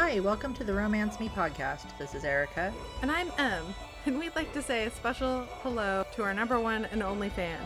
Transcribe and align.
Hi, 0.00 0.20
welcome 0.20 0.54
to 0.54 0.62
the 0.62 0.72
Romance 0.72 1.18
Me 1.18 1.28
podcast. 1.28 1.98
This 1.98 2.14
is 2.14 2.24
Erica. 2.24 2.72
And 3.02 3.10
I'm 3.10 3.32
M, 3.36 3.64
and 4.06 4.16
we'd 4.16 4.34
like 4.36 4.52
to 4.52 4.62
say 4.62 4.84
a 4.84 4.90
special 4.92 5.44
hello 5.62 6.06
to 6.14 6.22
our 6.22 6.32
number 6.32 6.60
one 6.60 6.84
and 6.92 7.02
only 7.02 7.30
fan. 7.30 7.58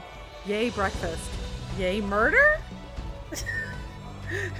Yay 0.46 0.70
breakfast. 0.70 1.30
Yay 1.78 2.00
murder? 2.00 2.58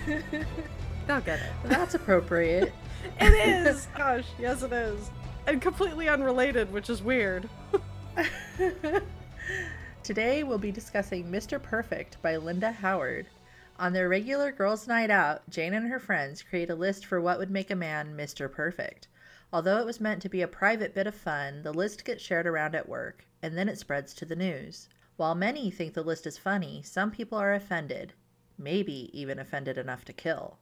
They'll 0.06 1.22
get 1.22 1.40
it. 1.40 1.52
That's 1.64 1.94
appropriate. 1.94 2.74
It 3.20 3.32
is! 3.32 3.88
Gosh, 3.96 4.26
yes 4.38 4.62
it 4.62 4.72
is. 4.72 5.10
And 5.46 5.60
completely 5.60 6.10
unrelated, 6.10 6.70
which 6.70 6.90
is 6.90 7.02
weird. 7.02 7.48
Today 10.02 10.42
we'll 10.44 10.58
be 10.58 10.70
discussing 10.70 11.24
Mr. 11.24 11.60
Perfect 11.60 12.20
by 12.20 12.36
Linda 12.36 12.70
Howard. 12.70 13.26
On 13.78 13.92
their 13.92 14.08
regular 14.08 14.52
girls' 14.52 14.86
night 14.86 15.10
out, 15.10 15.48
Jane 15.48 15.74
and 15.74 15.88
her 15.88 15.98
friends 15.98 16.42
create 16.42 16.70
a 16.70 16.74
list 16.74 17.06
for 17.06 17.20
what 17.20 17.38
would 17.38 17.50
make 17.50 17.70
a 17.70 17.74
man 17.74 18.16
Mr. 18.16 18.50
Perfect. 18.50 19.08
Although 19.52 19.78
it 19.78 19.86
was 19.86 20.00
meant 20.00 20.22
to 20.22 20.28
be 20.28 20.42
a 20.42 20.48
private 20.48 20.94
bit 20.94 21.06
of 21.06 21.14
fun, 21.14 21.62
the 21.62 21.72
list 21.72 22.04
gets 22.04 22.22
shared 22.22 22.46
around 22.46 22.74
at 22.74 22.88
work, 22.88 23.26
and 23.42 23.56
then 23.56 23.68
it 23.68 23.78
spreads 23.78 24.14
to 24.14 24.24
the 24.24 24.36
news. 24.36 24.88
While 25.16 25.34
many 25.34 25.70
think 25.70 25.94
the 25.94 26.02
list 26.02 26.26
is 26.26 26.38
funny, 26.38 26.82
some 26.82 27.10
people 27.10 27.38
are 27.38 27.52
offended, 27.52 28.14
maybe 28.58 29.10
even 29.18 29.38
offended 29.38 29.78
enough 29.78 30.04
to 30.06 30.12
kill. 30.12 30.58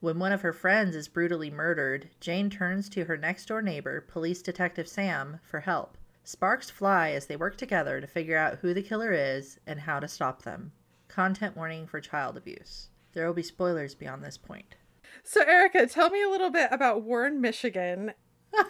When 0.00 0.18
one 0.18 0.32
of 0.32 0.42
her 0.42 0.52
friends 0.52 0.96
is 0.96 1.06
brutally 1.08 1.50
murdered, 1.50 2.10
Jane 2.20 2.50
turns 2.50 2.88
to 2.90 3.04
her 3.04 3.16
next 3.16 3.46
door 3.46 3.62
neighbor, 3.62 4.00
Police 4.00 4.42
Detective 4.42 4.88
Sam, 4.88 5.40
for 5.44 5.60
help. 5.60 5.96
Sparks 6.24 6.70
fly 6.70 7.10
as 7.10 7.26
they 7.26 7.36
work 7.36 7.56
together 7.56 8.00
to 8.00 8.06
figure 8.06 8.36
out 8.36 8.58
who 8.58 8.74
the 8.74 8.82
killer 8.82 9.12
is 9.12 9.60
and 9.66 9.80
how 9.80 10.00
to 10.00 10.08
stop 10.08 10.42
them. 10.42 10.72
Content 11.14 11.56
warning 11.56 11.86
for 11.86 12.00
child 12.00 12.38
abuse. 12.38 12.88
There 13.12 13.26
will 13.26 13.34
be 13.34 13.42
spoilers 13.42 13.94
beyond 13.94 14.24
this 14.24 14.38
point. 14.38 14.76
So, 15.22 15.42
Erica, 15.42 15.86
tell 15.86 16.08
me 16.08 16.22
a 16.22 16.28
little 16.30 16.48
bit 16.48 16.68
about 16.72 17.02
Warren, 17.02 17.42
Michigan. 17.42 18.14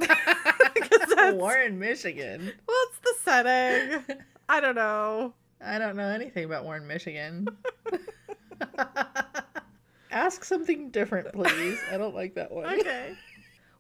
Warren, 1.19 1.79
Michigan. 1.79 2.53
What's 2.65 2.99
the 2.99 3.15
setting? 3.23 4.03
I 4.49 4.61
don't 4.61 4.75
know. 4.75 5.35
I 5.65 5.79
don't 5.79 5.95
know 5.95 6.09
anything 6.09 6.45
about 6.45 6.65
Warren, 6.65 6.89
Michigan. 6.89 7.47
Ask 10.11 10.45
something 10.45 10.91
different, 10.91 11.33
please. 11.33 11.79
I 11.93 11.97
don't 11.97 12.15
like 12.15 12.35
that 12.35 12.51
one. 12.51 12.65
Okay. 12.81 13.15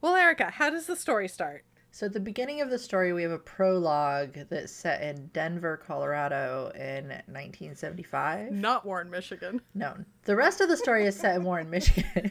Well, 0.00 0.16
Erica, 0.16 0.50
how 0.50 0.70
does 0.70 0.86
the 0.86 0.96
story 0.96 1.28
start? 1.28 1.64
So, 1.94 2.06
at 2.06 2.14
the 2.14 2.20
beginning 2.20 2.62
of 2.62 2.70
the 2.70 2.78
story, 2.78 3.12
we 3.12 3.22
have 3.22 3.32
a 3.32 3.38
prologue 3.38 4.38
that's 4.48 4.72
set 4.72 5.02
in 5.02 5.26
Denver, 5.34 5.76
Colorado 5.76 6.72
in 6.74 7.08
1975. 7.08 8.50
Not 8.50 8.86
Warren, 8.86 9.10
Michigan. 9.10 9.60
No. 9.74 9.94
The 10.24 10.34
rest 10.34 10.62
of 10.62 10.70
the 10.70 10.76
story 10.78 11.04
is 11.04 11.14
set 11.14 11.36
in 11.36 11.44
Warren, 11.44 11.68
Michigan. 11.68 12.30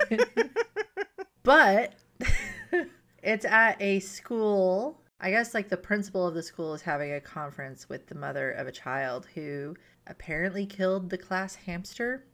but 1.44 1.94
it's 3.22 3.45
at 3.45 3.80
a 3.80 4.00
school. 4.00 5.00
I 5.20 5.30
guess, 5.30 5.54
like, 5.54 5.70
the 5.70 5.78
principal 5.78 6.26
of 6.28 6.34
the 6.34 6.42
school 6.42 6.73
is 6.73 6.82
having 6.82 7.14
a 7.14 7.22
conference 7.22 7.88
with 7.88 8.08
the 8.08 8.16
mother 8.16 8.50
of 8.50 8.66
a 8.66 8.72
child 8.72 9.28
who 9.36 9.76
apparently 10.08 10.66
killed 10.66 11.12
the 11.12 11.20
class 11.20 11.54
hamster. 11.54 12.26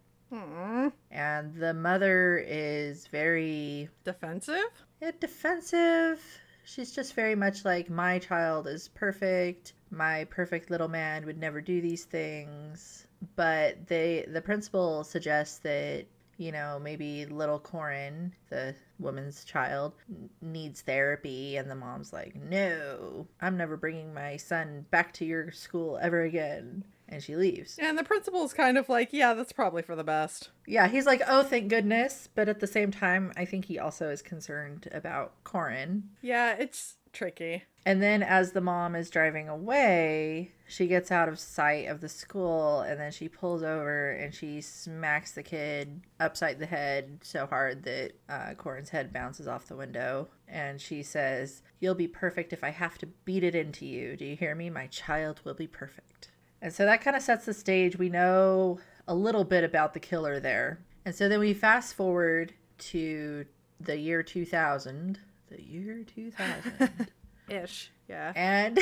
And 1.12 1.56
the 1.56 1.74
mother 1.74 2.42
is 2.48 3.08
very 3.08 3.90
Defensive? 4.06 4.64
yeah, 5.02 5.12
defensive. 5.20 6.22
She's 6.70 6.92
just 6.92 7.14
very 7.14 7.34
much 7.34 7.64
like, 7.64 7.90
my 7.90 8.20
child 8.20 8.68
is 8.68 8.90
perfect. 8.90 9.72
My 9.90 10.26
perfect 10.26 10.70
little 10.70 10.90
man 10.90 11.26
would 11.26 11.38
never 11.38 11.62
do 11.62 11.80
these 11.80 12.04
things. 12.04 13.08
But 13.38 13.88
they, 13.88 14.26
the 14.28 14.42
principal 14.42 15.06
suggests 15.06 15.60
that, 15.60 16.08
you 16.38 16.52
know, 16.52 16.78
maybe 16.78 17.26
little 17.26 17.58
Corin, 17.58 18.34
the 18.50 18.76
woman's 19.00 19.46
child, 19.46 19.94
needs 20.42 20.82
therapy. 20.82 21.56
And 21.56 21.72
the 21.72 21.76
mom's 21.76 22.12
like, 22.12 22.36
no, 22.36 23.28
I'm 23.40 23.56
never 23.56 23.78
bringing 23.78 24.14
my 24.14 24.36
son 24.36 24.86
back 24.92 25.14
to 25.14 25.26
your 25.26 25.52
school 25.52 25.98
ever 26.02 26.24
again. 26.24 26.84
And 27.10 27.24
she 27.24 27.36
leaves. 27.36 27.78
And 27.80 27.98
the 27.98 28.04
principal's 28.04 28.54
kind 28.54 28.78
of 28.78 28.90
like, 28.90 29.14
yeah, 29.14 29.34
that's 29.34 29.54
probably 29.54 29.82
for 29.82 29.96
the 29.96 30.04
best. 30.04 30.50
Yeah, 30.66 30.88
he's 30.88 31.06
like, 31.06 31.22
oh, 31.28 31.44
thank 31.44 31.70
goodness. 31.70 32.28
But 32.36 32.50
at 32.50 32.60
the 32.60 32.68
same 32.68 32.92
time, 32.92 33.32
I 33.38 33.46
think 33.46 33.66
he 33.66 33.80
also 33.80 34.10
is 34.10 34.22
concerned 34.22 34.90
about 34.92 35.34
Corin. 35.44 36.10
Yeah, 36.22 36.56
it's 36.60 36.96
tricky. 37.14 37.64
And 37.86 38.02
then 38.02 38.22
as 38.22 38.52
the 38.52 38.62
mom 38.62 38.96
is 38.96 39.10
driving 39.10 39.48
away, 39.48 40.52
she 40.68 40.88
gets 40.88 41.10
out 41.12 41.30
of 41.30 41.40
sight 41.40 41.88
of 41.88 42.02
the 42.02 42.10
school 42.10 42.82
and 42.82 43.00
then 43.00 43.12
she 43.12 43.30
pulls 43.30 43.64
over 43.64 44.12
and 44.12 44.36
she 44.36 44.60
smacks 44.60 45.32
the 45.32 45.44
kid 45.44 46.02
upside 46.20 46.60
the 46.60 46.66
head 46.66 47.20
so 47.24 47.46
hard 47.46 47.84
that 47.84 48.12
uh, 48.28 48.54
Corin's 48.56 48.90
head 48.90 49.14
bounces 49.14 49.48
off 49.48 49.68
the 49.68 49.76
window. 49.78 50.28
And 50.48 50.82
she 50.82 51.02
says, 51.02 51.62
You'll 51.80 51.96
be 51.96 52.08
perfect 52.08 52.52
if 52.52 52.64
I 52.64 52.72
have 52.72 52.98
to 53.00 53.06
beat 53.06 53.44
it 53.44 53.56
into 53.56 53.86
you. 53.86 54.18
Do 54.18 54.26
you 54.26 54.36
hear 54.36 54.54
me? 54.54 54.70
My 54.70 54.88
child 54.88 55.40
will 55.46 55.54
be 55.54 55.68
perfect. 55.68 56.32
And 56.62 56.74
so 56.74 56.86
that 56.86 57.02
kind 57.02 57.16
of 57.16 57.22
sets 57.22 57.46
the 57.46 57.54
stage. 57.54 57.98
We 57.98 58.10
know 58.10 58.80
a 59.08 59.16
little 59.16 59.44
bit 59.44 59.64
about 59.64 59.94
the 59.94 60.00
killer 60.00 60.40
there. 60.40 60.80
And 61.06 61.14
so 61.16 61.30
then 61.30 61.40
we 61.40 61.54
fast 61.54 61.94
forward 61.94 62.54
to 62.80 63.46
the 63.80 63.98
year 63.98 64.24
2000. 64.24 65.20
The 65.50 65.62
year 65.62 66.04
2000. 66.04 67.08
Ish. 67.50 67.92
Yeah. 68.10 68.34
and 68.36 68.80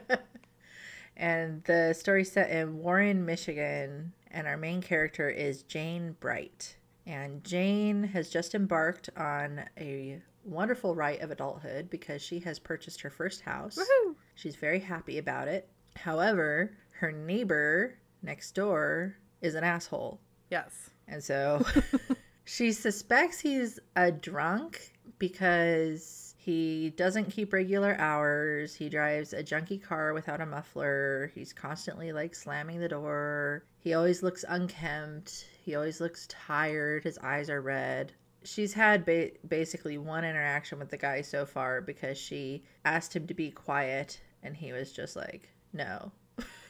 and 1.18 1.63
the 1.63 1.94
story 1.94 2.24
set 2.24 2.51
in 2.51 2.80
Warren, 2.80 3.25
Michigan, 3.25 4.13
and 4.31 4.47
our 4.47 4.57
main 4.57 4.81
character 4.81 5.30
is 5.30 5.63
Jane 5.63 6.16
Bright. 6.19 6.75
And 7.07 7.44
Jane 7.44 8.03
has 8.03 8.30
just 8.30 8.53
embarked 8.53 9.09
on 9.18 9.63
a 9.78 10.22
wonderful 10.44 10.94
rite 10.96 11.22
of 11.22 11.31
adulthood 11.31 11.90
because 11.90 12.22
she 12.22 12.40
has 12.41 12.59
purchased 12.59 13.01
her 13.01 13.09
first 13.09 13.41
house. 13.41 13.78
Woohoo! 13.78 14.16
She's 14.36 14.56
very 14.56 14.80
happy 14.80 15.18
about 15.18 15.47
it. 15.47 15.68
However, 16.04 16.72
her 16.92 17.12
neighbor 17.12 17.98
next 18.22 18.52
door 18.52 19.18
is 19.42 19.56
an 19.56 19.64
asshole. 19.64 20.20
Yes. 20.50 20.92
And 21.08 21.24
so 21.24 21.66
she 22.46 22.72
suspects 22.72 23.40
he's 23.40 23.80
a 23.96 24.12
drunk 24.12 24.94
because 25.18 26.36
he 26.38 26.92
doesn't 26.92 27.32
keep 27.32 27.52
regular 27.52 27.98
hours. 28.00 28.74
He 28.74 28.88
drives 28.88 29.34
a 29.34 29.44
junky 29.44 29.82
car 29.82 30.14
without 30.14 30.42
a 30.42 30.46
muffler. 30.46 31.32
He's 31.36 31.52
constantly 31.52 32.14
like 32.14 32.34
slamming 32.34 32.80
the 32.80 32.88
door. 32.88 33.66
He 33.78 33.94
always 33.94 34.24
looks 34.24 34.46
unkempt. 34.48 35.48
He 35.64 35.76
always 35.76 36.00
looks 36.00 36.28
tired. 36.28 37.04
His 37.04 37.18
eyes 37.20 37.50
are 37.50 37.62
red. 37.62 38.14
She's 38.44 38.74
had 38.74 39.04
ba- 39.04 39.31
basically 39.48 39.98
one 39.98 40.24
interaction 40.24 40.80
with 40.80 40.90
the 40.90 40.98
guy 40.98 41.22
so 41.22 41.46
far 41.46 41.81
because 41.81 42.18
she 42.18 42.64
asked 42.86 43.14
him 43.14 43.28
to 43.28 43.34
be 43.34 43.52
quiet 43.52 44.22
and 44.42 44.56
he 44.56 44.72
was 44.72 44.94
just 44.94 45.18
like, 45.18 45.50
no. 45.74 46.12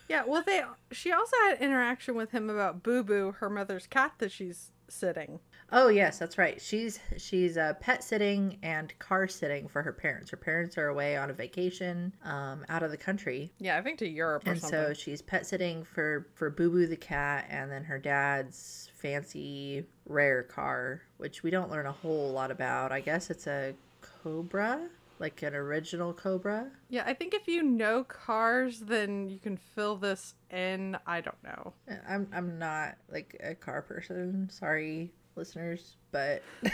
Yeah, 0.08 0.24
well, 0.26 0.42
they. 0.44 0.64
She 0.92 1.12
also 1.12 1.36
had 1.44 1.60
interaction 1.62 2.16
with 2.16 2.32
him 2.32 2.50
about 2.50 2.82
Boo 2.82 3.04
Boo, 3.04 3.36
her 3.40 3.50
mother's 3.50 3.86
cat 3.86 4.14
that 4.18 4.32
she's 4.32 4.72
sitting. 4.88 5.40
Oh 5.72 5.88
yes, 5.90 6.18
that's 6.18 6.40
right. 6.40 6.60
She's 6.60 7.00
she's 7.16 7.58
uh, 7.60 7.76
pet 7.80 8.04
sitting 8.04 8.58
and 8.64 8.92
car 8.98 9.28
sitting 9.28 9.68
for 9.68 9.84
her 9.84 9.94
parents. 9.94 10.32
Her 10.32 10.38
parents 10.38 10.80
are 10.80 10.88
away 10.88 11.16
on 11.16 11.30
a 11.30 11.34
vacation, 11.34 12.12
um, 12.24 12.66
out 12.70 12.82
of 12.82 12.90
the 12.90 12.98
country, 12.98 13.52
Yeah, 13.60 13.78
I 13.78 13.84
think 13.84 14.00
to 14.00 14.08
Europe 14.08 14.48
or 14.48 14.54
and 14.54 14.60
something. 14.60 14.80
so 14.80 14.94
she's 14.96 15.22
pet 15.22 15.46
sitting 15.46 15.84
for 15.84 16.26
for 16.34 16.50
Boo 16.50 16.72
Boo 16.72 16.88
the 16.88 16.96
cat, 16.98 17.46
and 17.48 17.72
then 17.72 17.84
her 17.84 18.00
dad's 18.00 18.90
fancy 18.96 19.86
rare 20.08 20.42
car, 20.42 21.04
which 21.18 21.44
we 21.44 21.52
don't 21.52 21.70
learn 21.70 21.86
a 21.86 21.92
whole 21.92 22.32
lot 22.32 22.50
about. 22.50 22.92
I 22.92 23.00
guess 23.02 23.30
it's 23.30 23.46
a 23.46 23.76
Cobra, 24.02 24.90
like 25.20 25.42
an 25.44 25.54
original 25.54 26.14
Cobra. 26.14 26.72
yeah, 26.90 27.04
I 27.06 27.14
think 27.14 27.34
if 27.34 27.48
you 27.48 27.62
know 27.62 28.04
cars, 28.06 28.80
then 28.80 29.30
you 29.30 29.38
can 29.38 29.58
fill 29.58 29.98
this 29.98 30.34
in. 30.50 30.98
I 31.06 31.22
don't 31.22 31.44
know. 31.44 31.74
I'm 32.08 32.28
I'm 32.34 32.58
not 32.58 32.98
like 33.12 33.40
a 33.44 33.54
car 33.54 33.82
person. 33.82 34.50
Sorry, 34.50 35.12
listeners, 35.36 35.98
but 36.12 36.42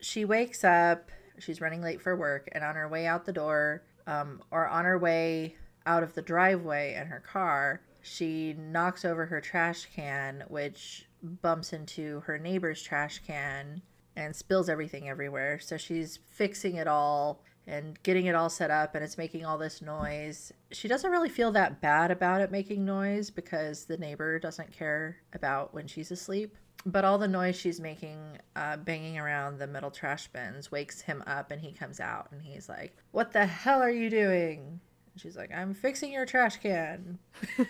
she 0.00 0.24
wakes 0.24 0.64
up. 0.64 1.10
She's 1.38 1.60
running 1.60 1.82
late 1.82 2.00
for 2.00 2.16
work, 2.16 2.48
and 2.52 2.62
on 2.62 2.76
her 2.76 2.88
way 2.88 3.06
out 3.06 3.24
the 3.24 3.32
door, 3.32 3.82
um, 4.06 4.42
or 4.50 4.68
on 4.68 4.84
her 4.84 4.98
way 4.98 5.56
out 5.86 6.02
of 6.02 6.14
the 6.14 6.22
driveway 6.22 6.94
in 6.94 7.06
her 7.08 7.20
car, 7.20 7.80
she 8.02 8.54
knocks 8.54 9.04
over 9.04 9.26
her 9.26 9.40
trash 9.40 9.88
can, 9.94 10.44
which 10.48 11.06
bumps 11.22 11.72
into 11.72 12.20
her 12.20 12.38
neighbor's 12.38 12.82
trash 12.82 13.20
can 13.26 13.82
and 14.16 14.34
spills 14.34 14.68
everything 14.68 15.08
everywhere. 15.08 15.58
So 15.58 15.76
she's 15.76 16.18
fixing 16.30 16.76
it 16.76 16.88
all 16.88 17.42
and 17.66 18.02
getting 18.02 18.26
it 18.26 18.34
all 18.34 18.50
set 18.50 18.70
up 18.70 18.94
and 18.94 19.04
it's 19.04 19.18
making 19.18 19.44
all 19.44 19.58
this 19.58 19.80
noise. 19.80 20.52
She 20.72 20.88
doesn't 20.88 21.10
really 21.10 21.28
feel 21.28 21.52
that 21.52 21.80
bad 21.80 22.10
about 22.10 22.40
it 22.40 22.50
making 22.50 22.84
noise 22.84 23.30
because 23.30 23.84
the 23.84 23.96
neighbor 23.96 24.38
doesn't 24.38 24.72
care 24.72 25.18
about 25.32 25.72
when 25.74 25.86
she's 25.86 26.10
asleep. 26.10 26.56
But 26.86 27.04
all 27.04 27.18
the 27.18 27.28
noise 27.28 27.56
she's 27.56 27.78
making, 27.78 28.18
uh, 28.56 28.78
banging 28.78 29.18
around 29.18 29.58
the 29.58 29.66
metal 29.66 29.90
trash 29.90 30.28
bins, 30.28 30.72
wakes 30.72 31.02
him 31.02 31.22
up 31.26 31.50
and 31.50 31.60
he 31.60 31.72
comes 31.72 32.00
out 32.00 32.28
and 32.32 32.40
he's 32.40 32.70
like, 32.70 32.96
What 33.10 33.32
the 33.32 33.44
hell 33.44 33.82
are 33.82 33.90
you 33.90 34.08
doing? 34.08 34.80
And 35.12 35.20
she's 35.20 35.36
like, 35.36 35.52
I'm 35.54 35.74
fixing 35.74 36.10
your 36.10 36.24
trash 36.24 36.56
can. 36.56 37.18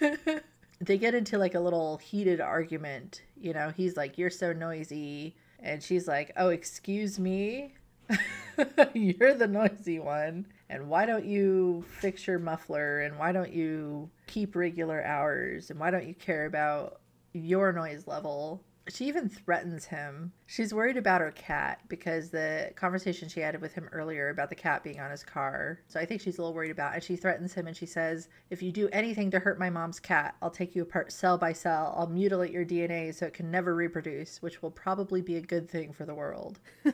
they 0.80 0.96
get 0.96 1.14
into 1.14 1.38
like 1.38 1.54
a 1.54 1.60
little 1.60 1.98
heated 1.98 2.40
argument. 2.40 3.22
You 3.36 3.52
know, 3.52 3.72
he's 3.76 3.96
like, 3.96 4.18
You're 4.18 4.30
so 4.30 4.52
noisy. 4.52 5.36
And 5.60 5.82
she's 5.82 6.08
like, 6.08 6.32
Oh, 6.36 6.48
excuse 6.48 7.18
me? 7.18 7.74
You're 8.94 9.34
the 9.34 9.46
noisy 9.46 9.98
one. 9.98 10.46
And 10.68 10.88
why 10.88 11.06
don't 11.06 11.24
you 11.24 11.84
fix 12.00 12.26
your 12.26 12.38
muffler? 12.38 13.00
And 13.00 13.18
why 13.18 13.32
don't 13.32 13.52
you 13.52 14.08
keep 14.26 14.56
regular 14.56 15.04
hours? 15.04 15.70
And 15.70 15.78
why 15.78 15.90
don't 15.90 16.06
you 16.06 16.14
care 16.14 16.46
about 16.46 17.00
your 17.32 17.72
noise 17.72 18.06
level? 18.06 18.62
She 18.92 19.06
even 19.06 19.28
threatens 19.28 19.84
him. 19.84 20.32
She's 20.46 20.74
worried 20.74 20.96
about 20.96 21.20
her 21.20 21.30
cat 21.30 21.80
because 21.88 22.30
the 22.30 22.72
conversation 22.74 23.28
she 23.28 23.40
had 23.40 23.60
with 23.60 23.72
him 23.72 23.88
earlier 23.92 24.30
about 24.30 24.48
the 24.48 24.56
cat 24.56 24.82
being 24.82 24.98
on 24.98 25.10
his 25.10 25.22
car. 25.22 25.80
So 25.86 26.00
I 26.00 26.04
think 26.04 26.20
she's 26.20 26.38
a 26.38 26.40
little 26.42 26.54
worried 26.54 26.72
about 26.72 26.92
it. 26.92 26.94
And 26.96 27.04
she 27.04 27.16
threatens 27.16 27.54
him 27.54 27.68
and 27.68 27.76
she 27.76 27.86
says, 27.86 28.28
If 28.50 28.62
you 28.62 28.72
do 28.72 28.88
anything 28.92 29.30
to 29.30 29.38
hurt 29.38 29.58
my 29.58 29.70
mom's 29.70 30.00
cat, 30.00 30.34
I'll 30.42 30.50
take 30.50 30.74
you 30.74 30.82
apart 30.82 31.12
cell 31.12 31.38
by 31.38 31.52
cell. 31.52 31.94
I'll 31.96 32.08
mutilate 32.08 32.50
your 32.50 32.64
DNA 32.64 33.14
so 33.14 33.26
it 33.26 33.34
can 33.34 33.50
never 33.50 33.74
reproduce, 33.74 34.42
which 34.42 34.60
will 34.60 34.72
probably 34.72 35.22
be 35.22 35.36
a 35.36 35.42
good 35.42 35.68
thing 35.70 35.92
for 35.92 36.04
the 36.04 36.14
world. 36.14 36.58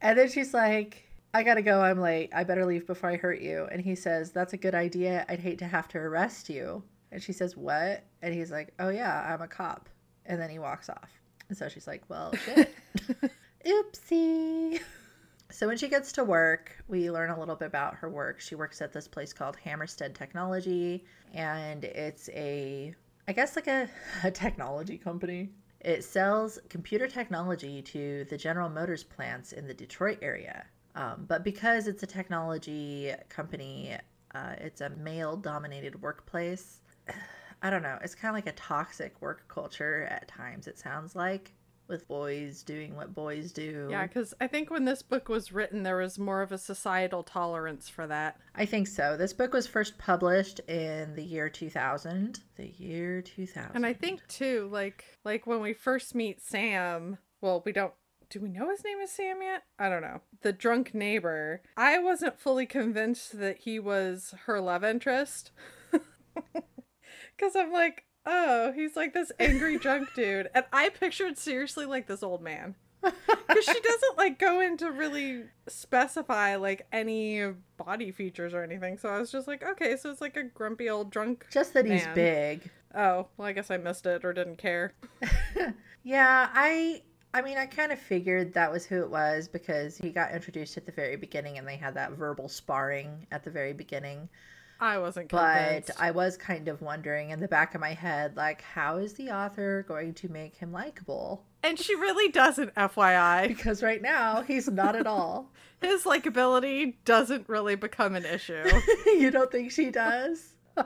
and 0.00 0.18
then 0.18 0.28
she's 0.28 0.52
like, 0.52 1.04
I 1.32 1.42
gotta 1.42 1.62
go. 1.62 1.82
I'm 1.82 2.00
late. 2.00 2.30
I 2.34 2.44
better 2.44 2.64
leave 2.64 2.86
before 2.86 3.10
I 3.10 3.16
hurt 3.16 3.40
you. 3.40 3.68
And 3.70 3.80
he 3.80 3.94
says, 3.94 4.32
That's 4.32 4.54
a 4.54 4.56
good 4.56 4.74
idea. 4.74 5.24
I'd 5.28 5.40
hate 5.40 5.58
to 5.58 5.66
have 5.66 5.86
to 5.88 5.98
arrest 5.98 6.48
you. 6.48 6.82
And 7.12 7.22
she 7.22 7.32
says, 7.32 7.56
What? 7.56 8.04
And 8.22 8.34
he's 8.34 8.50
like, 8.50 8.72
Oh, 8.78 8.88
yeah, 8.88 9.32
I'm 9.32 9.42
a 9.42 9.48
cop. 9.48 9.88
And 10.24 10.40
then 10.40 10.50
he 10.50 10.58
walks 10.58 10.88
off. 10.88 11.10
And 11.48 11.56
so 11.56 11.68
she's 11.68 11.86
like, 11.86 12.02
Well, 12.08 12.34
shit. 12.44 12.74
Oopsie. 13.66 14.80
So 15.50 15.66
when 15.66 15.76
she 15.76 15.88
gets 15.88 16.12
to 16.12 16.24
work, 16.24 16.72
we 16.88 17.10
learn 17.10 17.30
a 17.30 17.38
little 17.38 17.54
bit 17.54 17.66
about 17.66 17.94
her 17.96 18.08
work. 18.08 18.40
She 18.40 18.54
works 18.54 18.82
at 18.82 18.92
this 18.92 19.06
place 19.06 19.32
called 19.32 19.56
Hammerstead 19.56 20.14
Technology, 20.14 21.04
and 21.32 21.84
it's 21.84 22.28
a, 22.30 22.94
I 23.28 23.32
guess, 23.32 23.56
like 23.56 23.68
a, 23.68 23.88
a 24.24 24.30
technology 24.30 24.98
company. 24.98 25.50
It 25.80 26.02
sells 26.02 26.58
computer 26.68 27.06
technology 27.06 27.80
to 27.82 28.26
the 28.28 28.36
General 28.36 28.68
Motors 28.68 29.04
plants 29.04 29.52
in 29.52 29.68
the 29.68 29.74
Detroit 29.74 30.18
area. 30.20 30.66
Um, 30.96 31.26
but 31.28 31.44
because 31.44 31.86
it's 31.86 32.02
a 32.02 32.06
technology 32.06 33.12
company, 33.28 33.96
uh, 34.34 34.54
it's 34.58 34.80
a 34.80 34.90
male 34.90 35.36
dominated 35.36 36.00
workplace. 36.02 36.80
I 37.62 37.70
don't 37.70 37.82
know. 37.82 37.98
It's 38.02 38.14
kind 38.14 38.30
of 38.30 38.34
like 38.34 38.52
a 38.52 38.56
toxic 38.56 39.20
work 39.20 39.48
culture 39.48 40.06
at 40.10 40.28
times, 40.28 40.66
it 40.66 40.78
sounds 40.78 41.16
like, 41.16 41.52
with 41.88 42.06
boys 42.08 42.62
doing 42.62 42.94
what 42.96 43.14
boys 43.14 43.52
do. 43.52 43.88
Yeah, 43.90 44.06
because 44.06 44.34
I 44.40 44.46
think 44.46 44.70
when 44.70 44.84
this 44.84 45.02
book 45.02 45.28
was 45.28 45.52
written, 45.52 45.82
there 45.82 45.96
was 45.96 46.18
more 46.18 46.42
of 46.42 46.52
a 46.52 46.58
societal 46.58 47.22
tolerance 47.22 47.88
for 47.88 48.06
that. 48.06 48.38
I 48.54 48.66
think 48.66 48.88
so. 48.88 49.16
This 49.16 49.32
book 49.32 49.52
was 49.52 49.66
first 49.66 49.96
published 49.98 50.60
in 50.68 51.14
the 51.14 51.22
year 51.22 51.48
2000. 51.48 52.40
The 52.56 52.68
year 52.78 53.22
2000. 53.22 53.72
And 53.74 53.86
I 53.86 53.92
think 53.92 54.26
too, 54.28 54.68
like 54.72 55.04
like 55.24 55.46
when 55.46 55.60
we 55.60 55.72
first 55.72 56.14
meet 56.14 56.42
Sam, 56.42 57.18
well, 57.40 57.62
we 57.64 57.72
don't 57.72 57.94
do 58.28 58.40
we 58.40 58.48
know 58.48 58.70
his 58.70 58.84
name 58.84 58.98
is 59.00 59.12
Sam 59.12 59.40
yet? 59.40 59.62
I 59.78 59.88
don't 59.88 60.02
know. 60.02 60.20
The 60.42 60.52
drunk 60.52 60.94
neighbor. 60.94 61.62
I 61.76 61.98
wasn't 61.98 62.40
fully 62.40 62.66
convinced 62.66 63.38
that 63.38 63.58
he 63.58 63.78
was 63.78 64.34
her 64.46 64.60
love 64.60 64.82
interest. 64.84 65.52
Cuz 67.38 67.54
I'm 67.56 67.72
like, 67.72 68.04
"Oh, 68.24 68.72
he's 68.72 68.96
like 68.96 69.12
this 69.14 69.32
angry 69.38 69.78
drunk 69.78 70.08
dude." 70.14 70.48
And 70.54 70.64
I 70.72 70.88
pictured 70.88 71.38
seriously 71.38 71.86
like 71.86 72.06
this 72.06 72.22
old 72.22 72.42
man. 72.42 72.74
Cuz 73.02 73.64
she 73.64 73.80
doesn't 73.80 74.18
like 74.18 74.38
go 74.38 74.60
into 74.60 74.90
really 74.90 75.44
specify 75.68 76.56
like 76.56 76.86
any 76.92 77.42
body 77.76 78.10
features 78.10 78.54
or 78.54 78.62
anything. 78.62 78.98
So 78.98 79.08
I 79.08 79.18
was 79.18 79.30
just 79.30 79.46
like, 79.46 79.62
"Okay, 79.62 79.96
so 79.96 80.10
it's 80.10 80.20
like 80.20 80.36
a 80.36 80.42
grumpy 80.42 80.88
old 80.90 81.10
drunk 81.10 81.46
Just 81.50 81.74
that 81.74 81.86
he's 81.86 82.06
big. 82.08 82.70
Oh, 82.94 83.28
well, 83.36 83.46
I 83.46 83.52
guess 83.52 83.70
I 83.70 83.76
missed 83.76 84.06
it 84.06 84.24
or 84.24 84.32
didn't 84.32 84.56
care. 84.56 84.92
Yeah, 86.02 86.48
I 86.54 87.02
I 87.34 87.42
mean, 87.42 87.58
I 87.58 87.66
kind 87.66 87.90
of 87.90 87.98
figured 87.98 88.54
that 88.54 88.70
was 88.70 88.86
who 88.86 89.02
it 89.02 89.10
was 89.10 89.48
because 89.48 89.98
he 89.98 90.10
got 90.10 90.32
introduced 90.32 90.76
at 90.76 90.86
the 90.86 90.92
very 90.92 91.16
beginning 91.16 91.58
and 91.58 91.66
they 91.66 91.76
had 91.76 91.94
that 91.94 92.12
verbal 92.12 92.48
sparring 92.48 93.26
at 93.32 93.42
the 93.42 93.50
very 93.50 93.72
beginning. 93.72 94.28
I 94.80 94.98
wasn't 94.98 95.30
But. 95.30 95.90
I 95.98 96.10
was 96.10 96.36
kind 96.36 96.68
of 96.68 96.82
wondering 96.82 97.30
in 97.30 97.40
the 97.40 97.48
back 97.48 97.74
of 97.74 97.80
my 97.80 97.94
head, 97.94 98.36
like, 98.36 98.60
how 98.62 98.96
is 98.96 99.14
the 99.14 99.30
author 99.30 99.84
going 99.88 100.14
to 100.14 100.28
make 100.28 100.56
him 100.56 100.72
likable? 100.72 101.44
And 101.62 101.78
she 101.78 101.94
really 101.94 102.30
doesn't, 102.30 102.74
FYI. 102.74 103.48
Because 103.48 103.82
right 103.82 104.02
now, 104.02 104.42
he's 104.42 104.68
not 104.68 104.94
at 104.94 105.06
all. 105.06 105.50
His 105.80 106.04
likability 106.04 106.94
doesn't 107.04 107.48
really 107.48 107.74
become 107.74 108.14
an 108.14 108.24
issue. 108.24 108.64
you 109.06 109.30
don't 109.30 109.50
think 109.50 109.70
she 109.70 109.90
does? 109.90 110.54
I 110.76 110.84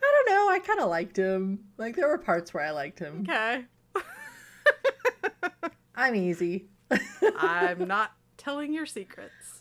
don't 0.00 0.28
know. 0.28 0.48
I 0.50 0.60
kind 0.64 0.80
of 0.80 0.88
liked 0.88 1.16
him. 1.16 1.60
Like, 1.78 1.96
there 1.96 2.08
were 2.08 2.18
parts 2.18 2.54
where 2.54 2.64
I 2.64 2.70
liked 2.70 2.98
him. 2.98 3.26
Okay. 3.28 3.64
I'm 5.96 6.14
easy. 6.14 6.66
I'm 7.36 7.88
not 7.88 8.12
telling 8.36 8.72
your 8.72 8.86
secrets. 8.86 9.57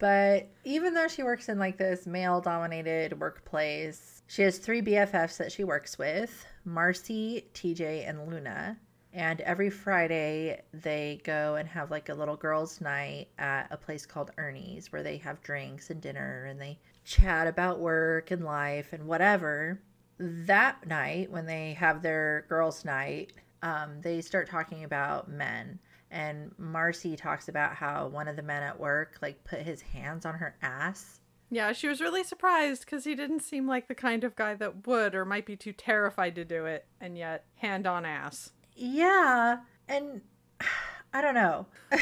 But 0.00 0.48
even 0.64 0.94
though 0.94 1.08
she 1.08 1.22
works 1.22 1.50
in 1.50 1.58
like 1.58 1.76
this 1.76 2.06
male 2.06 2.40
dominated 2.40 3.20
workplace, 3.20 4.22
she 4.26 4.42
has 4.42 4.56
three 4.56 4.80
BFFs 4.80 5.36
that 5.36 5.52
she 5.52 5.62
works 5.62 5.98
with 5.98 6.46
Marcy, 6.64 7.46
TJ, 7.52 8.08
and 8.08 8.26
Luna. 8.26 8.78
And 9.12 9.42
every 9.42 9.68
Friday, 9.68 10.62
they 10.72 11.20
go 11.22 11.56
and 11.56 11.68
have 11.68 11.90
like 11.90 12.08
a 12.08 12.14
little 12.14 12.36
girls' 12.36 12.80
night 12.80 13.28
at 13.38 13.66
a 13.70 13.76
place 13.76 14.06
called 14.06 14.30
Ernie's 14.38 14.90
where 14.90 15.02
they 15.02 15.18
have 15.18 15.42
drinks 15.42 15.90
and 15.90 16.00
dinner 16.00 16.46
and 16.46 16.58
they 16.58 16.78
chat 17.04 17.46
about 17.46 17.80
work 17.80 18.30
and 18.30 18.42
life 18.42 18.94
and 18.94 19.06
whatever. 19.06 19.82
That 20.18 20.86
night, 20.86 21.30
when 21.30 21.44
they 21.44 21.74
have 21.74 22.00
their 22.00 22.46
girls' 22.48 22.86
night, 22.86 23.34
um, 23.62 24.00
they 24.00 24.22
start 24.22 24.48
talking 24.48 24.84
about 24.84 25.28
men 25.28 25.78
and 26.10 26.52
Marcy 26.58 27.16
talks 27.16 27.48
about 27.48 27.74
how 27.74 28.08
one 28.08 28.28
of 28.28 28.36
the 28.36 28.42
men 28.42 28.62
at 28.62 28.78
work 28.78 29.18
like 29.22 29.44
put 29.44 29.60
his 29.60 29.80
hands 29.80 30.26
on 30.26 30.34
her 30.34 30.56
ass. 30.62 31.20
Yeah, 31.50 31.72
she 31.72 31.88
was 31.88 32.00
really 32.00 32.22
surprised 32.22 32.84
because 32.84 33.04
he 33.04 33.16
didn't 33.16 33.40
seem 33.40 33.66
like 33.66 33.88
the 33.88 33.94
kind 33.94 34.22
of 34.22 34.36
guy 34.36 34.54
that 34.54 34.86
would 34.86 35.14
or 35.16 35.24
might 35.24 35.46
be 35.46 35.56
too 35.56 35.72
terrified 35.72 36.36
to 36.36 36.44
do 36.44 36.66
it, 36.66 36.86
and 37.00 37.18
yet 37.18 37.44
hand 37.56 37.86
on 37.86 38.04
ass. 38.04 38.52
Yeah, 38.76 39.58
and 39.88 40.20
I 41.12 41.20
don't 41.20 41.34
know. 41.34 41.66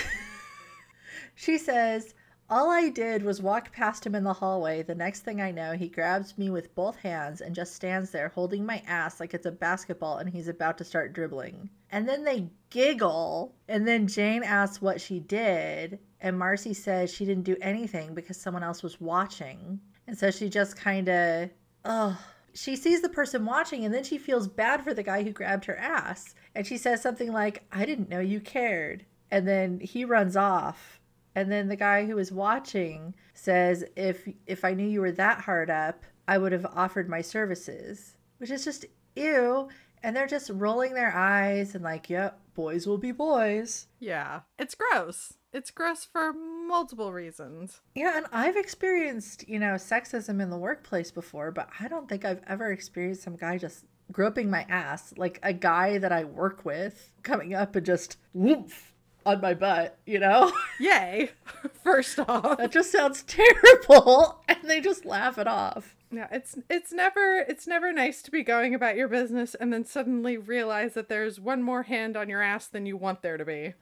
she 1.35 1.57
says, 1.57 2.15
All 2.51 2.71
I 2.71 2.89
did 2.89 3.25
was 3.25 3.43
walk 3.43 3.73
past 3.73 4.07
him 4.07 4.15
in 4.15 4.25
the 4.25 4.33
hallway. 4.33 4.83
The 4.83 4.95
next 4.95 5.21
thing 5.21 5.39
I 5.39 5.51
know, 5.51 5.73
he 5.73 5.87
grabs 5.89 6.39
me 6.39 6.49
with 6.49 6.75
both 6.75 6.97
hands 6.97 7.43
and 7.43 7.55
just 7.55 7.75
stands 7.75 8.11
there 8.11 8.29
holding 8.29 8.65
my 8.65 8.83
ass 8.87 9.21
like 9.21 9.35
it's 9.35 9.45
a 9.45 9.51
basketball 9.51 10.17
and 10.17 10.31
he's 10.31 10.49
about 10.49 10.79
to 10.79 10.85
start 10.85 11.13
dribbling. 11.13 11.69
And 11.93 12.09
then 12.09 12.25
they 12.25 12.49
giggle. 12.71 13.55
And 13.69 13.87
then 13.87 14.07
Jane 14.07 14.43
asks 14.43 14.81
what 14.81 14.99
she 14.99 15.21
did. 15.21 15.99
And 16.23 16.39
Marcy 16.39 16.73
says 16.73 17.13
she 17.13 17.27
didn't 17.27 17.45
do 17.45 17.57
anything 17.61 18.15
because 18.15 18.41
someone 18.41 18.63
else 18.63 18.83
was 18.83 18.99
watching. 18.99 19.79
And 20.07 20.17
so 20.17 20.31
she 20.31 20.49
just 20.49 20.75
kind 20.75 21.11
of, 21.11 21.51
oh, 21.85 22.19
she 22.55 22.77
sees 22.77 23.03
the 23.03 23.11
person 23.11 23.45
watching 23.45 23.85
and 23.85 23.93
then 23.93 24.05
she 24.05 24.17
feels 24.17 24.49
bad 24.49 24.83
for 24.83 24.95
the 24.95 25.03
guy 25.03 25.23
who 25.23 25.33
grabbed 25.33 25.67
her 25.67 25.77
ass. 25.77 26.35
And 26.55 26.67
she 26.67 26.79
says 26.79 27.03
something 27.03 27.31
like, 27.31 27.63
I 27.71 27.85
didn't 27.85 28.09
know 28.09 28.21
you 28.21 28.41
cared. 28.41 29.05
And 29.31 29.47
then 29.47 29.81
he 29.81 30.07
runs 30.07 30.35
off. 30.35 30.99
And 31.39 31.53
then 31.53 31.69
the 31.69 31.77
guy 31.77 32.05
who 32.05 32.17
was 32.17 32.33
watching 32.33 33.15
says, 33.33 33.85
if 33.95 34.29
if 34.49 34.65
I 34.65 34.75
knew 34.75 34.89
you 34.89 35.01
were 35.01 35.13
that 35.13 35.43
hard 35.43 35.71
up, 35.71 36.03
I 36.27 36.37
would 36.37 36.51
have 36.51 36.67
offered 36.67 37.09
my 37.09 37.21
services. 37.21 38.17
Which 38.39 38.51
is 38.51 38.65
just 38.65 38.87
ew. 39.15 39.69
And 40.03 40.17
they're 40.17 40.27
just 40.27 40.51
rolling 40.53 40.95
their 40.95 41.15
eyes 41.15 41.77
and 41.77 41.85
like, 41.85 42.11
yep, 42.11 42.41
boys 42.55 42.89
will 42.89 42.99
be 42.99 43.13
boys. 43.13 43.87
Yeah, 44.01 44.41
it's 44.59 44.75
gross. 44.75 45.35
It's 45.53 45.71
gross 45.71 46.05
for 46.05 46.33
multiple 46.33 47.13
reasons. 47.13 47.83
Yeah, 47.95 48.17
and 48.17 48.27
I've 48.33 48.57
experienced, 48.57 49.49
you 49.49 49.61
know, 49.61 49.75
sexism 49.75 50.43
in 50.43 50.51
the 50.51 50.59
workplace 50.59 51.13
before, 51.13 51.53
but 51.53 51.69
I 51.79 51.87
don't 51.87 52.09
think 52.09 52.25
I've 52.25 52.43
ever 52.49 52.73
experienced 52.73 53.23
some 53.23 53.37
guy 53.37 53.59
just 53.59 53.85
groping 54.11 54.51
my 54.51 54.67
ass, 54.69 55.15
like 55.17 55.39
a 55.45 55.53
guy 55.53 55.99
that 55.99 56.11
I 56.11 56.25
work 56.25 56.65
with 56.65 57.13
coming 57.23 57.55
up 57.55 57.77
and 57.77 57.87
just 57.87 58.17
woof 58.33 58.88
on 59.29 59.41
my 59.43 59.53
butt, 59.53 59.99
you 60.07 60.19
know? 60.19 60.51
Yay, 60.81 61.31
first 61.85 62.19
off. 62.19 62.57
that 62.57 62.73
just 62.73 62.91
sounds 62.91 63.23
terrible, 63.25 64.43
and 64.49 64.59
they 64.65 64.81
just 64.81 65.05
laugh 65.05 65.37
it 65.39 65.47
off. 65.47 65.95
Yeah, 66.11 66.29
it's 66.33 66.57
it's 66.71 66.91
never 66.91 67.45
it's 67.47 67.67
never 67.67 67.93
nice 67.93 68.23
to 68.23 68.31
be 68.31 68.43
going 68.43 68.75
about 68.75 68.97
your 68.97 69.09
business 69.09 69.55
and 69.55 69.71
then 69.71 69.85
suddenly 69.85 70.39
realize 70.39 70.95
that 70.95 71.11
there's 71.11 71.39
one 71.39 71.63
more 71.63 71.83
hand 71.83 72.17
on 72.17 72.31
your 72.31 72.41
ass 72.41 72.67
than 72.67 72.87
you 72.87 72.97
want 72.97 73.21
there 73.21 73.37
to 73.37 73.45
be. 73.45 73.75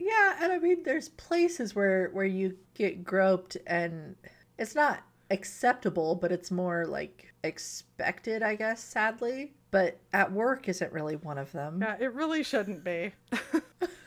yeah, 0.00 0.36
and 0.40 0.52
I 0.52 0.58
mean 0.60 0.82
there's 0.82 1.10
places 1.10 1.76
where 1.76 2.10
where 2.12 2.24
you 2.24 2.56
get 2.74 3.04
groped 3.04 3.56
and 3.68 4.16
it's 4.58 4.74
not 4.74 5.04
acceptable, 5.30 6.16
but 6.16 6.32
it's 6.32 6.50
more 6.50 6.86
like 6.86 7.32
expected, 7.44 8.42
I 8.42 8.56
guess, 8.56 8.82
sadly. 8.82 9.52
But 9.70 9.98
at 10.12 10.32
work 10.32 10.68
isn't 10.68 10.92
really 10.92 11.16
one 11.16 11.38
of 11.38 11.52
them. 11.52 11.80
Yeah, 11.82 11.96
it 12.00 12.14
really 12.14 12.42
shouldn't 12.42 12.84
be. 12.84 13.12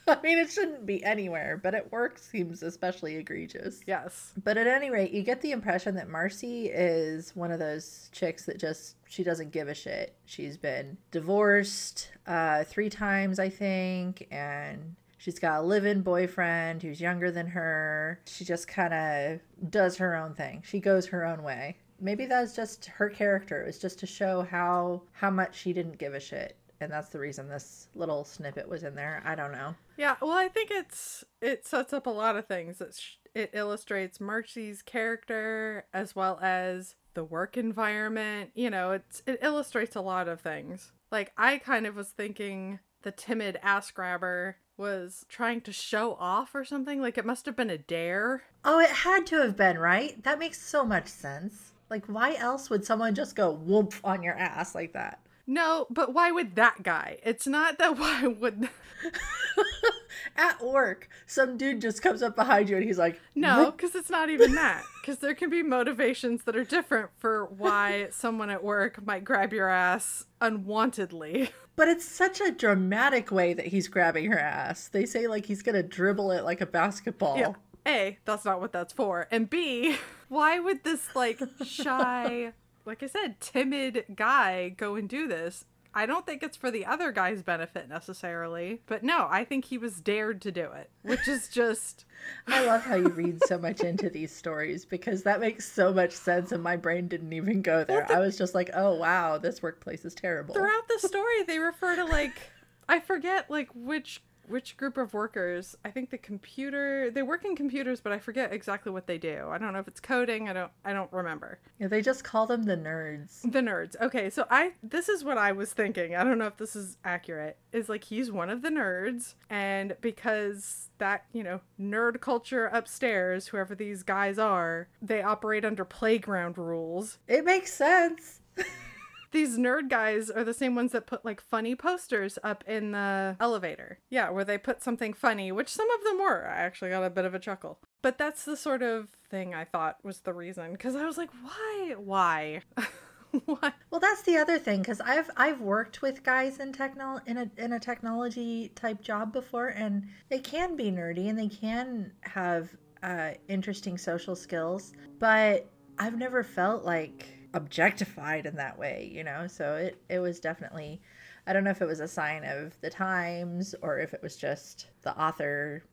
I 0.07 0.19
mean, 0.21 0.39
it 0.39 0.51
shouldn't 0.51 0.85
be 0.85 1.03
anywhere, 1.03 1.59
but 1.61 1.75
at 1.75 1.91
work 1.91 2.17
seems 2.17 2.63
especially 2.63 3.15
egregious. 3.15 3.81
Yes. 3.85 4.33
But 4.43 4.57
at 4.57 4.67
any 4.67 4.89
rate, 4.89 5.11
you 5.11 5.21
get 5.21 5.41
the 5.41 5.51
impression 5.51 5.95
that 5.95 6.09
Marcy 6.09 6.67
is 6.67 7.35
one 7.35 7.51
of 7.51 7.59
those 7.59 8.09
chicks 8.11 8.45
that 8.45 8.59
just 8.59 8.95
she 9.07 9.23
doesn't 9.23 9.51
give 9.51 9.67
a 9.67 9.75
shit. 9.75 10.15
She's 10.25 10.57
been 10.57 10.97
divorced 11.11 12.09
uh, 12.25 12.63
three 12.63 12.89
times, 12.89 13.39
I 13.39 13.49
think, 13.49 14.27
and 14.31 14.95
she's 15.17 15.39
got 15.39 15.59
a 15.59 15.63
live-in 15.63 16.01
boyfriend 16.01 16.81
who's 16.81 16.99
younger 16.99 17.31
than 17.31 17.47
her. 17.47 18.19
She 18.25 18.43
just 18.43 18.67
kind 18.67 18.93
of 18.93 19.69
does 19.69 19.97
her 19.97 20.15
own 20.15 20.33
thing. 20.33 20.63
She 20.65 20.79
goes 20.79 21.07
her 21.07 21.25
own 21.25 21.43
way. 21.43 21.77
Maybe 22.01 22.25
that's 22.25 22.55
just 22.55 22.85
her 22.85 23.09
character. 23.09 23.61
It's 23.61 23.77
just 23.77 23.99
to 23.99 24.07
show 24.07 24.41
how 24.41 25.03
how 25.11 25.29
much 25.29 25.57
she 25.57 25.71
didn't 25.71 25.97
give 25.97 26.13
a 26.13 26.19
shit 26.19 26.57
and 26.81 26.91
that's 26.91 27.09
the 27.09 27.19
reason 27.19 27.47
this 27.47 27.87
little 27.95 28.25
snippet 28.25 28.67
was 28.67 28.83
in 28.83 28.95
there. 28.95 29.21
I 29.23 29.35
don't 29.35 29.51
know. 29.51 29.75
Yeah, 29.97 30.15
well, 30.19 30.31
I 30.31 30.47
think 30.47 30.71
it's 30.71 31.23
it 31.41 31.65
sets 31.65 31.93
up 31.93 32.07
a 32.07 32.11
lot 32.11 32.35
of 32.35 32.47
things. 32.47 32.81
It 32.81 32.99
it 33.33 33.51
illustrates 33.53 34.19
Marcy's 34.19 34.81
character 34.81 35.85
as 35.93 36.15
well 36.15 36.39
as 36.41 36.95
the 37.13 37.23
work 37.23 37.55
environment. 37.55 38.51
You 38.55 38.69
know, 38.69 38.91
it's 38.91 39.21
it 39.27 39.39
illustrates 39.41 39.95
a 39.95 40.01
lot 40.01 40.27
of 40.27 40.41
things. 40.41 40.91
Like 41.11 41.31
I 41.37 41.59
kind 41.59 41.85
of 41.85 41.95
was 41.95 42.09
thinking 42.09 42.79
the 43.03 43.11
timid 43.11 43.59
ass 43.61 43.91
grabber 43.91 44.57
was 44.75 45.25
trying 45.29 45.61
to 45.61 45.71
show 45.71 46.15
off 46.19 46.55
or 46.55 46.65
something. 46.65 46.99
Like 46.99 47.17
it 47.17 47.25
must 47.25 47.45
have 47.45 47.55
been 47.55 47.69
a 47.69 47.77
dare. 47.77 48.43
Oh, 48.65 48.79
it 48.79 48.89
had 48.89 49.27
to 49.27 49.41
have 49.41 49.55
been, 49.55 49.77
right? 49.77 50.21
That 50.23 50.39
makes 50.39 50.59
so 50.59 50.83
much 50.83 51.07
sense. 51.07 51.70
Like, 51.91 52.05
why 52.07 52.35
else 52.35 52.69
would 52.69 52.85
someone 52.85 53.13
just 53.13 53.35
go 53.35 53.51
whoop 53.51 53.93
on 54.03 54.23
your 54.23 54.33
ass 54.33 54.73
like 54.73 54.93
that? 54.93 55.19
No, 55.45 55.87
but 55.89 56.13
why 56.13 56.31
would 56.31 56.55
that 56.55 56.81
guy? 56.81 57.17
It's 57.23 57.45
not 57.45 57.77
that 57.77 57.97
why 57.99 58.27
would 58.27 58.69
at 60.35 60.63
work 60.63 61.09
some 61.25 61.57
dude 61.57 61.81
just 61.81 62.01
comes 62.01 62.21
up 62.21 62.35
behind 62.35 62.69
you 62.69 62.75
and 62.75 62.85
he's 62.85 62.97
like 62.97 63.19
no 63.35 63.71
because 63.71 63.95
it's 63.95 64.09
not 64.09 64.29
even 64.29 64.53
that 64.53 64.83
because 65.01 65.17
there 65.17 65.33
can 65.33 65.49
be 65.49 65.63
motivations 65.63 66.43
that 66.43 66.55
are 66.55 66.63
different 66.63 67.09
for 67.17 67.45
why 67.45 68.07
someone 68.11 68.49
at 68.49 68.63
work 68.63 69.03
might 69.05 69.23
grab 69.23 69.51
your 69.51 69.67
ass 69.67 70.25
unwantedly 70.39 71.49
but 71.75 71.87
it's 71.87 72.05
such 72.05 72.39
a 72.39 72.51
dramatic 72.51 73.31
way 73.31 73.53
that 73.53 73.67
he's 73.67 73.87
grabbing 73.87 74.31
her 74.31 74.39
ass 74.39 74.87
they 74.89 75.05
say 75.05 75.27
like 75.27 75.45
he's 75.45 75.63
gonna 75.63 75.83
dribble 75.83 76.31
it 76.31 76.43
like 76.43 76.61
a 76.61 76.65
basketball 76.65 77.37
yeah. 77.37 77.53
A 77.87 78.17
that's 78.25 78.45
not 78.45 78.59
what 78.61 78.71
that's 78.71 78.93
for 78.93 79.27
and 79.31 79.49
b 79.49 79.95
why 80.29 80.59
would 80.59 80.83
this 80.83 81.15
like 81.15 81.41
shy 81.63 82.53
like 82.85 83.03
I 83.03 83.07
said, 83.07 83.39
timid 83.39 84.05
guy 84.15 84.69
go 84.69 84.95
and 84.95 85.07
do 85.07 85.27
this. 85.27 85.65
I 85.93 86.05
don't 86.05 86.25
think 86.25 86.41
it's 86.41 86.55
for 86.55 86.71
the 86.71 86.85
other 86.85 87.11
guy's 87.11 87.43
benefit 87.43 87.89
necessarily, 87.89 88.81
but 88.85 89.03
no, 89.03 89.27
I 89.29 89.43
think 89.43 89.65
he 89.65 89.77
was 89.77 89.99
dared 89.99 90.41
to 90.43 90.51
do 90.51 90.71
it, 90.71 90.89
which 91.01 91.27
is 91.27 91.49
just. 91.49 92.05
I 92.47 92.65
love 92.65 92.81
how 92.81 92.95
you 92.95 93.09
read 93.09 93.43
so 93.45 93.57
much 93.57 93.81
into 93.81 94.09
these 94.09 94.33
stories 94.33 94.85
because 94.85 95.23
that 95.23 95.41
makes 95.41 95.69
so 95.69 95.93
much 95.93 96.13
sense, 96.13 96.53
and 96.53 96.63
my 96.63 96.77
brain 96.77 97.09
didn't 97.09 97.33
even 97.33 97.61
go 97.61 97.83
there. 97.83 98.05
The... 98.07 98.15
I 98.15 98.19
was 98.19 98.37
just 98.37 98.55
like, 98.55 98.69
oh 98.73 98.95
wow, 98.95 99.37
this 99.37 99.61
workplace 99.61 100.05
is 100.05 100.15
terrible. 100.15 100.53
Throughout 100.53 100.87
the 100.87 101.05
story, 101.05 101.43
they 101.45 101.59
refer 101.59 101.97
to 101.97 102.05
like. 102.05 102.39
I 102.87 102.99
forget 102.99 103.49
like 103.49 103.69
which 103.75 104.21
which 104.51 104.77
group 104.77 104.97
of 104.97 105.13
workers 105.13 105.75
i 105.85 105.89
think 105.89 106.09
the 106.09 106.17
computer 106.17 107.09
they 107.09 107.23
work 107.23 107.45
in 107.45 107.55
computers 107.55 108.01
but 108.01 108.11
i 108.11 108.19
forget 108.19 108.53
exactly 108.53 108.91
what 108.91 109.07
they 109.07 109.17
do. 109.17 109.47
I 109.49 109.57
don't 109.57 109.73
know 109.73 109.79
if 109.79 109.87
it's 109.87 109.99
coding 109.99 110.49
i 110.49 110.53
don't 110.53 110.71
i 110.85 110.93
don't 110.93 111.11
remember. 111.11 111.59
Yeah 111.79 111.87
they 111.87 112.01
just 112.01 112.23
call 112.23 112.45
them 112.47 112.63
the 112.63 112.77
nerds. 112.77 113.41
The 113.41 113.59
nerds. 113.59 113.95
Okay 114.01 114.29
so 114.29 114.45
i 114.49 114.73
this 114.83 115.09
is 115.09 115.23
what 115.23 115.37
i 115.37 115.51
was 115.51 115.73
thinking. 115.73 116.15
I 116.15 116.23
don't 116.23 116.37
know 116.37 116.47
if 116.47 116.57
this 116.57 116.75
is 116.75 116.97
accurate. 117.03 117.57
Is 117.71 117.89
like 117.89 118.03
he's 118.03 118.31
one 118.31 118.49
of 118.49 118.61
the 118.61 118.69
nerds 118.69 119.35
and 119.49 119.95
because 120.01 120.89
that 120.97 121.25
you 121.33 121.43
know 121.43 121.61
nerd 121.79 122.19
culture 122.21 122.67
upstairs 122.67 123.47
whoever 123.47 123.73
these 123.75 124.03
guys 124.03 124.37
are 124.37 124.87
they 125.01 125.21
operate 125.21 125.65
under 125.65 125.85
playground 125.85 126.57
rules. 126.57 127.17
It 127.27 127.45
makes 127.45 127.73
sense 127.73 128.41
these 129.31 129.57
nerd 129.57 129.89
guys 129.89 130.29
are 130.29 130.43
the 130.43 130.53
same 130.53 130.75
ones 130.75 130.91
that 130.91 131.07
put 131.07 131.25
like 131.25 131.41
funny 131.41 131.75
posters 131.75 132.37
up 132.43 132.63
in 132.67 132.91
the 132.91 133.37
elevator. 133.39 133.99
Yeah, 134.09 134.29
where 134.29 134.45
they 134.45 134.57
put 134.57 134.83
something 134.83 135.13
funny, 135.13 135.51
which 135.51 135.69
some 135.69 135.89
of 135.91 136.03
them 136.03 136.19
were. 136.19 136.47
I 136.47 136.57
actually 136.57 136.91
got 136.91 137.03
a 137.03 137.09
bit 137.09 137.25
of 137.25 137.33
a 137.33 137.39
chuckle. 137.39 137.79
But 138.01 138.17
that's 138.17 138.45
the 138.45 138.57
sort 138.57 138.81
of 138.81 139.09
thing 139.29 139.53
I 139.53 139.63
thought 139.63 139.97
was 140.03 140.21
the 140.21 140.33
reason 140.33 140.73
because 140.73 140.95
I 140.95 141.05
was 141.05 141.17
like, 141.17 141.29
why? 141.41 141.95
Why? 141.97 142.61
what? 143.45 143.73
Well, 143.89 144.01
that's 144.01 144.23
the 144.23 144.37
other 144.37 144.59
thing 144.59 144.79
because 144.79 145.01
I've 145.01 145.29
I've 145.37 145.61
worked 145.61 146.01
with 146.01 146.23
guys 146.23 146.59
in 146.59 146.73
techno 146.73 147.19
in 147.25 147.37
a 147.37 147.51
in 147.57 147.73
a 147.73 147.79
technology 147.79 148.69
type 148.75 149.01
job 149.01 149.31
before, 149.31 149.67
and 149.69 150.07
they 150.29 150.39
can 150.39 150.75
be 150.75 150.91
nerdy 150.91 151.29
and 151.29 151.37
they 151.39 151.47
can 151.47 152.11
have 152.21 152.69
uh, 153.03 153.31
interesting 153.47 153.97
social 153.97 154.35
skills, 154.35 154.93
but 155.19 155.71
I've 155.97 156.17
never 156.17 156.43
felt 156.43 156.83
like 156.83 157.27
objectified 157.53 158.45
in 158.45 158.55
that 158.55 158.77
way, 158.77 159.09
you 159.13 159.23
know? 159.23 159.47
So 159.47 159.75
it, 159.75 160.01
it 160.09 160.19
was 160.19 160.39
definitely, 160.39 161.01
I 161.47 161.53
don't 161.53 161.63
know 161.63 161.71
if 161.71 161.81
it 161.81 161.87
was 161.87 161.99
a 161.99 162.07
sign 162.07 162.43
of 162.43 162.79
the 162.81 162.89
times 162.89 163.75
or 163.81 163.99
if 163.99 164.13
it 164.13 164.21
was 164.21 164.35
just 164.35 164.87
the 165.01 165.17
author. 165.19 165.83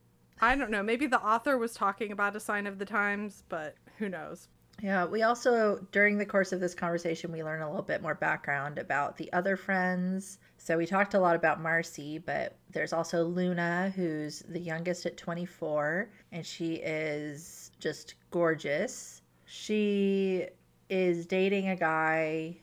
I 0.41 0.55
don't 0.55 0.71
know. 0.71 0.83
Maybe 0.83 1.07
the 1.07 1.21
author 1.21 1.57
was 1.57 1.73
talking 1.73 2.11
about 2.11 2.35
a 2.35 2.39
sign 2.39 2.67
of 2.67 2.79
the 2.79 2.85
times, 2.85 3.43
but 3.49 3.75
who 3.97 4.09
knows? 4.09 4.47
Yeah, 4.81 5.05
we 5.05 5.23
also, 5.23 5.85
during 5.91 6.17
the 6.17 6.25
course 6.25 6.53
of 6.53 6.61
this 6.61 6.73
conversation, 6.73 7.31
we 7.31 7.43
learn 7.43 7.61
a 7.61 7.67
little 7.67 7.81
bit 7.81 8.01
more 8.01 8.15
background 8.15 8.77
about 8.77 9.17
the 9.17 9.31
other 9.33 9.57
friends. 9.57 10.39
So 10.57 10.77
we 10.77 10.85
talked 10.85 11.13
a 11.13 11.19
lot 11.19 11.35
about 11.35 11.61
Marcy, 11.61 12.17
but 12.17 12.55
there's 12.71 12.93
also 12.93 13.23
Luna, 13.25 13.91
who's 13.95 14.39
the 14.47 14.59
youngest 14.59 15.05
at 15.05 15.17
24, 15.17 16.09
and 16.31 16.45
she 16.45 16.75
is 16.75 17.71
just 17.79 18.15
gorgeous. 18.31 19.21
She 19.45 20.47
is 20.89 21.25
dating 21.25 21.69
a 21.69 21.75
guy 21.75 22.57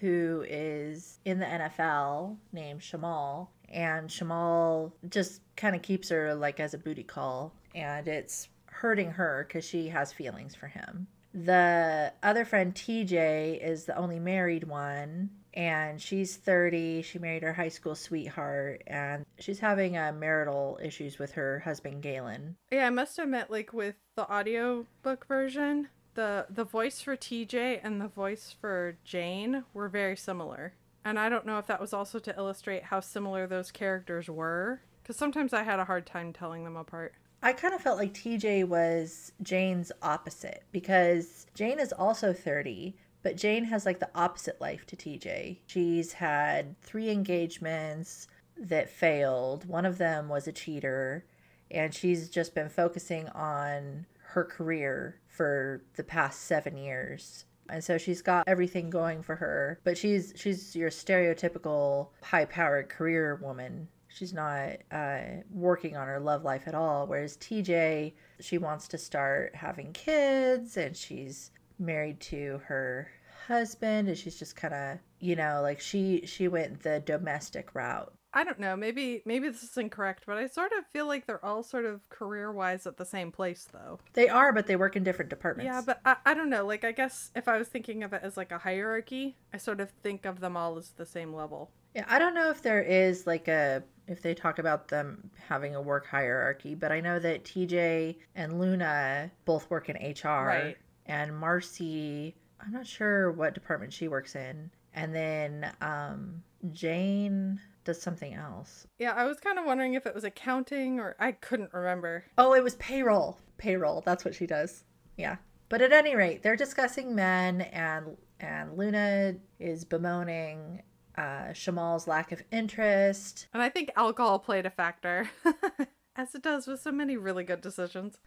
who 0.00 0.44
is 0.48 1.18
in 1.24 1.38
the 1.38 1.46
NFL 1.46 2.36
named 2.52 2.80
Shamal. 2.80 3.48
And 3.68 4.08
Shamal 4.08 4.92
just 5.08 5.40
kind 5.56 5.74
of 5.74 5.82
keeps 5.82 6.08
her 6.10 6.34
like 6.34 6.60
as 6.60 6.74
a 6.74 6.78
booty 6.78 7.02
call. 7.02 7.52
And 7.74 8.06
it's 8.06 8.48
hurting 8.66 9.12
her 9.12 9.44
because 9.46 9.64
she 9.64 9.88
has 9.88 10.12
feelings 10.12 10.54
for 10.54 10.66
him. 10.66 11.06
The 11.34 12.12
other 12.22 12.44
friend, 12.44 12.74
TJ, 12.74 13.64
is 13.64 13.86
the 13.86 13.96
only 13.96 14.18
married 14.18 14.64
one. 14.64 15.30
And 15.54 16.00
she's 16.00 16.36
30. 16.36 17.02
She 17.02 17.18
married 17.18 17.42
her 17.42 17.52
high 17.52 17.68
school 17.68 17.94
sweetheart. 17.94 18.82
And 18.86 19.24
she's 19.38 19.58
having 19.58 19.96
uh, 19.96 20.12
marital 20.12 20.78
issues 20.82 21.18
with 21.18 21.32
her 21.32 21.60
husband, 21.60 22.02
Galen. 22.02 22.56
Yeah, 22.70 22.86
I 22.86 22.90
must 22.90 23.18
admit, 23.18 23.50
like 23.50 23.72
with 23.72 23.96
the 24.16 24.28
audio 24.28 24.86
book 25.02 25.26
version, 25.26 25.88
the 26.14 26.46
the 26.50 26.64
voice 26.64 27.00
for 27.00 27.16
TJ 27.16 27.80
and 27.82 28.00
the 28.00 28.08
voice 28.08 28.54
for 28.60 28.96
Jane 29.04 29.64
were 29.72 29.88
very 29.88 30.16
similar. 30.16 30.74
And 31.04 31.18
I 31.18 31.28
don't 31.28 31.46
know 31.46 31.58
if 31.58 31.66
that 31.66 31.80
was 31.80 31.92
also 31.92 32.18
to 32.20 32.36
illustrate 32.36 32.84
how 32.84 33.00
similar 33.00 33.46
those 33.46 33.70
characters 33.70 34.28
were 34.28 34.82
cuz 35.04 35.16
sometimes 35.16 35.52
I 35.52 35.62
had 35.64 35.80
a 35.80 35.84
hard 35.84 36.06
time 36.06 36.32
telling 36.32 36.64
them 36.64 36.76
apart. 36.76 37.14
I 37.42 37.52
kind 37.52 37.74
of 37.74 37.80
felt 37.80 37.98
like 37.98 38.14
TJ 38.14 38.68
was 38.68 39.32
Jane's 39.42 39.90
opposite 40.00 40.62
because 40.70 41.46
Jane 41.54 41.80
is 41.80 41.92
also 41.92 42.32
30, 42.32 42.96
but 43.22 43.36
Jane 43.36 43.64
has 43.64 43.84
like 43.84 43.98
the 43.98 44.10
opposite 44.14 44.60
life 44.60 44.86
to 44.86 44.96
TJ. 44.96 45.58
She's 45.66 46.12
had 46.12 46.80
3 46.82 47.10
engagements 47.10 48.28
that 48.56 48.88
failed. 48.88 49.64
One 49.64 49.84
of 49.84 49.98
them 49.98 50.28
was 50.28 50.46
a 50.46 50.52
cheater, 50.52 51.24
and 51.68 51.92
she's 51.92 52.28
just 52.28 52.54
been 52.54 52.68
focusing 52.68 53.28
on 53.30 54.06
her 54.32 54.44
career 54.44 55.20
for 55.28 55.82
the 55.96 56.04
past 56.04 56.42
seven 56.42 56.76
years. 56.76 57.44
And 57.68 57.84
so 57.84 57.96
she's 57.98 58.22
got 58.22 58.48
everything 58.48 58.90
going 58.90 59.22
for 59.22 59.36
her 59.36 59.78
but 59.84 59.96
she's 59.96 60.32
she's 60.36 60.74
your 60.74 60.90
stereotypical 60.90 62.08
high 62.22 62.44
powered 62.44 62.88
career 62.88 63.36
woman. 63.36 63.88
She's 64.08 64.34
not 64.34 64.76
uh, 64.90 65.20
working 65.50 65.96
on 65.96 66.06
her 66.06 66.20
love 66.20 66.44
life 66.44 66.64
at 66.66 66.74
all 66.74 67.06
whereas 67.06 67.36
tj 67.38 68.12
she 68.40 68.58
wants 68.58 68.88
to 68.88 68.98
start 68.98 69.54
having 69.54 69.92
kids 69.92 70.76
and 70.76 70.96
she's 70.96 71.50
married 71.78 72.20
to 72.20 72.60
her 72.66 73.10
husband 73.46 74.08
and 74.08 74.16
she's 74.16 74.38
just 74.38 74.54
kind 74.56 74.74
of 74.74 74.98
you 75.18 75.34
know 75.34 75.60
like 75.62 75.80
she 75.80 76.24
she 76.26 76.48
went 76.48 76.82
the 76.82 77.00
domestic 77.00 77.74
route 77.74 78.12
I 78.34 78.44
don't 78.44 78.58
know. 78.58 78.76
Maybe 78.76 79.22
maybe 79.26 79.48
this 79.48 79.62
is 79.62 79.76
incorrect, 79.76 80.24
but 80.26 80.38
I 80.38 80.46
sort 80.46 80.72
of 80.72 80.86
feel 80.86 81.06
like 81.06 81.26
they're 81.26 81.44
all 81.44 81.62
sort 81.62 81.84
of 81.84 82.08
career 82.08 82.50
wise 82.50 82.86
at 82.86 82.96
the 82.96 83.04
same 83.04 83.30
place, 83.30 83.68
though. 83.70 83.98
They 84.14 84.28
are, 84.28 84.52
but 84.52 84.66
they 84.66 84.76
work 84.76 84.96
in 84.96 85.04
different 85.04 85.28
departments. 85.28 85.66
Yeah, 85.66 85.82
but 85.84 86.00
I, 86.04 86.16
I 86.24 86.34
don't 86.34 86.48
know. 86.48 86.64
Like, 86.64 86.84
I 86.84 86.92
guess 86.92 87.30
if 87.36 87.46
I 87.46 87.58
was 87.58 87.68
thinking 87.68 88.02
of 88.02 88.12
it 88.12 88.22
as 88.22 88.36
like 88.36 88.50
a 88.50 88.58
hierarchy, 88.58 89.36
I 89.52 89.58
sort 89.58 89.80
of 89.80 89.90
think 90.02 90.24
of 90.24 90.40
them 90.40 90.56
all 90.56 90.78
as 90.78 90.90
the 90.90 91.06
same 91.06 91.34
level. 91.34 91.70
Yeah, 91.94 92.04
I 92.08 92.18
don't 92.18 92.34
know 92.34 92.48
if 92.48 92.62
there 92.62 92.80
is 92.82 93.26
like 93.26 93.48
a 93.48 93.82
if 94.08 94.22
they 94.22 94.34
talk 94.34 94.58
about 94.58 94.88
them 94.88 95.30
having 95.46 95.74
a 95.74 95.82
work 95.82 96.06
hierarchy, 96.06 96.74
but 96.74 96.90
I 96.90 97.00
know 97.00 97.18
that 97.18 97.44
TJ 97.44 98.16
and 98.34 98.58
Luna 98.58 99.30
both 99.44 99.68
work 99.70 99.88
in 99.90 99.96
HR, 99.96 100.46
right? 100.46 100.76
And 101.06 101.36
Marcy, 101.36 102.34
I'm 102.60 102.72
not 102.72 102.86
sure 102.86 103.32
what 103.32 103.54
department 103.54 103.92
she 103.92 104.08
works 104.08 104.36
in, 104.36 104.70
and 104.94 105.14
then 105.14 105.70
um, 105.82 106.42
Jane 106.72 107.60
does 107.84 108.00
something 108.00 108.34
else. 108.34 108.86
Yeah, 108.98 109.12
I 109.12 109.24
was 109.24 109.38
kind 109.40 109.58
of 109.58 109.64
wondering 109.64 109.94
if 109.94 110.06
it 110.06 110.14
was 110.14 110.24
accounting 110.24 111.00
or 111.00 111.16
I 111.18 111.32
couldn't 111.32 111.72
remember. 111.72 112.24
Oh, 112.38 112.54
it 112.54 112.62
was 112.62 112.76
payroll. 112.76 113.38
Payroll. 113.58 114.02
That's 114.04 114.24
what 114.24 114.34
she 114.34 114.46
does. 114.46 114.84
Yeah. 115.16 115.36
But 115.68 115.80
at 115.80 115.92
any 115.92 116.14
rate, 116.14 116.42
they're 116.42 116.54
discussing 116.54 117.14
men, 117.14 117.62
and 117.62 118.18
and 118.40 118.76
Luna 118.76 119.36
is 119.58 119.84
bemoaning 119.84 120.82
uh, 121.16 121.52
Shamal's 121.52 122.06
lack 122.06 122.32
of 122.32 122.42
interest. 122.50 123.46
And 123.54 123.62
I 123.62 123.68
think 123.68 123.90
alcohol 123.96 124.38
played 124.38 124.66
a 124.66 124.70
factor, 124.70 125.30
as 126.16 126.34
it 126.34 126.42
does 126.42 126.66
with 126.66 126.80
so 126.80 126.92
many 126.92 127.16
really 127.16 127.44
good 127.44 127.62
decisions. 127.62 128.18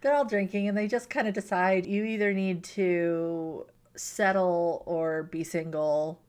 They're 0.00 0.14
all 0.14 0.24
drinking, 0.24 0.68
and 0.68 0.78
they 0.78 0.86
just 0.86 1.10
kind 1.10 1.28
of 1.28 1.34
decide 1.34 1.84
you 1.84 2.04
either 2.04 2.32
need 2.32 2.64
to 2.64 3.66
settle 3.96 4.82
or 4.86 5.24
be 5.24 5.44
single. 5.44 6.22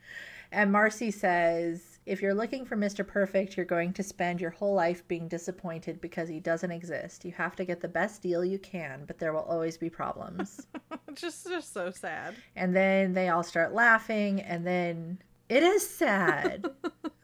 and 0.52 0.72
Marcy 0.72 1.10
says, 1.10 1.89
if 2.10 2.20
you're 2.20 2.34
looking 2.34 2.64
for 2.64 2.76
Mr. 2.76 3.06
Perfect, 3.06 3.56
you're 3.56 3.64
going 3.64 3.92
to 3.92 4.02
spend 4.02 4.40
your 4.40 4.50
whole 4.50 4.74
life 4.74 5.06
being 5.06 5.28
disappointed 5.28 6.00
because 6.00 6.28
he 6.28 6.40
doesn't 6.40 6.72
exist. 6.72 7.24
You 7.24 7.30
have 7.32 7.54
to 7.54 7.64
get 7.64 7.80
the 7.80 7.86
best 7.86 8.20
deal 8.20 8.44
you 8.44 8.58
can, 8.58 9.04
but 9.06 9.20
there 9.20 9.32
will 9.32 9.42
always 9.42 9.78
be 9.78 9.88
problems. 9.88 10.66
just, 11.14 11.46
just 11.46 11.72
so 11.72 11.92
sad. 11.92 12.34
And 12.56 12.74
then 12.74 13.12
they 13.12 13.28
all 13.28 13.44
start 13.44 13.72
laughing, 13.72 14.40
and 14.40 14.66
then 14.66 15.22
it 15.48 15.62
is 15.62 15.88
sad. 15.88 16.66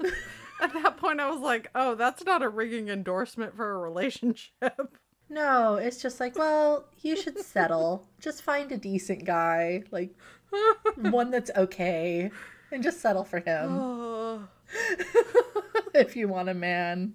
At 0.60 0.72
that 0.72 0.98
point, 0.98 1.18
I 1.18 1.32
was 1.32 1.40
like, 1.40 1.68
oh, 1.74 1.96
that's 1.96 2.24
not 2.24 2.44
a 2.44 2.48
ringing 2.48 2.88
endorsement 2.88 3.56
for 3.56 3.72
a 3.72 3.78
relationship. 3.78 4.98
No, 5.28 5.74
it's 5.74 6.00
just 6.00 6.20
like, 6.20 6.38
well, 6.38 6.84
you 7.02 7.16
should 7.16 7.40
settle. 7.40 8.06
just 8.20 8.42
find 8.42 8.70
a 8.70 8.76
decent 8.76 9.24
guy, 9.24 9.82
like 9.90 10.14
one 10.94 11.32
that's 11.32 11.50
okay, 11.56 12.30
and 12.70 12.84
just 12.84 13.00
settle 13.00 13.24
for 13.24 13.40
him. 13.40 14.48
If 15.94 16.14
you 16.14 16.28
want 16.28 16.50
a 16.50 16.54
man. 16.54 17.14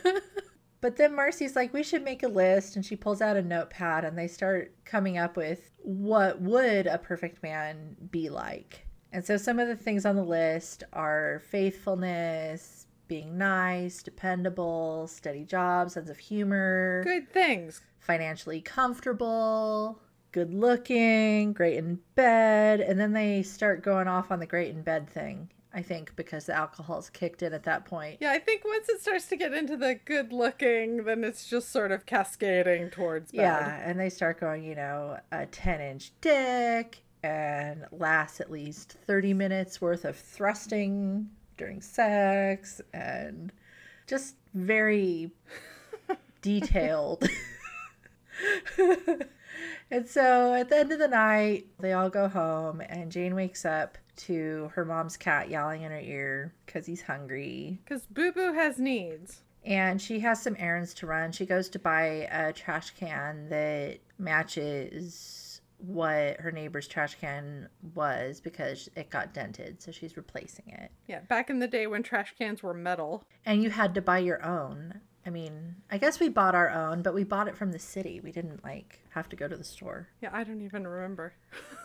but 0.80 0.96
then 0.96 1.14
Marcy's 1.14 1.54
like, 1.54 1.72
we 1.72 1.84
should 1.84 2.02
make 2.02 2.24
a 2.24 2.28
list. 2.28 2.74
And 2.74 2.84
she 2.84 2.96
pulls 2.96 3.22
out 3.22 3.36
a 3.36 3.42
notepad 3.42 4.04
and 4.04 4.18
they 4.18 4.26
start 4.26 4.74
coming 4.84 5.18
up 5.18 5.36
with 5.36 5.70
what 5.82 6.40
would 6.40 6.88
a 6.88 6.98
perfect 6.98 7.42
man 7.44 7.96
be 8.10 8.28
like. 8.28 8.86
And 9.12 9.24
so 9.24 9.36
some 9.36 9.60
of 9.60 9.68
the 9.68 9.76
things 9.76 10.04
on 10.04 10.16
the 10.16 10.24
list 10.24 10.82
are 10.92 11.42
faithfulness, 11.48 12.86
being 13.08 13.36
nice, 13.36 14.02
dependable, 14.02 15.06
steady 15.06 15.44
job, 15.44 15.90
sense 15.90 16.08
of 16.08 16.18
humor, 16.18 17.02
good 17.04 17.30
things, 17.30 17.82
financially 18.00 18.62
comfortable, 18.62 20.00
good 20.32 20.54
looking, 20.54 21.52
great 21.52 21.76
in 21.76 22.00
bed. 22.14 22.80
And 22.80 22.98
then 22.98 23.12
they 23.12 23.42
start 23.42 23.82
going 23.82 24.08
off 24.08 24.32
on 24.32 24.40
the 24.40 24.46
great 24.46 24.74
in 24.74 24.82
bed 24.82 25.10
thing. 25.10 25.50
I 25.74 25.82
think, 25.82 26.14
because 26.16 26.46
the 26.46 26.54
alcohol's 26.54 27.08
kicked 27.08 27.42
in 27.42 27.52
at 27.52 27.64
that 27.64 27.84
point. 27.84 28.18
Yeah, 28.20 28.32
I 28.32 28.38
think 28.38 28.64
once 28.64 28.88
it 28.88 29.00
starts 29.00 29.26
to 29.28 29.36
get 29.36 29.54
into 29.54 29.76
the 29.76 29.98
good 30.04 30.32
looking, 30.32 31.04
then 31.04 31.24
it's 31.24 31.48
just 31.48 31.70
sort 31.70 31.92
of 31.92 32.04
cascading 32.04 32.90
towards 32.90 33.32
bad. 33.32 33.42
Yeah, 33.42 33.80
and 33.88 33.98
they 33.98 34.10
start 34.10 34.38
going, 34.38 34.64
you 34.64 34.74
know, 34.74 35.18
a 35.30 35.46
10 35.46 35.80
inch 35.80 36.12
dick 36.20 37.02
and 37.22 37.86
lasts 37.90 38.40
at 38.40 38.50
least 38.50 38.96
30 39.06 39.32
minutes 39.32 39.80
worth 39.80 40.04
of 40.04 40.16
thrusting 40.16 41.30
during 41.56 41.80
sex 41.80 42.80
and 42.92 43.52
just 44.06 44.36
very 44.54 45.30
detailed. 46.42 47.26
and 49.92 50.08
so 50.08 50.54
at 50.54 50.68
the 50.68 50.78
end 50.78 50.90
of 50.90 50.98
the 50.98 51.06
night, 51.06 51.66
they 51.78 51.92
all 51.92 52.10
go 52.10 52.26
home, 52.26 52.80
and 52.80 53.12
Jane 53.12 53.34
wakes 53.34 53.64
up 53.64 53.98
to 54.14 54.70
her 54.74 54.84
mom's 54.84 55.16
cat 55.16 55.48
yelling 55.50 55.82
in 55.82 55.92
her 55.92 56.00
ear 56.00 56.54
because 56.66 56.86
he's 56.86 57.02
hungry. 57.02 57.78
Because 57.84 58.06
Boo 58.06 58.32
Boo 58.32 58.52
has 58.52 58.78
needs. 58.78 59.42
And 59.64 60.02
she 60.02 60.20
has 60.20 60.42
some 60.42 60.56
errands 60.58 60.92
to 60.94 61.06
run. 61.06 61.30
She 61.30 61.46
goes 61.46 61.68
to 61.68 61.78
buy 61.78 62.28
a 62.32 62.52
trash 62.52 62.90
can 62.90 63.48
that 63.50 63.98
matches 64.18 65.60
what 65.78 66.40
her 66.40 66.52
neighbor's 66.52 66.86
trash 66.86 67.16
can 67.20 67.68
was 67.94 68.40
because 68.40 68.88
it 68.96 69.10
got 69.10 69.34
dented. 69.34 69.82
So 69.82 69.92
she's 69.92 70.16
replacing 70.16 70.68
it. 70.68 70.90
Yeah, 71.06 71.20
back 71.20 71.50
in 71.50 71.58
the 71.58 71.68
day 71.68 71.86
when 71.86 72.02
trash 72.02 72.34
cans 72.38 72.62
were 72.62 72.74
metal. 72.74 73.24
And 73.44 73.62
you 73.62 73.70
had 73.70 73.94
to 73.94 74.02
buy 74.02 74.18
your 74.18 74.44
own. 74.44 75.00
I 75.24 75.30
mean, 75.30 75.76
I 75.90 75.98
guess 75.98 76.18
we 76.18 76.28
bought 76.28 76.54
our 76.54 76.70
own, 76.70 77.02
but 77.02 77.14
we 77.14 77.24
bought 77.24 77.48
it 77.48 77.56
from 77.56 77.72
the 77.72 77.78
city. 77.78 78.20
We 78.20 78.32
didn't 78.32 78.64
like 78.64 79.00
have 79.10 79.28
to 79.30 79.36
go 79.36 79.46
to 79.46 79.56
the 79.56 79.64
store. 79.64 80.08
Yeah, 80.20 80.30
I 80.32 80.42
don't 80.44 80.62
even 80.62 80.86
remember. 80.86 81.34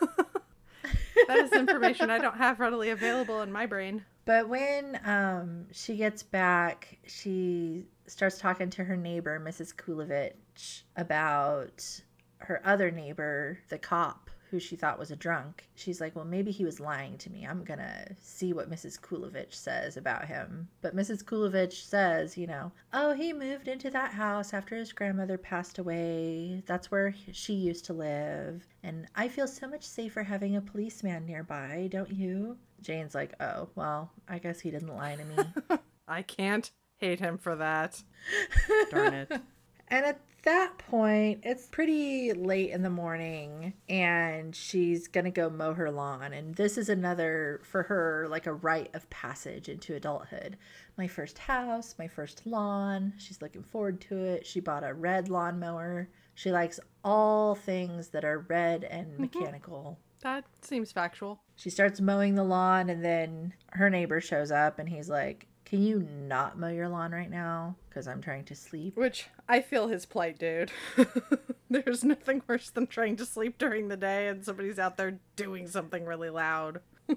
that 1.28 1.38
is 1.38 1.52
information 1.52 2.10
I 2.10 2.18
don't 2.18 2.36
have 2.36 2.58
readily 2.58 2.90
available 2.90 3.42
in 3.42 3.52
my 3.52 3.66
brain. 3.66 4.04
But 4.24 4.48
when 4.48 5.00
um, 5.04 5.66
she 5.72 5.96
gets 5.96 6.22
back, 6.22 6.98
she 7.06 7.86
starts 8.06 8.38
talking 8.38 8.70
to 8.70 8.84
her 8.84 8.96
neighbor, 8.96 9.40
Mrs. 9.40 9.74
Kulovich, 9.74 10.82
about 10.96 12.00
her 12.38 12.60
other 12.64 12.90
neighbor, 12.90 13.58
the 13.68 13.78
cop, 13.78 14.27
who 14.50 14.58
she 14.58 14.76
thought 14.76 14.98
was 14.98 15.10
a 15.10 15.16
drunk. 15.16 15.68
She's 15.74 16.00
like, 16.00 16.16
well, 16.16 16.24
maybe 16.24 16.50
he 16.50 16.64
was 16.64 16.80
lying 16.80 17.18
to 17.18 17.30
me. 17.30 17.46
I'm 17.46 17.64
going 17.64 17.78
to 17.80 18.16
see 18.20 18.52
what 18.52 18.70
Mrs. 18.70 18.98
Kulovich 19.00 19.54
says 19.54 19.96
about 19.96 20.26
him. 20.26 20.68
But 20.80 20.96
Mrs. 20.96 21.22
Kulovich 21.22 21.84
says, 21.84 22.36
you 22.36 22.46
know, 22.46 22.72
oh, 22.92 23.12
he 23.12 23.32
moved 23.32 23.68
into 23.68 23.90
that 23.90 24.12
house 24.12 24.54
after 24.54 24.76
his 24.76 24.92
grandmother 24.92 25.38
passed 25.38 25.78
away. 25.78 26.62
That's 26.66 26.90
where 26.90 27.14
she 27.32 27.54
used 27.54 27.84
to 27.86 27.92
live. 27.92 28.66
And 28.82 29.06
I 29.14 29.28
feel 29.28 29.46
so 29.46 29.68
much 29.68 29.84
safer 29.84 30.22
having 30.22 30.56
a 30.56 30.60
policeman 30.60 31.26
nearby, 31.26 31.88
don't 31.90 32.12
you? 32.12 32.56
Jane's 32.80 33.14
like, 33.14 33.34
oh, 33.40 33.68
well, 33.74 34.10
I 34.28 34.38
guess 34.38 34.60
he 34.60 34.70
didn't 34.70 34.94
lie 34.94 35.16
to 35.16 35.24
me. 35.24 35.78
I 36.08 36.22
can't 36.22 36.70
hate 36.96 37.20
him 37.20 37.38
for 37.38 37.56
that. 37.56 38.02
Darn 38.90 39.14
it. 39.14 39.32
And 39.88 40.04
at 40.04 40.20
that 40.48 40.78
point, 40.78 41.40
it's 41.42 41.66
pretty 41.66 42.32
late 42.32 42.70
in 42.70 42.82
the 42.82 42.88
morning 42.88 43.74
and 43.86 44.56
she's 44.56 45.06
going 45.06 45.26
to 45.26 45.30
go 45.30 45.50
mow 45.50 45.74
her 45.74 45.90
lawn. 45.90 46.32
And 46.32 46.54
this 46.54 46.78
is 46.78 46.88
another, 46.88 47.60
for 47.64 47.82
her, 47.82 48.26
like 48.30 48.46
a 48.46 48.54
rite 48.54 48.94
of 48.94 49.08
passage 49.10 49.68
into 49.68 49.94
adulthood. 49.94 50.56
My 50.96 51.06
first 51.06 51.36
house, 51.36 51.96
my 51.98 52.08
first 52.08 52.46
lawn. 52.46 53.12
She's 53.18 53.42
looking 53.42 53.62
forward 53.62 54.00
to 54.02 54.16
it. 54.24 54.46
She 54.46 54.60
bought 54.60 54.84
a 54.84 54.94
red 54.94 55.28
lawnmower. 55.28 56.08
She 56.34 56.50
likes 56.50 56.80
all 57.04 57.54
things 57.54 58.08
that 58.08 58.24
are 58.24 58.46
red 58.48 58.84
and 58.84 59.08
mm-hmm. 59.08 59.22
mechanical. 59.22 59.98
That 60.22 60.44
seems 60.62 60.92
factual. 60.92 61.42
She 61.56 61.68
starts 61.68 62.00
mowing 62.00 62.34
the 62.34 62.42
lawn, 62.42 62.88
and 62.88 63.04
then 63.04 63.52
her 63.72 63.90
neighbor 63.90 64.20
shows 64.20 64.50
up 64.50 64.78
and 64.78 64.88
he's 64.88 65.10
like, 65.10 65.46
can 65.68 65.82
you 65.82 66.08
not 66.26 66.58
mow 66.58 66.68
your 66.68 66.88
lawn 66.88 67.12
right 67.12 67.30
now? 67.30 67.76
Because 67.88 68.08
I'm 68.08 68.22
trying 68.22 68.44
to 68.46 68.54
sleep. 68.54 68.96
Which 68.96 69.26
I 69.46 69.60
feel 69.60 69.88
his 69.88 70.06
plight, 70.06 70.38
dude. 70.38 70.72
There's 71.70 72.02
nothing 72.02 72.40
worse 72.48 72.70
than 72.70 72.86
trying 72.86 73.16
to 73.16 73.26
sleep 73.26 73.58
during 73.58 73.88
the 73.88 73.96
day 73.96 74.28
and 74.28 74.42
somebody's 74.42 74.78
out 74.78 74.96
there 74.96 75.20
doing 75.36 75.68
something 75.68 76.06
really 76.06 76.30
loud. 76.30 76.80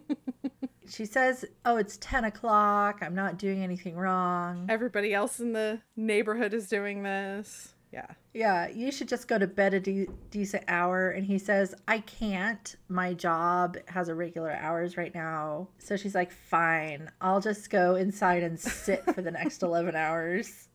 she 0.89 1.05
says, 1.05 1.45
Oh, 1.63 1.77
it's 1.77 1.97
10 2.01 2.25
o'clock. 2.25 2.99
I'm 3.01 3.15
not 3.15 3.37
doing 3.37 3.63
anything 3.63 3.95
wrong. 3.95 4.65
Everybody 4.67 5.13
else 5.13 5.39
in 5.39 5.53
the 5.53 5.79
neighborhood 5.95 6.53
is 6.53 6.67
doing 6.67 7.03
this. 7.03 7.73
Yeah. 7.91 8.08
Yeah, 8.34 8.69
you 8.69 8.91
should 8.91 9.10
just 9.10 9.27
go 9.27 9.38
to 9.38 9.47
bed 9.47 9.73
a 9.73 9.80
de- 9.82 10.08
decent 10.30 10.63
hour. 10.69 11.10
And 11.10 11.25
he 11.25 11.38
says, 11.38 11.75
I 11.88 11.99
can't. 11.99 12.73
My 12.88 13.13
job 13.13 13.77
has 13.88 14.08
irregular 14.08 14.51
hours 14.51 14.95
right 14.95 15.13
now. 15.13 15.67
So 15.77 15.97
she's 15.97 16.15
like, 16.15 16.32
Fine, 16.32 17.12
I'll 17.19 17.41
just 17.41 17.69
go 17.69 17.95
inside 17.95 18.43
and 18.43 18.58
sit 18.60 19.04
for 19.13 19.21
the 19.21 19.32
next 19.32 19.62
11 19.63 19.95
hours. 19.95 20.69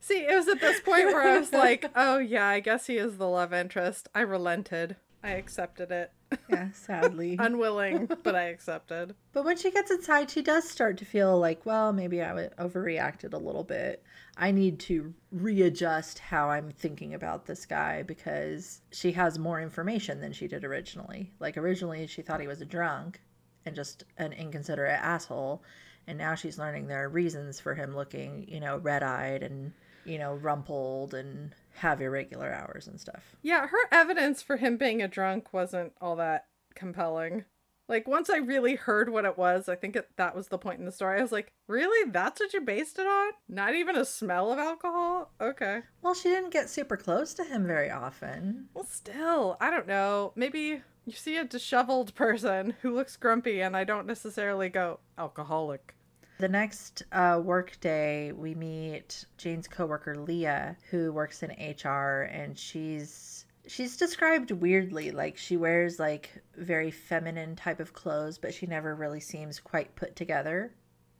See, 0.00 0.18
it 0.20 0.34
was 0.34 0.48
at 0.48 0.60
this 0.60 0.80
point 0.80 1.06
where 1.06 1.22
I 1.22 1.38
was 1.38 1.52
like, 1.54 1.86
Oh, 1.96 2.18
yeah, 2.18 2.46
I 2.46 2.60
guess 2.60 2.86
he 2.86 2.98
is 2.98 3.16
the 3.16 3.28
love 3.28 3.52
interest. 3.54 4.08
I 4.14 4.20
relented. 4.20 4.96
I 5.28 5.32
accepted 5.32 5.90
it. 5.90 6.12
Yeah, 6.50 6.70
sadly. 6.72 7.36
Unwilling, 7.38 8.08
but 8.22 8.34
I 8.34 8.44
accepted. 8.44 9.14
But 9.32 9.44
when 9.44 9.56
she 9.58 9.70
gets 9.70 9.90
inside, 9.90 10.30
she 10.30 10.40
does 10.40 10.68
start 10.68 10.96
to 10.98 11.04
feel 11.04 11.38
like, 11.38 11.64
well, 11.66 11.92
maybe 11.92 12.22
I 12.22 12.48
overreacted 12.58 13.34
a 13.34 13.38
little 13.38 13.64
bit. 13.64 14.02
I 14.36 14.50
need 14.50 14.78
to 14.80 15.12
readjust 15.30 16.18
how 16.18 16.48
I'm 16.48 16.70
thinking 16.70 17.12
about 17.12 17.44
this 17.46 17.66
guy 17.66 18.02
because 18.02 18.80
she 18.92 19.12
has 19.12 19.38
more 19.38 19.60
information 19.60 20.20
than 20.20 20.32
she 20.32 20.48
did 20.48 20.64
originally. 20.64 21.32
Like, 21.38 21.58
originally, 21.58 22.06
she 22.06 22.22
thought 22.22 22.40
he 22.40 22.46
was 22.46 22.62
a 22.62 22.66
drunk 22.66 23.20
and 23.66 23.76
just 23.76 24.04
an 24.16 24.32
inconsiderate 24.32 25.00
asshole. 25.00 25.62
And 26.06 26.16
now 26.16 26.34
she's 26.34 26.58
learning 26.58 26.86
there 26.86 27.04
are 27.04 27.10
reasons 27.10 27.60
for 27.60 27.74
him 27.74 27.94
looking, 27.94 28.46
you 28.48 28.60
know, 28.60 28.78
red 28.78 29.02
eyed 29.02 29.42
and, 29.42 29.72
you 30.04 30.18
know, 30.18 30.34
rumpled 30.34 31.12
and 31.12 31.54
have 31.78 32.00
irregular 32.00 32.52
hours 32.52 32.86
and 32.86 33.00
stuff. 33.00 33.36
Yeah, 33.42 33.66
her 33.66 33.88
evidence 33.90 34.42
for 34.42 34.56
him 34.56 34.76
being 34.76 35.02
a 35.02 35.08
drunk 35.08 35.52
wasn't 35.52 35.92
all 36.00 36.16
that 36.16 36.46
compelling. 36.74 37.44
Like 37.88 38.06
once 38.06 38.28
I 38.28 38.36
really 38.36 38.74
heard 38.74 39.08
what 39.08 39.24
it 39.24 39.38
was, 39.38 39.68
I 39.68 39.74
think 39.74 39.96
it, 39.96 40.10
that 40.16 40.36
was 40.36 40.48
the 40.48 40.58
point 40.58 40.78
in 40.78 40.84
the 40.84 40.92
story. 40.92 41.18
I 41.18 41.22
was 41.22 41.32
like, 41.32 41.52
"Really? 41.66 42.10
That's 42.10 42.38
what 42.38 42.52
you 42.52 42.60
based 42.60 42.98
it 42.98 43.06
on? 43.06 43.32
Not 43.48 43.74
even 43.74 43.96
a 43.96 44.04
smell 44.04 44.52
of 44.52 44.58
alcohol? 44.58 45.32
Okay." 45.40 45.80
Well, 46.02 46.12
she 46.12 46.28
didn't 46.28 46.50
get 46.52 46.68
super 46.68 46.98
close 46.98 47.32
to 47.34 47.44
him 47.44 47.66
very 47.66 47.90
often. 47.90 48.68
Well, 48.74 48.84
still, 48.84 49.56
I 49.58 49.70
don't 49.70 49.86
know. 49.86 50.32
Maybe 50.36 50.82
you 51.06 51.12
see 51.14 51.38
a 51.38 51.44
disheveled 51.44 52.14
person 52.14 52.74
who 52.82 52.94
looks 52.94 53.16
grumpy 53.16 53.62
and 53.62 53.74
I 53.74 53.84
don't 53.84 54.06
necessarily 54.06 54.68
go 54.68 55.00
alcoholic. 55.16 55.94
The 56.38 56.48
next 56.48 57.02
uh, 57.10 57.40
work 57.42 57.78
day, 57.80 58.30
we 58.30 58.54
meet 58.54 59.24
Jane's 59.38 59.66
coworker 59.66 60.14
Leah, 60.14 60.76
who 60.88 61.12
works 61.12 61.42
in 61.42 61.50
HR, 61.50 62.28
and 62.30 62.56
she's 62.56 63.44
she's 63.66 63.96
described 63.96 64.52
weirdly. 64.52 65.10
Like 65.10 65.36
she 65.36 65.56
wears 65.56 65.98
like 65.98 66.30
very 66.56 66.92
feminine 66.92 67.56
type 67.56 67.80
of 67.80 67.92
clothes, 67.92 68.38
but 68.38 68.54
she 68.54 68.66
never 68.66 68.94
really 68.94 69.18
seems 69.18 69.58
quite 69.58 69.94
put 69.96 70.14
together. 70.14 70.72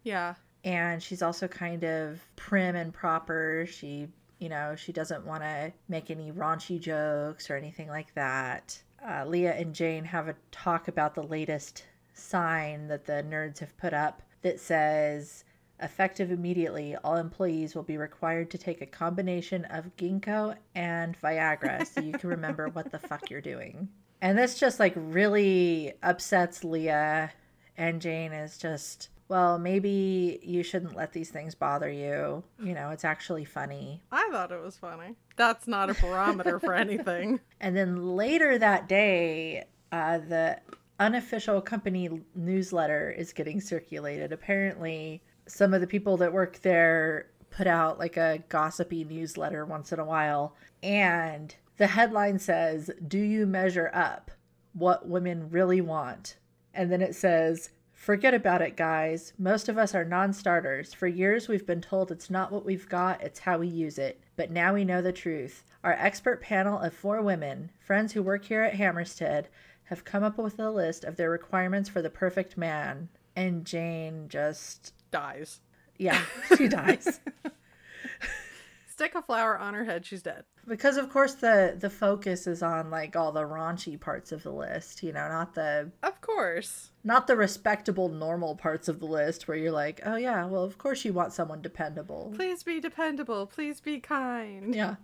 Yeah. 0.04 0.34
And 0.64 1.02
she's 1.02 1.22
also 1.22 1.48
kind 1.48 1.84
of 1.84 2.20
prim 2.36 2.76
and 2.76 2.94
proper. 2.94 3.66
She, 3.68 4.06
you 4.38 4.48
know, 4.48 4.76
she 4.76 4.92
doesn't 4.92 5.26
want 5.26 5.42
to 5.42 5.72
make 5.88 6.10
any 6.12 6.30
raunchy 6.30 6.80
jokes 6.80 7.50
or 7.50 7.56
anything 7.56 7.88
like 7.88 8.14
that. 8.14 8.80
Uh, 9.04 9.24
Leah 9.26 9.54
and 9.54 9.74
Jane 9.74 10.04
have 10.04 10.28
a 10.28 10.36
talk 10.52 10.86
about 10.86 11.14
the 11.14 11.22
latest 11.22 11.84
sign 12.14 12.88
that 12.88 13.04
the 13.04 13.24
nerds 13.28 13.58
have 13.58 13.76
put 13.76 13.94
up 13.94 14.22
that 14.42 14.60
says 14.60 15.44
effective 15.80 16.30
immediately 16.32 16.96
all 17.04 17.16
employees 17.16 17.74
will 17.74 17.82
be 17.84 17.96
required 17.96 18.50
to 18.50 18.58
take 18.58 18.80
a 18.82 18.86
combination 18.86 19.64
of 19.66 19.94
ginkgo 19.96 20.56
and 20.74 21.16
viagra 21.20 21.86
so 21.86 22.00
you 22.00 22.12
can 22.12 22.30
remember 22.30 22.68
what 22.68 22.90
the 22.90 22.98
fuck 22.98 23.30
you're 23.30 23.40
doing 23.40 23.88
and 24.20 24.36
this 24.36 24.58
just 24.58 24.80
like 24.80 24.92
really 24.96 25.92
upsets 26.02 26.64
leah 26.64 27.30
and 27.76 28.00
jane 28.02 28.32
is 28.32 28.58
just 28.58 29.08
well 29.28 29.56
maybe 29.56 30.40
you 30.42 30.64
shouldn't 30.64 30.96
let 30.96 31.12
these 31.12 31.30
things 31.30 31.54
bother 31.54 31.88
you 31.88 32.42
you 32.60 32.74
know 32.74 32.90
it's 32.90 33.04
actually 33.04 33.44
funny 33.44 34.02
I 34.10 34.28
thought 34.30 34.52
it 34.52 34.62
was 34.62 34.76
funny. 34.76 35.14
That's 35.36 35.66
not 35.66 35.88
a 35.88 35.94
barometer 35.94 36.58
for 36.60 36.74
anything. 36.74 37.40
And 37.60 37.76
then 37.76 38.14
later 38.14 38.56
that 38.58 38.88
day, 38.88 39.64
uh, 39.90 40.18
the 40.18 40.60
unofficial 40.98 41.60
company 41.60 42.10
newsletter 42.34 43.10
is 43.10 43.32
getting 43.32 43.60
circulated. 43.60 44.32
Apparently, 44.32 45.22
some 45.46 45.72
of 45.72 45.80
the 45.80 45.86
people 45.86 46.16
that 46.18 46.32
work 46.32 46.60
there 46.62 47.30
put 47.50 47.66
out 47.66 47.98
like 47.98 48.16
a 48.16 48.42
gossipy 48.48 49.04
newsletter 49.04 49.64
once 49.64 49.92
in 49.92 49.98
a 49.98 50.04
while. 50.04 50.54
And 50.82 51.54
the 51.76 51.86
headline 51.86 52.38
says, 52.38 52.90
Do 53.06 53.18
you 53.18 53.46
measure 53.46 53.90
up 53.94 54.30
what 54.72 55.08
women 55.08 55.50
really 55.50 55.80
want? 55.80 56.36
And 56.74 56.92
then 56.92 57.02
it 57.02 57.14
says, 57.14 57.70
Forget 57.92 58.32
about 58.32 58.62
it, 58.62 58.76
guys. 58.76 59.32
Most 59.38 59.68
of 59.68 59.76
us 59.76 59.92
are 59.92 60.04
non 60.04 60.32
starters. 60.32 60.94
For 60.94 61.08
years, 61.08 61.48
we've 61.48 61.66
been 61.66 61.80
told 61.80 62.12
it's 62.12 62.30
not 62.30 62.52
what 62.52 62.64
we've 62.64 62.88
got, 62.88 63.22
it's 63.22 63.40
how 63.40 63.58
we 63.58 63.66
use 63.66 63.98
it. 63.98 64.20
But 64.36 64.52
now 64.52 64.74
we 64.74 64.84
know 64.84 65.02
the 65.02 65.12
truth. 65.12 65.64
Our 65.82 65.92
expert 65.94 66.40
panel 66.40 66.78
of 66.78 66.94
four 66.94 67.20
women, 67.22 67.70
friends 67.80 68.12
who 68.12 68.22
work 68.22 68.44
here 68.44 68.62
at 68.62 68.74
Hammerstead, 68.74 69.48
have 69.88 70.04
come 70.04 70.22
up 70.22 70.38
with 70.38 70.58
a 70.58 70.70
list 70.70 71.04
of 71.04 71.16
their 71.16 71.30
requirements 71.30 71.88
for 71.88 72.02
the 72.02 72.10
perfect 72.10 72.56
man. 72.56 73.08
And 73.36 73.64
Jane 73.64 74.26
just, 74.28 74.92
Dies. 75.10 75.60
yeah, 75.98 76.20
she 76.56 76.68
dies. 76.68 77.20
Stick 78.88 79.14
a 79.14 79.22
flower 79.22 79.56
on 79.56 79.74
her 79.74 79.84
head, 79.84 80.04
she's 80.04 80.22
dead. 80.22 80.42
because 80.66 80.96
of 80.96 81.08
course 81.08 81.34
the 81.34 81.76
the 81.78 81.88
focus 81.88 82.48
is 82.48 82.64
on 82.64 82.90
like 82.90 83.14
all 83.14 83.30
the 83.30 83.42
raunchy 83.44 83.98
parts 83.98 84.32
of 84.32 84.42
the 84.42 84.50
list, 84.50 85.04
you 85.04 85.12
know, 85.12 85.28
not 85.28 85.54
the 85.54 85.92
Of 86.02 86.20
course. 86.20 86.90
not 87.04 87.28
the 87.28 87.36
respectable 87.36 88.08
normal 88.08 88.56
parts 88.56 88.88
of 88.88 88.98
the 88.98 89.06
list 89.06 89.46
where 89.46 89.56
you're 89.56 89.70
like, 89.70 90.00
"Oh 90.04 90.16
yeah, 90.16 90.44
well 90.46 90.64
of 90.64 90.78
course 90.78 91.04
you 91.04 91.12
want 91.12 91.32
someone 91.32 91.62
dependable." 91.62 92.32
Please 92.34 92.64
be 92.64 92.80
dependable. 92.80 93.46
Please 93.46 93.80
be 93.80 94.00
kind. 94.00 94.74
Yeah. 94.74 94.96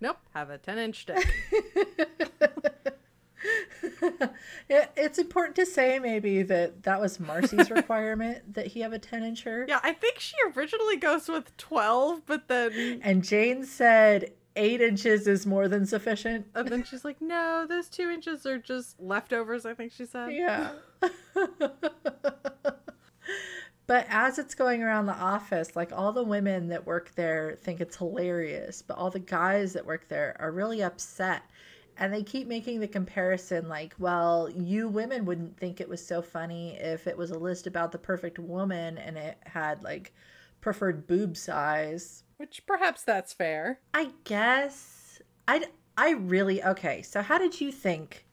Nope. 0.00 0.18
Have 0.34 0.50
a 0.50 0.58
10 0.58 0.78
inch 0.78 1.06
dick. 1.06 1.24
It, 4.68 4.90
it's 4.96 5.18
important 5.18 5.54
to 5.56 5.66
say 5.66 6.00
maybe 6.00 6.42
that 6.42 6.82
that 6.82 7.00
was 7.00 7.20
Marcy's 7.20 7.70
requirement 7.72 8.54
that 8.54 8.66
he 8.66 8.80
have 8.80 8.92
a 8.92 8.98
10 8.98 9.22
incher. 9.22 9.68
yeah, 9.68 9.78
I 9.82 9.92
think 9.92 10.18
she 10.18 10.34
originally 10.56 10.96
goes 10.96 11.28
with 11.28 11.56
12, 11.56 12.22
but 12.26 12.48
then. 12.48 13.00
And 13.02 13.22
Jane 13.22 13.64
said 13.64 14.32
8 14.56 14.80
inches 14.80 15.28
is 15.28 15.46
more 15.46 15.68
than 15.68 15.86
sufficient. 15.86 16.46
And 16.54 16.68
then 16.68 16.82
she's 16.82 17.04
like, 17.04 17.20
no, 17.20 17.66
those 17.68 17.88
two 17.88 18.10
inches 18.10 18.44
are 18.44 18.58
just 18.58 18.98
leftovers, 19.00 19.64
I 19.66 19.74
think 19.74 19.92
she 19.92 20.04
said. 20.06 20.32
Yeah. 20.32 20.70
but 23.86 24.06
as 24.08 24.38
it's 24.38 24.54
going 24.54 24.82
around 24.82 25.06
the 25.06 25.14
office, 25.14 25.76
like 25.76 25.92
all 25.92 26.12
the 26.12 26.24
women 26.24 26.68
that 26.68 26.86
work 26.86 27.14
there 27.14 27.56
think 27.62 27.80
it's 27.80 27.96
hilarious, 27.96 28.82
but 28.82 28.96
all 28.96 29.10
the 29.10 29.20
guys 29.20 29.74
that 29.74 29.86
work 29.86 30.08
there 30.08 30.36
are 30.40 30.50
really 30.50 30.82
upset. 30.82 31.42
And 31.98 32.12
they 32.12 32.22
keep 32.22 32.46
making 32.46 32.80
the 32.80 32.88
comparison 32.88 33.68
like, 33.68 33.94
well, 33.98 34.50
you 34.50 34.88
women 34.88 35.24
wouldn't 35.24 35.56
think 35.56 35.80
it 35.80 35.88
was 35.88 36.04
so 36.04 36.20
funny 36.20 36.76
if 36.78 37.06
it 37.06 37.16
was 37.16 37.30
a 37.30 37.38
list 37.38 37.66
about 37.66 37.92
the 37.92 37.98
perfect 37.98 38.38
woman 38.38 38.98
and 38.98 39.16
it 39.16 39.38
had 39.46 39.82
like 39.82 40.12
preferred 40.60 41.06
boob 41.06 41.36
size. 41.36 42.24
Which 42.36 42.66
perhaps 42.66 43.02
that's 43.02 43.32
fair. 43.32 43.80
I 43.94 44.10
guess 44.24 45.22
I 45.48 45.64
I 45.96 46.10
really 46.10 46.62
okay. 46.62 47.02
So 47.02 47.22
how 47.22 47.38
did 47.38 47.60
you 47.60 47.72
think? 47.72 48.26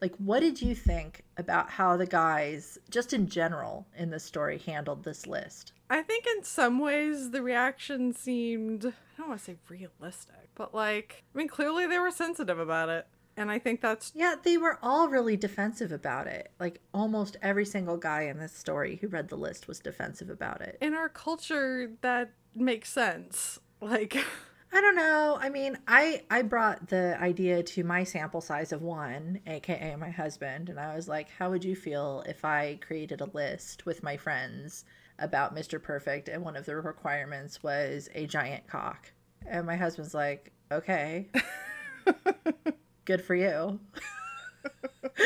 Like, 0.00 0.14
what 0.16 0.40
did 0.40 0.62
you 0.62 0.76
think 0.76 1.24
about 1.38 1.70
how 1.70 1.96
the 1.96 2.06
guys, 2.06 2.78
just 2.88 3.12
in 3.12 3.26
general, 3.26 3.84
in 3.96 4.10
the 4.10 4.20
story 4.20 4.58
handled 4.58 5.02
this 5.02 5.26
list? 5.26 5.72
I 5.90 6.02
think 6.02 6.26
in 6.36 6.42
some 6.44 6.78
ways 6.78 7.30
the 7.30 7.42
reaction 7.42 8.12
seemed, 8.12 8.84
I 8.86 8.92
don't 9.16 9.28
want 9.28 9.40
to 9.40 9.44
say 9.44 9.56
realistic, 9.68 10.50
but 10.54 10.74
like, 10.74 11.24
I 11.34 11.38
mean, 11.38 11.48
clearly 11.48 11.86
they 11.86 11.98
were 11.98 12.10
sensitive 12.10 12.58
about 12.58 12.88
it. 12.88 13.06
And 13.36 13.50
I 13.50 13.58
think 13.58 13.80
that's, 13.80 14.12
Yeah, 14.14 14.34
they 14.42 14.58
were 14.58 14.78
all 14.82 15.08
really 15.08 15.36
defensive 15.36 15.92
about 15.92 16.26
it. 16.26 16.50
Like 16.58 16.80
almost 16.92 17.36
every 17.40 17.64
single 17.64 17.96
guy 17.96 18.22
in 18.22 18.38
this 18.38 18.52
story 18.52 18.98
who 19.00 19.08
read 19.08 19.28
the 19.28 19.36
list 19.36 19.68
was 19.68 19.78
defensive 19.78 20.28
about 20.28 20.60
it. 20.60 20.76
in 20.80 20.92
our 20.94 21.08
culture, 21.08 21.92
that 22.00 22.32
makes 22.54 22.90
sense. 22.90 23.60
Like, 23.80 24.16
I 24.72 24.80
don't 24.82 24.96
know. 24.96 25.38
I 25.40 25.48
mean, 25.48 25.78
I 25.88 26.24
I 26.30 26.42
brought 26.42 26.88
the 26.88 27.16
idea 27.18 27.62
to 27.62 27.84
my 27.84 28.04
sample 28.04 28.42
size 28.42 28.70
of 28.72 28.82
one, 28.82 29.40
aka 29.46 29.96
my 29.96 30.10
husband, 30.10 30.68
and 30.68 30.78
I 30.78 30.94
was 30.94 31.08
like, 31.08 31.30
"How 31.30 31.48
would 31.48 31.64
you 31.64 31.74
feel 31.74 32.22
if 32.28 32.44
I 32.44 32.78
created 32.86 33.22
a 33.22 33.30
list 33.32 33.86
with 33.86 34.02
my 34.02 34.18
friends 34.18 34.84
about 35.18 35.54
Mr. 35.54 35.82
Perfect 35.82 36.28
and 36.28 36.44
one 36.44 36.56
of 36.56 36.66
the 36.66 36.76
requirements 36.76 37.62
was 37.62 38.08
a 38.14 38.26
giant 38.26 38.66
cock?" 38.66 39.12
And 39.46 39.66
my 39.66 39.76
husband's 39.76 40.14
like, 40.14 40.52
"Okay. 40.70 41.30
Good 43.04 43.22
for 43.22 43.34
you." 43.34 43.80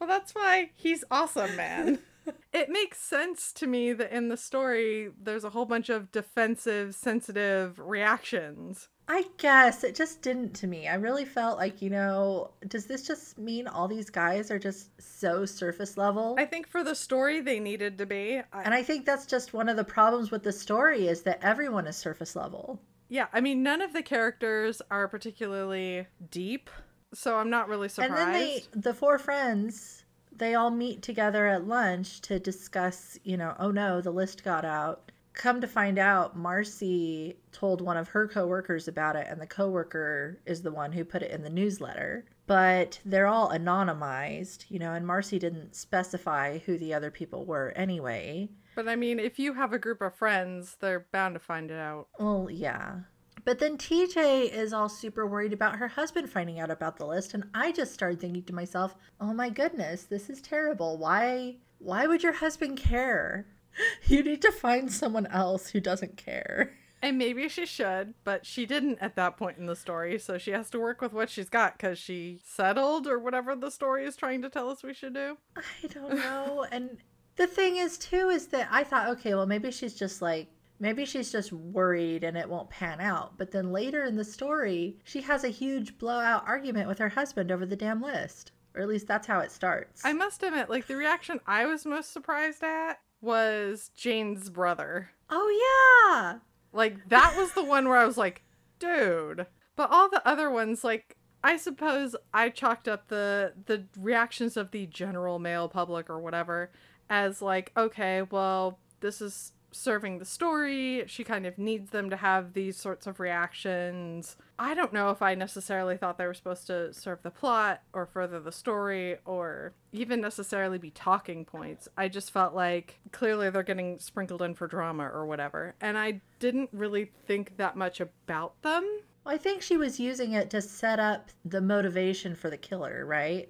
well, 0.00 0.08
that's 0.08 0.34
why 0.34 0.70
he's 0.74 1.04
awesome, 1.10 1.56
man. 1.56 1.98
it 2.52 2.68
makes 2.68 3.00
sense 3.00 3.52
to 3.54 3.66
me 3.66 3.92
that 3.92 4.12
in 4.12 4.28
the 4.28 4.36
story, 4.36 5.10
there's 5.20 5.44
a 5.44 5.50
whole 5.50 5.64
bunch 5.64 5.88
of 5.88 6.12
defensive, 6.12 6.94
sensitive 6.94 7.78
reactions. 7.78 8.88
I 9.08 9.24
guess 9.36 9.84
it 9.84 9.94
just 9.94 10.22
didn't 10.22 10.54
to 10.54 10.66
me. 10.66 10.88
I 10.88 10.94
really 10.94 11.24
felt 11.24 11.58
like, 11.58 11.82
you 11.82 11.90
know, 11.90 12.52
does 12.68 12.86
this 12.86 13.06
just 13.06 13.36
mean 13.36 13.66
all 13.66 13.88
these 13.88 14.10
guys 14.10 14.50
are 14.50 14.58
just 14.58 14.90
so 15.00 15.44
surface 15.44 15.96
level? 15.96 16.36
I 16.38 16.44
think 16.46 16.66
for 16.68 16.82
the 16.84 16.94
story, 16.94 17.40
they 17.40 17.60
needed 17.60 17.98
to 17.98 18.06
be. 18.06 18.40
I, 18.52 18.62
And 18.62 18.72
I 18.72 18.82
think 18.82 19.04
that's 19.04 19.26
just 19.26 19.52
one 19.52 19.68
of 19.68 19.76
the 19.76 19.84
problems 19.84 20.30
with 20.30 20.42
the 20.44 20.52
story 20.52 21.08
is 21.08 21.22
that 21.22 21.40
everyone 21.42 21.86
is 21.86 21.96
surface 21.96 22.36
level. 22.36 22.80
yeah, 23.08 23.26
I 23.32 23.40
mean, 23.40 23.62
none 23.62 23.82
of 23.82 23.92
the 23.92 24.02
characters 24.02 24.80
are 24.90 25.08
particularly 25.08 26.06
deep, 26.30 26.70
so 27.12 27.36
I'm 27.36 27.50
not 27.50 27.68
really 27.68 27.88
surprised. 27.88 28.14
And 28.14 28.34
then 28.34 28.40
they 28.40 28.62
the 28.72 28.94
four 28.94 29.18
friends, 29.18 30.04
they 30.34 30.54
all 30.54 30.70
meet 30.70 31.02
together 31.02 31.46
at 31.46 31.66
lunch 31.68 32.22
to 32.22 32.38
discuss, 32.38 33.18
you 33.24 33.36
know, 33.36 33.54
oh 33.58 33.70
no, 33.70 34.00
the 34.00 34.10
list 34.10 34.42
got 34.44 34.64
out. 34.64 35.11
Come 35.34 35.60
to 35.60 35.66
find 35.66 35.98
out, 35.98 36.36
Marcy 36.36 37.36
told 37.52 37.80
one 37.80 37.96
of 37.96 38.08
her 38.08 38.28
coworkers 38.28 38.86
about 38.86 39.16
it 39.16 39.26
and 39.28 39.40
the 39.40 39.46
coworker 39.46 40.40
is 40.44 40.62
the 40.62 40.70
one 40.70 40.92
who 40.92 41.04
put 41.04 41.22
it 41.22 41.30
in 41.30 41.42
the 41.42 41.50
newsletter. 41.50 42.26
But 42.46 43.00
they're 43.04 43.26
all 43.26 43.50
anonymized, 43.50 44.66
you 44.68 44.78
know, 44.78 44.92
and 44.92 45.06
Marcy 45.06 45.38
didn't 45.38 45.74
specify 45.74 46.58
who 46.58 46.76
the 46.76 46.92
other 46.92 47.10
people 47.10 47.46
were 47.46 47.72
anyway. 47.76 48.50
But 48.74 48.88
I 48.88 48.96
mean, 48.96 49.18
if 49.18 49.38
you 49.38 49.54
have 49.54 49.72
a 49.72 49.78
group 49.78 50.02
of 50.02 50.14
friends, 50.14 50.76
they're 50.80 51.06
bound 51.12 51.34
to 51.34 51.40
find 51.40 51.70
it 51.70 51.78
out. 51.78 52.08
Well, 52.18 52.48
yeah. 52.50 53.00
But 53.44 53.58
then 53.58 53.76
TJ 53.76 54.52
is 54.52 54.72
all 54.72 54.88
super 54.88 55.26
worried 55.26 55.52
about 55.52 55.76
her 55.76 55.88
husband 55.88 56.30
finding 56.30 56.60
out 56.60 56.70
about 56.70 56.96
the 56.96 57.06
list 57.06 57.34
and 57.34 57.44
I 57.54 57.72
just 57.72 57.92
started 57.92 58.20
thinking 58.20 58.44
to 58.44 58.54
myself, 58.54 58.94
"Oh 59.20 59.32
my 59.32 59.50
goodness, 59.50 60.04
this 60.04 60.30
is 60.30 60.40
terrible. 60.40 60.98
Why 60.98 61.56
why 61.78 62.06
would 62.06 62.22
your 62.22 62.34
husband 62.34 62.76
care? 62.78 63.46
You 64.06 64.22
need 64.22 64.42
to 64.42 64.52
find 64.52 64.92
someone 64.92 65.26
else 65.26 65.68
who 65.68 65.80
doesn't 65.80 66.16
care." 66.16 66.72
And 67.04 67.18
maybe 67.18 67.48
she 67.48 67.66
should, 67.66 68.14
but 68.22 68.46
she 68.46 68.64
didn't 68.64 68.98
at 69.00 69.16
that 69.16 69.36
point 69.36 69.58
in 69.58 69.66
the 69.66 69.74
story, 69.74 70.20
so 70.20 70.38
she 70.38 70.52
has 70.52 70.70
to 70.70 70.78
work 70.78 71.00
with 71.00 71.12
what 71.12 71.28
she's 71.28 71.48
got 71.48 71.76
because 71.76 71.98
she 71.98 72.40
settled 72.44 73.08
or 73.08 73.18
whatever 73.18 73.56
the 73.56 73.72
story 73.72 74.04
is 74.04 74.14
trying 74.14 74.40
to 74.42 74.48
tell 74.48 74.70
us 74.70 74.84
we 74.84 74.94
should 74.94 75.14
do. 75.14 75.36
I 75.56 75.88
don't 75.88 76.14
know. 76.14 76.64
and 76.72 76.98
the 77.34 77.48
thing 77.48 77.76
is 77.76 77.98
too 77.98 78.28
is 78.28 78.46
that 78.48 78.68
I 78.70 78.84
thought, 78.84 79.08
okay, 79.08 79.34
well 79.34 79.46
maybe 79.46 79.72
she's 79.72 79.94
just 79.94 80.22
like 80.22 80.46
maybe 80.78 81.04
she's 81.04 81.32
just 81.32 81.52
worried 81.52 82.22
and 82.22 82.36
it 82.36 82.48
won't 82.48 82.70
pan 82.70 83.00
out. 83.00 83.36
But 83.36 83.50
then 83.50 83.72
later 83.72 84.04
in 84.04 84.16
the 84.16 84.24
story, 84.24 84.96
she 85.04 85.20
has 85.22 85.42
a 85.44 85.48
huge 85.48 85.98
blowout 85.98 86.44
argument 86.46 86.88
with 86.88 86.98
her 86.98 87.08
husband 87.08 87.50
over 87.50 87.64
the 87.64 87.76
damn 87.76 88.02
list. 88.02 88.52
Or 88.74 88.82
at 88.82 88.88
least 88.88 89.06
that's 89.06 89.26
how 89.26 89.40
it 89.40 89.52
starts. 89.52 90.04
I 90.04 90.12
must 90.14 90.42
admit, 90.42 90.70
like, 90.70 90.86
the 90.86 90.96
reaction 90.96 91.40
I 91.46 91.66
was 91.66 91.84
most 91.84 92.10
surprised 92.10 92.64
at 92.64 93.00
was 93.22 93.90
Jane's 93.96 94.50
brother. 94.50 95.10
Oh 95.30 96.10
yeah. 96.12 96.40
Like 96.72 97.08
that 97.08 97.34
was 97.36 97.52
the 97.52 97.64
one 97.64 97.88
where 97.88 97.98
I 97.98 98.04
was 98.04 98.18
like, 98.18 98.42
dude. 98.78 99.46
But 99.76 99.90
all 99.90 100.10
the 100.10 100.26
other 100.28 100.50
ones, 100.50 100.84
like 100.84 101.16
I 101.42 101.56
suppose 101.56 102.14
I 102.34 102.50
chalked 102.50 102.88
up 102.88 103.08
the 103.08 103.54
the 103.66 103.84
reactions 103.98 104.56
of 104.56 104.70
the 104.70 104.86
general 104.86 105.38
male 105.38 105.68
public 105.68 106.10
or 106.10 106.20
whatever 106.20 106.70
as 107.08 107.40
like, 107.40 107.72
okay, 107.76 108.22
well, 108.30 108.78
this 109.00 109.20
is 109.20 109.52
serving 109.72 110.18
the 110.18 110.24
story. 110.24 111.04
She 111.06 111.24
kind 111.24 111.46
of 111.46 111.58
needs 111.58 111.90
them 111.90 112.10
to 112.10 112.16
have 112.16 112.52
these 112.52 112.76
sorts 112.76 113.06
of 113.06 113.18
reactions. 113.18 114.36
I 114.58 114.74
don't 114.74 114.92
know 114.92 115.10
if 115.10 115.22
I 115.22 115.34
necessarily 115.34 115.96
thought 115.96 116.18
they 116.18 116.26
were 116.26 116.34
supposed 116.34 116.66
to 116.68 116.92
serve 116.92 117.22
the 117.22 117.30
plot 117.30 117.82
or 117.92 118.06
further 118.06 118.38
the 118.38 118.52
story 118.52 119.16
or 119.24 119.72
even 119.92 120.20
necessarily 120.20 120.78
be 120.78 120.90
talking 120.90 121.44
points. 121.44 121.88
I 121.96 122.08
just 122.08 122.30
felt 122.30 122.54
like 122.54 123.00
clearly 123.10 123.50
they're 123.50 123.62
getting 123.62 123.98
sprinkled 123.98 124.42
in 124.42 124.54
for 124.54 124.66
drama 124.66 125.04
or 125.04 125.26
whatever. 125.26 125.74
And 125.80 125.98
I 125.98 126.20
didn't 126.38 126.70
really 126.72 127.10
think 127.26 127.56
that 127.56 127.76
much 127.76 128.00
about 128.00 128.60
them. 128.62 129.00
I 129.24 129.36
think 129.36 129.62
she 129.62 129.76
was 129.76 130.00
using 130.00 130.32
it 130.32 130.50
to 130.50 130.60
set 130.60 130.98
up 130.98 131.30
the 131.44 131.60
motivation 131.60 132.34
for 132.34 132.50
the 132.50 132.56
killer, 132.56 133.06
right? 133.06 133.48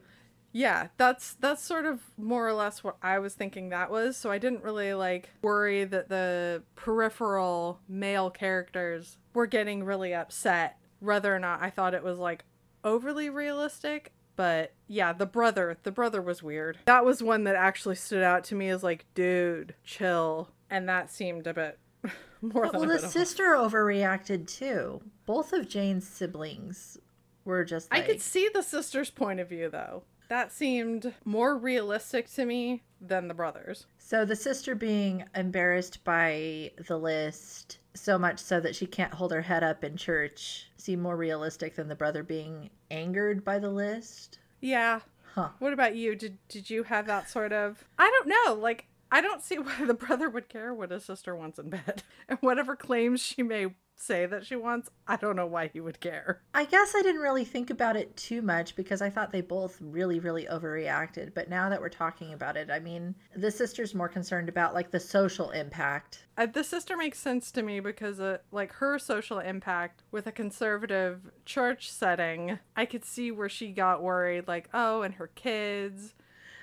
Yeah, 0.52 0.88
that's 0.98 1.34
that's 1.34 1.62
sort 1.62 1.86
of 1.86 2.00
more 2.18 2.46
or 2.46 2.52
less 2.52 2.84
what 2.84 2.96
I 3.02 3.18
was 3.18 3.34
thinking 3.34 3.70
that 3.70 3.90
was. 3.90 4.16
So 4.16 4.30
I 4.30 4.38
didn't 4.38 4.62
really 4.62 4.92
like 4.94 5.30
worry 5.42 5.84
that 5.84 6.08
the 6.08 6.62
peripheral 6.74 7.80
male 7.88 8.30
characters 8.30 9.16
were 9.34 9.46
getting 9.46 9.82
really 9.84 10.14
upset 10.14 10.76
whether 11.00 11.34
or 11.34 11.38
not 11.38 11.62
I 11.62 11.70
thought 11.70 11.94
it 11.94 12.02
was 12.04 12.18
like 12.18 12.44
overly 12.84 13.30
realistic. 13.30 14.12
But 14.36 14.72
yeah, 14.88 15.12
the 15.12 15.26
brother, 15.26 15.76
the 15.82 15.90
brother 15.92 16.22
was 16.22 16.42
weird. 16.42 16.78
That 16.86 17.04
was 17.04 17.22
one 17.22 17.44
that 17.44 17.54
actually 17.54 17.96
stood 17.96 18.22
out 18.22 18.44
to 18.44 18.54
me 18.54 18.68
as 18.70 18.82
like, 18.82 19.04
dude, 19.14 19.74
chill. 19.84 20.48
And 20.70 20.88
that 20.88 21.10
seemed 21.10 21.46
a 21.46 21.52
bit 21.52 21.78
more 22.40 22.62
Well, 22.62 22.72
the 22.72 22.78
a 22.78 22.86
bit 22.86 23.04
of- 23.04 23.10
sister 23.10 23.54
overreacted 23.56 24.46
too. 24.46 25.02
Both 25.26 25.52
of 25.52 25.68
Jane's 25.68 26.06
siblings 26.08 26.98
were 27.44 27.64
just 27.64 27.88
I 27.90 28.00
could 28.00 28.20
see 28.20 28.48
the 28.52 28.62
sister's 28.62 29.10
point 29.10 29.40
of 29.40 29.48
view 29.48 29.68
though. 29.68 30.04
That 30.32 30.50
seemed 30.50 31.12
more 31.26 31.58
realistic 31.58 32.32
to 32.36 32.46
me 32.46 32.84
than 33.02 33.28
the 33.28 33.34
brothers. 33.34 33.84
So 33.98 34.24
the 34.24 34.34
sister 34.34 34.74
being 34.74 35.26
embarrassed 35.34 36.02
by 36.04 36.70
the 36.88 36.96
list 36.96 37.80
so 37.92 38.16
much 38.18 38.38
so 38.38 38.58
that 38.60 38.74
she 38.74 38.86
can't 38.86 39.12
hold 39.12 39.30
her 39.32 39.42
head 39.42 39.62
up 39.62 39.84
in 39.84 39.98
church 39.98 40.70
seemed 40.78 41.02
more 41.02 41.18
realistic 41.18 41.74
than 41.74 41.88
the 41.88 41.94
brother 41.94 42.22
being 42.22 42.70
angered 42.90 43.44
by 43.44 43.58
the 43.58 43.68
list. 43.68 44.38
Yeah. 44.62 45.00
Huh. 45.34 45.50
What 45.58 45.74
about 45.74 45.96
you? 45.96 46.16
Did 46.16 46.38
did 46.48 46.70
you 46.70 46.84
have 46.84 47.06
that 47.08 47.28
sort 47.28 47.52
of 47.52 47.84
I 47.98 48.08
don't 48.08 48.28
know, 48.28 48.54
like 48.54 48.86
I 49.10 49.20
don't 49.20 49.42
see 49.42 49.58
why 49.58 49.84
the 49.84 49.92
brother 49.92 50.30
would 50.30 50.48
care 50.48 50.72
what 50.72 50.92
his 50.92 51.04
sister 51.04 51.36
wants 51.36 51.58
in 51.58 51.68
bed. 51.68 52.04
And 52.30 52.38
whatever 52.40 52.74
claims 52.74 53.20
she 53.20 53.42
may 53.42 53.74
say 53.96 54.26
that 54.26 54.44
she 54.44 54.56
wants, 54.56 54.90
I 55.06 55.16
don't 55.16 55.36
know 55.36 55.46
why 55.46 55.68
he 55.68 55.80
would 55.80 56.00
care. 56.00 56.42
I 56.54 56.64
guess 56.64 56.94
I 56.96 57.02
didn't 57.02 57.20
really 57.20 57.44
think 57.44 57.70
about 57.70 57.96
it 57.96 58.16
too 58.16 58.42
much 58.42 58.74
because 58.74 59.00
I 59.00 59.10
thought 59.10 59.32
they 59.32 59.40
both 59.40 59.78
really, 59.80 60.18
really 60.18 60.46
overreacted. 60.46 61.34
But 61.34 61.48
now 61.48 61.68
that 61.68 61.80
we're 61.80 61.88
talking 61.88 62.32
about 62.32 62.56
it, 62.56 62.70
I 62.70 62.80
mean, 62.80 63.14
the 63.36 63.50
sister's 63.50 63.94
more 63.94 64.08
concerned 64.08 64.48
about 64.48 64.74
like 64.74 64.90
the 64.90 65.00
social 65.00 65.50
impact. 65.50 66.26
Uh, 66.36 66.46
the 66.46 66.64
sister 66.64 66.96
makes 66.96 67.18
sense 67.18 67.50
to 67.52 67.62
me 67.62 67.80
because 67.80 68.18
uh, 68.20 68.38
like 68.50 68.72
her 68.74 68.98
social 68.98 69.38
impact 69.38 70.02
with 70.10 70.26
a 70.26 70.32
conservative 70.32 71.30
church 71.44 71.90
setting, 71.90 72.58
I 72.76 72.86
could 72.86 73.04
see 73.04 73.30
where 73.30 73.48
she 73.48 73.72
got 73.72 74.02
worried 74.02 74.48
like, 74.48 74.68
oh, 74.74 75.02
and 75.02 75.14
her 75.14 75.28
kids. 75.28 76.14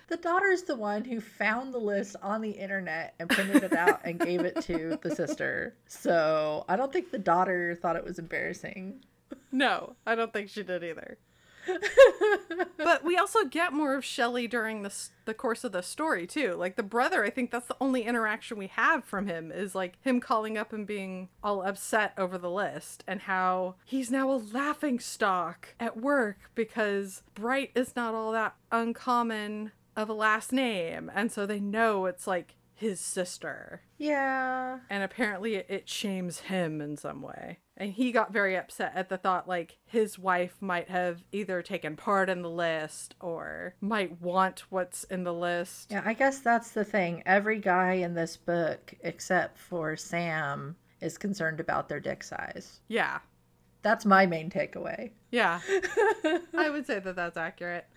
The 0.10 0.18
daughter's 0.18 0.64
the 0.64 0.76
one 0.76 1.06
who 1.06 1.22
found 1.22 1.72
the 1.72 1.80
list 1.80 2.16
on 2.24 2.42
the 2.42 2.50
internet 2.50 3.14
and 3.20 3.30
printed 3.30 3.64
it 3.64 3.74
out 3.74 4.02
and 4.04 4.20
gave 4.20 4.42
it 4.42 4.60
to 4.62 4.98
the 5.04 5.16
sister. 5.16 5.76
So 5.88 6.66
I 6.68 6.76
don't 6.76 6.92
think 6.92 7.12
the 7.12 7.20
daughter 7.20 7.78
thought 7.80 7.96
it 7.96 8.04
was 8.04 8.18
embarrassing. 8.18 9.04
No, 9.52 9.96
I 10.08 10.16
don't 10.16 10.34
think 10.34 10.50
she 10.50 10.64
did 10.64 10.84
either. 10.84 11.20
but 12.78 13.04
we 13.04 13.18
also 13.18 13.46
get 13.46 13.74
more 13.74 13.96
of 13.96 14.04
Shelley 14.04 14.48
during 14.48 14.82
the 14.82 14.94
the 15.26 15.34
course 15.34 15.64
of 15.64 15.72
the 15.72 15.84
story 15.84 16.26
too. 16.26 16.56
Like 16.56 16.76
the 16.76 16.84
brother, 16.84 17.24
I 17.24 17.30
think 17.30 17.52
that's 17.52 17.68
the 17.68 17.76
only 17.80 18.04
interaction 18.04 18.58
we 18.58 18.68
have 18.68 19.04
from 19.04 19.28
him 19.28 19.52
is 19.52 19.76
like 19.76 19.98
him 20.02 20.20
calling 20.20 20.58
up 20.58 20.74
and 20.74 20.88
being 20.88 21.30
all 21.44 21.62
upset 21.62 22.14
over 22.18 22.38
the 22.38 22.50
list 22.50 23.04
and 23.08 23.22
how 23.22 23.76
he's 23.86 24.10
now 24.10 24.32
a 24.32 24.42
laughing 24.52 25.00
stock 25.00 25.76
at 25.80 25.98
work 25.98 26.38
because 26.56 27.22
Bright 27.36 27.72
is 27.76 27.96
not 27.96 28.16
all 28.16 28.32
that 28.32 28.56
uncommon 28.72 29.72
of 30.00 30.10
a 30.10 30.14
last 30.14 30.52
name, 30.54 31.12
and 31.14 31.32
so 31.32 31.46
they 31.46 31.60
know 31.60 32.06
it's 32.06 32.26
like 32.28 32.56
his 32.74 33.02
sister 33.02 33.82
Yeah. 33.98 34.80
and 34.90 35.04
apparently 35.04 35.56
it, 35.56 35.66
it 35.68 35.90
shames 35.90 36.40
him 36.40 36.80
in 36.80 36.96
some 36.96 37.22
way. 37.22 37.60
And 37.76 37.92
he 37.92 38.14
got 38.14 38.32
very 38.32 38.56
upset 38.56 38.94
at 38.96 39.10
the 39.10 39.18
thought 39.18 39.50
like 39.50 39.78
his 39.86 40.18
wife 40.18 40.56
might 40.62 40.88
have 40.90 41.22
either 41.34 41.62
taken 41.62 41.98
part 41.98 42.30
in 42.30 42.42
the 42.42 42.50
list 42.50 43.16
or 43.20 43.76
might 43.82 44.22
want 44.22 44.62
what's 44.70 45.04
in 45.06 45.26
the 45.26 45.34
list. 45.34 45.92
Yeah, 45.92 46.04
I 46.06 46.14
guess 46.14 46.40
that's 46.40 46.72
the 46.72 46.86
thing. 46.86 47.22
Every 47.26 47.60
guy 47.60 47.94
in 47.96 48.14
this 48.14 48.38
book, 48.38 48.94
except 49.02 49.58
for 49.58 49.98
Sam, 49.98 50.78
is 51.02 51.18
concerned 51.18 51.60
about 51.60 51.90
their 51.90 52.00
dick 52.00 52.24
size. 52.24 52.80
Yeah. 52.88 53.20
That's 53.82 54.06
my 54.06 54.26
main 54.26 54.50
takeaway. 54.50 55.12
Yeah. 55.32 55.60
I 56.58 56.70
would 56.70 56.86
say 56.86 57.00
that 57.00 57.16
that's 57.18 57.38
accurate. 57.38 57.88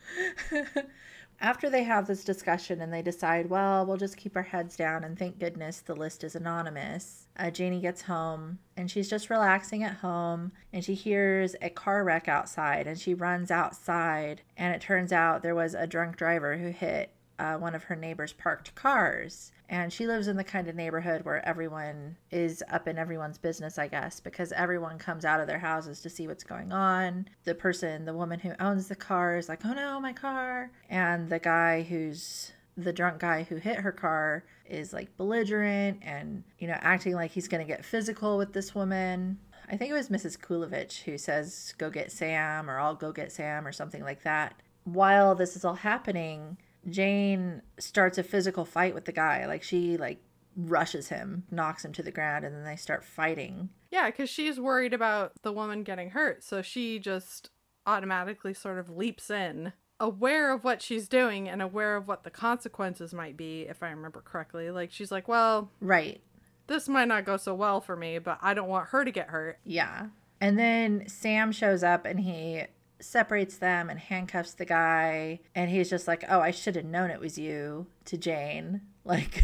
After 1.42 1.68
they 1.68 1.82
have 1.82 2.06
this 2.06 2.22
discussion 2.22 2.80
and 2.80 2.92
they 2.92 3.02
decide, 3.02 3.50
well, 3.50 3.84
we'll 3.84 3.96
just 3.96 4.16
keep 4.16 4.36
our 4.36 4.44
heads 4.44 4.76
down 4.76 5.02
and 5.02 5.18
thank 5.18 5.40
goodness 5.40 5.80
the 5.80 5.96
list 5.96 6.22
is 6.22 6.36
anonymous, 6.36 7.26
uh, 7.36 7.50
Janie 7.50 7.80
gets 7.80 8.02
home 8.02 8.60
and 8.76 8.88
she's 8.88 9.10
just 9.10 9.28
relaxing 9.28 9.82
at 9.82 9.96
home 9.96 10.52
and 10.72 10.84
she 10.84 10.94
hears 10.94 11.56
a 11.60 11.68
car 11.68 12.04
wreck 12.04 12.28
outside 12.28 12.86
and 12.86 12.96
she 12.96 13.12
runs 13.12 13.50
outside 13.50 14.42
and 14.56 14.72
it 14.72 14.80
turns 14.80 15.12
out 15.12 15.42
there 15.42 15.56
was 15.56 15.74
a 15.74 15.84
drunk 15.84 16.16
driver 16.16 16.58
who 16.58 16.68
hit 16.68 17.12
uh, 17.42 17.56
one 17.56 17.74
of 17.74 17.82
her 17.84 17.96
neighbor's 17.96 18.32
parked 18.32 18.72
cars. 18.76 19.50
And 19.68 19.92
she 19.92 20.06
lives 20.06 20.28
in 20.28 20.36
the 20.36 20.44
kind 20.44 20.68
of 20.68 20.76
neighborhood 20.76 21.24
where 21.24 21.44
everyone 21.46 22.16
is 22.30 22.62
up 22.70 22.86
in 22.86 22.98
everyone's 22.98 23.38
business, 23.38 23.78
I 23.78 23.88
guess, 23.88 24.20
because 24.20 24.52
everyone 24.52 24.96
comes 24.98 25.24
out 25.24 25.40
of 25.40 25.48
their 25.48 25.58
houses 25.58 26.00
to 26.02 26.10
see 26.10 26.28
what's 26.28 26.44
going 26.44 26.72
on. 26.72 27.26
The 27.44 27.54
person, 27.54 28.04
the 28.04 28.14
woman 28.14 28.38
who 28.38 28.52
owns 28.60 28.86
the 28.86 28.94
car, 28.94 29.38
is 29.38 29.48
like, 29.48 29.64
oh 29.64 29.72
no, 29.72 29.98
my 29.98 30.12
car. 30.12 30.70
And 30.88 31.28
the 31.28 31.40
guy 31.40 31.82
who's 31.82 32.52
the 32.76 32.92
drunk 32.92 33.18
guy 33.18 33.42
who 33.42 33.56
hit 33.56 33.76
her 33.76 33.92
car 33.92 34.44
is 34.64 34.92
like 34.92 35.16
belligerent 35.16 35.98
and, 36.02 36.44
you 36.58 36.68
know, 36.68 36.78
acting 36.80 37.14
like 37.14 37.32
he's 37.32 37.48
going 37.48 37.66
to 37.66 37.70
get 37.70 37.84
physical 37.84 38.38
with 38.38 38.52
this 38.52 38.74
woman. 38.74 39.38
I 39.68 39.76
think 39.76 39.90
it 39.90 39.94
was 39.94 40.10
Mrs. 40.10 40.38
Kulovich 40.38 41.02
who 41.02 41.18
says, 41.18 41.74
go 41.76 41.90
get 41.90 42.12
Sam, 42.12 42.70
or 42.70 42.78
I'll 42.78 42.94
go 42.94 43.10
get 43.10 43.32
Sam, 43.32 43.66
or 43.66 43.72
something 43.72 44.02
like 44.02 44.22
that. 44.22 44.54
While 44.84 45.34
this 45.34 45.56
is 45.56 45.64
all 45.64 45.74
happening, 45.74 46.56
Jane 46.88 47.62
starts 47.78 48.18
a 48.18 48.22
physical 48.22 48.64
fight 48.64 48.94
with 48.94 49.04
the 49.04 49.12
guy. 49.12 49.46
Like 49.46 49.62
she 49.62 49.96
like 49.96 50.22
rushes 50.56 51.08
him, 51.08 51.44
knocks 51.50 51.84
him 51.84 51.92
to 51.92 52.02
the 52.02 52.10
ground, 52.10 52.44
and 52.44 52.54
then 52.54 52.64
they 52.64 52.76
start 52.76 53.04
fighting. 53.04 53.70
Yeah, 53.90 54.10
because 54.10 54.28
she's 54.30 54.58
worried 54.60 54.92
about 54.94 55.32
the 55.42 55.52
woman 55.52 55.82
getting 55.82 56.10
hurt. 56.10 56.42
So 56.44 56.62
she 56.62 56.98
just 56.98 57.50
automatically 57.86 58.54
sort 58.54 58.78
of 58.78 58.90
leaps 58.90 59.30
in, 59.30 59.72
aware 60.00 60.52
of 60.52 60.64
what 60.64 60.82
she's 60.82 61.08
doing 61.08 61.48
and 61.48 61.60
aware 61.62 61.96
of 61.96 62.06
what 62.08 62.24
the 62.24 62.30
consequences 62.30 63.12
might 63.14 63.36
be, 63.36 63.62
if 63.62 63.82
I 63.82 63.90
remember 63.90 64.20
correctly. 64.20 64.70
Like, 64.70 64.90
she's 64.92 65.10
like, 65.12 65.28
well, 65.28 65.70
Right. 65.80 66.20
this 66.68 66.88
might 66.88 67.08
not 67.08 67.24
go 67.24 67.36
so 67.36 67.54
well 67.54 67.80
for 67.80 67.96
me, 67.96 68.18
but 68.18 68.38
I 68.42 68.54
don't 68.54 68.68
want 68.68 68.88
her 68.90 69.04
to 69.04 69.10
get 69.10 69.28
hurt. 69.28 69.58
Yeah. 69.64 70.06
And 70.40 70.58
then 70.58 71.08
Sam 71.08 71.52
shows 71.52 71.82
up 71.82 72.04
and 72.04 72.20
he 72.20 72.64
separates 73.02 73.58
them 73.58 73.90
and 73.90 73.98
handcuffs 73.98 74.54
the 74.54 74.64
guy. 74.64 75.40
And 75.54 75.70
he's 75.70 75.90
just 75.90 76.08
like, 76.08 76.24
oh, 76.28 76.40
I 76.40 76.50
should 76.50 76.76
have 76.76 76.84
known 76.84 77.10
it 77.10 77.20
was 77.20 77.38
you 77.38 77.86
to 78.06 78.16
Jane. 78.16 78.82
Like, 79.04 79.42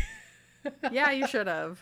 Yeah, 0.92 1.10
you 1.10 1.26
should 1.26 1.48
have. 1.48 1.80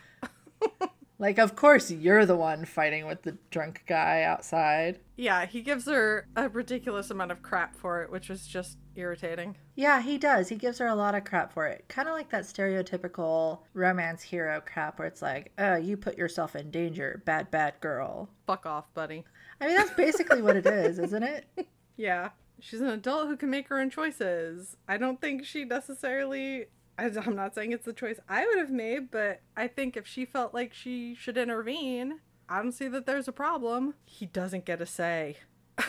like, 1.19 1.39
of 1.39 1.57
course 1.57 1.91
you're 1.91 2.25
the 2.25 2.37
one 2.37 2.65
fighting 2.65 3.07
with 3.07 3.21
the 3.21 3.37
drunk 3.51 3.85
guy 3.87 4.23
outside. 4.23 4.99
Yeah, 5.17 5.45
he 5.45 5.61
gives 5.61 5.85
her 5.85 6.27
a 6.37 6.49
ridiculous 6.49 7.11
amount 7.11 7.33
of 7.33 7.43
crap 7.43 7.77
for 7.77 8.03
it, 8.03 8.11
which 8.11 8.31
was 8.31 8.47
just 8.47 8.79
irritating. 8.95 9.57
Yeah, 9.75 10.01
he 10.01 10.17
does. 10.17 10.49
He 10.49 10.57
gives 10.57 10.79
her 10.79 10.87
a 10.87 10.95
lot 10.95 11.15
of 11.15 11.25
crap 11.25 11.53
for 11.53 11.67
it. 11.67 11.85
Kind 11.89 12.09
of 12.09 12.15
like 12.15 12.31
that 12.31 12.45
stereotypical 12.45 13.61
romance 13.75 14.23
hero 14.23 14.63
crap 14.65 14.99
where 14.99 15.09
it's 15.09 15.21
like, 15.23 15.53
oh, 15.59 15.77
you 15.77 15.99
put 15.99 16.17
yourself 16.17 16.57
in 16.57 16.71
danger, 16.71 17.23
bad, 17.27 17.51
bad 17.51 17.75
girl. 17.81 18.31
Fuck 18.47 18.65
off, 18.65 18.93
buddy. 18.95 19.25
I 19.61 19.67
mean, 19.67 19.77
that's 19.77 19.93
basically 19.93 20.43
what 20.43 20.57
it 20.57 20.67
is, 20.67 20.99
isn't 20.99 21.23
it? 21.23 21.47
Yeah. 21.99 22.29
She's 22.61 22.83
an 22.83 22.89
adult 22.89 23.29
who 23.29 23.39
can 23.39 23.49
make 23.49 23.69
her 23.69 23.81
own 23.81 23.89
choices. 23.89 24.77
I 24.87 24.99
don't 24.99 25.19
think 25.19 25.47
she 25.47 25.65
necessarily. 25.65 26.67
I'm 26.99 27.35
not 27.35 27.55
saying 27.55 27.73
it's 27.73 27.87
the 27.87 27.95
choice 27.95 28.21
I 28.29 28.45
would 28.47 28.59
have 28.59 28.71
made, 28.71 29.11
but 29.11 29.41
I 29.57 29.67
think 29.67 29.97
if 29.97 30.07
she 30.07 30.27
felt 30.27 30.53
like 30.53 30.75
she 30.75 31.15
should 31.15 31.39
intervene, 31.39 32.21
I 32.51 32.61
don't 32.61 32.73
see 32.73 32.89
that 32.89 33.07
there's 33.07 33.29
a 33.29 33.33
problem. 33.33 33.95
He 34.05 34.27
doesn't 34.27 34.67
get 34.67 34.83
a 34.83 34.87
say. 34.87 35.37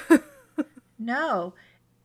No. 0.99 1.53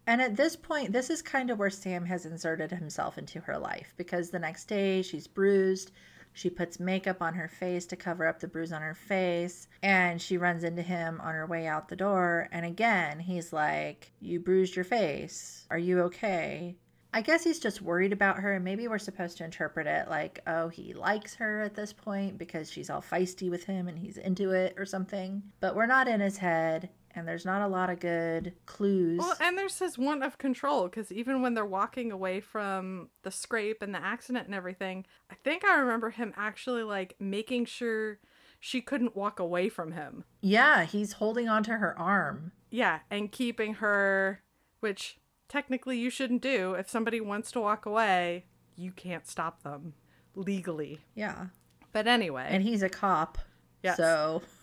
And 0.06 0.20
at 0.20 0.36
this 0.36 0.56
point, 0.56 0.92
this 0.92 1.10
is 1.10 1.22
kind 1.22 1.50
of 1.50 1.58
where 1.58 1.70
Sam 1.70 2.04
has 2.06 2.26
inserted 2.26 2.70
himself 2.70 3.18
into 3.18 3.40
her 3.40 3.56
life 3.56 3.94
because 3.96 4.30
the 4.30 4.38
next 4.38 4.66
day 4.66 5.02
she's 5.02 5.26
bruised. 5.26 5.92
She 6.32 6.50
puts 6.50 6.80
makeup 6.80 7.20
on 7.20 7.34
her 7.34 7.48
face 7.48 7.86
to 7.86 7.96
cover 7.96 8.26
up 8.26 8.40
the 8.40 8.48
bruise 8.48 8.72
on 8.72 8.82
her 8.82 8.94
face, 8.94 9.68
and 9.82 10.20
she 10.20 10.38
runs 10.38 10.64
into 10.64 10.82
him 10.82 11.20
on 11.20 11.34
her 11.34 11.46
way 11.46 11.66
out 11.66 11.88
the 11.88 11.96
door. 11.96 12.48
And 12.52 12.64
again, 12.64 13.20
he's 13.20 13.52
like, 13.52 14.12
You 14.20 14.40
bruised 14.40 14.76
your 14.76 14.84
face. 14.84 15.66
Are 15.70 15.78
you 15.78 16.00
okay? 16.02 16.76
I 17.14 17.20
guess 17.20 17.44
he's 17.44 17.58
just 17.58 17.82
worried 17.82 18.12
about 18.12 18.38
her. 18.38 18.54
And 18.54 18.64
maybe 18.64 18.88
we're 18.88 18.98
supposed 18.98 19.36
to 19.36 19.44
interpret 19.44 19.86
it 19.86 20.08
like, 20.08 20.40
oh, 20.46 20.68
he 20.68 20.94
likes 20.94 21.34
her 21.34 21.60
at 21.60 21.74
this 21.74 21.92
point 21.92 22.38
because 22.38 22.70
she's 22.70 22.88
all 22.88 23.02
feisty 23.02 23.50
with 23.50 23.64
him 23.64 23.86
and 23.86 23.98
he's 23.98 24.16
into 24.16 24.52
it 24.52 24.74
or 24.78 24.86
something. 24.86 25.42
But 25.60 25.76
we're 25.76 25.84
not 25.84 26.08
in 26.08 26.20
his 26.20 26.38
head 26.38 26.88
and 27.14 27.26
there's 27.26 27.44
not 27.44 27.62
a 27.62 27.68
lot 27.68 27.90
of 27.90 28.00
good 28.00 28.54
clues. 28.66 29.18
Well, 29.18 29.34
and 29.40 29.56
there's 29.56 29.78
his 29.78 29.98
want 29.98 30.22
of 30.22 30.38
control 30.38 30.84
because 30.84 31.12
even 31.12 31.42
when 31.42 31.54
they're 31.54 31.64
walking 31.64 32.10
away 32.12 32.40
from 32.40 33.08
the 33.22 33.30
scrape 33.30 33.82
and 33.82 33.94
the 33.94 34.02
accident 34.02 34.46
and 34.46 34.54
everything, 34.54 35.06
I 35.30 35.34
think 35.44 35.64
I 35.64 35.78
remember 35.78 36.10
him 36.10 36.32
actually 36.36 36.82
like 36.82 37.14
making 37.18 37.66
sure 37.66 38.18
she 38.60 38.80
couldn't 38.80 39.16
walk 39.16 39.40
away 39.40 39.68
from 39.68 39.92
him. 39.92 40.24
Yeah, 40.40 40.84
he's 40.84 41.14
holding 41.14 41.48
onto 41.48 41.72
her 41.72 41.98
arm. 41.98 42.52
Yeah, 42.70 43.00
and 43.10 43.30
keeping 43.30 43.74
her, 43.74 44.42
which 44.80 45.18
technically 45.48 45.98
you 45.98 46.10
shouldn't 46.10 46.42
do. 46.42 46.74
If 46.74 46.88
somebody 46.88 47.20
wants 47.20 47.50
to 47.52 47.60
walk 47.60 47.86
away, 47.86 48.46
you 48.76 48.92
can't 48.92 49.26
stop 49.26 49.62
them 49.62 49.94
legally. 50.34 51.00
Yeah. 51.14 51.46
But 51.92 52.06
anyway. 52.06 52.46
And 52.48 52.62
he's 52.62 52.82
a 52.82 52.88
cop. 52.88 53.38
Yes. 53.82 53.96
So 53.96 54.42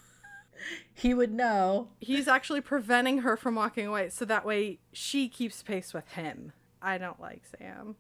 he 0.94 1.14
would 1.14 1.34
know. 1.34 1.90
He's 2.00 2.28
actually 2.28 2.62
preventing 2.62 3.20
her 3.20 3.38
from 3.38 3.56
walking 3.56 3.88
away 3.88 4.10
so 4.10 4.26
that 4.26 4.46
way 4.46 4.80
she 4.92 5.30
keeps 5.30 5.64
pace 5.64 5.94
with 5.94 6.08
him. 6.10 6.54
I 6.82 6.98
don't 6.98 7.20
like 7.20 7.44
Sam. 7.46 7.96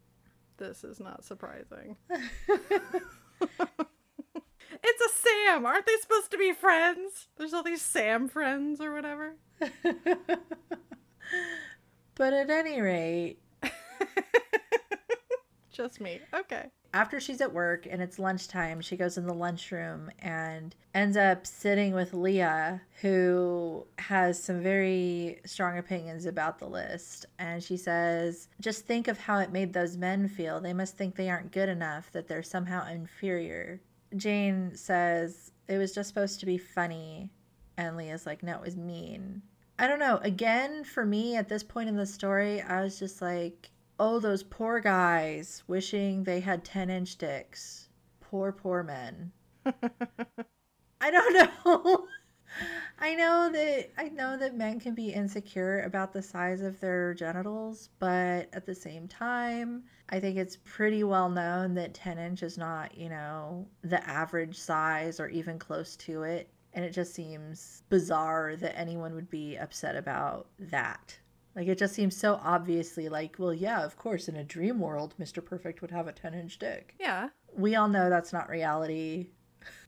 This 0.58 0.84
is 0.84 1.00
not 1.00 1.24
surprising. 1.24 1.98
it's 2.10 2.22
a 5.02 5.10
Sam. 5.14 5.66
Aren't 5.66 5.86
they 5.86 5.96
supposed 6.02 6.32
to 6.32 6.38
be 6.38 6.54
friends? 6.54 7.28
There's 7.38 7.54
all 7.54 7.64
these 7.64 7.82
Sam 7.82 8.28
friends 8.28 8.82
or 8.82 8.94
whatever. 8.94 9.36
But 12.20 12.34
at 12.34 12.50
any 12.50 12.82
rate, 12.82 13.40
just 15.72 16.02
me. 16.02 16.20
Okay. 16.34 16.66
After 16.92 17.20
she's 17.20 17.40
at 17.42 17.54
work 17.54 17.86
and 17.90 18.02
it's 18.02 18.18
lunchtime, 18.18 18.82
she 18.82 18.98
goes 18.98 19.18
in 19.18 19.28
the 19.28 19.34
lunchroom 19.34 20.10
and 20.20 20.76
ends 20.96 21.16
up 21.16 21.46
sitting 21.46 21.94
with 21.94 22.16
Leah, 22.16 22.82
who 23.02 23.86
has 24.00 24.42
some 24.42 24.62
very 24.62 25.40
strong 25.46 25.78
opinions 25.78 26.26
about 26.26 26.58
the 26.58 26.68
list. 26.68 27.28
And 27.38 27.64
she 27.64 27.78
says, 27.78 28.50
Just 28.60 28.86
think 28.86 29.08
of 29.08 29.20
how 29.20 29.38
it 29.38 29.52
made 29.52 29.72
those 29.72 29.98
men 29.98 30.28
feel. 30.28 30.60
They 30.60 30.74
must 30.74 30.98
think 30.98 31.16
they 31.16 31.30
aren't 31.30 31.52
good 31.52 31.70
enough, 31.70 32.12
that 32.12 32.28
they're 32.28 32.42
somehow 32.42 32.88
inferior. 32.88 33.82
Jane 34.16 34.76
says, 34.76 35.52
It 35.68 35.78
was 35.78 35.94
just 35.94 36.10
supposed 36.10 36.40
to 36.40 36.48
be 36.48 36.58
funny. 36.58 37.30
And 37.78 37.98
Leah's 37.98 38.26
like, 38.26 38.42
No, 38.42 38.56
it 38.56 38.62
was 38.62 38.76
mean. 38.76 39.44
I 39.78 39.88
don't 39.88 40.00
know. 40.00 40.18
Again, 40.24 40.84
for 40.84 41.06
me 41.06 41.36
at 41.36 41.48
this 41.48 41.64
point 41.64 41.88
in 41.88 41.96
the 41.96 42.06
story, 42.06 42.62
I 42.62 42.82
was 42.82 43.00
just 43.00 43.22
like, 43.22 43.70
oh, 44.00 44.20
those 44.20 44.44
poor 44.44 44.80
guys 44.80 45.64
wishing 45.68 46.24
they 46.24 46.40
had 46.40 46.64
10 46.64 46.90
inch 46.90 47.18
dicks. 47.18 47.90
Poor, 48.22 48.52
poor 48.52 48.84
men. 48.84 49.32
I 51.02 51.12
don't 51.12 51.34
know. 51.34 52.08
I 53.00 53.16
know 53.16 53.50
that 53.52 53.92
I 53.98 54.10
know 54.10 54.36
that 54.38 54.58
men 54.58 54.80
can 54.80 54.96
be 54.96 55.14
insecure 55.14 55.82
about 55.82 56.14
the 56.14 56.22
size 56.22 56.62
of 56.62 56.80
their 56.80 57.14
genitals, 57.14 57.90
but 58.00 58.50
at 58.54 58.66
the 58.66 58.76
same 58.76 59.08
time, 59.08 59.84
I 60.10 60.20
think 60.20 60.38
it's 60.38 60.58
pretty 60.66 61.04
well 61.04 61.30
known 61.30 61.76
that 61.76 61.94
10 61.94 62.18
inch 62.18 62.44
is 62.44 62.58
not, 62.58 62.98
you 62.98 63.10
know, 63.10 63.68
the 63.84 64.06
average 64.10 64.58
size 64.58 65.20
or 65.20 65.30
even 65.30 65.60
close 65.60 65.96
to 65.98 66.24
it. 66.24 66.50
And 66.74 66.84
it 66.84 66.92
just 66.92 67.14
seems 67.14 67.84
bizarre 67.90 68.56
that 68.56 68.78
anyone 68.78 69.14
would 69.16 69.30
be 69.30 69.56
upset 69.56 69.96
about 69.96 70.48
that. 70.60 71.18
Like, 71.60 71.68
it 71.68 71.78
just 71.78 71.94
seems 71.94 72.16
so 72.16 72.40
obviously 72.42 73.10
like, 73.10 73.36
well, 73.38 73.54
yeah, 73.54 73.84
of 73.84 73.98
course, 73.98 74.30
in 74.30 74.38
a 74.38 74.46
dream 74.46 74.80
world, 74.80 75.14
Mr. 75.20 75.44
Perfect 75.44 75.82
would 75.82 75.92
have 75.92 76.08
a 76.08 76.14
10 76.14 76.34
inch 76.34 76.58
dick. 76.58 76.96
Yeah. 76.98 77.32
We 77.54 77.76
all 77.76 77.90
know 77.90 78.10
that's 78.10 78.32
not 78.32 78.48
reality. 78.48 79.32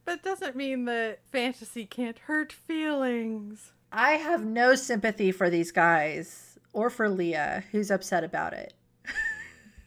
But 0.03 0.15
it 0.15 0.23
doesn't 0.23 0.57
mean 0.57 0.83
that 0.83 1.19
fantasy 1.31 1.85
can't 1.85 2.19
hurt 2.19 2.51
feelings. 2.51 3.71
I 3.89 4.15
have 4.15 4.43
no 4.43 4.75
sympathy 4.75 5.31
for 5.31 5.49
these 5.49 5.71
guys 5.71 6.59
or 6.73 6.89
for 6.89 7.07
Leah, 7.07 7.63
who's 7.71 7.89
upset 7.89 8.25
about 8.25 8.51
it 8.51 8.73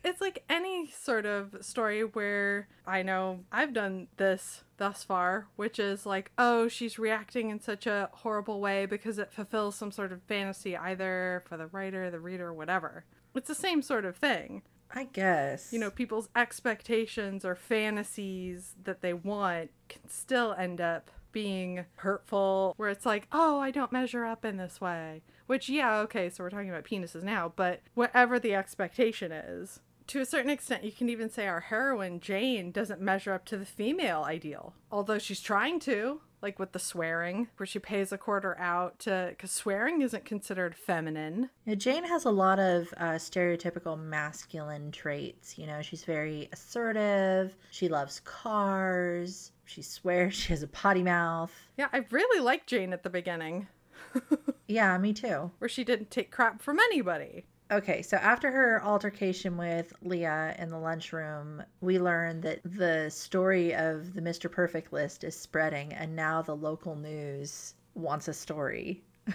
it's 0.05 0.21
like 0.21 0.45
any 0.49 0.91
sort 0.91 1.27
of 1.27 1.57
story 1.61 2.03
where 2.03 2.69
I 2.87 3.03
know 3.03 3.41
I've 3.51 3.73
done 3.73 4.09
this 4.19 4.63
thus 4.77 5.03
far, 5.03 5.49
which 5.57 5.79
is 5.79 6.05
like, 6.05 6.31
oh, 6.37 6.69
she's 6.69 6.99
reacting 6.99 7.51
in 7.51 7.61
such 7.61 7.87
a 7.87 8.11
horrible 8.13 8.61
way 8.61 8.87
because 8.87 9.19
it 9.19 9.33
fulfills 9.33 9.75
some 9.77 9.91
sort 9.91 10.13
of 10.13 10.23
fantasy, 10.23 10.77
either 10.77 11.43
for 11.49 11.57
the 11.57 11.67
writer, 11.69 12.11
the 12.11 12.21
reader, 12.21 12.53
whatever. 12.53 13.05
It's 13.35 13.49
the 13.49 13.55
same 13.55 13.83
sort 13.83 14.05
of 14.05 14.17
thing. 14.17 14.63
I 14.93 15.05
guess. 15.05 15.73
You 15.73 15.81
know, 15.81 15.91
people's 15.91 16.29
expectations 16.37 17.45
or 17.45 17.57
fantasies 17.57 18.75
that 18.85 19.01
they 19.01 19.13
want 19.13 19.71
can 19.89 20.09
still 20.09 20.55
end 20.57 20.81
up 20.81 21.11
being 21.33 21.85
hurtful, 21.97 22.75
where 22.77 22.91
it's 22.91 23.05
like, 23.05 23.27
oh, 23.33 23.59
I 23.59 23.73
don't 23.73 23.91
measure 23.91 24.25
up 24.25 24.45
in 24.45 24.57
this 24.57 24.81
way. 24.81 25.23
Which, 25.47 25.69
yeah, 25.69 25.99
okay, 25.99 26.31
so 26.31 26.45
we're 26.45 26.51
talking 26.51 26.71
about 26.71 26.85
penises 26.85 27.25
now, 27.25 27.53
but 27.57 27.81
whatever 27.95 28.39
the 28.39 28.55
expectation 28.55 29.33
is, 29.33 29.81
to 30.09 30.21
a 30.21 30.27
certain 30.27 30.51
extent, 30.51 30.85
you 30.85 30.93
can 30.93 31.09
even 31.09 31.31
say 31.31 31.47
our 31.47 31.61
heroine, 31.61 32.21
Jane, 32.21 32.71
doesn't 32.71 33.01
measure 33.01 33.33
up 33.33 33.45
to 33.47 33.57
the 33.57 33.65
female 33.65 34.23
ideal. 34.25 34.75
Although 34.91 35.19
she's 35.19 35.41
trying 35.41 35.81
to, 35.81 36.21
like 36.43 36.59
with 36.59 36.73
the 36.73 36.79
swearing, 36.79 37.49
where 37.57 37.67
she 37.67 37.79
pays 37.79 38.13
a 38.13 38.19
quarter 38.19 38.59
out 38.59 38.99
to, 39.01 39.29
because 39.31 39.51
swearing 39.51 40.03
isn't 40.03 40.25
considered 40.25 40.75
feminine. 40.75 41.49
Yeah, 41.65 41.77
Jane 41.77 42.05
has 42.05 42.27
a 42.27 42.31
lot 42.31 42.59
of 42.59 42.93
uh, 42.99 43.15
stereotypical 43.15 43.99
masculine 43.99 44.91
traits. 44.91 45.57
You 45.57 45.67
know, 45.67 45.81
she's 45.81 46.05
very 46.05 46.49
assertive, 46.53 47.55
she 47.71 47.89
loves 47.89 48.21
cars, 48.21 49.53
she 49.65 49.81
swears, 49.83 50.35
she 50.35 50.53
has 50.53 50.63
a 50.63 50.69
potty 50.69 51.03
mouth. 51.03 51.53
Yeah, 51.79 51.89
I 51.93 52.05
really 52.11 52.41
liked 52.41 52.67
Jane 52.67 52.93
at 52.93 53.03
the 53.03 53.11
beginning. 53.11 53.69
yeah, 54.69 54.97
me 54.99 55.13
too. 55.13 55.51
Where 55.59 55.69
she 55.69 55.83
didn't 55.83 56.11
take 56.11 56.31
crap 56.31 56.61
from 56.61 56.79
anybody. 56.79 57.47
Okay, 57.75 58.03
so 58.03 58.19
after 58.19 58.53
her 58.53 58.81
altercation 58.85 59.57
with 59.57 59.93
Leah 60.01 60.55
in 60.61 60.69
the 60.69 60.79
lunchroom, 60.79 61.61
we 61.81 61.99
learn 61.99 62.41
that 62.43 62.61
the 62.65 63.11
story 63.11 63.75
of 63.75 64.15
the 64.15 64.21
Mr. 64.21 64.49
Perfect 64.49 64.93
list 64.93 65.25
is 65.25 65.35
spreading, 65.35 65.93
and 65.93 66.15
now 66.15 66.41
the 66.41 66.55
local 66.55 66.95
news 66.95 67.75
wants 67.97 68.29
a 68.29 68.33
story. 68.33 69.03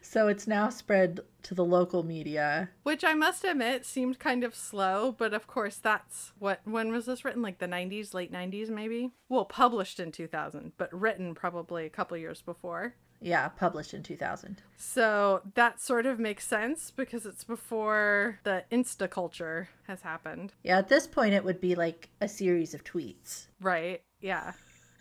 so 0.00 0.28
it's 0.28 0.46
now 0.46 0.70
spread 0.70 1.20
to 1.42 1.54
the 1.54 1.64
local 1.64 2.02
media. 2.02 2.70
Which 2.82 3.04
I 3.04 3.12
must 3.12 3.44
admit 3.44 3.84
seemed 3.84 4.18
kind 4.18 4.42
of 4.42 4.54
slow, 4.54 5.14
but 5.18 5.34
of 5.34 5.46
course 5.46 5.76
that's 5.76 6.32
what 6.38 6.60
when 6.64 6.90
was 6.90 7.04
this 7.04 7.26
written? 7.26 7.42
Like 7.42 7.58
the 7.58 7.66
90s, 7.66 8.14
late 8.14 8.32
90s 8.32 8.70
maybe? 8.70 9.10
Well, 9.28 9.44
published 9.44 10.00
in 10.00 10.12
2000, 10.12 10.72
but 10.78 10.98
written 10.98 11.34
probably 11.34 11.84
a 11.84 11.90
couple 11.90 12.16
years 12.16 12.40
before. 12.40 12.94
Yeah, 13.20 13.48
published 13.48 13.94
in 13.94 14.02
2000. 14.02 14.62
So 14.76 15.42
that 15.54 15.80
sort 15.80 16.06
of 16.06 16.18
makes 16.18 16.46
sense 16.46 16.90
because 16.94 17.26
it's 17.26 17.44
before 17.44 18.40
the 18.44 18.64
Insta 18.72 19.10
culture 19.10 19.68
has 19.86 20.00
happened. 20.02 20.54
Yeah, 20.62 20.78
at 20.78 20.88
this 20.88 21.06
point, 21.06 21.34
it 21.34 21.44
would 21.44 21.60
be 21.60 21.74
like 21.74 22.08
a 22.20 22.28
series 22.28 22.72
of 22.72 22.82
tweets. 22.82 23.46
Right. 23.60 24.02
Yeah. 24.20 24.52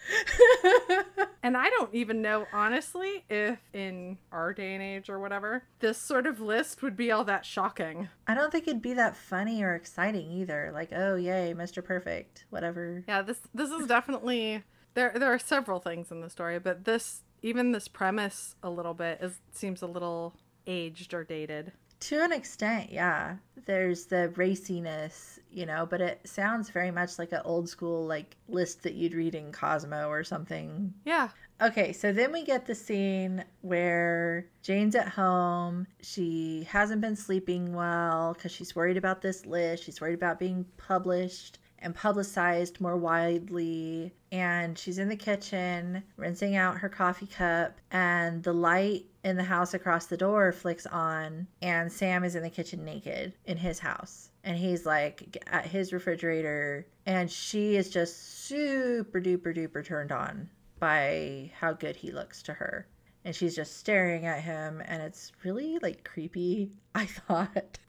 and 1.43 1.57
I 1.57 1.69
don't 1.69 1.93
even 1.93 2.21
know, 2.21 2.45
honestly, 2.53 3.23
if 3.29 3.59
in 3.73 4.17
our 4.31 4.53
day 4.53 4.73
and 4.73 4.83
age 4.83 5.09
or 5.09 5.19
whatever, 5.19 5.63
this 5.79 5.97
sort 5.97 6.25
of 6.25 6.39
list 6.39 6.81
would 6.81 6.95
be 6.95 7.11
all 7.11 7.23
that 7.25 7.45
shocking. 7.45 8.09
I 8.27 8.33
don't 8.33 8.51
think 8.51 8.67
it'd 8.67 8.81
be 8.81 8.93
that 8.93 9.15
funny 9.15 9.63
or 9.63 9.75
exciting 9.75 10.31
either. 10.31 10.71
Like, 10.73 10.91
oh, 10.93 11.15
yay, 11.15 11.53
Mr. 11.55 11.83
Perfect, 11.83 12.45
whatever. 12.49 13.03
Yeah, 13.07 13.21
this 13.21 13.39
this 13.53 13.69
is 13.71 13.87
definitely 13.87 14.63
there. 14.93 15.13
There 15.15 15.33
are 15.33 15.39
several 15.39 15.79
things 15.79 16.11
in 16.11 16.21
the 16.21 16.29
story, 16.29 16.59
but 16.59 16.85
this 16.85 17.23
even 17.41 17.71
this 17.71 17.87
premise 17.87 18.55
a 18.63 18.69
little 18.69 18.93
bit 18.93 19.19
is 19.21 19.39
seems 19.51 19.81
a 19.81 19.87
little 19.87 20.35
aged 20.67 21.13
or 21.13 21.23
dated. 21.23 21.71
To 22.01 22.23
an 22.23 22.31
extent, 22.31 22.91
yeah. 22.91 23.35
There's 23.65 24.05
the 24.05 24.31
raciness, 24.35 25.37
you 25.51 25.65
know, 25.65 25.85
but 25.85 25.99
it 25.99 26.21
sounds 26.23 26.69
very 26.69 26.91
much 26.91 27.19
like 27.19 27.33
an 27.33 27.41
old 27.43 27.67
school 27.67 28.05
like 28.05 28.37
list 28.47 28.83
that 28.83 28.93
you'd 28.93 29.13
read 29.13 29.35
in 29.35 29.51
Cosmo 29.51 30.07
or 30.07 30.23
something. 30.23 30.93
Yeah. 31.05 31.29
Okay, 31.61 31.91
so 31.91 32.13
then 32.13 32.31
we 32.31 32.45
get 32.45 32.65
the 32.65 32.75
scene 32.75 33.43
where 33.61 34.45
Jane's 34.61 34.95
at 34.95 35.09
home. 35.09 35.87
She 36.01 36.65
hasn't 36.69 37.01
been 37.01 37.17
sleeping 37.17 37.73
well 37.73 38.33
because 38.33 38.53
she's 38.53 38.77
worried 38.77 38.95
about 38.95 39.21
this 39.21 39.45
list. 39.45 39.83
She's 39.83 39.99
worried 39.99 40.13
about 40.13 40.39
being 40.39 40.65
published 40.77 41.59
and 41.81 41.95
publicized 41.95 42.79
more 42.81 42.97
widely. 42.97 44.13
And 44.31 44.77
she's 44.77 44.99
in 44.99 45.09
the 45.09 45.15
kitchen 45.15 46.03
rinsing 46.17 46.55
out 46.55 46.77
her 46.77 46.89
coffee 46.89 47.27
cup, 47.27 47.79
and 47.91 48.43
the 48.43 48.53
light 48.53 49.05
in 49.23 49.35
the 49.35 49.43
house 49.43 49.73
across 49.73 50.05
the 50.05 50.17
door 50.17 50.51
flicks 50.51 50.85
on, 50.85 51.47
and 51.61 51.91
Sam 51.91 52.23
is 52.23 52.35
in 52.35 52.43
the 52.43 52.49
kitchen 52.49 52.85
naked 52.85 53.33
in 53.45 53.57
his 53.57 53.79
house. 53.79 54.29
And 54.43 54.57
he's 54.57 54.85
like 54.85 55.43
at 55.47 55.65
his 55.65 55.91
refrigerator, 55.91 56.85
and 57.05 57.29
she 57.29 57.75
is 57.75 57.89
just 57.89 58.45
super 58.45 59.19
duper 59.19 59.55
duper 59.55 59.83
turned 59.83 60.11
on 60.11 60.49
by 60.79 61.51
how 61.59 61.73
good 61.73 61.95
he 61.95 62.11
looks 62.11 62.41
to 62.43 62.53
her. 62.53 62.87
And 63.25 63.35
she's 63.35 63.55
just 63.55 63.77
staring 63.77 64.25
at 64.25 64.41
him, 64.41 64.81
and 64.85 65.03
it's 65.03 65.33
really 65.43 65.77
like 65.79 66.03
creepy, 66.03 66.71
I 66.95 67.05
thought. 67.05 67.79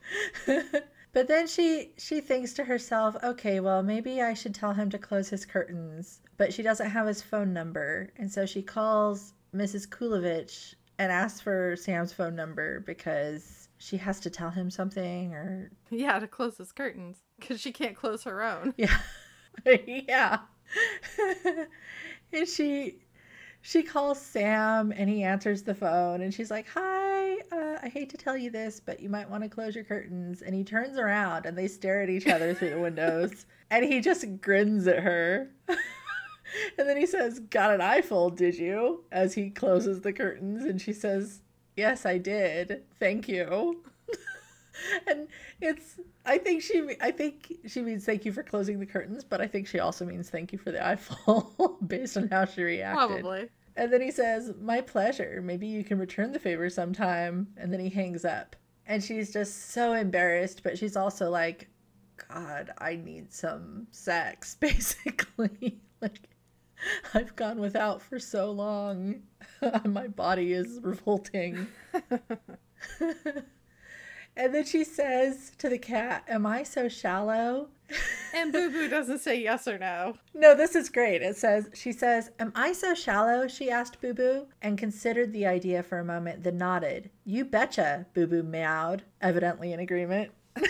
but 1.13 1.29
then 1.29 1.47
she 1.47 1.93
she 1.99 2.21
thinks 2.21 2.53
to 2.55 2.65
herself, 2.65 3.17
okay, 3.23 3.61
well 3.61 3.83
maybe 3.83 4.23
I 4.23 4.35
should 4.35 4.55
tell 4.55 4.73
him 4.73 4.91
to 4.91 4.99
close 4.99 5.29
his 5.29 5.45
curtains. 5.45 6.21
But 6.37 6.53
she 6.53 6.63
doesn't 6.63 6.91
have 6.91 7.07
his 7.07 7.23
phone 7.23 7.53
number, 7.53 8.11
and 8.17 8.31
so 8.33 8.47
she 8.47 8.63
calls 8.63 9.35
Mrs. 9.55 9.89
Kulovich 9.89 10.75
and 10.99 11.11
asks 11.11 11.41
for 11.41 11.77
Sam's 11.77 12.13
phone 12.13 12.35
number 12.37 12.81
because 12.81 13.69
she 13.79 13.97
has 13.97 14.21
to 14.21 14.31
tell 14.31 14.51
him 14.51 14.71
something 14.71 15.33
or 15.35 15.71
Yeah, 15.91 16.19
to 16.19 16.29
close 16.29 16.59
his 16.59 16.73
curtains 16.73 17.19
because 17.39 17.61
she 17.61 17.73
can't 17.73 17.97
close 17.97 18.25
her 18.25 18.43
own. 18.43 18.75
yeah 18.79 18.99
yeah 19.87 20.39
and 22.33 22.47
she 22.49 23.01
she 23.63 23.83
calls 23.83 24.21
sam 24.21 24.93
and 24.97 25.09
he 25.09 25.23
answers 25.23 25.63
the 25.63 25.75
phone 25.75 26.23
and 26.23 26.33
she's 26.33 26.51
like 26.51 26.67
hi 26.69 27.35
uh, 27.53 27.79
i 27.83 27.91
hate 27.93 28.09
to 28.09 28.17
tell 28.17 28.37
you 28.37 28.51
this 28.51 28.81
but 28.81 29.01
you 29.01 29.09
might 29.09 29.29
want 29.29 29.43
to 29.43 29.49
close 29.49 29.75
your 29.75 29.85
curtains. 29.85 30.43
And 30.43 30.55
he 30.55 30.65
turns 30.65 30.99
around 30.99 31.47
and 31.47 31.57
they 31.57 31.69
stare 31.69 32.03
at 32.03 32.11
each 32.11 32.27
other 32.27 32.55
through 32.55 32.71
the 32.71 32.81
windows 32.81 33.47
and 33.71 33.85
he 33.85 34.01
just 34.01 34.25
grins 34.41 34.87
at 34.87 35.01
her. 35.01 35.49
And 36.77 36.89
then 36.89 36.97
he 36.97 37.07
says 37.07 37.39
got 37.39 37.73
an 37.73 37.81
eyeful 37.81 38.29
did 38.29 38.59
you? 38.59 39.05
as 39.13 39.35
he 39.35 39.51
closes 39.51 40.01
the 40.01 40.13
curtains 40.13 40.65
and 40.65 40.81
she 40.81 40.93
says 40.93 41.43
yes 41.77 42.05
i 42.05 42.19
did. 42.19 42.83
Thank 42.99 43.29
you 43.29 43.81
it's 45.61 45.99
i 46.25 46.39
think 46.39 46.63
she 46.63 46.97
i 47.01 47.11
think 47.11 47.53
she 47.67 47.83
means 47.83 48.05
thank 48.05 48.25
you 48.25 48.33
for 48.33 48.43
closing 48.43 48.79
the 48.81 48.87
curtains 48.87 49.25
but 49.25 49.41
i 49.41 49.47
think 49.47 49.67
she 49.67 49.79
also 49.79 50.05
means 50.05 50.31
thank 50.31 50.53
you 50.53 50.59
for 50.59 50.71
the 50.71 50.87
eyeful 50.87 51.79
based 51.87 52.17
on 52.17 52.29
how 52.29 52.45
she 52.45 52.63
reacted. 52.63 53.21
Probably. 53.21 53.49
and 53.77 53.93
then 53.93 54.01
he 54.01 54.11
says 54.11 54.53
my 54.61 54.81
pleasure. 54.81 55.41
Maybe 55.43 55.67
you 55.67 55.85
can 55.85 55.99
return 55.99 56.33
the 56.33 56.39
favor 56.39 56.69
sometime. 56.69 57.47
And 57.57 57.73
then 57.73 57.81
he 57.81 57.89
hangs 57.89 58.25
up. 58.25 58.57
And 58.87 59.03
she's 59.03 59.33
just 59.33 59.71
so 59.73 59.93
embarrassed 59.93 60.63
but 60.63 60.77
she's 60.79 60.97
also 60.97 61.31
like 61.31 61.69
god 62.29 62.71
i 62.79 62.97
need 62.97 63.33
some 63.33 63.87
sex 63.91 64.55
basically. 64.61 65.79
Like 66.03 66.31
i've 67.13 67.37
gone 67.37 67.61
without 67.61 68.01
for 68.01 68.19
so 68.19 68.51
long. 68.51 69.23
My 69.85 70.09
body 70.09 70.55
is 70.55 70.81
revolting 70.83 71.67
and 74.37 74.55
then 74.55 74.65
she 74.65 74.85
says 74.85 75.53
to 75.59 75.69
the 75.69 75.79
cat, 75.79 76.25
Am 76.29 76.47
I 76.47 76.63
so 76.63 76.89
shallow? 76.89 77.69
And 78.33 78.53
Boo 78.53 78.71
Boo 78.71 78.89
doesn't 78.89 79.19
say 79.19 79.41
yes 79.41 79.67
or 79.67 79.77
no. 79.77 80.15
No, 80.35 80.55
this 80.55 80.77
is 80.77 80.89
great. 80.89 81.21
It 81.23 81.37
says, 81.37 81.69
She 81.75 81.91
says, 81.91 82.31
Am 82.39 82.53
I 82.55 82.73
so 82.73 82.95
shallow? 82.95 83.49
She 83.49 83.71
asked 83.71 84.01
Boo 84.01 84.15
Boo 84.15 84.47
and 84.63 84.79
considered 84.79 85.33
the 85.33 85.47
idea 85.47 85.83
for 85.83 85.99
a 85.99 86.05
moment, 86.05 86.45
then 86.45 86.57
nodded. 86.57 87.11
You 87.25 87.45
betcha, 87.45 88.07
Boo 88.15 88.29
Boo 88.29 88.45
meowed, 88.45 89.03
evidently 89.21 89.73
in 89.73 89.81
agreement. 89.81 90.31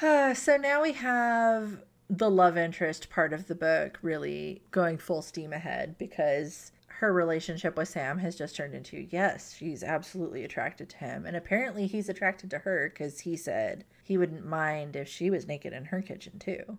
so 0.00 0.56
now 0.56 0.82
we 0.82 0.92
have 0.92 1.82
the 2.08 2.30
love 2.30 2.56
interest 2.56 3.10
part 3.10 3.32
of 3.32 3.46
the 3.46 3.54
book 3.54 3.98
really 4.02 4.62
going 4.70 4.98
full 4.98 5.22
steam 5.22 5.52
ahead 5.52 5.96
because 5.98 6.72
her 7.00 7.12
relationship 7.14 7.78
with 7.78 7.88
Sam 7.88 8.18
has 8.18 8.36
just 8.36 8.54
turned 8.54 8.74
into 8.74 9.06
yes, 9.10 9.54
she's 9.56 9.82
absolutely 9.82 10.44
attracted 10.44 10.90
to 10.90 10.96
him. 10.98 11.24
And 11.24 11.34
apparently 11.34 11.86
he's 11.86 12.10
attracted 12.10 12.50
to 12.50 12.58
her 12.58 12.90
because 12.90 13.20
he 13.20 13.38
said 13.38 13.86
he 14.04 14.18
wouldn't 14.18 14.44
mind 14.44 14.96
if 14.96 15.08
she 15.08 15.30
was 15.30 15.48
naked 15.48 15.72
in 15.72 15.86
her 15.86 16.02
kitchen 16.02 16.38
too. 16.38 16.78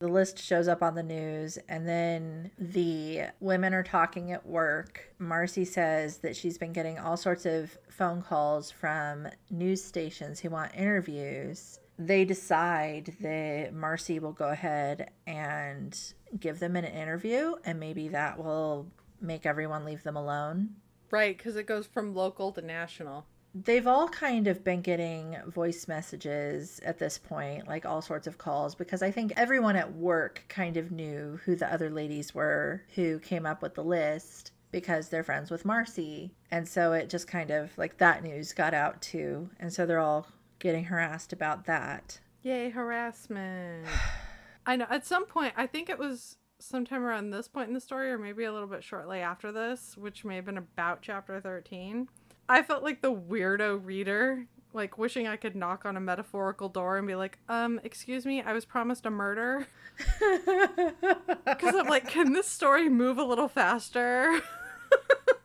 The 0.00 0.08
list 0.08 0.40
shows 0.40 0.66
up 0.68 0.82
on 0.82 0.94
the 0.94 1.02
news, 1.02 1.58
and 1.68 1.88
then 1.88 2.52
the 2.56 3.22
women 3.40 3.74
are 3.74 3.82
talking 3.82 4.30
at 4.30 4.46
work. 4.46 5.12
Marcy 5.18 5.64
says 5.64 6.18
that 6.18 6.36
she's 6.36 6.58
been 6.58 6.72
getting 6.72 6.98
all 6.98 7.16
sorts 7.16 7.46
of 7.46 7.76
phone 7.88 8.22
calls 8.22 8.70
from 8.70 9.28
news 9.50 9.82
stations 9.82 10.38
who 10.38 10.50
want 10.50 10.74
interviews. 10.74 11.80
They 11.98 12.24
decide 12.24 13.16
that 13.20 13.74
Marcy 13.74 14.20
will 14.20 14.32
go 14.32 14.50
ahead 14.50 15.10
and 15.26 15.98
give 16.38 16.60
them 16.60 16.76
an 16.76 16.84
interview, 16.84 17.54
and 17.64 17.80
maybe 17.80 18.06
that 18.08 18.38
will 18.38 18.86
make 19.20 19.46
everyone 19.46 19.84
leave 19.84 20.02
them 20.02 20.16
alone. 20.16 20.76
Right, 21.10 21.36
because 21.36 21.56
it 21.56 21.66
goes 21.66 21.86
from 21.86 22.14
local 22.14 22.52
to 22.52 22.62
national. 22.62 23.26
They've 23.54 23.86
all 23.86 24.08
kind 24.08 24.46
of 24.46 24.62
been 24.62 24.82
getting 24.82 25.36
voice 25.46 25.88
messages 25.88 26.80
at 26.84 26.98
this 26.98 27.18
point, 27.18 27.66
like 27.66 27.86
all 27.86 28.02
sorts 28.02 28.26
of 28.26 28.38
calls, 28.38 28.74
because 28.74 29.02
I 29.02 29.10
think 29.10 29.32
everyone 29.36 29.74
at 29.74 29.94
work 29.94 30.44
kind 30.48 30.76
of 30.76 30.92
knew 30.92 31.40
who 31.44 31.56
the 31.56 31.72
other 31.72 31.90
ladies 31.90 32.34
were 32.34 32.82
who 32.94 33.18
came 33.18 33.46
up 33.46 33.62
with 33.62 33.74
the 33.74 33.84
list 33.84 34.52
because 34.70 35.08
they're 35.08 35.24
friends 35.24 35.50
with 35.50 35.64
Marcy. 35.64 36.34
And 36.50 36.68
so 36.68 36.92
it 36.92 37.08
just 37.08 37.26
kind 37.26 37.50
of 37.50 37.76
like 37.78 37.98
that 37.98 38.22
news 38.22 38.52
got 38.52 38.74
out 38.74 39.00
too. 39.00 39.50
And 39.58 39.72
so 39.72 39.86
they're 39.86 39.98
all 39.98 40.28
getting 40.58 40.84
harassed 40.84 41.32
about 41.32 41.64
that. 41.66 42.20
Yay, 42.42 42.70
harassment. 42.70 43.86
I 44.66 44.76
know. 44.76 44.86
At 44.90 45.06
some 45.06 45.24
point, 45.24 45.54
I 45.56 45.66
think 45.66 45.88
it 45.88 45.98
was 45.98 46.36
sometime 46.58 47.04
around 47.04 47.30
this 47.30 47.48
point 47.48 47.68
in 47.68 47.74
the 47.74 47.80
story, 47.80 48.10
or 48.10 48.18
maybe 48.18 48.44
a 48.44 48.52
little 48.52 48.68
bit 48.68 48.82
shortly 48.84 49.20
after 49.20 49.52
this, 49.52 49.96
which 49.96 50.24
may 50.24 50.36
have 50.36 50.44
been 50.44 50.58
about 50.58 51.02
chapter 51.02 51.40
13. 51.40 52.08
I 52.48 52.62
felt 52.62 52.82
like 52.82 53.02
the 53.02 53.12
weirdo 53.12 53.84
reader, 53.84 54.46
like 54.72 54.98
wishing 54.98 55.26
I 55.26 55.36
could 55.36 55.54
knock 55.54 55.84
on 55.84 55.96
a 55.96 56.00
metaphorical 56.00 56.68
door 56.68 56.96
and 56.98 57.06
be 57.06 57.14
like, 57.14 57.38
um, 57.48 57.80
excuse 57.84 58.24
me, 58.24 58.42
I 58.42 58.52
was 58.52 58.64
promised 58.64 59.06
a 59.06 59.10
murder. 59.10 59.66
Because 61.44 61.74
I'm 61.74 61.88
like, 61.88 62.06
can 62.06 62.34
this 62.34 62.46
story 62.46 62.88
move 62.88 63.18
a 63.18 63.24
little 63.24 63.48
faster? 63.48 64.40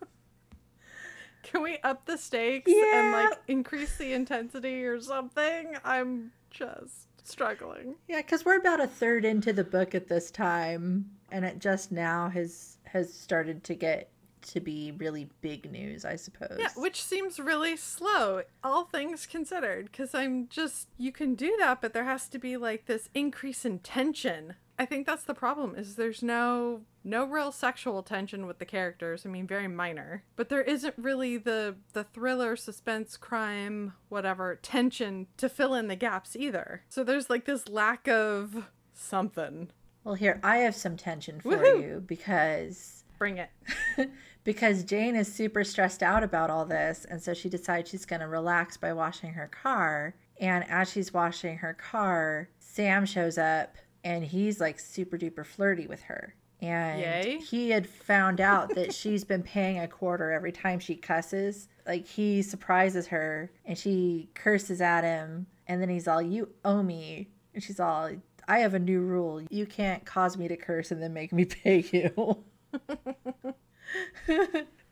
can 1.43 1.63
we 1.63 1.79
up 1.83 2.05
the 2.05 2.17
stakes 2.17 2.71
and 2.71 3.11
like 3.11 3.39
increase 3.47 3.97
the 3.97 4.13
intensity 4.13 4.83
or 4.83 4.99
something? 4.99 5.75
I'm 5.83 6.33
just 6.51 7.07
struggling. 7.23 7.95
Yeah, 8.07 8.21
because 8.21 8.45
we're 8.45 8.59
about 8.59 8.81
a 8.81 8.87
third 8.87 9.25
into 9.25 9.53
the 9.53 9.63
book 9.63 9.95
at 9.95 10.07
this 10.07 10.31
time, 10.31 11.09
and 11.31 11.45
it 11.45 11.59
just 11.59 11.91
now 11.91 12.29
has 12.29 12.77
has 12.83 13.13
started 13.13 13.63
to 13.63 13.75
get 13.75 14.09
to 14.43 14.59
be 14.59 14.91
really 14.97 15.29
big 15.41 15.71
news, 15.71 16.05
I 16.05 16.15
suppose. 16.15 16.57
Yeah, 16.59 16.69
which 16.75 17.01
seems 17.01 17.39
really 17.39 17.77
slow, 17.77 18.43
all 18.63 18.83
things 18.83 19.25
considered, 19.25 19.85
because 19.85 20.13
I'm 20.13 20.47
just, 20.49 20.89
you 20.97 21.11
can 21.11 21.35
do 21.35 21.55
that, 21.59 21.81
but 21.81 21.93
there 21.93 22.03
has 22.03 22.27
to 22.29 22.37
be 22.37 22.57
like 22.57 22.85
this 22.85 23.09
increase 23.13 23.65
in 23.65 23.79
tension. 23.79 24.55
I 24.77 24.85
think 24.85 25.05
that's 25.05 25.23
the 25.23 25.33
problem 25.33 25.75
is 25.75 25.95
there's 25.95 26.23
no 26.23 26.81
no 27.03 27.25
real 27.25 27.51
sexual 27.51 28.01
tension 28.01 28.47
with 28.47 28.59
the 28.59 28.65
characters. 28.65 29.25
I 29.25 29.29
mean, 29.29 29.45
very 29.45 29.67
minor, 29.67 30.23
but 30.35 30.49
there 30.49 30.61
isn't 30.61 30.95
really 30.97 31.37
the 31.37 31.75
the 31.93 32.03
thriller, 32.03 32.55
suspense, 32.55 33.17
crime, 33.17 33.93
whatever 34.09 34.55
tension 34.55 35.27
to 35.37 35.49
fill 35.49 35.75
in 35.75 35.87
the 35.87 35.95
gaps 35.95 36.35
either. 36.35 36.83
So 36.89 37.03
there's 37.03 37.29
like 37.29 37.45
this 37.45 37.69
lack 37.69 38.07
of 38.07 38.67
something. 38.93 39.69
Well, 40.03 40.15
here 40.15 40.39
I 40.43 40.57
have 40.57 40.75
some 40.75 40.97
tension 40.97 41.39
for 41.39 41.57
Woohoo! 41.57 41.81
you 41.81 42.03
because 42.05 43.03
Bring 43.17 43.37
it. 43.37 43.49
because 44.43 44.83
Jane 44.83 45.15
is 45.15 45.33
super 45.33 45.63
stressed 45.63 46.03
out 46.03 46.23
about 46.23 46.49
all 46.49 46.65
this, 46.65 47.05
and 47.05 47.21
so 47.21 47.33
she 47.33 47.47
decides 47.47 47.89
she's 47.89 48.05
going 48.05 48.19
to 48.19 48.27
relax 48.27 48.75
by 48.75 48.91
washing 48.91 49.31
her 49.33 49.47
car. 49.47 50.13
And 50.41 50.69
as 50.69 50.91
she's 50.91 51.13
washing 51.13 51.57
her 51.59 51.73
car, 51.73 52.49
Sam 52.59 53.05
shows 53.05 53.37
up, 53.37 53.77
and 54.03 54.23
he's 54.23 54.59
like 54.59 54.79
super 54.79 55.17
duper 55.17 55.45
flirty 55.45 55.87
with 55.87 56.01
her. 56.03 56.35
And 56.61 57.01
Yay. 57.01 57.39
he 57.39 57.71
had 57.71 57.87
found 57.87 58.39
out 58.39 58.73
that 58.75 58.93
she's 58.93 59.23
been 59.25 59.43
paying 59.43 59.79
a 59.79 59.87
quarter 59.87 60.31
every 60.31 60.51
time 60.53 60.79
she 60.79 60.95
cusses. 60.95 61.67
Like 61.85 62.07
he 62.07 62.41
surprises 62.41 63.07
her, 63.07 63.51
and 63.65 63.77
she 63.77 64.29
curses 64.33 64.79
at 64.79 65.03
him, 65.03 65.47
and 65.67 65.81
then 65.81 65.89
he's 65.89 66.07
all, 66.07 66.21
"You 66.21 66.49
owe 66.63 66.81
me," 66.81 67.29
and 67.53 67.61
she's 67.61 67.79
all. 67.79 68.09
I 68.47 68.59
have 68.59 68.73
a 68.73 68.79
new 68.79 69.01
rule. 69.01 69.41
You 69.49 69.65
can't 69.65 70.05
cause 70.05 70.37
me 70.37 70.47
to 70.47 70.55
curse 70.57 70.91
and 70.91 71.01
then 71.01 71.13
make 71.13 71.33
me 71.33 71.45
pay 71.63 71.83
you. 71.91 72.43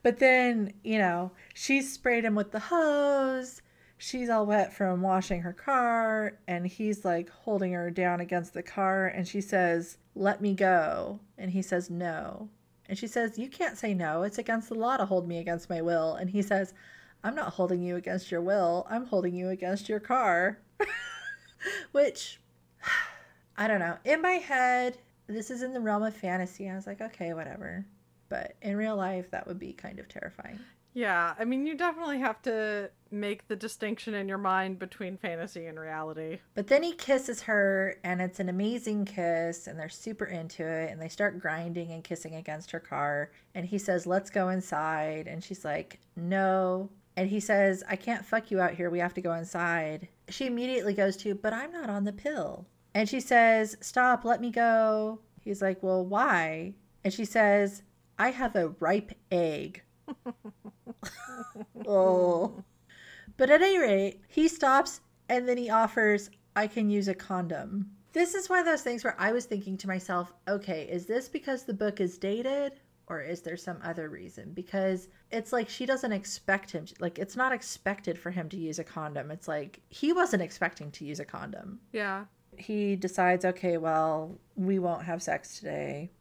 But 0.04 0.20
then, 0.20 0.74
you 0.84 0.98
know, 0.98 1.32
she 1.54 1.82
sprayed 1.82 2.26
him 2.26 2.36
with 2.36 2.52
the 2.52 2.60
hose. 2.60 3.62
She's 4.04 4.32
all 4.32 4.48
wet 4.48 4.74
from 4.74 5.04
washing 5.04 5.42
her 5.42 5.54
car. 5.54 6.40
And 6.48 6.66
he's 6.66 7.06
like 7.06 7.30
holding 7.30 7.74
her 7.74 7.92
down 7.92 8.20
against 8.20 8.56
the 8.56 8.64
car. 8.64 9.06
And 9.06 9.28
she 9.28 9.42
says, 9.42 10.00
Let 10.16 10.42
me 10.42 10.56
go. 10.56 11.20
And 11.38 11.52
he 11.52 11.62
says, 11.62 11.92
No. 11.92 12.50
And 12.90 12.98
she 12.98 13.06
says, 13.06 13.38
You 13.38 13.48
can't 13.48 13.78
say 13.78 13.94
no. 13.94 14.24
It's 14.24 14.40
against 14.40 14.70
the 14.70 14.76
law 14.76 14.98
to 14.98 15.06
hold 15.06 15.28
me 15.28 15.38
against 15.38 15.70
my 15.70 15.84
will. 15.84 16.16
And 16.16 16.32
he 16.32 16.42
says, 16.42 16.74
I'm 17.24 17.36
not 17.36 17.54
holding 17.54 17.84
you 17.84 17.96
against 17.96 18.32
your 18.32 18.42
will. 18.42 18.88
I'm 18.90 19.06
holding 19.06 19.36
you 19.36 19.50
against 19.50 19.88
your 19.88 20.00
car. 20.00 20.58
Which, 21.92 22.40
I 23.56 23.68
don't 23.68 23.80
know. 23.80 23.98
In 24.04 24.20
my 24.20 24.34
head, 24.34 24.98
this 25.28 25.52
is 25.52 25.62
in 25.62 25.74
the 25.74 25.80
realm 25.80 26.02
of 26.02 26.16
fantasy. 26.16 26.68
I 26.68 26.76
was 26.76 26.88
like, 26.88 27.02
okay, 27.02 27.36
whatever. 27.36 27.86
But 28.30 28.56
in 28.64 28.78
real 28.78 28.96
life, 28.96 29.30
that 29.30 29.46
would 29.46 29.60
be 29.60 29.74
kind 29.74 30.00
of 30.00 30.10
terrifying. 30.10 30.60
Yeah, 30.94 31.36
I 31.40 31.46
mean, 31.46 31.66
you 31.66 31.76
definitely 31.76 32.20
have 32.20 32.42
to 32.44 32.90
make 33.12 33.48
the 33.48 33.56
distinction 33.56 34.14
in 34.14 34.28
your 34.28 34.38
mind 34.38 34.80
between 34.80 35.18
fantasy 35.18 35.66
and 35.66 35.80
reality. 35.80 36.40
But 36.54 36.68
then 36.68 36.84
he 36.84 36.94
kisses 36.94 37.42
her, 37.44 37.98
and 38.04 38.22
it's 38.22 38.40
an 38.40 38.50
amazing 38.50 39.06
kiss, 39.06 39.68
and 39.68 39.80
they're 39.80 39.90
super 39.90 40.26
into 40.26 40.66
it, 40.66 40.92
and 40.92 41.02
they 41.02 41.08
start 41.08 41.40
grinding 41.40 41.92
and 41.92 42.04
kissing 42.04 42.36
against 42.36 42.72
her 42.72 42.80
car. 42.80 43.32
And 43.56 43.66
he 43.66 43.78
says, 43.78 44.06
Let's 44.06 44.30
go 44.30 44.50
inside. 44.50 45.28
And 45.28 45.44
she's 45.44 45.64
like, 45.64 46.00
No. 46.16 46.90
And 47.16 47.30
he 47.30 47.40
says, 47.40 47.84
I 47.90 47.96
can't 47.96 48.26
fuck 48.26 48.52
you 48.52 48.60
out 48.60 48.74
here. 48.74 48.90
We 48.90 49.00
have 49.00 49.14
to 49.16 49.22
go 49.22 49.34
inside. 49.34 50.08
She 50.30 50.46
immediately 50.46 50.94
goes 50.94 51.16
to, 51.18 51.36
But 51.36 51.54
I'm 51.54 51.72
not 51.72 51.90
on 51.90 52.04
the 52.04 52.14
pill. 52.14 52.66
And 52.94 53.08
she 53.08 53.22
says, 53.22 53.78
Stop, 53.80 54.26
let 54.26 54.42
me 54.42 54.52
go. 54.52 55.20
He's 55.40 55.62
like, 55.62 55.82
Well, 55.82 56.06
why? 56.06 56.74
And 57.04 57.14
she 57.14 57.26
says, 57.26 57.84
I 58.20 58.32
have 58.32 58.56
a 58.56 58.70
ripe 58.80 59.14
egg. 59.32 59.84
oh. 61.88 62.64
But 63.38 63.50
at 63.50 63.62
any 63.62 63.80
rate, 63.80 64.22
he 64.28 64.48
stops 64.48 65.02
and 65.30 65.48
then 65.48 65.58
he 65.58 65.70
offers, 65.70 66.30
I 66.56 66.68
can 66.68 66.90
use 66.90 67.08
a 67.08 67.16
condom. 67.16 67.90
This 68.14 68.36
is 68.36 68.50
one 68.50 68.60
of 68.60 68.66
those 68.66 68.82
things 68.82 69.04
where 69.04 69.16
I 69.18 69.32
was 69.32 69.46
thinking 69.46 69.78
to 69.78 69.88
myself, 69.88 70.34
okay, 70.48 70.84
is 70.84 71.06
this 71.06 71.30
because 71.30 71.64
the 71.64 71.74
book 71.74 72.02
is 72.02 72.18
dated 72.18 72.74
or 73.08 73.22
is 73.22 73.42
there 73.42 73.58
some 73.58 73.80
other 73.84 74.10
reason? 74.10 74.52
Because 74.54 75.08
it's 75.32 75.54
like 75.54 75.70
she 75.70 75.86
doesn't 75.86 76.12
expect 76.12 76.72
him, 76.72 76.86
to, 76.86 76.96
like, 77.00 77.20
it's 77.20 77.36
not 77.36 77.54
expected 77.54 78.20
for 78.20 78.32
him 78.32 78.48
to 78.50 78.58
use 78.58 78.80
a 78.80 78.84
condom. 78.84 79.32
It's 79.32 79.48
like 79.48 79.82
he 79.90 80.14
wasn't 80.14 80.44
expecting 80.44 80.92
to 80.92 81.06
use 81.06 81.20
a 81.20 81.26
condom. 81.26 81.80
Yeah. 81.94 82.26
He 82.58 82.96
decides, 82.96 83.46
okay, 83.46 83.78
well, 83.78 84.38
we 84.56 84.78
won't 84.78 85.04
have 85.04 85.24
sex 85.24 85.58
today. 85.58 86.12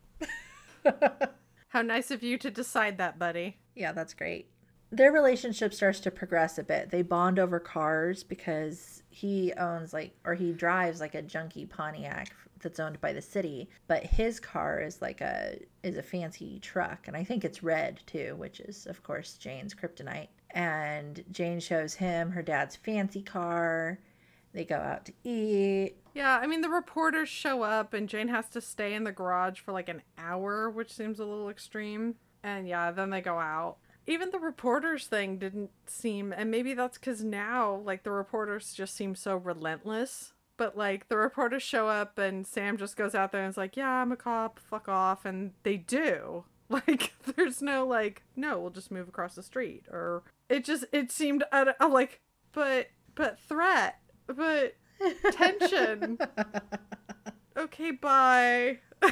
How 1.69 1.83
nice 1.83 2.11
of 2.11 2.23
you 2.23 2.39
to 2.39 2.51
decide 2.51 2.99
that, 2.99 3.19
buddy. 3.19 3.59
Yeah, 3.75 3.93
that's 3.93 4.15
great. 4.15 4.49
Their 4.93 5.13
relationship 5.13 5.73
starts 5.73 6.01
to 6.01 6.11
progress 6.11 6.59
a 6.59 6.65
bit. 6.65 6.91
They 6.91 7.03
bond 7.03 7.39
over 7.39 7.61
cars 7.61 8.25
because 8.25 9.03
he 9.09 9.53
owns 9.55 9.93
like 9.93 10.13
or 10.25 10.35
he 10.35 10.53
drives 10.53 11.01
like 11.01 11.15
a 11.15 11.23
junky 11.23 11.69
Pontiac 11.69 12.35
that's 12.61 12.81
owned 12.81 13.01
by 13.01 13.13
the 13.13 13.23
city, 13.23 13.71
but 13.87 14.03
his 14.03 14.41
car 14.41 14.81
is 14.81 15.01
like 15.01 15.21
a 15.21 15.59
is 15.83 15.97
a 15.97 16.03
fancy 16.03 16.59
truck 16.61 17.07
and 17.07 17.17
I 17.17 17.25
think 17.25 17.45
it's 17.45 17.63
red 17.63 18.01
too, 18.07 18.35
which 18.37 18.61
is 18.61 18.87
of 18.87 19.03
course 19.03 19.35
Jane's 19.35 19.75
kryptonite. 19.75 20.29
And 20.53 21.25
Jane 21.31 21.61
shows 21.61 21.95
him 21.95 22.33
her 22.33 22.43
dad's 22.43 22.75
fancy 22.75 23.23
car. 23.23 24.01
They 24.53 24.65
go 24.65 24.77
out 24.77 25.05
to 25.05 25.13
eat. 25.23 25.95
Yeah, 26.15 26.37
I 26.37 26.49
mean, 26.49 26.61
the 26.61 26.69
reporters 26.69 27.29
show 27.29 27.63
up 27.63 27.95
and 27.95 28.09
Jane 28.09 28.29
has 28.29 28.49
to 28.51 28.61
stay 28.61 28.95
in 28.95 29.05
the 29.05 29.13
garage 29.13 29.61
for 29.61 29.71
like 29.71 29.89
an 29.89 30.03
hour, 30.19 30.69
which 30.69 30.93
seems 30.93 31.21
a 31.21 31.25
little 31.25 31.49
extreme. 31.49 32.17
And 32.43 32.67
yeah, 32.67 32.91
then 32.91 33.11
they 33.11 33.21
go 33.21 33.39
out. 33.39 33.77
Even 34.11 34.31
the 34.31 34.41
reporters 34.41 35.07
thing 35.07 35.39
didn't 35.39 35.71
seem, 35.87 36.33
and 36.33 36.51
maybe 36.51 36.75
that's 36.75 36.99
because 36.99 37.23
now, 37.23 37.77
like, 37.85 38.03
the 38.03 38.11
reporters 38.11 38.75
just 38.75 38.97
seem 38.97 39.15
so 39.15 39.37
relentless. 39.37 40.33
But, 40.57 40.77
like, 40.77 41.09
the 41.09 41.17
reporters 41.17 41.63
show 41.63 41.87
up 41.87 42.19
and 42.19 42.45
Sam 42.45 42.77
just 42.77 42.97
goes 42.97 43.15
out 43.15 43.31
there 43.31 43.43
and 43.43 43.51
is 43.51 43.57
like, 43.57 43.77
yeah, 43.77 43.89
I'm 43.89 44.11
a 44.11 44.17
cop, 44.17 44.59
fuck 44.59 44.89
off. 44.89 45.25
And 45.25 45.53
they 45.63 45.77
do. 45.77 46.45
Like, 46.71 47.15
there's 47.35 47.61
no, 47.61 47.85
like, 47.85 48.23
no, 48.37 48.61
we'll 48.61 48.71
just 48.71 48.93
move 48.93 49.09
across 49.09 49.35
the 49.35 49.43
street. 49.43 49.87
Or 49.91 50.23
it 50.49 50.65
just, 50.65 50.85
it 50.93 51.11
seemed, 51.11 51.43
I'm 51.51 51.71
uh, 51.81 51.89
like, 51.89 52.21
but, 52.53 52.91
but 53.17 53.41
threat, 53.41 53.99
but 54.29 54.77
tension. 55.33 56.17
okay, 57.57 57.91
bye. 57.91 58.79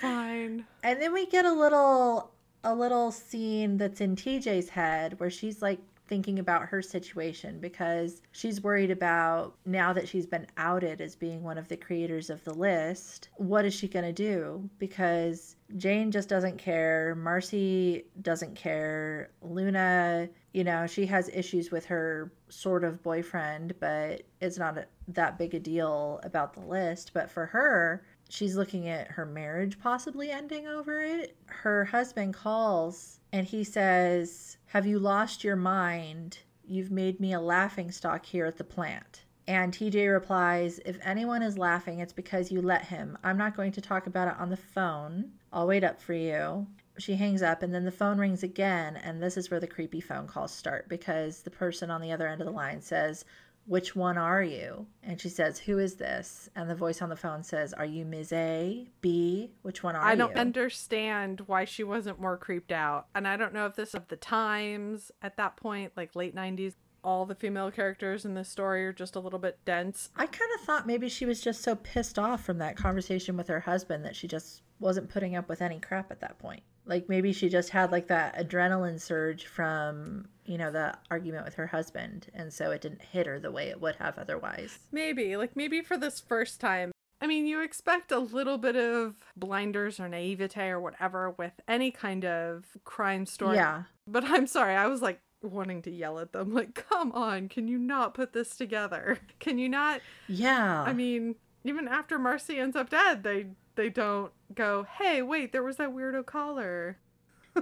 Fine. 0.00 0.64
And 0.84 1.02
then 1.02 1.12
we 1.12 1.26
get 1.26 1.44
a 1.44 1.52
little 1.52 2.33
a 2.64 2.74
little 2.74 3.12
scene 3.12 3.76
that's 3.76 4.00
in 4.00 4.16
TJ's 4.16 4.70
head 4.70 5.20
where 5.20 5.30
she's 5.30 5.62
like 5.62 5.80
thinking 6.06 6.38
about 6.38 6.66
her 6.66 6.82
situation 6.82 7.58
because 7.60 8.20
she's 8.32 8.62
worried 8.62 8.90
about 8.90 9.54
now 9.64 9.92
that 9.92 10.06
she's 10.06 10.26
been 10.26 10.46
outed 10.56 11.00
as 11.00 11.16
being 11.16 11.42
one 11.42 11.56
of 11.56 11.68
the 11.68 11.76
creators 11.76 12.28
of 12.28 12.44
the 12.44 12.52
list, 12.52 13.28
what 13.36 13.64
is 13.64 13.72
she 13.72 13.88
going 13.88 14.04
to 14.04 14.12
do? 14.12 14.68
Because 14.78 15.56
Jane 15.76 16.10
just 16.10 16.28
doesn't 16.28 16.58
care, 16.58 17.14
Marcy 17.14 18.04
doesn't 18.20 18.54
care, 18.54 19.30
Luna, 19.40 20.28
you 20.52 20.62
know, 20.62 20.86
she 20.86 21.06
has 21.06 21.28
issues 21.30 21.70
with 21.70 21.86
her 21.86 22.32
sort 22.48 22.84
of 22.84 23.02
boyfriend, 23.02 23.74
but 23.80 24.22
it's 24.40 24.58
not 24.58 24.78
a, 24.78 24.86
that 25.08 25.38
big 25.38 25.54
a 25.54 25.58
deal 25.58 26.20
about 26.22 26.54
the 26.54 26.60
list. 26.60 27.12
But 27.14 27.30
for 27.30 27.46
her, 27.46 28.04
she's 28.34 28.56
looking 28.56 28.88
at 28.88 29.12
her 29.12 29.24
marriage 29.24 29.78
possibly 29.78 30.30
ending 30.30 30.66
over 30.66 31.00
it. 31.00 31.36
Her 31.46 31.84
husband 31.84 32.34
calls 32.34 33.20
and 33.32 33.46
he 33.46 33.62
says, 33.62 34.56
Have 34.66 34.86
you 34.86 34.98
lost 34.98 35.44
your 35.44 35.56
mind? 35.56 36.38
You've 36.66 36.90
made 36.90 37.20
me 37.20 37.32
a 37.32 37.40
laughing 37.40 37.90
stock 37.90 38.26
here 38.26 38.46
at 38.46 38.56
the 38.56 38.64
plant. 38.64 39.24
And 39.46 39.72
TJ 39.72 40.12
replies, 40.12 40.80
If 40.84 40.98
anyone 41.02 41.42
is 41.42 41.58
laughing, 41.58 42.00
it's 42.00 42.12
because 42.12 42.50
you 42.50 42.60
let 42.60 42.86
him. 42.86 43.16
I'm 43.22 43.36
not 43.36 43.56
going 43.56 43.72
to 43.72 43.80
talk 43.80 44.06
about 44.06 44.28
it 44.28 44.40
on 44.40 44.48
the 44.50 44.56
phone. 44.56 45.32
I'll 45.52 45.66
wait 45.66 45.84
up 45.84 46.00
for 46.00 46.14
you. 46.14 46.66
She 46.98 47.16
hangs 47.16 47.42
up, 47.42 47.62
and 47.62 47.74
then 47.74 47.84
the 47.84 47.90
phone 47.90 48.18
rings 48.18 48.42
again. 48.42 48.96
And 48.96 49.22
this 49.22 49.36
is 49.36 49.50
where 49.50 49.60
the 49.60 49.66
creepy 49.66 50.00
phone 50.00 50.26
calls 50.26 50.52
start 50.52 50.88
because 50.88 51.42
the 51.42 51.50
person 51.50 51.90
on 51.90 52.00
the 52.00 52.12
other 52.12 52.26
end 52.26 52.40
of 52.40 52.46
the 52.46 52.52
line 52.52 52.80
says, 52.80 53.24
which 53.66 53.96
one 53.96 54.18
are 54.18 54.42
you? 54.42 54.86
And 55.02 55.20
she 55.20 55.28
says, 55.28 55.58
Who 55.58 55.78
is 55.78 55.94
this? 55.94 56.48
And 56.54 56.68
the 56.68 56.74
voice 56.74 57.00
on 57.00 57.08
the 57.08 57.16
phone 57.16 57.42
says, 57.42 57.72
Are 57.72 57.84
you 57.84 58.04
Ms. 58.04 58.32
A? 58.32 58.88
B? 59.00 59.52
Which 59.62 59.82
one 59.82 59.96
are 59.96 60.04
you? 60.06 60.12
I 60.12 60.14
don't 60.14 60.34
you? 60.34 60.40
understand 60.40 61.42
why 61.46 61.64
she 61.64 61.84
wasn't 61.84 62.20
more 62.20 62.36
creeped 62.36 62.72
out. 62.72 63.06
And 63.14 63.26
I 63.26 63.36
don't 63.36 63.54
know 63.54 63.66
if 63.66 63.74
this 63.74 63.94
of 63.94 64.08
the 64.08 64.16
times 64.16 65.10
at 65.22 65.36
that 65.36 65.56
point, 65.56 65.92
like 65.96 66.14
late 66.14 66.34
90s, 66.34 66.74
all 67.02 67.26
the 67.26 67.34
female 67.34 67.70
characters 67.70 68.24
in 68.24 68.34
this 68.34 68.48
story 68.48 68.86
are 68.86 68.92
just 68.92 69.14
a 69.14 69.20
little 69.20 69.38
bit 69.38 69.58
dense. 69.64 70.10
I 70.16 70.26
kind 70.26 70.50
of 70.58 70.64
thought 70.64 70.86
maybe 70.86 71.08
she 71.08 71.26
was 71.26 71.40
just 71.40 71.62
so 71.62 71.76
pissed 71.76 72.18
off 72.18 72.44
from 72.44 72.58
that 72.58 72.76
conversation 72.76 73.36
with 73.36 73.48
her 73.48 73.60
husband 73.60 74.04
that 74.04 74.16
she 74.16 74.26
just 74.26 74.62
wasn't 74.80 75.10
putting 75.10 75.36
up 75.36 75.48
with 75.48 75.60
any 75.60 75.78
crap 75.80 76.10
at 76.10 76.20
that 76.20 76.38
point. 76.38 76.62
Like 76.86 77.08
maybe 77.08 77.32
she 77.32 77.48
just 77.48 77.70
had 77.70 77.92
like 77.92 78.08
that 78.08 78.36
adrenaline 78.36 79.00
surge 79.00 79.46
from, 79.46 80.28
you 80.44 80.58
know, 80.58 80.70
the 80.70 80.94
argument 81.10 81.44
with 81.44 81.54
her 81.54 81.66
husband. 81.66 82.26
And 82.34 82.52
so 82.52 82.70
it 82.70 82.82
didn't 82.82 83.02
hit 83.02 83.26
her 83.26 83.38
the 83.38 83.50
way 83.50 83.68
it 83.68 83.80
would 83.80 83.96
have 83.96 84.18
otherwise. 84.18 84.78
Maybe. 84.92 85.36
Like 85.36 85.56
maybe 85.56 85.80
for 85.80 85.96
this 85.96 86.20
first 86.20 86.60
time. 86.60 86.92
I 87.20 87.26
mean, 87.26 87.46
you 87.46 87.62
expect 87.62 88.12
a 88.12 88.18
little 88.18 88.58
bit 88.58 88.76
of 88.76 89.14
blinders 89.34 89.98
or 89.98 90.08
naivete 90.08 90.68
or 90.68 90.78
whatever 90.78 91.30
with 91.30 91.52
any 91.66 91.90
kind 91.90 92.24
of 92.24 92.66
crime 92.84 93.24
story. 93.24 93.56
Yeah. 93.56 93.84
But 94.06 94.24
I'm 94.24 94.46
sorry, 94.46 94.74
I 94.74 94.86
was 94.88 95.00
like 95.00 95.20
wanting 95.42 95.80
to 95.82 95.90
yell 95.90 96.18
at 96.18 96.32
them 96.32 96.52
like, 96.52 96.74
come 96.74 97.12
on, 97.12 97.48
can 97.48 97.66
you 97.68 97.78
not 97.78 98.12
put 98.12 98.34
this 98.34 98.56
together? 98.56 99.18
Can 99.38 99.58
you 99.58 99.70
not? 99.70 100.02
Yeah. 100.28 100.82
I 100.82 100.92
mean, 100.92 101.36
even 101.64 101.88
after 101.88 102.18
Marcy 102.18 102.58
ends 102.58 102.76
up 102.76 102.90
dead, 102.90 103.22
they 103.22 103.46
they 103.76 103.90
don't 103.90 104.32
go, 104.54 104.86
hey, 104.98 105.22
wait, 105.22 105.52
there 105.52 105.62
was 105.62 105.76
that 105.76 105.90
weirdo 105.94 106.24
caller. 106.26 106.98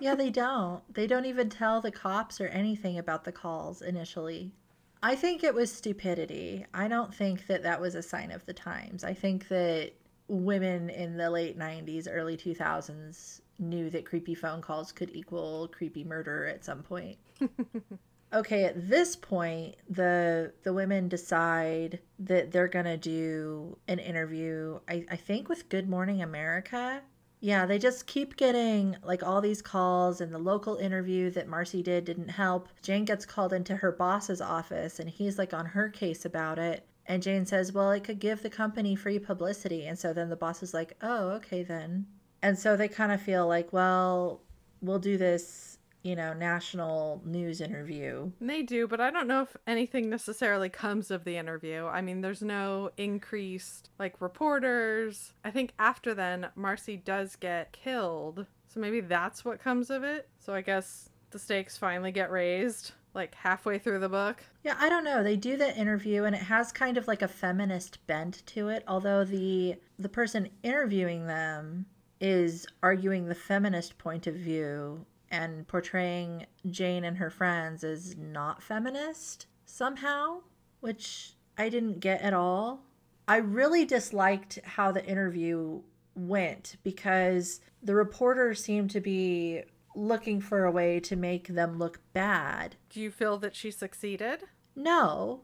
yeah, 0.00 0.14
they 0.14 0.30
don't. 0.44 0.82
They 0.94 1.06
don't 1.06 1.24
even 1.26 1.48
tell 1.48 1.80
the 1.80 1.90
cops 1.90 2.40
or 2.40 2.46
anything 2.48 2.98
about 2.98 3.24
the 3.24 3.32
calls 3.32 3.82
initially. 3.82 4.52
I 5.02 5.16
think 5.16 5.42
it 5.42 5.54
was 5.54 5.72
stupidity. 5.72 6.64
I 6.72 6.86
don't 6.86 7.12
think 7.12 7.46
that 7.48 7.64
that 7.64 7.80
was 7.80 7.94
a 7.96 8.02
sign 8.02 8.30
of 8.30 8.46
the 8.46 8.52
times. 8.52 9.02
I 9.02 9.14
think 9.14 9.48
that 9.48 9.92
women 10.28 10.90
in 10.90 11.16
the 11.16 11.28
late 11.28 11.58
90s, 11.58 12.06
early 12.08 12.36
2000s 12.36 13.40
knew 13.58 13.90
that 13.90 14.06
creepy 14.06 14.34
phone 14.34 14.60
calls 14.62 14.92
could 14.92 15.10
equal 15.14 15.68
creepy 15.68 16.04
murder 16.04 16.46
at 16.46 16.64
some 16.64 16.82
point. 16.82 17.18
okay, 18.32 18.64
at 18.64 18.88
this 18.88 19.16
point, 19.16 19.76
the 19.88 20.52
the 20.62 20.72
women 20.72 21.08
decide 21.08 22.00
that 22.18 22.50
they're 22.50 22.68
gonna 22.68 22.96
do 22.96 23.76
an 23.88 23.98
interview. 23.98 24.80
I, 24.88 25.04
I 25.10 25.16
think 25.16 25.48
with 25.48 25.68
Good 25.68 25.88
Morning 25.88 26.22
America. 26.22 27.02
Yeah, 27.40 27.66
they 27.66 27.78
just 27.80 28.06
keep 28.06 28.36
getting 28.36 28.96
like 29.02 29.24
all 29.24 29.40
these 29.40 29.62
calls, 29.62 30.20
and 30.20 30.32
the 30.32 30.38
local 30.38 30.76
interview 30.76 31.30
that 31.30 31.48
Marcy 31.48 31.82
did 31.82 32.04
didn't 32.04 32.28
help. 32.28 32.68
Jane 32.82 33.04
gets 33.04 33.26
called 33.26 33.52
into 33.52 33.76
her 33.76 33.90
boss's 33.90 34.40
office, 34.40 35.00
and 35.00 35.10
he's 35.10 35.38
like 35.38 35.52
on 35.52 35.66
her 35.66 35.88
case 35.88 36.24
about 36.24 36.58
it. 36.58 36.86
And 37.06 37.22
Jane 37.22 37.46
says, 37.46 37.72
Well, 37.72 37.90
it 37.90 38.04
could 38.04 38.20
give 38.20 38.42
the 38.42 38.50
company 38.50 38.94
free 38.94 39.18
publicity. 39.18 39.86
And 39.86 39.98
so 39.98 40.12
then 40.12 40.28
the 40.28 40.36
boss 40.36 40.62
is 40.62 40.72
like, 40.72 40.96
Oh, 41.02 41.30
okay, 41.30 41.62
then. 41.62 42.06
And 42.42 42.58
so 42.58 42.76
they 42.76 42.88
kind 42.88 43.12
of 43.12 43.20
feel 43.20 43.46
like, 43.46 43.72
Well, 43.72 44.40
we'll 44.80 44.98
do 44.98 45.16
this 45.16 45.71
you 46.02 46.16
know, 46.16 46.32
national 46.32 47.22
news 47.24 47.60
interview. 47.60 48.30
They 48.40 48.62
do, 48.62 48.88
but 48.88 49.00
I 49.00 49.10
don't 49.10 49.28
know 49.28 49.42
if 49.42 49.56
anything 49.66 50.10
necessarily 50.10 50.68
comes 50.68 51.10
of 51.10 51.24
the 51.24 51.36
interview. 51.36 51.86
I 51.86 52.00
mean, 52.02 52.20
there's 52.20 52.42
no 52.42 52.90
increased 52.96 53.90
like 53.98 54.20
reporters. 54.20 55.32
I 55.44 55.50
think 55.50 55.72
after 55.78 56.12
then, 56.14 56.48
Marcy 56.56 56.96
does 56.96 57.36
get 57.36 57.72
killed. 57.72 58.46
So 58.66 58.80
maybe 58.80 59.00
that's 59.00 59.44
what 59.44 59.60
comes 59.60 59.90
of 59.90 60.02
it. 60.02 60.28
So 60.40 60.54
I 60.54 60.60
guess 60.62 61.10
the 61.30 61.38
stakes 61.38 61.76
finally 61.76 62.10
get 62.10 62.30
raised. 62.30 62.92
like 63.14 63.34
halfway 63.34 63.78
through 63.78 63.98
the 64.00 64.08
book. 64.08 64.42
Yeah, 64.64 64.76
I 64.78 64.88
don't 64.88 65.04
know. 65.04 65.22
They 65.22 65.36
do 65.36 65.56
the 65.56 65.76
interview 65.76 66.24
and 66.24 66.34
it 66.34 66.42
has 66.42 66.72
kind 66.72 66.96
of 66.96 67.06
like 67.08 67.22
a 67.22 67.28
feminist 67.28 68.04
bent 68.06 68.42
to 68.46 68.68
it, 68.68 68.84
although 68.88 69.24
the 69.24 69.76
the 69.98 70.08
person 70.08 70.48
interviewing 70.62 71.26
them 71.26 71.86
is 72.20 72.66
arguing 72.82 73.26
the 73.26 73.34
feminist 73.34 73.98
point 73.98 74.26
of 74.26 74.34
view 74.34 75.04
and 75.32 75.66
portraying 75.66 76.46
Jane 76.70 77.04
and 77.04 77.16
her 77.16 77.30
friends 77.30 77.82
as 77.82 78.16
not 78.16 78.62
feminist 78.62 79.46
somehow, 79.64 80.42
which 80.80 81.32
I 81.58 81.70
didn't 81.70 82.00
get 82.00 82.20
at 82.20 82.34
all. 82.34 82.84
I 83.26 83.38
really 83.38 83.84
disliked 83.84 84.60
how 84.64 84.92
the 84.92 85.04
interview 85.04 85.80
went 86.14 86.76
because 86.82 87.60
the 87.82 87.94
reporter 87.94 88.54
seemed 88.54 88.90
to 88.90 89.00
be 89.00 89.62
looking 89.94 90.40
for 90.40 90.64
a 90.64 90.70
way 90.70 91.00
to 91.00 91.16
make 91.16 91.48
them 91.48 91.78
look 91.78 92.00
bad. 92.12 92.76
Do 92.90 93.00
you 93.00 93.10
feel 93.10 93.38
that 93.38 93.56
she 93.56 93.70
succeeded? 93.70 94.44
No. 94.76 95.40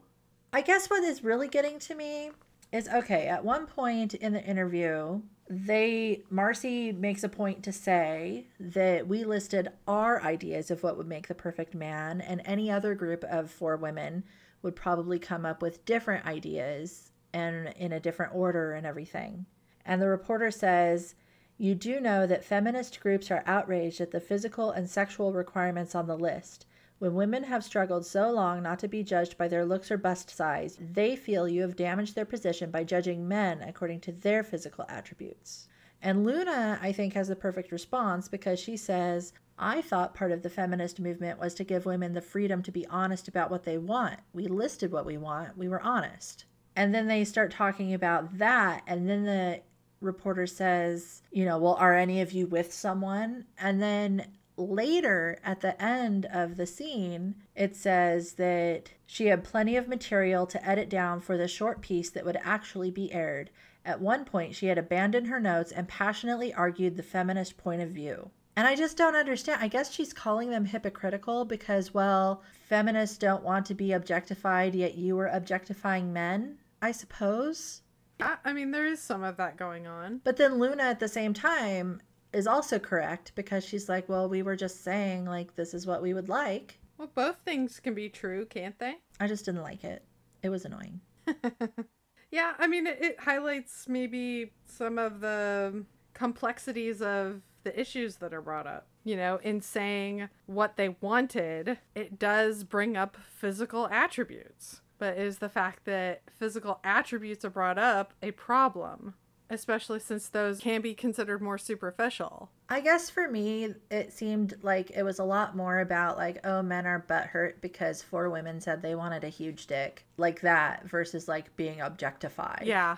I 0.53 0.61
guess 0.61 0.89
what 0.89 1.03
is 1.03 1.23
really 1.23 1.47
getting 1.47 1.79
to 1.79 1.95
me 1.95 2.31
is 2.71 2.87
okay, 2.87 3.27
at 3.27 3.43
one 3.43 3.65
point 3.65 4.13
in 4.13 4.33
the 4.33 4.43
interview, 4.43 5.21
they 5.49 6.23
Marcy 6.29 6.91
makes 6.91 7.23
a 7.23 7.29
point 7.29 7.63
to 7.63 7.71
say 7.71 8.45
that 8.59 9.07
we 9.07 9.23
listed 9.23 9.71
our 9.87 10.21
ideas 10.21 10.69
of 10.69 10.83
what 10.83 10.95
would 10.95 11.07
make 11.07 11.27
the 11.27 11.33
perfect 11.33 11.73
man 11.73 12.21
and 12.21 12.41
any 12.45 12.69
other 12.69 12.93
group 12.93 13.23
of 13.23 13.49
four 13.49 13.75
women 13.75 14.23
would 14.61 14.75
probably 14.75 15.17
come 15.17 15.47
up 15.47 15.61
with 15.61 15.83
different 15.85 16.25
ideas 16.25 17.11
and 17.33 17.73
in 17.77 17.91
a 17.91 17.99
different 17.99 18.35
order 18.35 18.73
and 18.73 18.85
everything. 18.85 19.47
And 19.85 19.99
the 19.99 20.07
reporter 20.07 20.51
says, 20.51 21.15
You 21.57 21.73
do 21.73 21.99
know 21.99 22.27
that 22.27 22.45
feminist 22.45 22.99
groups 22.99 23.31
are 23.31 23.43
outraged 23.47 24.01
at 24.01 24.11
the 24.11 24.19
physical 24.19 24.69
and 24.69 24.87
sexual 24.87 25.33
requirements 25.33 25.95
on 25.95 26.05
the 26.05 26.17
list. 26.17 26.67
When 26.99 27.13
women 27.13 27.45
have 27.45 27.63
struggled 27.63 28.05
so 28.05 28.29
long 28.29 28.61
not 28.61 28.79
to 28.79 28.89
be 28.89 29.03
judged 29.03 29.37
by 29.37 29.47
their 29.47 29.65
looks 29.65 29.89
or 29.89 29.97
bust 29.97 30.29
size, 30.29 30.77
they 30.79 31.15
feel 31.15 31.47
you 31.47 31.61
have 31.61 31.77
damaged 31.77 32.13
their 32.13 32.25
position 32.25 32.71
by 32.71 32.83
judging 32.83 33.25
men 33.25 33.61
according 33.61 34.01
to 34.01 34.11
their 34.11 34.43
physical 34.43 34.85
attributes. 34.89 35.69
And 36.01 36.25
Luna, 36.25 36.77
I 36.81 36.91
think, 36.91 37.13
has 37.13 37.29
the 37.29 37.37
perfect 37.37 37.71
response 37.71 38.27
because 38.27 38.59
she 38.59 38.75
says, 38.75 39.31
I 39.57 39.81
thought 39.81 40.13
part 40.13 40.33
of 40.33 40.43
the 40.43 40.49
feminist 40.49 40.99
movement 40.99 41.39
was 41.39 41.53
to 41.55 41.63
give 41.63 41.85
women 41.85 42.13
the 42.13 42.21
freedom 42.21 42.61
to 42.63 42.71
be 42.71 42.85
honest 42.87 43.29
about 43.29 43.49
what 43.49 43.63
they 43.63 43.77
want. 43.77 44.19
We 44.33 44.47
listed 44.47 44.91
what 44.91 45.05
we 45.05 45.17
want, 45.17 45.57
we 45.57 45.69
were 45.69 45.81
honest. 45.81 46.45
And 46.75 46.93
then 46.93 47.07
they 47.07 47.23
start 47.23 47.51
talking 47.51 47.93
about 47.93 48.37
that, 48.37 48.83
and 48.87 49.09
then 49.09 49.23
the 49.23 49.61
reporter 50.01 50.47
says, 50.47 51.21
you 51.31 51.45
know, 51.45 51.57
well, 51.57 51.75
are 51.75 51.95
any 51.95 52.21
of 52.21 52.31
you 52.31 52.45
with 52.47 52.73
someone? 52.73 53.45
And 53.57 53.81
then 53.81 54.25
later 54.59 55.39
at 55.43 55.61
the 55.61 55.81
end 55.81 56.27
of 56.31 56.57
the 56.57 56.65
scene, 56.65 57.35
it 57.55 57.75
says 57.75 58.33
that 58.33 58.91
she 59.05 59.27
had 59.27 59.43
plenty 59.43 59.75
of 59.77 59.87
material 59.87 60.45
to 60.47 60.67
edit 60.67 60.89
down 60.89 61.21
for 61.21 61.37
the 61.37 61.47
short 61.47 61.81
piece 61.81 62.09
that 62.11 62.25
would 62.25 62.37
actually 62.43 62.91
be 62.91 63.11
aired. 63.11 63.49
At 63.85 64.01
one 64.01 64.25
point, 64.25 64.55
she 64.55 64.67
had 64.67 64.77
abandoned 64.77 65.27
her 65.27 65.39
notes 65.39 65.71
and 65.71 65.87
passionately 65.87 66.53
argued 66.53 66.97
the 66.97 67.03
feminist 67.03 67.57
point 67.57 67.81
of 67.81 67.89
view. 67.89 68.29
And 68.55 68.67
I 68.67 68.75
just 68.75 68.97
don't 68.97 69.15
understand. 69.15 69.63
I 69.63 69.69
guess 69.69 69.91
she's 69.91 70.11
calling 70.11 70.49
them 70.49 70.65
hypocritical 70.65 71.45
because, 71.45 71.93
well, 71.93 72.43
feminists 72.67 73.17
don't 73.17 73.43
want 73.43 73.65
to 73.67 73.73
be 73.73 73.93
objectified, 73.93 74.75
yet 74.75 74.95
you 74.95 75.15
were 75.15 75.27
objectifying 75.27 76.11
men, 76.11 76.57
I 76.81 76.91
suppose. 76.91 77.81
I, 78.19 78.35
I 78.43 78.53
mean, 78.53 78.71
there 78.71 78.85
is 78.85 78.99
some 78.99 79.23
of 79.23 79.37
that 79.37 79.55
going 79.55 79.87
on. 79.87 80.19
But 80.25 80.35
then 80.35 80.59
Luna 80.59 80.83
at 80.83 80.99
the 80.99 81.07
same 81.07 81.33
time 81.33 82.01
is 82.33 82.47
also 82.47 82.79
correct 82.79 83.31
because 83.35 83.65
she's 83.65 83.89
like, 83.89 84.07
well, 84.07 84.29
we 84.29 84.41
were 84.41 84.55
just 84.55 84.83
saying, 84.83 85.25
like, 85.25 85.55
this 85.55 85.73
is 85.73 85.87
what 85.87 86.01
we 86.01 86.13
would 86.13 86.29
like. 86.29 86.79
Well, 86.97 87.11
both 87.13 87.37
things 87.45 87.79
can 87.79 87.93
be 87.93 88.09
true, 88.09 88.45
can't 88.45 88.77
they? 88.77 88.95
I 89.19 89.27
just 89.27 89.45
didn't 89.45 89.63
like 89.63 89.83
it. 89.83 90.03
It 90.43 90.49
was 90.49 90.65
annoying. 90.65 91.01
yeah, 92.31 92.53
I 92.59 92.67
mean, 92.67 92.87
it, 92.87 92.97
it 93.01 93.19
highlights 93.19 93.87
maybe 93.87 94.51
some 94.65 94.97
of 94.97 95.21
the 95.21 95.85
complexities 96.13 97.01
of 97.01 97.41
the 97.63 97.79
issues 97.79 98.17
that 98.17 98.33
are 98.33 98.41
brought 98.41 98.67
up. 98.67 98.87
You 99.03 99.15
know, 99.15 99.39
in 99.43 99.61
saying 99.61 100.29
what 100.45 100.75
they 100.75 100.89
wanted, 101.01 101.79
it 101.95 102.19
does 102.19 102.63
bring 102.63 102.97
up 102.97 103.17
physical 103.27 103.87
attributes. 103.87 104.81
But 104.97 105.17
is 105.17 105.37
the 105.37 105.49
fact 105.49 105.85
that 105.85 106.21
physical 106.37 106.79
attributes 106.83 107.45
are 107.45 107.49
brought 107.49 107.79
up 107.79 108.13
a 108.21 108.31
problem? 108.31 109.15
Especially 109.49 109.99
since 109.99 110.29
those 110.29 110.59
can 110.59 110.81
be 110.81 110.93
considered 110.93 111.41
more 111.41 111.57
superficial. 111.57 112.49
I 112.69 112.81
guess 112.81 113.09
for 113.09 113.27
me, 113.27 113.73
it 113.89 114.13
seemed 114.13 114.55
like 114.61 114.91
it 114.91 115.03
was 115.03 115.19
a 115.19 115.23
lot 115.23 115.55
more 115.55 115.79
about 115.79 116.17
like, 116.17 116.39
oh, 116.43 116.61
men 116.61 116.85
are 116.85 117.05
butthurt 117.07 117.61
because 117.61 118.01
four 118.01 118.29
women 118.29 118.61
said 118.61 118.81
they 118.81 118.95
wanted 118.95 119.23
a 119.23 119.29
huge 119.29 119.67
dick, 119.67 120.05
like 120.17 120.41
that, 120.41 120.87
versus 120.87 121.27
like 121.27 121.55
being 121.55 121.81
objectified. 121.81 122.63
Yeah. 122.65 122.97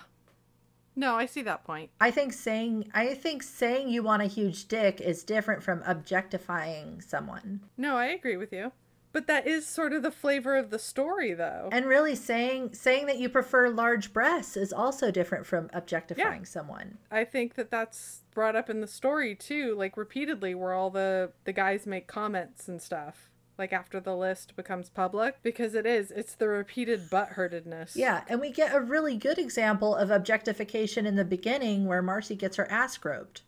No, 0.96 1.16
I 1.16 1.26
see 1.26 1.42
that 1.44 1.64
point. 1.64 1.90
I 2.02 2.12
think 2.12 2.34
saying 2.34 2.92
I 2.94 3.14
think 3.14 3.44
saying 3.44 3.90
you 3.90 4.04
want 4.04 4.22
a 4.22 4.28
huge 4.28 4.68
dick 4.68 5.00
is 5.00 5.24
different 5.24 5.64
from 5.64 5.84
objectifying 5.86 7.02
someone. 7.02 7.62
No, 7.78 7.96
I 7.96 8.08
agree 8.08 8.36
with 8.36 8.52
you. 8.52 8.74
But 9.14 9.28
that 9.28 9.46
is 9.46 9.66
sort 9.66 9.94
of 9.94 10.04
the 10.04 10.12
flavor 10.12 10.56
of 10.56 10.70
the 10.70 10.80
story 10.80 11.34
though. 11.34 11.70
And 11.72 11.86
really 11.86 12.16
saying 12.16 12.74
saying 12.74 13.08
that 13.08 13.20
you 13.20 13.30
prefer 13.30 13.70
large 13.70 14.14
breasts 14.14 14.56
is 14.56 14.72
also 14.72 15.12
different 15.12 15.46
from 15.46 15.70
objectifying 15.74 16.42
yeah. 16.42 16.48
someone. 16.48 16.98
I 17.10 17.26
think 17.26 17.56
that 17.56 17.72
that's 17.72 18.24
brought 18.34 18.56
up 18.56 18.70
in 18.70 18.82
the 18.82 18.88
story 18.88 19.36
too, 19.36 19.76
like 19.76 19.98
repeatedly 19.98 20.56
where 20.56 20.74
all 20.74 20.90
the 20.90 21.32
the 21.44 21.54
guys 21.54 21.86
make 21.86 22.08
comments 22.08 22.68
and 22.68 22.82
stuff. 22.82 23.30
Like 23.58 23.74
after 23.74 24.00
the 24.00 24.16
list 24.16 24.56
becomes 24.56 24.90
public, 24.90 25.44
because 25.44 25.76
it 25.76 25.86
is, 25.86 26.10
it's 26.10 26.34
the 26.34 26.48
repeated 26.48 27.12
butthurtedness. 27.12 27.96
Yeah, 27.96 28.24
and 28.28 28.42
we 28.42 28.50
get 28.50 28.74
a 28.74 28.80
really 28.80 29.18
good 29.18 29.38
example 29.38 29.94
of 29.94 30.10
objectification 30.10 31.06
in 31.06 31.16
the 31.16 31.26
beginning 31.26 31.86
where 31.86 32.02
Marcy 32.02 32.36
gets 32.36 32.56
her 32.56 32.72
ass 32.72 32.98
groped. 32.98 33.44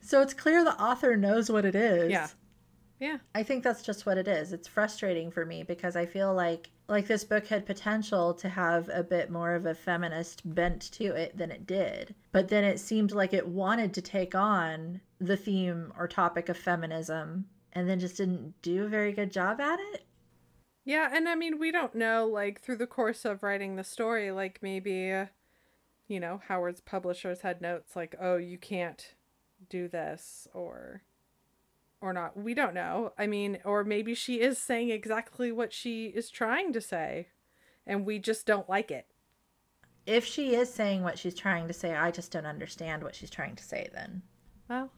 So 0.00 0.22
it's 0.22 0.34
clear 0.34 0.64
the 0.64 0.80
author 0.82 1.14
knows 1.14 1.50
what 1.50 1.64
it 1.64 1.76
is. 1.76 2.10
Yeah 2.10 2.28
yeah. 2.98 3.18
I 3.34 3.42
think 3.42 3.64
that's 3.64 3.82
just 3.82 4.06
what 4.06 4.18
it 4.18 4.28
is. 4.28 4.52
It's 4.52 4.68
frustrating 4.68 5.30
for 5.30 5.44
me 5.44 5.62
because 5.62 5.96
I 5.96 6.06
feel 6.06 6.34
like 6.34 6.70
like 6.86 7.06
this 7.06 7.24
book 7.24 7.46
had 7.46 7.64
potential 7.64 8.34
to 8.34 8.48
have 8.48 8.90
a 8.92 9.02
bit 9.02 9.30
more 9.30 9.54
of 9.54 9.64
a 9.64 9.74
feminist 9.74 10.42
bent 10.54 10.92
to 10.92 11.14
it 11.14 11.36
than 11.36 11.50
it 11.50 11.66
did. 11.66 12.14
But 12.30 12.48
then 12.48 12.62
it 12.62 12.78
seemed 12.78 13.12
like 13.12 13.32
it 13.32 13.48
wanted 13.48 13.94
to 13.94 14.02
take 14.02 14.34
on 14.34 15.00
the 15.18 15.36
theme 15.36 15.92
or 15.98 16.06
topic 16.06 16.50
of 16.50 16.58
feminism 16.58 17.46
and 17.72 17.88
then 17.88 17.98
just 17.98 18.18
didn't 18.18 18.60
do 18.60 18.84
a 18.84 18.88
very 18.88 19.12
good 19.12 19.32
job 19.32 19.60
at 19.60 19.78
it. 19.94 20.04
Yeah, 20.84 21.08
and 21.10 21.26
I 21.26 21.34
mean, 21.34 21.58
we 21.58 21.72
don't 21.72 21.94
know 21.94 22.26
like 22.26 22.60
through 22.60 22.76
the 22.76 22.86
course 22.86 23.24
of 23.24 23.42
writing 23.42 23.76
the 23.76 23.84
story 23.84 24.30
like 24.30 24.58
maybe 24.62 25.10
uh, 25.10 25.26
you 26.06 26.20
know, 26.20 26.40
Howard's 26.48 26.80
publishers 26.80 27.40
had 27.40 27.60
notes 27.60 27.96
like, 27.96 28.14
"Oh, 28.20 28.36
you 28.36 28.58
can't 28.58 29.14
do 29.68 29.88
this," 29.88 30.46
or 30.52 31.02
or 32.04 32.12
not. 32.12 32.36
We 32.36 32.52
don't 32.52 32.74
know. 32.74 33.14
I 33.18 33.26
mean, 33.26 33.58
or 33.64 33.82
maybe 33.82 34.14
she 34.14 34.40
is 34.40 34.58
saying 34.58 34.90
exactly 34.90 35.50
what 35.50 35.72
she 35.72 36.08
is 36.08 36.28
trying 36.28 36.74
to 36.74 36.80
say 36.80 37.28
and 37.86 38.04
we 38.04 38.18
just 38.18 38.44
don't 38.46 38.68
like 38.68 38.90
it. 38.90 39.06
If 40.04 40.26
she 40.26 40.54
is 40.54 40.72
saying 40.72 41.02
what 41.02 41.18
she's 41.18 41.34
trying 41.34 41.66
to 41.66 41.72
say, 41.72 41.94
I 41.94 42.10
just 42.10 42.30
don't 42.30 42.44
understand 42.44 43.02
what 43.02 43.14
she's 43.14 43.30
trying 43.30 43.56
to 43.56 43.64
say 43.64 43.88
then. 43.94 44.20
Well, 44.68 44.90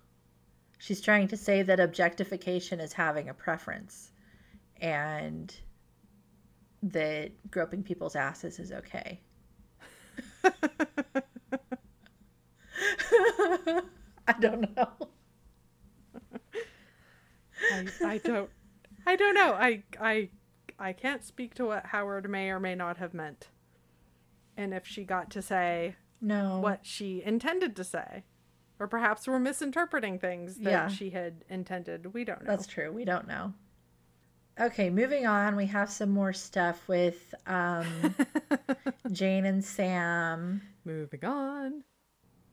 she's 0.79 1.01
trying 1.01 1.29
to 1.29 1.37
say 1.37 1.63
that 1.63 1.79
objectification 1.79 2.81
is 2.81 2.93
having 2.93 3.29
a 3.29 3.35
preference 3.35 4.11
and 4.81 5.55
that 6.83 7.31
groping 7.53 7.85
people's 7.85 8.17
asses 8.17 8.59
is 8.59 8.73
okay. 8.73 9.21
I 14.29 14.35
don't 14.41 14.77
know. 14.77 14.89
I, 17.73 17.87
I 18.05 18.19
don't 18.19 18.51
I 19.07 19.17
don't 19.17 19.35
know. 19.35 19.53
I 19.53 19.83
I 20.01 20.31
I 20.79 20.93
can't 20.93 21.25
speak 21.25 21.55
to 21.55 21.67
what 21.67 21.87
Howard 21.87 22.29
may 22.29 22.51
or 22.51 22.61
may 22.61 22.75
not 22.75 22.99
have 22.99 23.15
meant. 23.15 23.49
And 24.57 24.75
if 24.75 24.87
she 24.87 25.05
got 25.05 25.31
to 25.31 25.43
say 25.43 25.97
no 26.21 26.61
what 26.61 26.81
she 26.85 27.23
intended 27.23 27.77
to 27.77 27.85
say. 27.85 28.25
Or 28.79 28.87
perhaps 28.87 29.27
we're 29.27 29.39
misinterpreting 29.39 30.19
things 30.19 30.57
that 30.57 30.71
yeah. 30.71 30.89
she 30.89 31.09
had 31.11 31.45
intended. 31.49 32.13
We 32.13 32.25
don't 32.25 32.45
know. 32.45 32.51
That's 32.51 32.67
true. 32.67 32.93
We 32.93 33.07
don't 33.07 33.27
know. 33.27 33.55
Okay, 34.61 34.91
moving 34.91 35.27
on. 35.27 35.57
We 35.57 35.67
have 35.67 35.91
some 35.91 36.11
more 36.11 36.35
stuff 36.35 36.87
with 36.87 37.35
um, 37.47 37.87
Jane 39.13 39.47
and 39.47 39.65
Sam. 39.65 40.61
Moving 40.85 41.25
on. 41.25 41.85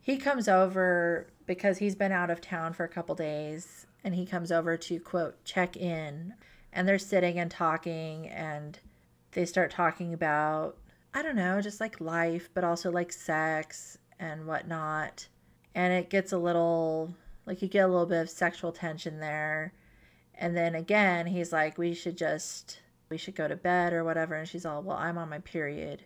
He 0.00 0.16
comes 0.16 0.48
over 0.48 1.28
because 1.46 1.78
he's 1.78 1.94
been 1.94 2.12
out 2.12 2.30
of 2.30 2.40
town 2.40 2.72
for 2.72 2.84
a 2.84 2.88
couple 2.88 3.14
days 3.14 3.86
and 4.04 4.14
he 4.14 4.26
comes 4.26 4.52
over 4.52 4.76
to 4.76 5.00
quote 5.00 5.42
check 5.44 5.76
in 5.76 6.34
and 6.72 6.86
they're 6.86 6.98
sitting 6.98 7.38
and 7.38 7.50
talking 7.50 8.28
and 8.28 8.78
they 9.32 9.44
start 9.44 9.70
talking 9.70 10.14
about 10.14 10.76
i 11.12 11.22
don't 11.22 11.36
know 11.36 11.60
just 11.60 11.80
like 11.80 12.00
life 12.00 12.48
but 12.54 12.62
also 12.62 12.90
like 12.90 13.12
sex 13.12 13.98
and 14.20 14.46
whatnot 14.46 15.26
and 15.74 15.92
it 15.92 16.10
gets 16.10 16.32
a 16.32 16.38
little 16.38 17.14
like 17.46 17.62
you 17.62 17.68
get 17.68 17.84
a 17.84 17.88
little 17.88 18.06
bit 18.06 18.22
of 18.22 18.30
sexual 18.30 18.70
tension 18.70 19.18
there 19.18 19.72
and 20.34 20.56
then 20.56 20.74
again 20.74 21.26
he's 21.26 21.52
like 21.52 21.78
we 21.78 21.94
should 21.94 22.16
just 22.16 22.80
we 23.08 23.18
should 23.18 23.34
go 23.34 23.48
to 23.48 23.56
bed 23.56 23.92
or 23.92 24.04
whatever. 24.04 24.34
And 24.34 24.48
she's 24.48 24.66
all, 24.66 24.82
well, 24.82 24.96
I'm 24.96 25.18
on 25.18 25.28
my 25.28 25.38
period. 25.38 26.02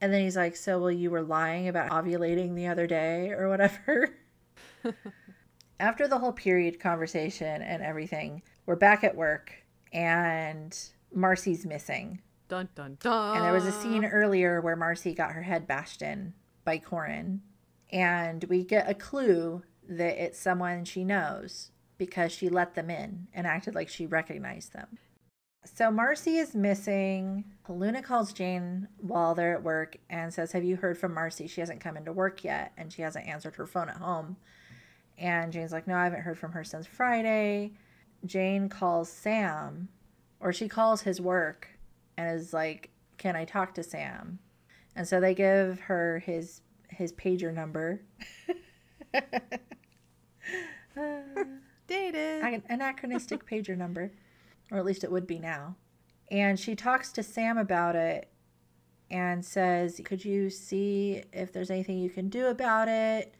And 0.00 0.12
then 0.12 0.22
he's 0.22 0.36
like, 0.36 0.56
so, 0.56 0.78
well, 0.78 0.90
you 0.90 1.10
were 1.10 1.22
lying 1.22 1.68
about 1.68 1.90
ovulating 1.90 2.54
the 2.54 2.68
other 2.68 2.86
day 2.86 3.30
or 3.30 3.48
whatever. 3.48 4.14
After 5.80 6.08
the 6.08 6.18
whole 6.18 6.32
period 6.32 6.80
conversation 6.80 7.62
and 7.62 7.82
everything, 7.82 8.42
we're 8.66 8.74
back 8.74 9.04
at 9.04 9.16
work 9.16 9.52
and 9.92 10.76
Marcy's 11.14 11.64
missing. 11.64 12.20
Dun 12.48 12.68
dun 12.74 12.98
dun. 13.00 13.36
And 13.36 13.44
there 13.44 13.52
was 13.52 13.66
a 13.66 13.72
scene 13.72 14.04
earlier 14.04 14.60
where 14.60 14.74
Marcy 14.74 15.14
got 15.14 15.32
her 15.32 15.42
head 15.42 15.68
bashed 15.68 16.02
in 16.02 16.34
by 16.64 16.78
Corin. 16.78 17.42
And 17.92 18.42
we 18.44 18.64
get 18.64 18.90
a 18.90 18.94
clue 18.94 19.62
that 19.88 20.22
it's 20.22 20.38
someone 20.38 20.84
she 20.84 21.04
knows 21.04 21.70
because 21.96 22.32
she 22.32 22.48
let 22.48 22.74
them 22.74 22.90
in 22.90 23.28
and 23.32 23.46
acted 23.46 23.74
like 23.76 23.88
she 23.88 24.04
recognized 24.04 24.72
them. 24.72 24.98
So 25.64 25.92
Marcy 25.92 26.38
is 26.38 26.56
missing. 26.56 27.44
Luna 27.68 28.02
calls 28.02 28.32
Jane 28.32 28.88
while 28.98 29.34
they're 29.34 29.54
at 29.54 29.62
work 29.62 29.96
and 30.10 30.34
says, 30.34 30.52
Have 30.52 30.64
you 30.64 30.76
heard 30.76 30.98
from 30.98 31.14
Marcy? 31.14 31.46
She 31.46 31.60
hasn't 31.60 31.80
come 31.80 31.96
into 31.96 32.12
work 32.12 32.42
yet 32.42 32.72
and 32.76 32.92
she 32.92 33.02
hasn't 33.02 33.28
answered 33.28 33.56
her 33.56 33.66
phone 33.66 33.88
at 33.88 33.96
home. 33.96 34.36
And 35.18 35.52
Jane's 35.52 35.72
like, 35.72 35.86
No, 35.86 35.96
I 35.96 36.04
haven't 36.04 36.22
heard 36.22 36.38
from 36.38 36.52
her 36.52 36.64
since 36.64 36.86
Friday. 36.86 37.72
Jane 38.24 38.68
calls 38.68 39.08
Sam, 39.08 39.88
or 40.40 40.52
she 40.52 40.68
calls 40.68 41.02
his 41.02 41.20
work 41.20 41.68
and 42.16 42.34
is 42.34 42.52
like, 42.52 42.90
Can 43.16 43.36
I 43.36 43.44
talk 43.44 43.74
to 43.74 43.82
Sam? 43.82 44.38
And 44.94 45.06
so 45.06 45.20
they 45.20 45.34
give 45.34 45.80
her 45.80 46.20
his 46.20 46.62
his 46.88 47.12
pager 47.12 47.52
number. 47.52 48.02
Dated. 51.86 52.42
An 52.42 52.62
anachronistic 52.68 53.46
pager 53.48 53.76
number, 53.76 54.12
or 54.70 54.78
at 54.78 54.84
least 54.84 55.04
it 55.04 55.10
would 55.10 55.26
be 55.26 55.38
now. 55.38 55.76
And 56.30 56.58
she 56.58 56.74
talks 56.74 57.12
to 57.12 57.22
Sam 57.22 57.56
about 57.56 57.96
it 57.96 58.30
and 59.10 59.44
says, 59.44 60.00
Could 60.04 60.24
you 60.24 60.50
see 60.50 61.22
if 61.32 61.52
there's 61.52 61.70
anything 61.70 61.98
you 61.98 62.10
can 62.10 62.28
do 62.28 62.46
about 62.46 62.88
it? 62.88 63.34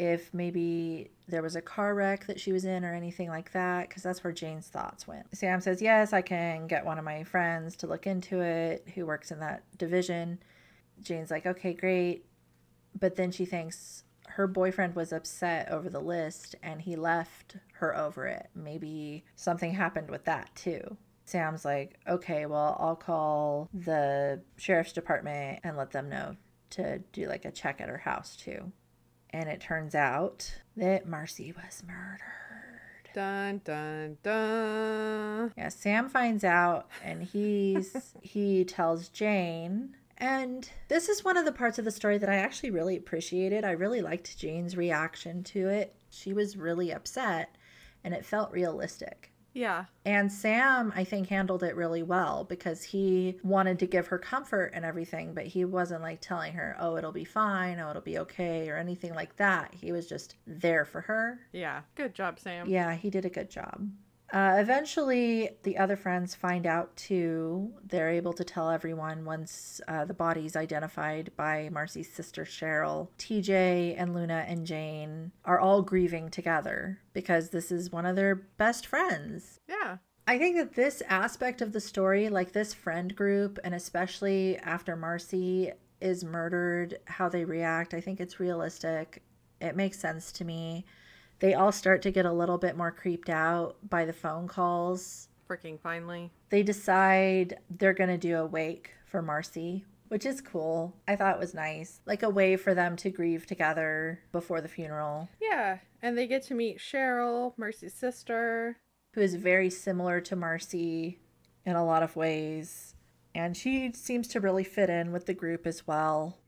If 0.00 0.32
maybe 0.32 1.10
there 1.28 1.42
was 1.42 1.56
a 1.56 1.60
car 1.60 1.94
wreck 1.94 2.26
that 2.26 2.40
she 2.40 2.52
was 2.52 2.64
in 2.64 2.86
or 2.86 2.94
anything 2.94 3.28
like 3.28 3.52
that, 3.52 3.88
because 3.88 4.02
that's 4.02 4.24
where 4.24 4.32
Jane's 4.32 4.68
thoughts 4.68 5.06
went. 5.06 5.36
Sam 5.36 5.60
says, 5.60 5.82
Yes, 5.82 6.14
I 6.14 6.22
can 6.22 6.66
get 6.66 6.86
one 6.86 6.98
of 6.98 7.04
my 7.04 7.22
friends 7.22 7.76
to 7.76 7.86
look 7.86 8.06
into 8.06 8.40
it 8.40 8.88
who 8.94 9.04
works 9.04 9.30
in 9.30 9.40
that 9.40 9.62
division. 9.76 10.38
Jane's 11.02 11.30
like, 11.30 11.44
Okay, 11.44 11.74
great. 11.74 12.24
But 12.98 13.16
then 13.16 13.30
she 13.30 13.44
thinks, 13.44 14.04
her 14.26 14.46
boyfriend 14.46 14.94
was 14.96 15.12
upset 15.12 15.68
over 15.70 15.90
the 15.90 16.00
list 16.00 16.54
and 16.62 16.80
he 16.80 16.96
left 16.96 17.56
her 17.74 17.94
over 17.96 18.26
it. 18.26 18.48
Maybe 18.54 19.24
something 19.36 19.74
happened 19.74 20.10
with 20.10 20.24
that 20.24 20.54
too. 20.54 20.96
Sam's 21.24 21.64
like, 21.64 21.98
okay, 22.08 22.46
well, 22.46 22.76
I'll 22.80 22.96
call 22.96 23.68
the 23.74 24.40
sheriff's 24.56 24.92
department 24.92 25.60
and 25.62 25.76
let 25.76 25.90
them 25.90 26.08
know 26.08 26.36
to 26.70 26.98
do 27.12 27.26
like 27.26 27.44
a 27.44 27.50
check 27.50 27.80
at 27.80 27.88
her 27.88 27.98
house 27.98 28.36
too. 28.36 28.72
And 29.32 29.48
it 29.48 29.60
turns 29.60 29.94
out 29.94 30.52
that 30.76 31.06
Marcy 31.06 31.52
was 31.52 31.82
murdered. 31.86 32.20
Dun 33.14 33.60
dun 33.64 34.18
dun. 34.22 35.52
Yeah, 35.56 35.68
Sam 35.68 36.08
finds 36.08 36.44
out 36.44 36.88
and 37.04 37.22
he's 37.22 38.14
he 38.22 38.64
tells 38.64 39.08
Jane 39.08 39.96
and 40.20 40.68
this 40.88 41.08
is 41.08 41.24
one 41.24 41.38
of 41.38 41.46
the 41.46 41.52
parts 41.52 41.78
of 41.78 41.84
the 41.86 41.90
story 41.90 42.18
that 42.18 42.28
I 42.28 42.36
actually 42.36 42.70
really 42.70 42.96
appreciated. 42.96 43.64
I 43.64 43.70
really 43.70 44.02
liked 44.02 44.38
Jane's 44.38 44.76
reaction 44.76 45.42
to 45.44 45.68
it. 45.68 45.94
She 46.10 46.32
was 46.32 46.58
really 46.58 46.92
upset 46.92 47.56
and 48.04 48.12
it 48.12 48.24
felt 48.24 48.52
realistic. 48.52 49.29
Yeah. 49.52 49.86
And 50.04 50.30
Sam, 50.30 50.92
I 50.94 51.04
think, 51.04 51.28
handled 51.28 51.62
it 51.62 51.76
really 51.76 52.02
well 52.02 52.44
because 52.44 52.82
he 52.82 53.38
wanted 53.42 53.78
to 53.80 53.86
give 53.86 54.06
her 54.08 54.18
comfort 54.18 54.72
and 54.74 54.84
everything, 54.84 55.34
but 55.34 55.46
he 55.46 55.64
wasn't 55.64 56.02
like 56.02 56.20
telling 56.20 56.52
her, 56.54 56.76
oh, 56.78 56.96
it'll 56.96 57.12
be 57.12 57.24
fine, 57.24 57.78
oh, 57.78 57.90
it'll 57.90 58.02
be 58.02 58.18
okay, 58.18 58.68
or 58.68 58.76
anything 58.76 59.14
like 59.14 59.36
that. 59.36 59.74
He 59.74 59.92
was 59.92 60.06
just 60.06 60.36
there 60.46 60.84
for 60.84 61.00
her. 61.02 61.40
Yeah. 61.52 61.82
Good 61.94 62.14
job, 62.14 62.38
Sam. 62.38 62.68
Yeah, 62.68 62.94
he 62.94 63.10
did 63.10 63.24
a 63.24 63.30
good 63.30 63.50
job. 63.50 63.88
Uh, 64.32 64.56
eventually, 64.58 65.50
the 65.64 65.76
other 65.76 65.96
friends 65.96 66.34
find 66.34 66.66
out 66.66 66.96
too. 66.96 67.72
They're 67.84 68.10
able 68.10 68.32
to 68.34 68.44
tell 68.44 68.70
everyone 68.70 69.24
once 69.24 69.80
uh, 69.88 70.04
the 70.04 70.14
body's 70.14 70.56
identified 70.56 71.32
by 71.36 71.68
Marcy's 71.72 72.12
sister 72.12 72.44
Cheryl. 72.44 73.08
TJ 73.18 73.96
and 73.98 74.14
Luna 74.14 74.44
and 74.46 74.64
Jane 74.64 75.32
are 75.44 75.58
all 75.58 75.82
grieving 75.82 76.28
together 76.28 77.00
because 77.12 77.50
this 77.50 77.72
is 77.72 77.90
one 77.90 78.06
of 78.06 78.16
their 78.16 78.36
best 78.36 78.86
friends. 78.86 79.58
Yeah. 79.68 79.96
I 80.28 80.38
think 80.38 80.56
that 80.56 80.74
this 80.74 81.02
aspect 81.08 81.60
of 81.60 81.72
the 81.72 81.80
story, 81.80 82.28
like 82.28 82.52
this 82.52 82.72
friend 82.72 83.14
group, 83.16 83.58
and 83.64 83.74
especially 83.74 84.58
after 84.58 84.94
Marcy 84.94 85.72
is 86.00 86.24
murdered, 86.24 86.98
how 87.06 87.28
they 87.28 87.44
react, 87.44 87.94
I 87.94 88.00
think 88.00 88.20
it's 88.20 88.38
realistic. 88.38 89.22
It 89.60 89.74
makes 89.74 89.98
sense 89.98 90.30
to 90.32 90.44
me 90.44 90.84
they 91.40 91.54
all 91.54 91.72
start 91.72 92.02
to 92.02 92.10
get 92.10 92.26
a 92.26 92.32
little 92.32 92.58
bit 92.58 92.76
more 92.76 92.90
creeped 92.90 93.30
out 93.30 93.76
by 93.88 94.04
the 94.04 94.12
phone 94.12 94.46
calls. 94.46 95.28
Freaking 95.48 95.80
finally. 95.80 96.30
They 96.50 96.62
decide 96.62 97.58
they're 97.70 97.92
going 97.92 98.10
to 98.10 98.18
do 98.18 98.36
a 98.36 98.46
wake 98.46 98.92
for 99.06 99.20
Marcy, 99.20 99.84
which 100.08 100.24
is 100.24 100.40
cool. 100.40 100.96
I 101.08 101.16
thought 101.16 101.34
it 101.34 101.40
was 101.40 101.54
nice. 101.54 102.00
Like 102.06 102.22
a 102.22 102.30
way 102.30 102.56
for 102.56 102.74
them 102.74 102.96
to 102.96 103.10
grieve 103.10 103.46
together 103.46 104.20
before 104.32 104.60
the 104.60 104.68
funeral. 104.68 105.28
Yeah, 105.40 105.78
and 106.02 106.16
they 106.16 106.26
get 106.26 106.42
to 106.44 106.54
meet 106.54 106.78
Cheryl, 106.78 107.54
Marcy's 107.56 107.94
sister, 107.94 108.76
who 109.14 109.20
is 109.20 109.34
very 109.34 109.70
similar 109.70 110.20
to 110.20 110.36
Marcy 110.36 111.18
in 111.64 111.74
a 111.74 111.84
lot 111.84 112.02
of 112.02 112.16
ways. 112.16 112.94
And 113.34 113.56
she 113.56 113.92
seems 113.92 114.28
to 114.28 114.40
really 114.40 114.64
fit 114.64 114.90
in 114.90 115.12
with 115.12 115.26
the 115.26 115.34
group 115.34 115.66
as 115.66 115.86
well. 115.86 116.38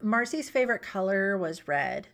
Marcy's 0.00 0.50
favorite 0.50 0.82
color 0.82 1.36
was 1.38 1.68
red. 1.68 2.08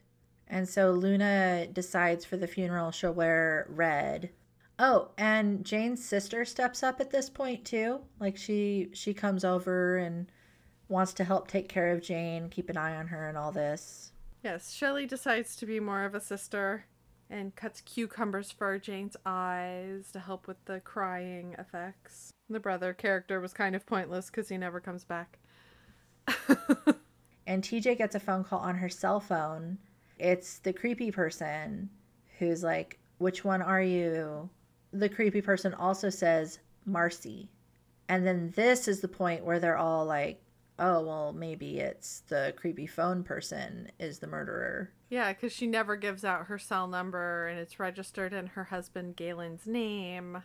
And 0.49 0.69
so 0.69 0.93
Luna 0.93 1.67
decides 1.73 2.25
for 2.25 2.37
the 2.37 2.47
funeral 2.47 2.91
she'll 2.91 3.13
wear 3.13 3.67
red. 3.69 4.31
Oh, 4.79 5.11
and 5.19 5.65
Jane's 5.65 6.05
sister 6.05 6.45
steps 6.45 6.83
up 6.83 7.01
at 7.01 7.11
this 7.11 7.29
point 7.29 7.65
too. 7.65 8.01
Like 8.21 8.37
she 8.37 8.91
she 8.93 9.13
comes 9.13 9.45
over 9.45 9.99
and 9.99 10.31
wants 10.89 11.13
to 11.15 11.25
help 11.25 11.49
take 11.49 11.69
care 11.69 11.93
of 11.93 12.01
Jane, 12.01 12.49
keep 12.49 12.71
an 12.71 12.77
eye 12.77 12.97
on 12.97 13.09
her 13.09 13.29
and 13.29 13.37
all 13.37 13.53
this. 13.53 14.13
Yes, 14.43 14.73
Shelley 14.73 15.05
decides 15.05 15.57
to 15.57 15.67
be 15.67 15.81
more 15.81 16.05
of 16.05 16.15
a 16.15 16.21
sister 16.21 16.87
and 17.29 17.55
cuts 17.55 17.83
cucumbers 17.83 18.51
for 18.51 18.79
Jane's 18.79 19.17
eyes 19.27 20.11
to 20.13 20.21
help 20.21 20.47
with 20.47 20.65
the 20.65 20.81
crying 20.81 21.55
effects. 21.59 22.33
The 22.49 22.61
brother 22.61 22.95
character 22.95 23.41
was 23.41 23.53
kind 23.53 23.77
of 23.77 23.85
pointless 23.85 24.31
because 24.31 24.49
he 24.49 24.57
never 24.57 24.81
comes 24.81 25.05
back. 25.05 25.39
and 27.47 27.63
TJ 27.63 27.99
gets 27.99 28.15
a 28.15 28.21
phone 28.21 28.45
call 28.45 28.61
on 28.61 28.77
her 28.77 28.89
cell 28.89 29.21
phone 29.21 29.79
it's 30.19 30.59
the 30.59 30.73
creepy 30.73 31.11
person 31.11 31.91
who's 32.39 32.63
like, 32.63 32.99
Which 33.19 33.45
one 33.45 33.63
are 33.63 33.83
you? 33.83 34.49
The 34.93 35.09
creepy 35.09 35.43
person 35.43 35.75
also 35.75 36.11
says, 36.11 36.59
Marcy. 36.85 37.51
And 38.09 38.27
then 38.27 38.53
this 38.57 38.89
is 38.89 39.01
the 39.01 39.09
point 39.09 39.45
where 39.45 39.61
they're 39.61 39.77
all 39.77 40.07
like, 40.07 40.41
oh, 40.79 41.01
well, 41.03 41.33
maybe 41.33 41.79
it's 41.79 42.21
the 42.29 42.55
creepy 42.57 42.87
phone 42.87 43.23
person 43.23 43.91
is 43.99 44.19
the 44.19 44.27
murderer. 44.27 44.91
Yeah, 45.11 45.33
because 45.33 45.53
she 45.53 45.67
never 45.67 45.97
gives 45.97 46.25
out 46.25 46.47
her 46.47 46.59
cell 46.59 46.87
number 46.87 47.49
and 47.49 47.59
it's 47.59 47.81
registered 47.81 48.33
in 48.33 48.49
her 48.49 48.65
husband 48.65 49.17
Galen's 49.17 49.67
name. 49.67 50.43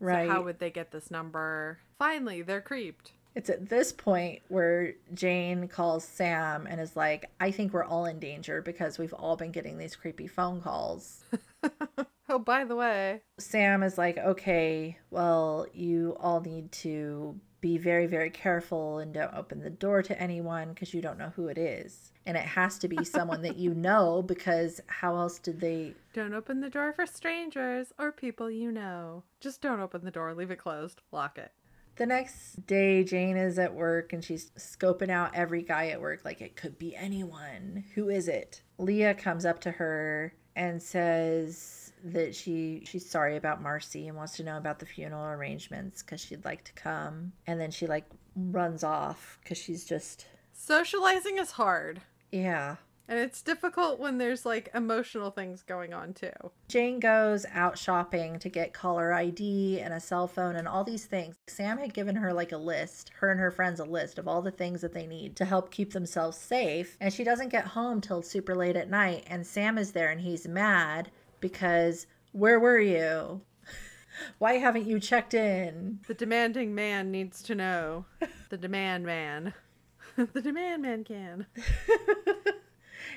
Right. 0.00 0.26
So 0.26 0.32
how 0.32 0.42
would 0.42 0.58
they 0.58 0.70
get 0.70 0.90
this 0.90 1.10
number? 1.10 1.80
Finally, 1.98 2.42
they're 2.42 2.60
creeped. 2.60 3.12
It's 3.34 3.50
at 3.50 3.68
this 3.68 3.92
point 3.92 4.42
where 4.48 4.94
Jane 5.12 5.66
calls 5.66 6.04
Sam 6.04 6.66
and 6.66 6.80
is 6.80 6.94
like, 6.94 7.30
I 7.40 7.50
think 7.50 7.72
we're 7.72 7.84
all 7.84 8.06
in 8.06 8.20
danger 8.20 8.62
because 8.62 8.98
we've 8.98 9.12
all 9.12 9.36
been 9.36 9.50
getting 9.50 9.76
these 9.76 9.96
creepy 9.96 10.28
phone 10.28 10.60
calls. 10.60 11.24
oh, 12.28 12.38
by 12.38 12.64
the 12.64 12.76
way. 12.76 13.22
Sam 13.38 13.82
is 13.82 13.98
like, 13.98 14.18
okay, 14.18 14.98
well, 15.10 15.66
you 15.72 16.16
all 16.20 16.40
need 16.40 16.70
to 16.72 17.38
be 17.64 17.78
very, 17.78 18.06
very 18.06 18.28
careful 18.28 18.98
and 18.98 19.14
don't 19.14 19.32
open 19.34 19.58
the 19.58 19.70
door 19.70 20.02
to 20.02 20.20
anyone 20.20 20.68
because 20.68 20.92
you 20.92 21.00
don't 21.00 21.18
know 21.18 21.32
who 21.34 21.48
it 21.48 21.56
is. 21.56 22.12
And 22.26 22.36
it 22.36 22.44
has 22.44 22.78
to 22.80 22.88
be 22.88 23.04
someone 23.04 23.40
that 23.40 23.56
you 23.56 23.72
know 23.74 24.22
because 24.22 24.82
how 24.86 25.16
else 25.16 25.38
did 25.38 25.60
they. 25.60 25.94
Don't 26.12 26.34
open 26.34 26.60
the 26.60 26.68
door 26.68 26.92
for 26.92 27.06
strangers 27.06 27.92
or 27.98 28.12
people 28.12 28.50
you 28.50 28.70
know. 28.70 29.24
Just 29.40 29.62
don't 29.62 29.80
open 29.80 30.04
the 30.04 30.10
door, 30.10 30.34
leave 30.34 30.50
it 30.50 30.58
closed, 30.58 31.00
lock 31.10 31.38
it. 31.38 31.52
The 31.96 32.06
next 32.06 32.66
day, 32.66 33.04
Jane 33.04 33.36
is 33.36 33.58
at 33.58 33.74
work 33.74 34.12
and 34.12 34.24
she's 34.24 34.50
scoping 34.58 35.10
out 35.10 35.34
every 35.34 35.62
guy 35.62 35.88
at 35.88 36.00
work, 36.00 36.24
like 36.24 36.40
it 36.40 36.56
could 36.56 36.78
be 36.78 36.96
anyone. 36.96 37.84
Who 37.94 38.08
is 38.08 38.26
it? 38.26 38.62
Leah 38.78 39.14
comes 39.14 39.44
up 39.44 39.60
to 39.60 39.70
her 39.70 40.34
and 40.56 40.82
says 40.82 41.92
that 42.04 42.34
she 42.34 42.82
she's 42.86 43.08
sorry 43.08 43.36
about 43.36 43.62
Marcy 43.62 44.08
and 44.08 44.16
wants 44.16 44.36
to 44.36 44.42
know 44.42 44.56
about 44.56 44.78
the 44.78 44.86
funeral 44.86 45.24
arrangements 45.24 46.02
because 46.02 46.20
she'd 46.20 46.44
like 46.44 46.64
to 46.64 46.72
come. 46.72 47.32
And 47.46 47.60
then 47.60 47.70
she 47.70 47.86
like 47.86 48.04
runs 48.36 48.82
off 48.82 49.38
because 49.42 49.58
she's 49.58 49.84
just 49.84 50.26
socializing 50.52 51.38
is 51.38 51.52
hard. 51.52 52.00
Yeah. 52.32 52.76
And 53.06 53.18
it's 53.18 53.42
difficult 53.42 54.00
when 54.00 54.16
there's 54.16 54.46
like 54.46 54.70
emotional 54.74 55.30
things 55.30 55.62
going 55.62 55.92
on 55.92 56.14
too. 56.14 56.32
Jane 56.68 57.00
goes 57.00 57.44
out 57.52 57.76
shopping 57.76 58.38
to 58.38 58.48
get 58.48 58.72
caller 58.72 59.12
ID 59.12 59.80
and 59.80 59.92
a 59.92 60.00
cell 60.00 60.26
phone 60.26 60.56
and 60.56 60.66
all 60.66 60.84
these 60.84 61.04
things. 61.04 61.36
Sam 61.46 61.76
had 61.76 61.92
given 61.92 62.16
her 62.16 62.32
like 62.32 62.52
a 62.52 62.56
list, 62.56 63.10
her 63.18 63.30
and 63.30 63.38
her 63.38 63.50
friends 63.50 63.78
a 63.78 63.84
list 63.84 64.18
of 64.18 64.26
all 64.26 64.40
the 64.40 64.50
things 64.50 64.80
that 64.80 64.94
they 64.94 65.06
need 65.06 65.36
to 65.36 65.44
help 65.44 65.70
keep 65.70 65.92
themselves 65.92 66.38
safe. 66.38 66.96
And 66.98 67.12
she 67.12 67.24
doesn't 67.24 67.50
get 67.50 67.66
home 67.66 68.00
till 68.00 68.22
super 68.22 68.54
late 68.54 68.76
at 68.76 68.88
night. 68.88 69.24
And 69.26 69.46
Sam 69.46 69.76
is 69.76 69.92
there 69.92 70.10
and 70.10 70.20
he's 70.20 70.48
mad 70.48 71.10
because 71.40 72.06
where 72.32 72.58
were 72.58 72.80
you? 72.80 73.42
Why 74.38 74.54
haven't 74.54 74.86
you 74.86 74.98
checked 74.98 75.34
in? 75.34 76.00
The 76.06 76.14
demanding 76.14 76.74
man 76.74 77.10
needs 77.10 77.42
to 77.42 77.54
know. 77.54 78.06
The 78.48 78.56
demand 78.56 79.04
man. 79.04 79.52
the 80.16 80.40
demand 80.40 80.82
man 80.82 81.04
can. 81.04 81.46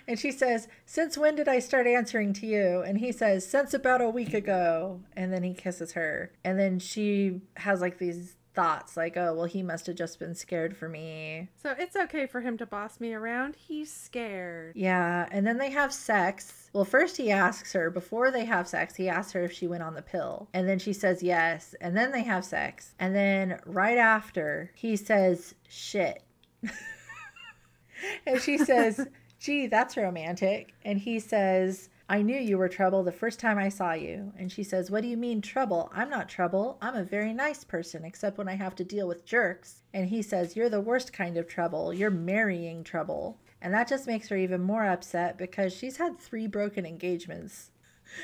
And 0.07 0.17
she 0.17 0.31
says, 0.31 0.67
Since 0.85 1.17
when 1.17 1.35
did 1.35 1.47
I 1.47 1.59
start 1.59 1.87
answering 1.87 2.33
to 2.33 2.47
you? 2.47 2.81
And 2.81 2.97
he 2.97 3.11
says, 3.11 3.47
Since 3.47 3.73
about 3.73 4.01
a 4.01 4.09
week 4.09 4.33
ago. 4.33 5.01
And 5.15 5.33
then 5.33 5.43
he 5.43 5.53
kisses 5.53 5.93
her. 5.93 6.31
And 6.43 6.59
then 6.59 6.79
she 6.79 7.41
has 7.57 7.81
like 7.81 7.97
these 7.97 8.37
thoughts 8.57 8.97
like, 8.97 9.15
oh, 9.15 9.35
well, 9.35 9.45
he 9.45 9.61
must 9.61 9.85
have 9.85 9.95
just 9.95 10.17
been 10.17 10.33
scared 10.33 10.75
for 10.75 10.89
me. 10.89 11.47
So 11.61 11.75
it's 11.77 11.95
okay 11.95 12.25
for 12.25 12.41
him 12.41 12.57
to 12.57 12.65
boss 12.65 12.99
me 12.99 13.13
around. 13.13 13.55
He's 13.55 13.93
scared. 13.93 14.75
Yeah. 14.75 15.27
And 15.31 15.45
then 15.45 15.59
they 15.59 15.69
have 15.69 15.93
sex. 15.93 16.71
Well, 16.73 16.83
first 16.83 17.17
he 17.17 17.29
asks 17.29 17.71
her, 17.73 17.91
before 17.91 18.31
they 18.31 18.45
have 18.45 18.67
sex, 18.67 18.95
he 18.95 19.09
asks 19.09 19.33
her 19.33 19.43
if 19.43 19.51
she 19.51 19.67
went 19.67 19.83
on 19.83 19.93
the 19.93 20.01
pill. 20.01 20.49
And 20.55 20.67
then 20.67 20.79
she 20.79 20.91
says 20.91 21.21
yes. 21.21 21.75
And 21.81 21.95
then 21.95 22.11
they 22.11 22.23
have 22.23 22.43
sex. 22.43 22.95
And 22.97 23.15
then 23.15 23.59
right 23.67 23.99
after, 23.99 24.71
he 24.73 24.95
says, 24.95 25.53
shit. 25.69 26.23
and 28.25 28.41
she 28.41 28.57
says, 28.57 29.07
gee, 29.39 29.67
that's 29.67 29.97
romantic. 29.97 30.73
And 30.83 30.99
he 30.99 31.19
says, 31.19 31.89
I 32.09 32.21
knew 32.21 32.37
you 32.37 32.57
were 32.57 32.69
trouble 32.69 33.03
the 33.03 33.11
first 33.11 33.37
time 33.37 33.57
I 33.57 33.67
saw 33.67 33.91
you. 33.91 34.31
And 34.37 34.49
she 34.49 34.63
says, 34.63 34.89
What 34.89 35.01
do 35.01 35.09
you 35.09 35.17
mean, 35.17 35.41
trouble? 35.41 35.91
I'm 35.93 36.09
not 36.09 36.29
trouble. 36.29 36.77
I'm 36.81 36.95
a 36.95 37.03
very 37.03 37.33
nice 37.33 37.65
person, 37.65 38.05
except 38.05 38.37
when 38.37 38.47
I 38.47 38.55
have 38.55 38.75
to 38.75 38.85
deal 38.85 39.09
with 39.09 39.25
jerks. 39.25 39.83
And 39.93 40.07
he 40.07 40.21
says, 40.21 40.55
You're 40.55 40.69
the 40.69 40.79
worst 40.79 41.11
kind 41.11 41.35
of 41.37 41.49
trouble. 41.49 41.93
You're 41.93 42.09
marrying 42.09 42.83
trouble. 42.85 43.37
And 43.61 43.73
that 43.73 43.89
just 43.89 44.07
makes 44.07 44.29
her 44.29 44.37
even 44.37 44.61
more 44.61 44.85
upset 44.85 45.37
because 45.37 45.73
she's 45.73 45.97
had 45.97 46.17
three 46.17 46.47
broken 46.47 46.85
engagements. 46.85 47.71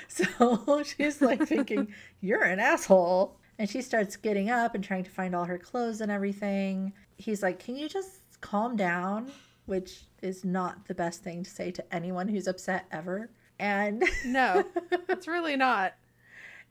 So 0.07 0.81
she's 0.97 1.21
like 1.21 1.45
thinking, 1.45 1.93
You're 2.21 2.43
an 2.43 2.61
asshole. 2.61 3.37
And 3.59 3.69
she 3.69 3.81
starts 3.81 4.15
getting 4.15 4.49
up 4.49 4.75
and 4.75 4.83
trying 4.83 5.03
to 5.03 5.11
find 5.11 5.35
all 5.35 5.43
her 5.43 5.57
clothes 5.57 5.99
and 5.99 6.09
everything. 6.09 6.93
He's 7.17 7.43
like, 7.43 7.59
Can 7.59 7.75
you 7.75 7.89
just 7.89 8.39
calm 8.39 8.77
down? 8.77 9.29
Which 9.65 10.05
is 10.21 10.43
not 10.43 10.87
the 10.87 10.95
best 10.95 11.23
thing 11.23 11.43
to 11.43 11.49
say 11.49 11.71
to 11.71 11.93
anyone 11.93 12.27
who's 12.27 12.47
upset 12.47 12.85
ever. 12.91 13.29
And 13.59 14.03
no, 14.25 14.65
it's 15.09 15.27
really 15.27 15.55
not. 15.55 15.93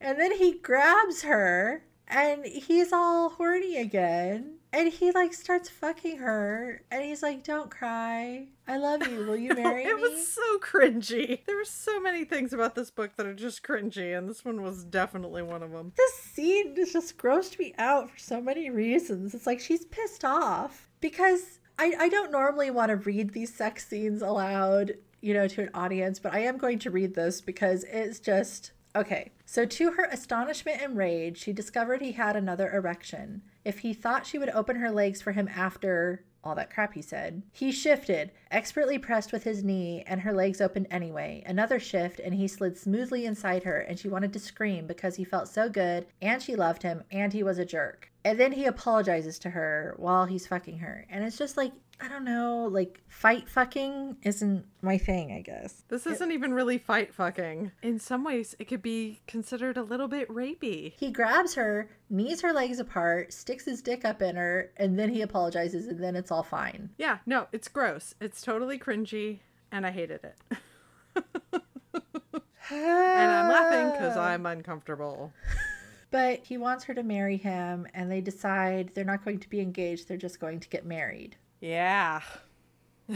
And 0.01 0.19
then 0.19 0.37
he 0.37 0.59
grabs 0.59 1.23
her 1.23 1.85
and 2.09 2.45
he's 2.45 2.93
all 2.93 3.31
horny 3.31 3.77
again. 3.79 4.57
And 4.75 4.91
he 4.91 5.13
like 5.13 5.35
starts 5.35 5.69
fucking 5.69 6.19
her 6.19 6.83
and 6.91 7.05
he's 7.05 7.23
like, 7.23 7.45
Don't 7.45 7.71
cry. 7.71 8.49
I 8.67 8.79
love 8.79 9.07
you. 9.07 9.27
Will 9.27 9.37
you 9.37 9.55
marry 9.55 9.85
it 9.85 9.87
me? 9.87 9.91
It 9.91 10.01
was 10.01 10.27
so 10.29 10.59
cringy. 10.59 11.45
There 11.45 11.57
were 11.57 11.65
so 11.65 12.01
many 12.01 12.25
things 12.25 12.53
about 12.53 12.75
this 12.75 12.91
book 12.91 13.17
that 13.17 13.27
are 13.27 13.35
just 13.35 13.63
cringy, 13.63 14.17
and 14.17 14.29
this 14.29 14.45
one 14.45 14.63
was 14.63 14.85
definitely 14.85 15.43
one 15.43 15.63
of 15.63 15.73
them. 15.73 15.93
This 15.97 16.15
scene 16.15 16.75
just 16.75 17.19
grossed 17.19 17.59
me 17.59 17.75
out 17.79 18.11
for 18.11 18.19
so 18.19 18.41
many 18.41 18.71
reasons. 18.71 19.35
It's 19.35 19.47
like 19.47 19.61
she's 19.61 19.85
pissed 19.85 20.25
off 20.25 20.89
because 21.01 21.61
I, 21.83 21.95
I 21.99 22.09
don't 22.09 22.31
normally 22.31 22.71
want 22.71 22.91
to 22.91 22.97
read 22.97 23.33
these 23.33 23.53
sex 23.53 23.85
scenes 23.89 24.23
aloud, 24.23 24.93
you 25.21 25.35
know, 25.35 25.49
to 25.49 25.63
an 25.63 25.71
audience, 25.75 26.21
but 26.21 26.33
I 26.33 26.39
am 26.39 26.57
going 26.57 26.79
to 26.79 26.93
read 26.93 27.17
this 27.17 27.41
because 27.41 27.83
it's 27.91 28.21
just 28.21 28.71
okay. 28.95 29.33
So, 29.47 29.67
to 29.67 29.91
her 29.91 30.05
astonishment 30.05 30.81
and 30.81 30.97
rage, 30.97 31.39
she 31.39 31.53
discovered 31.53 32.01
he 32.01 32.13
had 32.13 32.37
another 32.37 32.71
erection. 32.71 33.43
If 33.65 33.81
he 33.81 33.95
thought 33.95 34.27
she 34.27 34.39
would 34.39 34.51
open 34.51 34.77
her 34.77 34.93
legs 34.93 35.21
for 35.21 35.33
him 35.33 35.49
after 35.49 36.23
all 36.45 36.55
that 36.55 36.73
crap 36.73 36.95
he 36.95 37.03
said, 37.03 37.43
he 37.53 37.71
shifted, 37.71 38.33
expertly 38.51 38.99
pressed 38.99 39.33
with 39.33 39.45
his 39.45 39.63
knee, 39.63 40.03
and 40.07 40.21
her 40.21 40.33
legs 40.33 40.61
opened 40.61 40.89
anyway. 40.91 41.43
Another 41.47 41.79
shift, 41.79 42.21
and 42.21 42.35
he 42.35 42.49
slid 42.49 42.77
smoothly 42.77 43.25
inside 43.27 43.63
her, 43.65 43.79
and 43.81 43.99
she 43.99 44.09
wanted 44.09 44.33
to 44.33 44.39
scream 44.39 44.87
because 44.87 45.17
he 45.17 45.25
felt 45.25 45.49
so 45.49 45.69
good, 45.69 46.07
and 46.21 46.43
she 46.43 46.57
loved 46.57 46.83
him, 46.83 47.05
and 47.11 47.33
he 47.33 47.43
was 47.43 47.59
a 47.59 47.65
jerk. 47.65 48.11
And 48.25 48.39
then 48.39 48.53
he 48.53 48.67
apologizes 48.67 49.39
to 49.41 49.51
her 49.51 49.95
while 49.99 50.27
he's 50.27 50.47
fucking 50.47 50.79
her. 50.79 51.07
And 51.11 51.25
it's 51.25 51.39
just 51.39 51.57
like, 51.57 51.73
I 52.03 52.09
don't 52.09 52.25
know, 52.25 52.69
like 52.69 53.01
fight 53.07 53.49
fucking 53.49 54.17
isn't 54.25 54.67
my 54.83 54.99
thing, 54.99 55.31
I 55.31 55.41
guess. 55.41 55.85
This 55.89 56.05
isn't 56.05 56.33
it, 56.33 56.35
even 56.35 56.53
really 56.53 56.77
fight 56.77 57.15
fucking. 57.15 57.71
In 57.81 58.01
some 58.01 58.25
ways, 58.25 58.57
it 58.59 58.65
could 58.65 58.83
be 58.83 59.21
considered 59.29 59.77
a 59.77 59.85
little 59.85 60.09
bit 60.09 60.29
rapey. 60.29 60.95
He 60.99 61.13
grabs 61.13 61.55
her, 61.55 61.89
knees 62.11 62.41
her 62.41 62.53
legs 62.53 62.81
apart, 62.81 63.33
sticks 63.33 63.65
his 63.67 63.83
dick 63.83 64.05
up 64.05 64.21
in 64.21 64.35
her, 64.35 64.73
and 64.79 64.99
then 64.99 65.11
he 65.11 65.23
apologizes, 65.23 65.87
and 65.87 66.03
then 66.03 66.17
it's 66.17 66.33
all 66.33 66.43
fine. 66.43 66.91
Yeah, 66.99 67.19
no, 67.25 67.47
it's 67.53 67.69
gross. 67.69 68.17
It's 68.21 68.43
totally 68.43 68.81
cringy, 68.81 69.39
and 69.71 69.87
I 69.87 69.93
hated 69.93 70.25
it. 70.25 70.59
and 72.71 73.31
I'm 73.31 73.49
laughing 73.49 73.93
because 73.93 74.17
I'm 74.17 74.45
uncomfortable. 74.45 75.33
But 76.11 76.41
he 76.45 76.59
wants 76.59 76.83
her 76.85 76.95
to 76.95 77.05
marry 77.05 77.37
him, 77.37 77.87
and 77.95 78.11
they 78.11 78.21
decide 78.21 78.91
they're 78.93 79.05
not 79.05 79.25
going 79.25 79.39
to 79.39 79.49
be 79.49 79.61
engaged, 79.61 80.09
they're 80.09 80.17
just 80.17 80.41
going 80.41 80.59
to 80.59 80.69
get 80.69 80.85
married. 80.85 81.37
Yeah. 81.63 82.21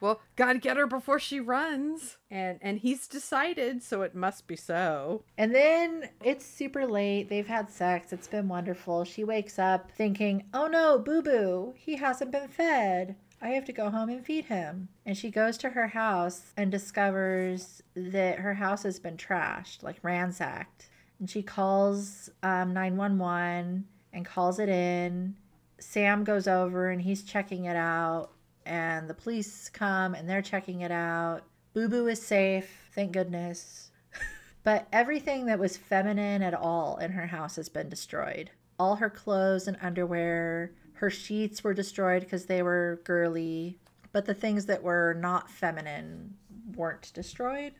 well, 0.00 0.20
gotta 0.36 0.58
get 0.58 0.76
her 0.76 0.86
before 0.86 1.18
she 1.18 1.40
runs. 1.40 2.16
And 2.30 2.58
and 2.62 2.78
he's 2.78 3.08
decided, 3.08 3.82
so 3.82 4.02
it 4.02 4.14
must 4.14 4.46
be 4.46 4.56
so. 4.56 5.24
And 5.36 5.54
then 5.54 6.08
it's 6.24 6.46
super 6.46 6.86
late. 6.86 7.28
They've 7.28 7.46
had 7.46 7.70
sex. 7.70 8.12
It's 8.12 8.28
been 8.28 8.48
wonderful. 8.48 9.04
She 9.04 9.24
wakes 9.24 9.58
up 9.58 9.90
thinking, 9.90 10.44
oh 10.54 10.68
no, 10.68 10.98
boo 10.98 11.22
boo, 11.22 11.74
he 11.76 11.96
hasn't 11.96 12.30
been 12.30 12.48
fed. 12.48 13.16
I 13.42 13.48
have 13.48 13.66
to 13.66 13.72
go 13.72 13.90
home 13.90 14.08
and 14.08 14.24
feed 14.24 14.46
him. 14.46 14.88
And 15.04 15.18
she 15.18 15.30
goes 15.30 15.58
to 15.58 15.70
her 15.70 15.88
house 15.88 16.54
and 16.56 16.70
discovers 16.70 17.82
that 17.94 18.38
her 18.38 18.54
house 18.54 18.84
has 18.84 18.98
been 18.98 19.18
trashed, 19.18 19.82
like 19.82 19.98
ransacked 20.02 20.88
and 21.18 21.28
she 21.30 21.42
calls 21.42 22.30
um, 22.42 22.72
911 22.72 23.86
and 24.12 24.26
calls 24.26 24.58
it 24.58 24.68
in. 24.68 25.36
Sam 25.78 26.24
goes 26.24 26.48
over 26.48 26.90
and 26.90 27.02
he's 27.02 27.22
checking 27.22 27.64
it 27.64 27.76
out, 27.76 28.30
and 28.64 29.08
the 29.08 29.14
police 29.14 29.68
come 29.68 30.14
and 30.14 30.28
they're 30.28 30.42
checking 30.42 30.80
it 30.80 30.90
out. 30.90 31.42
Boo 31.74 31.88
Boo 31.88 32.06
is 32.06 32.22
safe, 32.22 32.88
thank 32.94 33.12
goodness. 33.12 33.90
but 34.64 34.86
everything 34.92 35.46
that 35.46 35.58
was 35.58 35.76
feminine 35.76 36.42
at 36.42 36.54
all 36.54 36.96
in 36.96 37.12
her 37.12 37.26
house 37.26 37.56
has 37.56 37.68
been 37.68 37.88
destroyed. 37.88 38.50
All 38.78 38.96
her 38.96 39.10
clothes 39.10 39.68
and 39.68 39.76
underwear, 39.80 40.72
her 40.94 41.10
sheets 41.10 41.62
were 41.62 41.74
destroyed 41.74 42.22
because 42.22 42.46
they 42.46 42.62
were 42.62 43.00
girly, 43.04 43.78
but 44.12 44.24
the 44.24 44.34
things 44.34 44.66
that 44.66 44.82
were 44.82 45.14
not 45.18 45.50
feminine 45.50 46.34
weren't 46.74 47.12
destroyed. 47.14 47.74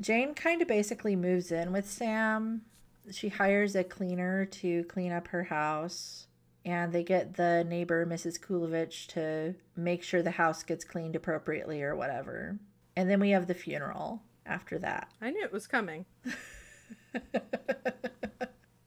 Jane 0.00 0.34
kind 0.34 0.62
of 0.62 0.68
basically 0.68 1.16
moves 1.16 1.52
in 1.52 1.72
with 1.72 1.90
Sam 1.90 2.62
she 3.10 3.28
hires 3.28 3.74
a 3.74 3.84
cleaner 3.84 4.44
to 4.44 4.84
clean 4.84 5.12
up 5.12 5.28
her 5.28 5.44
house 5.44 6.26
and 6.64 6.92
they 6.92 7.02
get 7.02 7.34
the 7.34 7.64
neighbor 7.64 8.04
mrs 8.04 8.38
kulovich 8.38 9.06
to 9.08 9.54
make 9.76 10.02
sure 10.02 10.22
the 10.22 10.32
house 10.32 10.62
gets 10.62 10.84
cleaned 10.84 11.16
appropriately 11.16 11.82
or 11.82 11.96
whatever. 11.96 12.58
And 12.96 13.08
then 13.08 13.20
we 13.20 13.30
have 13.30 13.46
the 13.46 13.54
funeral 13.54 14.22
after 14.44 14.78
that. 14.80 15.10
I 15.20 15.30
knew 15.30 15.42
it 15.42 15.52
was 15.52 15.66
coming. 15.66 16.04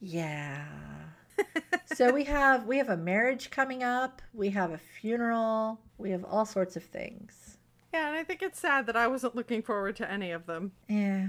Yeah. 0.04 0.66
So 1.94 2.12
we 2.12 2.24
have 2.24 2.66
we 2.66 2.76
have 2.76 2.90
a 2.90 2.96
marriage 2.96 3.50
coming 3.50 3.82
up. 3.82 4.20
We 4.34 4.50
have 4.50 4.72
a 4.72 4.78
funeral. 4.78 5.80
We 5.96 6.10
have 6.10 6.24
all 6.24 6.44
sorts 6.44 6.76
of 6.76 6.84
things. 6.84 7.56
Yeah 7.92 8.08
and 8.08 8.16
i 8.16 8.24
think 8.24 8.42
it's 8.42 8.58
sad 8.58 8.86
that 8.86 8.96
i 8.96 9.06
wasn't 9.06 9.36
looking 9.36 9.62
forward 9.62 9.96
to 9.96 10.10
any 10.10 10.30
of 10.30 10.46
them. 10.46 10.72
Yeah. 10.88 11.28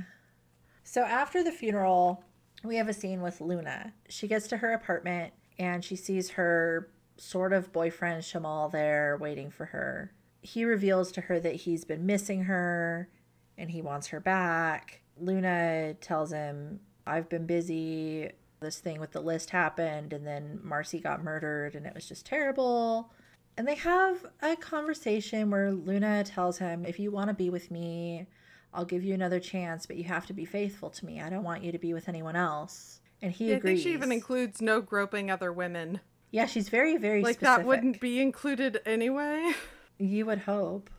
So 0.84 1.04
after 1.04 1.44
the 1.44 1.52
funeral 1.52 2.24
we 2.64 2.76
have 2.78 2.90
a 2.90 2.94
scene 2.94 3.22
with 3.22 3.40
Luna. 3.40 3.94
She 4.10 4.28
gets 4.28 4.48
to 4.48 4.58
her 4.58 4.74
apartment 4.74 5.34
and 5.58 5.84
she 5.84 5.96
sees 5.96 6.32
her 6.32 6.90
sort 7.18 7.54
of 7.54 7.72
boyfriend 7.72 8.24
Shamal 8.24 8.72
there 8.72 9.18
waiting 9.20 9.50
for 9.50 9.66
her. 9.66 10.12
He 10.42 10.66
reveals 10.66 11.12
to 11.14 11.22
her 11.22 11.40
that 11.40 11.56
he's 11.56 11.86
been 11.86 12.06
missing 12.06 12.44
her 12.44 13.10
and 13.58 13.72
he 13.72 13.82
wants 13.82 14.08
her 14.08 14.20
back. 14.20 15.02
Luna 15.18 15.96
tells 15.96 16.32
him, 16.32 16.82
I've 17.08 17.30
been 17.30 17.46
busy. 17.46 18.32
This 18.60 18.80
thing 18.80 19.00
with 19.00 19.12
the 19.12 19.22
list 19.22 19.50
happened, 19.52 20.14
and 20.14 20.26
then 20.26 20.60
Marcy 20.64 21.00
got 21.00 21.24
murdered, 21.24 21.76
and 21.76 21.86
it 21.86 21.94
was 21.94 22.08
just 22.08 22.26
terrible. 22.26 23.12
And 23.58 23.68
they 23.68 23.76
have 23.76 24.26
a 24.42 24.56
conversation 24.56 25.52
where 25.52 25.72
Luna 25.72 26.24
tells 26.24 26.58
him, 26.58 26.86
If 26.86 27.00
you 27.00 27.12
want 27.12 27.30
to 27.30 27.34
be 27.34 27.50
with 27.50 27.70
me, 27.70 28.28
I'll 28.74 28.86
give 28.86 29.04
you 29.04 29.14
another 29.14 29.40
chance, 29.40 29.86
but 29.86 29.98
you 29.98 30.06
have 30.06 30.26
to 30.28 30.34
be 30.34 30.46
faithful 30.46 30.90
to 30.90 31.06
me. 31.06 31.22
I 31.22 31.30
don't 31.30 31.44
want 31.44 31.64
you 31.64 31.72
to 31.72 31.78
be 31.78 31.94
with 31.94 32.10
anyone 32.10 32.36
else. 32.36 33.00
And 33.22 33.32
he 33.32 33.50
yeah, 33.50 33.56
agrees. 33.56 33.80
I 33.80 33.84
think 33.84 33.84
she 33.84 33.94
even 33.94 34.12
includes 34.12 34.62
no 34.62 34.82
groping 34.82 35.32
other 35.32 35.52
women. 35.52 36.02
Yeah, 36.32 36.46
she's 36.46 36.70
very, 36.70 36.98
very 36.98 37.22
like 37.22 37.36
specific. 37.36 37.58
that 37.58 37.66
wouldn't 37.66 38.00
be 38.00 38.20
included 38.20 38.82
anyway. 38.86 39.54
You 39.98 40.26
would 40.26 40.40
hope. 40.40 40.90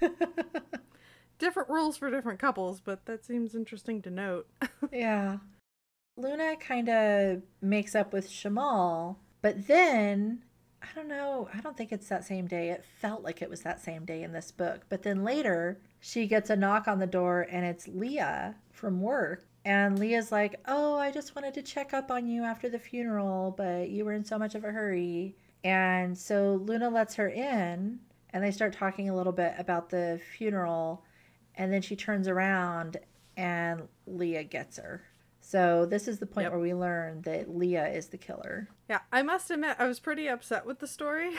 different 1.38 1.68
rules 1.68 1.96
for 1.96 2.10
different 2.10 2.38
couples, 2.38 2.80
but 2.80 3.04
that 3.06 3.24
seems 3.24 3.54
interesting 3.54 4.00
to 4.02 4.10
note. 4.10 4.48
yeah. 4.92 5.38
Luna 6.16 6.56
kind 6.56 6.88
of 6.88 7.42
makes 7.60 7.94
up 7.94 8.12
with 8.12 8.28
Shamal, 8.28 9.16
but 9.40 9.66
then 9.66 10.42
I 10.82 10.88
don't 10.94 11.08
know, 11.08 11.48
I 11.54 11.60
don't 11.60 11.76
think 11.76 11.92
it's 11.92 12.08
that 12.08 12.24
same 12.24 12.46
day. 12.46 12.70
It 12.70 12.84
felt 13.00 13.22
like 13.22 13.40
it 13.40 13.50
was 13.50 13.62
that 13.62 13.80
same 13.80 14.04
day 14.04 14.22
in 14.22 14.32
this 14.32 14.50
book. 14.50 14.82
But 14.88 15.02
then 15.02 15.24
later, 15.24 15.80
she 16.00 16.26
gets 16.26 16.50
a 16.50 16.56
knock 16.56 16.88
on 16.88 16.98
the 16.98 17.06
door 17.06 17.46
and 17.50 17.64
it's 17.64 17.86
Leah 17.88 18.56
from 18.72 19.00
work. 19.00 19.46
And 19.64 19.98
Leah's 19.98 20.32
like, 20.32 20.60
Oh, 20.66 20.96
I 20.96 21.10
just 21.10 21.36
wanted 21.36 21.54
to 21.54 21.62
check 21.62 21.94
up 21.94 22.10
on 22.10 22.26
you 22.26 22.42
after 22.42 22.68
the 22.68 22.78
funeral, 22.78 23.54
but 23.56 23.90
you 23.90 24.04
were 24.04 24.12
in 24.12 24.24
so 24.24 24.38
much 24.38 24.54
of 24.54 24.64
a 24.64 24.70
hurry. 24.72 25.36
And 25.64 26.16
so 26.18 26.60
Luna 26.64 26.90
lets 26.90 27.14
her 27.14 27.28
in 27.28 28.00
and 28.30 28.42
they 28.42 28.50
start 28.50 28.72
talking 28.72 29.08
a 29.08 29.14
little 29.16 29.32
bit 29.32 29.54
about 29.58 29.90
the 29.90 30.20
funeral. 30.36 31.04
And 31.54 31.72
then 31.72 31.82
she 31.82 31.94
turns 31.94 32.26
around 32.26 32.96
and 33.36 33.82
Leah 34.06 34.44
gets 34.44 34.78
her. 34.78 35.04
So 35.40 35.86
this 35.86 36.08
is 36.08 36.18
the 36.18 36.26
point 36.26 36.44
Yep. 36.46 36.52
where 36.52 36.60
we 36.60 36.74
learn 36.74 37.22
that 37.22 37.54
Leah 37.54 37.88
is 37.88 38.06
the 38.08 38.18
killer. 38.18 38.68
yeah, 38.88 39.00
I 39.12 39.22
must 39.22 39.50
admit, 39.50 39.76
I 39.78 39.86
was 39.86 40.00
pretty 40.00 40.28
upset 40.28 40.66
with 40.66 40.78
the 40.80 40.86
story 40.86 41.30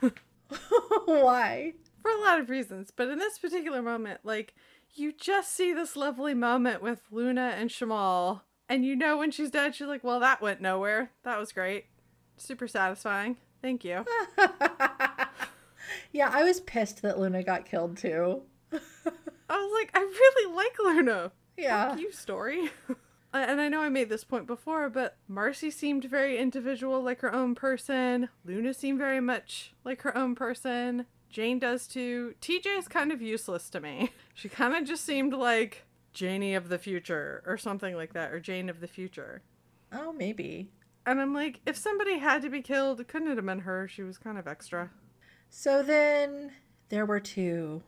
Why? 1.04 1.74
for 2.02 2.10
a 2.10 2.20
lot 2.20 2.38
of 2.38 2.48
reasons, 2.48 2.90
but 2.94 3.08
in 3.08 3.18
this 3.18 3.38
particular 3.38 3.82
moment, 3.82 4.20
like, 4.22 4.54
you 4.94 5.12
just 5.12 5.52
see 5.52 5.72
this 5.72 5.96
lovely 5.96 6.34
moment 6.34 6.82
with 6.82 7.02
Luna 7.10 7.54
and 7.56 7.70
Shamal, 7.70 8.42
and 8.68 8.84
you 8.84 8.94
know 8.96 9.16
when 9.16 9.30
she's 9.30 9.50
dead, 9.50 9.74
she's 9.74 9.86
like, 9.86 10.04
well, 10.04 10.20
that 10.20 10.42
went 10.42 10.60
nowhere. 10.60 11.12
That 11.24 11.38
was 11.38 11.52
great. 11.52 11.86
Super 12.36 12.68
satisfying. 12.68 13.36
Thank 13.62 13.84
you. 13.84 14.04
yeah, 16.12 16.30
I 16.32 16.44
was 16.44 16.60
pissed 16.60 17.02
that 17.02 17.18
Luna 17.18 17.42
got 17.42 17.64
killed 17.64 17.96
too. 17.96 18.42
I 18.72 18.78
was 19.48 19.72
like, 19.74 19.90
I 19.94 20.00
really 20.00 20.54
like 20.54 20.76
Luna. 20.78 21.32
Yeah. 21.56 21.90
Fuck 21.90 22.00
you, 22.00 22.12
story. 22.12 22.70
and 23.32 23.60
I 23.60 23.68
know 23.68 23.80
I 23.80 23.88
made 23.88 24.08
this 24.08 24.24
point 24.24 24.46
before, 24.46 24.90
but 24.90 25.16
Marcy 25.26 25.70
seemed 25.70 26.04
very 26.04 26.38
individual, 26.38 27.02
like 27.02 27.20
her 27.20 27.34
own 27.34 27.54
person. 27.54 28.28
Luna 28.44 28.74
seemed 28.74 28.98
very 28.98 29.20
much 29.20 29.72
like 29.84 30.02
her 30.02 30.16
own 30.16 30.34
person. 30.34 31.06
Jane 31.30 31.58
does 31.58 31.86
too. 31.86 32.34
TJ 32.40 32.78
is 32.78 32.88
kind 32.88 33.12
of 33.12 33.20
useless 33.22 33.70
to 33.70 33.80
me. 33.80 34.12
She 34.34 34.48
kind 34.48 34.74
of 34.74 34.84
just 34.84 35.04
seemed 35.04 35.32
like 35.34 35.84
Janie 36.12 36.54
of 36.54 36.68
the 36.68 36.78
future 36.78 37.42
or 37.46 37.58
something 37.58 37.94
like 37.94 38.12
that, 38.12 38.32
or 38.32 38.40
Jane 38.40 38.68
of 38.68 38.80
the 38.80 38.86
future. 38.86 39.42
Oh, 39.92 40.12
maybe. 40.12 40.70
And 41.06 41.20
I'm 41.20 41.34
like, 41.34 41.60
if 41.66 41.76
somebody 41.76 42.18
had 42.18 42.42
to 42.42 42.50
be 42.50 42.62
killed, 42.62 43.06
couldn't 43.08 43.28
it 43.28 43.36
have 43.36 43.46
been 43.46 43.60
her? 43.60 43.88
She 43.88 44.02
was 44.02 44.18
kind 44.18 44.38
of 44.38 44.46
extra. 44.46 44.90
So 45.50 45.82
then 45.82 46.52
there 46.88 47.06
were 47.06 47.20
two. 47.20 47.82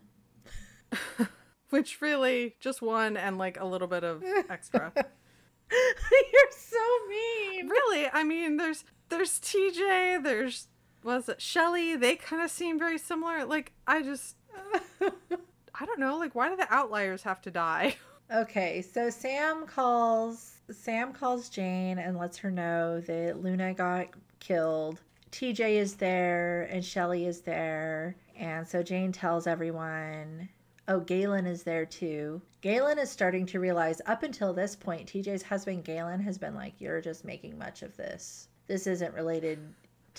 Which 1.70 2.00
really, 2.00 2.56
just 2.58 2.82
one 2.82 3.16
and 3.16 3.38
like 3.38 3.60
a 3.60 3.64
little 3.64 3.86
bit 3.88 4.02
of 4.02 4.24
extra. 4.48 4.92
You're 5.72 6.50
so 6.50 6.78
mean. 7.08 7.68
really 7.68 8.08
i 8.12 8.24
mean 8.24 8.56
there's 8.56 8.84
there's 9.08 9.38
tj 9.40 10.22
there's 10.22 10.68
was 11.02 11.28
it 11.28 11.40
shelly 11.40 11.96
they 11.96 12.16
kind 12.16 12.42
of 12.42 12.50
seem 12.50 12.78
very 12.78 12.98
similar 12.98 13.44
like 13.44 13.72
i 13.86 14.02
just 14.02 14.36
i 15.00 15.84
don't 15.86 15.98
know 16.00 16.16
like 16.16 16.34
why 16.34 16.48
do 16.48 16.56
the 16.56 16.72
outliers 16.72 17.22
have 17.22 17.40
to 17.40 17.50
die 17.50 17.96
Okay, 18.32 18.80
so 18.80 19.10
Sam 19.10 19.66
calls 19.66 20.58
Sam 20.70 21.12
calls 21.12 21.48
Jane 21.48 21.98
and 21.98 22.16
lets 22.16 22.38
her 22.38 22.50
know 22.50 23.00
that 23.00 23.42
Luna 23.42 23.74
got 23.74 24.06
killed. 24.38 25.00
TJ 25.32 25.70
is 25.72 25.94
there 25.96 26.68
and 26.70 26.84
Shelly 26.84 27.26
is 27.26 27.40
there. 27.40 28.14
And 28.36 28.66
so 28.66 28.84
Jane 28.84 29.10
tells 29.10 29.48
everyone, 29.48 30.48
oh, 30.86 31.00
Galen 31.00 31.44
is 31.44 31.64
there 31.64 31.84
too. 31.84 32.40
Galen 32.60 33.00
is 33.00 33.10
starting 33.10 33.46
to 33.46 33.58
realize 33.58 34.00
up 34.06 34.22
until 34.22 34.54
this 34.54 34.76
point, 34.76 35.08
TJ's 35.08 35.42
husband 35.42 35.82
Galen 35.82 36.20
has 36.20 36.38
been 36.38 36.54
like, 36.54 36.74
You're 36.80 37.00
just 37.00 37.24
making 37.24 37.58
much 37.58 37.82
of 37.82 37.96
this. 37.96 38.46
This 38.68 38.86
isn't 38.86 39.12
related 39.12 39.58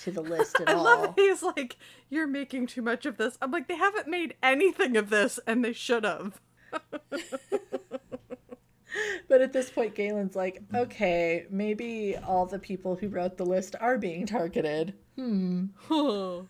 to 0.02 0.10
the 0.10 0.20
list 0.22 0.60
at 0.60 0.68
i 0.68 0.72
all. 0.74 0.84
love 0.84 1.14
he's 1.16 1.42
like 1.42 1.76
you're 2.10 2.26
making 2.26 2.66
too 2.66 2.82
much 2.82 3.06
of 3.06 3.16
this 3.16 3.38
i'm 3.40 3.50
like 3.50 3.68
they 3.68 3.76
haven't 3.76 4.08
made 4.08 4.34
anything 4.42 4.96
of 4.96 5.10
this 5.10 5.38
and 5.46 5.64
they 5.64 5.72
should 5.72 6.04
have 6.04 6.40
But 9.28 9.40
at 9.40 9.52
this 9.52 9.70
point, 9.70 9.94
Galen's 9.94 10.36
like, 10.36 10.60
okay, 10.74 11.46
maybe 11.50 12.16
all 12.16 12.46
the 12.46 12.58
people 12.58 12.96
who 12.96 13.08
wrote 13.08 13.36
the 13.38 13.46
list 13.46 13.74
are 13.80 13.96
being 13.96 14.26
targeted. 14.26 14.94
Hmm. 15.16 15.66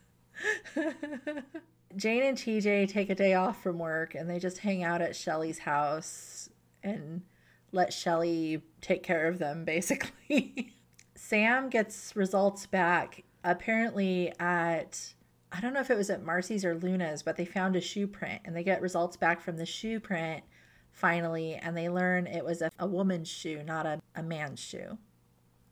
Jane 1.97 2.23
and 2.23 2.37
TJ 2.39 2.89
take 2.89 3.11
a 3.11 3.15
day 3.15 3.35
off 3.35 3.63
from 3.63 3.79
work 3.79 4.15
and 4.15 4.29
they 4.29 4.39
just 4.39 4.59
hang 4.59 4.83
out 4.83 5.03
at 5.03 5.15
Shelly's 5.15 5.61
house 5.61 6.49
and 6.83 7.23
let 7.71 7.93
Shelly 7.93 8.63
take 8.81 9.03
care 9.03 9.29
of 9.29 9.39
them, 9.39 9.65
basically. 9.65 10.75
Sam 11.15 11.69
gets 11.71 12.17
results 12.17 12.67
back 12.67 13.23
apparently 13.45 14.33
at, 14.39 15.15
I 15.51 15.61
don't 15.61 15.75
know 15.75 15.81
if 15.81 15.91
it 15.91 15.97
was 15.97 16.11
at 16.11 16.25
Marcy's 16.25 16.65
or 16.65 16.75
Luna's, 16.75 17.23
but 17.23 17.37
they 17.37 17.45
found 17.45 17.77
a 17.77 17.81
shoe 17.81 18.07
print 18.07 18.43
and 18.45 18.57
they 18.57 18.65
get 18.65 18.83
results 18.83 19.17
back 19.17 19.41
from 19.41 19.57
the 19.57 19.67
shoe 19.67 20.01
print 20.01 20.45
finally 20.93 21.55
and 21.55 21.77
they 21.77 21.89
learn 21.89 22.27
it 22.27 22.45
was 22.45 22.63
a, 22.63 22.71
a 22.79 22.87
woman's 22.87 23.29
shoe, 23.29 23.63
not 23.63 23.87
a, 23.87 24.01
a 24.15 24.23
man's 24.23 24.61
shoe. 24.61 24.99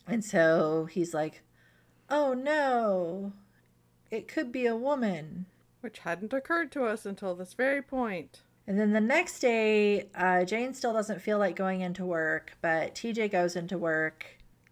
And 0.06 0.24
so 0.24 0.88
he's 0.90 1.14
like, 1.14 1.42
oh 2.08 2.34
no, 2.34 3.32
it 4.10 4.28
could 4.28 4.50
be 4.50 4.66
a 4.66 4.76
woman. 4.76 5.46
which 5.80 6.00
hadn't 6.00 6.32
occurred 6.32 6.72
to 6.72 6.84
us 6.84 7.06
until 7.06 7.34
this 7.34 7.54
very 7.54 7.80
point. 7.80 8.32
point 8.32 8.40
And 8.66 8.78
then 8.78 8.92
the 8.92 9.00
next 9.00 9.40
day, 9.40 10.08
uh, 10.14 10.44
Jane 10.44 10.74
still 10.74 10.92
doesn't 10.92 11.22
feel 11.22 11.38
like 11.38 11.56
going 11.56 11.80
into 11.80 12.04
work, 12.04 12.56
but 12.60 12.94
TJ 12.94 13.30
goes 13.32 13.56
into 13.56 13.78
work 13.78 14.26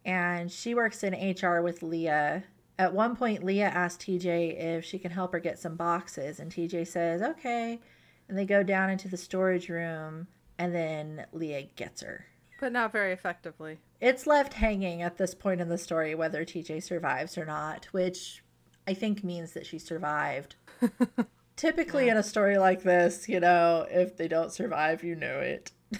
and 0.05 0.51
she 0.51 0.73
works 0.73 1.03
in 1.03 1.13
HR 1.13 1.61
with 1.61 1.83
Leah. 1.83 2.43
At 2.79 2.93
one 2.93 3.15
point, 3.17 3.43
Leah 3.43 3.67
asks 3.67 4.03
TJ 4.05 4.57
if 4.57 4.85
she 4.85 4.97
can 4.97 5.11
help 5.11 5.33
her 5.33 5.39
get 5.39 5.59
some 5.59 5.75
boxes, 5.75 6.39
and 6.39 6.49
TJ 6.49 6.87
says, 6.87 7.21
okay. 7.21 7.81
And 8.29 8.37
they 8.37 8.45
go 8.45 8.63
down 8.63 8.89
into 8.89 9.09
the 9.09 9.17
storage 9.17 9.67
room, 9.67 10.27
and 10.57 10.73
then 10.73 11.25
Leah 11.33 11.63
gets 11.75 12.01
her. 12.01 12.25
but 12.61 12.71
not 12.71 12.91
very 12.93 13.11
effectively 13.11 13.79
It's 13.99 14.25
left 14.25 14.53
hanging 14.53 15.01
at 15.01 15.17
this 15.17 15.35
point 15.35 15.59
in 15.61 15.67
the 15.69 15.77
story 15.77 16.15
whether 16.15 16.45
TJ 16.45 16.81
survives 16.81 17.37
or 17.37 17.45
not, 17.45 17.85
which 17.91 18.43
I 18.87 18.93
think 18.93 19.23
means 19.25 19.51
that 19.51 19.65
she 19.65 19.77
survived. 19.77 20.55
Typically, 21.57 22.07
in 22.07 22.15
a 22.15 22.23
story 22.23 22.57
like 22.57 22.83
this, 22.83 23.27
you 23.27 23.41
know, 23.41 23.85
if 23.89 24.15
they 24.15 24.29
don't 24.29 24.53
survive, 24.53 25.03
you 25.03 25.15
know 25.15 25.39
it. 25.39 25.71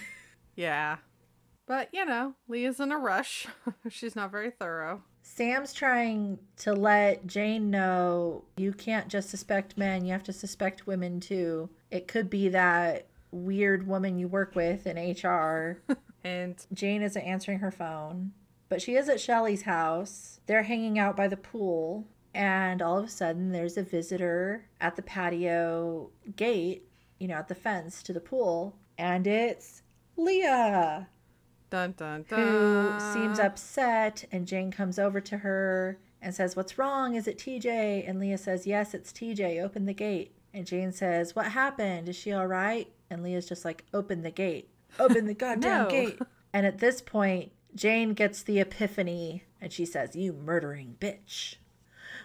yeah 0.55 0.97
but 1.65 1.87
you 1.93 2.05
know 2.05 2.33
leah's 2.47 2.79
in 2.79 2.91
a 2.91 2.97
rush 2.97 3.47
she's 3.89 4.15
not 4.15 4.31
very 4.31 4.49
thorough 4.51 5.03
Sam's 5.31 5.73
trying 5.73 6.39
to 6.57 6.73
let 6.73 7.25
Jane 7.27 7.69
know 7.69 8.43
you 8.57 8.73
can't 8.73 9.07
just 9.07 9.29
suspect 9.29 9.77
men, 9.77 10.03
you 10.03 10.11
have 10.11 10.23
to 10.23 10.33
suspect 10.33 10.87
women 10.87 11.19
too. 11.19 11.69
It 11.91 12.07
could 12.07 12.29
be 12.29 12.49
that 12.49 13.05
weird 13.31 13.87
woman 13.87 14.17
you 14.17 14.27
work 14.27 14.55
with 14.55 14.87
in 14.87 14.97
HR. 14.97 15.81
and 16.23 16.55
Jane 16.73 17.03
isn't 17.03 17.21
answering 17.21 17.59
her 17.59 17.71
phone, 17.71 18.33
but 18.69 18.81
she 18.81 18.95
is 18.95 19.07
at 19.07 19.21
Shelly's 19.21 19.61
house. 19.61 20.41
They're 20.47 20.63
hanging 20.63 20.97
out 20.97 21.15
by 21.15 21.27
the 21.27 21.37
pool, 21.37 22.07
and 22.33 22.81
all 22.81 22.97
of 22.97 23.05
a 23.05 23.09
sudden 23.09 23.51
there's 23.51 23.77
a 23.77 23.83
visitor 23.83 24.65
at 24.81 24.95
the 24.95 25.03
patio 25.03 26.09
gate, 26.35 26.89
you 27.19 27.27
know, 27.27 27.35
at 27.35 27.47
the 27.47 27.55
fence 27.55 28.01
to 28.03 28.13
the 28.13 28.19
pool, 28.19 28.75
and 28.97 29.27
it's 29.27 29.83
Leah 30.17 31.07
dun 31.69 31.93
dun 31.97 32.25
dun 32.27 32.39
who 32.39 32.93
seems 32.99 33.39
upset 33.39 34.25
and 34.31 34.47
Jane 34.47 34.71
comes 34.71 34.97
over 34.99 35.21
to 35.21 35.37
her 35.39 35.99
and 36.21 36.33
says, 36.35 36.55
"What's 36.55 36.77
wrong? 36.77 37.15
Is 37.15 37.27
it 37.27 37.37
TJ?" 37.37 38.03
And 38.07 38.19
Leah 38.19 38.37
says, 38.37 38.67
"Yes, 38.67 38.93
it's 38.93 39.11
TJ. 39.13 39.61
Open 39.61 39.85
the 39.85 39.93
gate." 39.93 40.33
And 40.53 40.65
Jane 40.65 40.91
says, 40.91 41.35
"What 41.35 41.47
happened? 41.47 42.09
Is 42.09 42.15
she 42.15 42.31
all 42.31 42.47
right?" 42.47 42.91
And 43.09 43.23
Leah's 43.23 43.47
just 43.47 43.63
like, 43.65 43.85
"Open 43.93 44.21
the 44.23 44.31
gate. 44.31 44.69
Open 44.99 45.25
the 45.25 45.33
goddamn 45.45 45.83
No. 45.85 45.89
gate." 45.89 46.19
And 46.51 46.65
at 46.65 46.79
this 46.79 47.01
point, 47.01 47.51
Jane 47.75 48.13
gets 48.13 48.41
the 48.43 48.59
epiphany 48.59 49.43
and 49.61 49.71
she 49.71 49.85
says, 49.85 50.15
"You 50.15 50.33
murdering 50.33 50.97
bitch." 50.99 51.55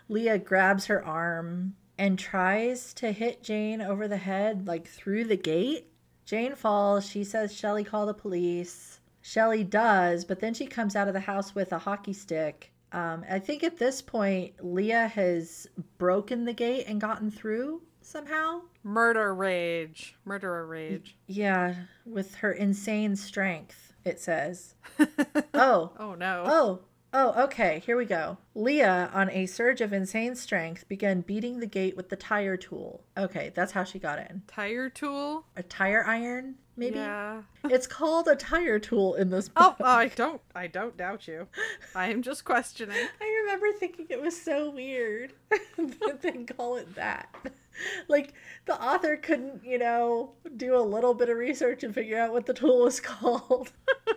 Leah 0.09 0.39
grabs 0.39 0.87
her 0.87 1.05
arm 1.05 1.77
and 1.97 2.19
tries 2.19 2.93
to 2.95 3.13
hit 3.13 3.43
Jane 3.43 3.81
over 3.81 4.09
the 4.09 4.17
head 4.17 4.67
like 4.67 4.89
through 4.89 5.25
the 5.25 5.37
gate. 5.37 5.91
Jane 6.25 6.55
falls. 6.57 7.07
She 7.09 7.23
says 7.23 7.55
Shelly 7.55 7.85
call 7.85 8.07
the 8.07 8.15
police. 8.15 8.99
Shelly 9.27 9.65
does, 9.65 10.27
but 10.27 10.41
then 10.41 10.53
she 10.53 10.67
comes 10.67 10.95
out 10.95 11.09
of 11.09 11.15
the 11.15 11.21
house 11.21 11.55
with 11.55 11.73
a 11.73 11.79
hockey 11.79 12.13
stick. 12.13 12.71
Um, 12.93 13.25
I 13.29 13.39
think 13.39 13.65
at 13.65 13.79
this 13.79 14.03
point, 14.03 14.53
Leah 14.63 15.09
has 15.09 15.67
broken 15.97 16.45
the 16.45 16.53
gate 16.53 16.85
and 16.87 17.01
gotten 17.01 17.31
through 17.31 17.81
somehow. 18.03 18.61
Murder 18.83 19.35
rage. 19.35 20.15
Murderer 20.27 20.67
rage. 20.67 21.17
Yeah, 21.27 21.75
with 22.05 22.35
her 22.37 22.53
insane 22.53 23.17
strength, 23.17 23.95
it 24.05 24.21
says. 24.21 24.75
oh, 25.55 25.93
Oh 25.99 26.15
no. 26.15 26.45
oh, 26.47 26.81
Oh, 27.17 27.45
okay. 27.45 27.81
Here 27.87 27.97
we 27.97 28.05
go. 28.07 28.37
Leah, 28.57 29.09
on 29.15 29.31
a 29.31 29.47
surge 29.47 29.81
of 29.81 29.93
insane 29.93 30.35
strength, 30.35 30.87
began 30.89 31.21
beating 31.23 31.61
the 31.61 31.67
gate 31.67 31.97
with 31.97 32.09
the 32.09 32.17
tire 32.17 32.57
tool. 32.57 33.05
Okay, 33.17 33.53
that's 33.55 33.71
how 33.73 33.85
she 33.85 34.01
got 34.01 34.19
in. 34.19 34.43
Tire 34.49 34.91
tool? 34.91 35.47
A 35.57 35.63
tire 35.63 36.05
iron, 36.05 36.57
maybe? 36.77 36.97
Yeah. 36.97 37.43
It's 37.65 37.87
called 37.87 38.29
a 38.29 38.37
tire 38.37 38.79
tool 38.79 39.15
in 39.15 39.31
this 39.31 39.51
Oh, 39.57 39.75
book. 39.79 39.87
I 39.87 40.09
don't 40.09 40.41
I 40.55 40.67
don't 40.67 40.97
doubt 40.97 41.27
you. 41.29 41.49
I 41.95 42.09
am 42.11 42.23
just 42.23 42.45
questioning. 42.45 42.97
I 43.21 43.41
remember 43.43 43.67
thinking 43.79 44.07
it 44.11 44.21
was 44.21 44.41
so 44.41 44.71
weird 44.71 45.33
that 45.51 46.21
they 46.23 46.33
call 46.45 46.77
it 46.77 46.95
that. 46.95 47.35
Like 48.07 48.35
the 48.67 48.81
author 48.81 49.17
couldn't, 49.17 49.65
you 49.65 49.79
know, 49.79 50.33
do 50.57 50.77
a 50.77 50.81
little 50.81 51.15
bit 51.15 51.29
of 51.29 51.37
research 51.37 51.83
and 51.83 51.93
figure 51.95 52.19
out 52.19 52.33
what 52.33 52.47
the 52.47 52.55
tool 52.55 52.81
was 52.85 53.01
called. 53.01 53.73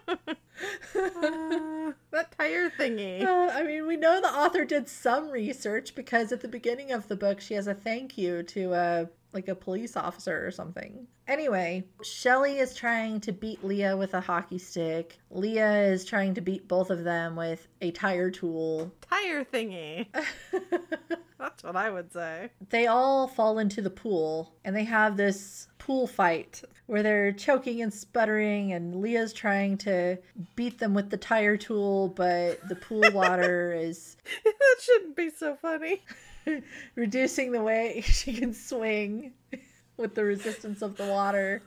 Uh, 0.07 1.91
that 2.11 2.35
tire 2.37 2.69
thingy. 2.69 3.23
Uh, 3.23 3.51
I 3.53 3.63
mean, 3.63 3.85
we 3.87 3.95
know 3.97 4.21
the 4.21 4.27
author 4.27 4.65
did 4.65 4.87
some 4.87 5.29
research 5.29 5.95
because 5.95 6.31
at 6.31 6.41
the 6.41 6.47
beginning 6.47 6.91
of 6.91 7.07
the 7.07 7.15
book, 7.15 7.39
she 7.41 7.53
has 7.55 7.67
a 7.67 7.73
thank 7.73 8.17
you 8.17 8.43
to 8.43 8.73
a 8.73 9.09
like 9.33 9.47
a 9.47 9.55
police 9.55 9.95
officer 9.97 10.45
or 10.45 10.51
something. 10.51 11.07
Anyway, 11.27 11.83
Shelly 12.01 12.59
is 12.59 12.73
trying 12.73 13.19
to 13.21 13.31
beat 13.31 13.63
Leah 13.63 13.97
with 13.97 14.13
a 14.13 14.21
hockey 14.21 14.57
stick. 14.57 15.19
Leah 15.29 15.81
is 15.83 16.05
trying 16.05 16.33
to 16.35 16.41
beat 16.41 16.67
both 16.67 16.89
of 16.89 17.03
them 17.03 17.35
with 17.35 17.67
a 17.81 17.91
tire 17.91 18.31
tool. 18.31 18.91
Tire 19.01 19.43
thingy. 19.43 20.07
That's 21.39 21.63
what 21.63 21.75
I 21.75 21.89
would 21.89 22.11
say. 22.11 22.49
they 22.69 22.87
all 22.87 23.27
fall 23.27 23.59
into 23.59 23.81
the 23.81 23.89
pool 23.91 24.53
and 24.65 24.75
they 24.75 24.85
have 24.85 25.17
this 25.17 25.67
pool 25.77 26.07
fight 26.07 26.63
where 26.87 27.03
they're 27.03 27.31
choking 27.31 27.81
and 27.81 27.93
sputtering 27.93 28.73
and 28.73 28.95
Leah's 29.01 29.33
trying 29.33 29.77
to 29.79 30.17
beat 30.55 30.79
them 30.79 30.93
with 30.95 31.09
the 31.11 31.17
tire 31.17 31.55
tool 31.57 32.07
but 32.09 32.67
the 32.67 32.75
pool 32.75 33.03
water 33.13 33.71
is 33.77 34.17
that 34.43 34.75
shouldn't 34.81 35.15
be 35.15 35.29
so 35.29 35.55
funny. 35.61 36.01
reducing 36.95 37.51
the 37.51 37.61
way 37.61 38.01
she 38.05 38.33
can 38.33 38.53
swing 38.53 39.33
with 39.97 40.15
the 40.15 40.23
resistance 40.23 40.81
of 40.81 40.97
the 40.97 41.07
water. 41.07 41.61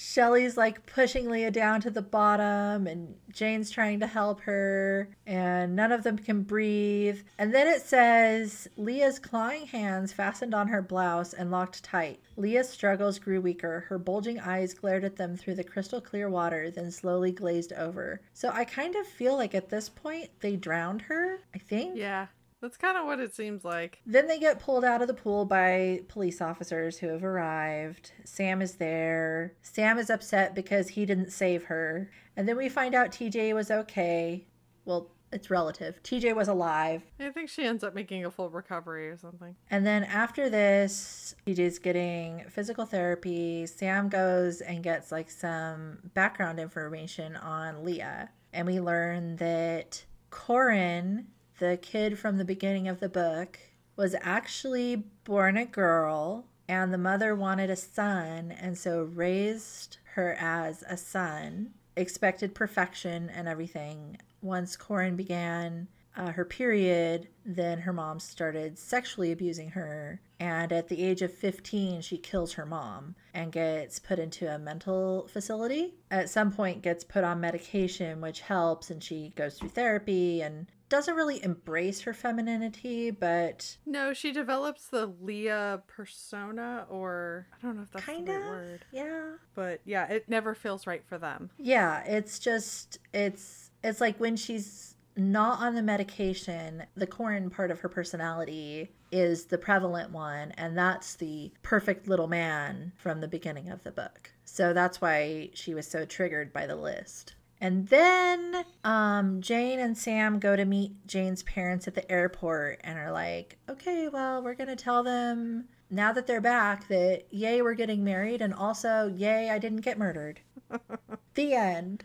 Shelly's 0.00 0.56
like 0.56 0.86
pushing 0.86 1.28
Leah 1.28 1.50
down 1.50 1.80
to 1.80 1.90
the 1.90 2.02
bottom, 2.02 2.86
and 2.86 3.16
Jane's 3.32 3.68
trying 3.68 3.98
to 3.98 4.06
help 4.06 4.40
her, 4.42 5.08
and 5.26 5.74
none 5.74 5.90
of 5.90 6.04
them 6.04 6.16
can 6.16 6.42
breathe. 6.42 7.18
And 7.36 7.52
then 7.52 7.66
it 7.66 7.82
says 7.82 8.68
Leah's 8.76 9.18
clawing 9.18 9.66
hands 9.66 10.12
fastened 10.12 10.54
on 10.54 10.68
her 10.68 10.82
blouse 10.82 11.32
and 11.34 11.50
locked 11.50 11.82
tight. 11.82 12.20
Leah's 12.36 12.68
struggles 12.68 13.18
grew 13.18 13.40
weaker. 13.40 13.86
Her 13.88 13.98
bulging 13.98 14.38
eyes 14.38 14.72
glared 14.72 15.02
at 15.02 15.16
them 15.16 15.36
through 15.36 15.56
the 15.56 15.64
crystal 15.64 16.00
clear 16.00 16.30
water, 16.30 16.70
then 16.70 16.92
slowly 16.92 17.32
glazed 17.32 17.72
over. 17.72 18.20
So 18.34 18.50
I 18.50 18.64
kind 18.64 18.94
of 18.94 19.04
feel 19.04 19.34
like 19.34 19.56
at 19.56 19.68
this 19.68 19.88
point 19.88 20.30
they 20.38 20.54
drowned 20.54 21.02
her, 21.02 21.40
I 21.52 21.58
think. 21.58 21.96
Yeah. 21.96 22.28
That's 22.60 22.76
kind 22.76 22.96
of 22.96 23.06
what 23.06 23.20
it 23.20 23.34
seems 23.34 23.64
like. 23.64 24.00
Then 24.04 24.26
they 24.26 24.38
get 24.38 24.58
pulled 24.58 24.84
out 24.84 25.00
of 25.00 25.08
the 25.08 25.14
pool 25.14 25.44
by 25.44 26.00
police 26.08 26.40
officers 26.40 26.98
who 26.98 27.08
have 27.08 27.22
arrived. 27.22 28.12
Sam 28.24 28.60
is 28.60 28.76
there. 28.76 29.54
Sam 29.62 29.98
is 29.98 30.10
upset 30.10 30.54
because 30.54 30.88
he 30.88 31.06
didn't 31.06 31.30
save 31.30 31.64
her. 31.64 32.10
And 32.36 32.48
then 32.48 32.56
we 32.56 32.68
find 32.68 32.94
out 32.94 33.12
TJ 33.12 33.54
was 33.54 33.70
okay. 33.70 34.46
Well, 34.84 35.10
it's 35.32 35.50
relative. 35.50 36.02
TJ 36.02 36.34
was 36.34 36.48
alive. 36.48 37.02
I 37.20 37.30
think 37.30 37.50
she 37.50 37.64
ends 37.64 37.84
up 37.84 37.94
making 37.94 38.24
a 38.24 38.30
full 38.30 38.50
recovery 38.50 39.08
or 39.08 39.16
something. 39.16 39.54
And 39.70 39.86
then 39.86 40.04
after 40.04 40.48
this, 40.48 41.34
TJ's 41.46 41.78
getting 41.78 42.44
physical 42.48 42.86
therapy. 42.86 43.66
Sam 43.66 44.08
goes 44.08 44.62
and 44.62 44.82
gets 44.82 45.12
like 45.12 45.30
some 45.30 45.98
background 46.14 46.58
information 46.58 47.36
on 47.36 47.84
Leah. 47.84 48.30
And 48.52 48.66
we 48.66 48.80
learn 48.80 49.36
that 49.36 50.04
Corin, 50.30 51.26
the 51.58 51.78
kid 51.80 52.18
from 52.18 52.38
the 52.38 52.44
beginning 52.44 52.88
of 52.88 53.00
the 53.00 53.08
book, 53.08 53.58
was 53.96 54.14
actually 54.20 54.96
born 55.24 55.56
a 55.56 55.64
girl 55.66 56.46
and 56.68 56.92
the 56.92 56.98
mother 56.98 57.34
wanted 57.34 57.70
a 57.70 57.76
son 57.76 58.52
and 58.52 58.76
so 58.76 59.02
raised 59.02 59.98
her 60.14 60.36
as 60.38 60.84
a 60.88 60.96
son, 60.96 61.70
expected 61.96 62.54
perfection 62.54 63.30
and 63.30 63.48
everything. 63.48 64.18
Once 64.42 64.76
Corin 64.76 65.16
began 65.16 65.88
uh, 66.14 66.32
her 66.32 66.44
period, 66.44 67.28
then 67.44 67.78
her 67.78 67.92
mom 67.92 68.20
started 68.20 68.78
sexually 68.78 69.32
abusing 69.32 69.70
her. 69.70 70.20
And 70.40 70.72
at 70.72 70.88
the 70.88 71.02
age 71.02 71.22
of 71.22 71.32
15, 71.32 72.00
she 72.02 72.18
kills 72.18 72.52
her 72.54 72.66
mom 72.66 73.14
and 73.32 73.52
gets 73.52 73.98
put 73.98 74.18
into 74.18 74.52
a 74.52 74.58
mental 74.58 75.28
facility. 75.28 75.94
At 76.10 76.28
some 76.28 76.52
point, 76.52 76.82
gets 76.82 77.04
put 77.04 77.24
on 77.24 77.40
medication, 77.40 78.20
which 78.20 78.40
helps, 78.40 78.90
and 78.90 79.02
she 79.02 79.32
goes 79.36 79.58
through 79.58 79.70
therapy 79.70 80.40
and 80.42 80.66
doesn't 80.88 81.14
really 81.14 81.42
embrace 81.42 82.00
her 82.02 82.14
femininity, 82.14 83.10
but 83.10 83.76
No, 83.86 84.12
she 84.12 84.32
develops 84.32 84.88
the 84.88 85.06
Leah 85.20 85.82
persona, 85.86 86.86
or 86.88 87.46
I 87.52 87.66
don't 87.66 87.76
know 87.76 87.82
if 87.82 87.90
that's 87.90 88.04
kind 88.04 88.26
the 88.26 88.36
of. 88.36 88.40
right 88.42 88.48
word. 88.48 88.84
Yeah. 88.92 89.22
But 89.54 89.80
yeah, 89.84 90.06
it 90.08 90.28
never 90.28 90.54
feels 90.54 90.86
right 90.86 91.04
for 91.06 91.18
them. 91.18 91.50
Yeah, 91.58 92.02
it's 92.04 92.38
just 92.38 92.98
it's 93.12 93.70
it's 93.84 94.00
like 94.00 94.18
when 94.18 94.36
she's 94.36 94.94
not 95.16 95.60
on 95.60 95.74
the 95.74 95.82
medication, 95.82 96.84
the 96.94 97.06
Corin 97.06 97.50
part 97.50 97.70
of 97.72 97.80
her 97.80 97.88
personality 97.88 98.92
is 99.10 99.46
the 99.46 99.58
prevalent 99.58 100.12
one, 100.12 100.52
and 100.52 100.78
that's 100.78 101.16
the 101.16 101.50
perfect 101.62 102.06
little 102.06 102.28
man 102.28 102.92
from 102.96 103.20
the 103.20 103.26
beginning 103.28 103.68
of 103.68 103.82
the 103.82 103.90
book. 103.90 104.30
So 104.44 104.72
that's 104.72 105.00
why 105.00 105.50
she 105.54 105.74
was 105.74 105.86
so 105.88 106.04
triggered 106.04 106.52
by 106.52 106.66
the 106.66 106.76
list. 106.76 107.34
And 107.60 107.88
then 107.88 108.64
um, 108.84 109.40
Jane 109.40 109.80
and 109.80 109.98
Sam 109.98 110.38
go 110.38 110.54
to 110.54 110.64
meet 110.64 110.92
Jane's 111.06 111.42
parents 111.42 111.88
at 111.88 111.94
the 111.94 112.10
airport 112.10 112.80
and 112.84 112.98
are 112.98 113.10
like, 113.10 113.58
okay, 113.68 114.08
well, 114.08 114.42
we're 114.42 114.54
going 114.54 114.68
to 114.68 114.76
tell 114.76 115.02
them 115.02 115.64
now 115.90 116.12
that 116.12 116.26
they're 116.26 116.40
back 116.40 116.86
that 116.88 117.24
yay, 117.30 117.60
we're 117.62 117.74
getting 117.74 118.04
married, 118.04 118.40
and 118.42 118.54
also 118.54 119.12
yay, 119.14 119.50
I 119.50 119.58
didn't 119.58 119.80
get 119.80 119.98
murdered. 119.98 120.40
the 121.34 121.54
end. 121.54 122.04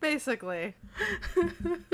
Basically. 0.00 0.74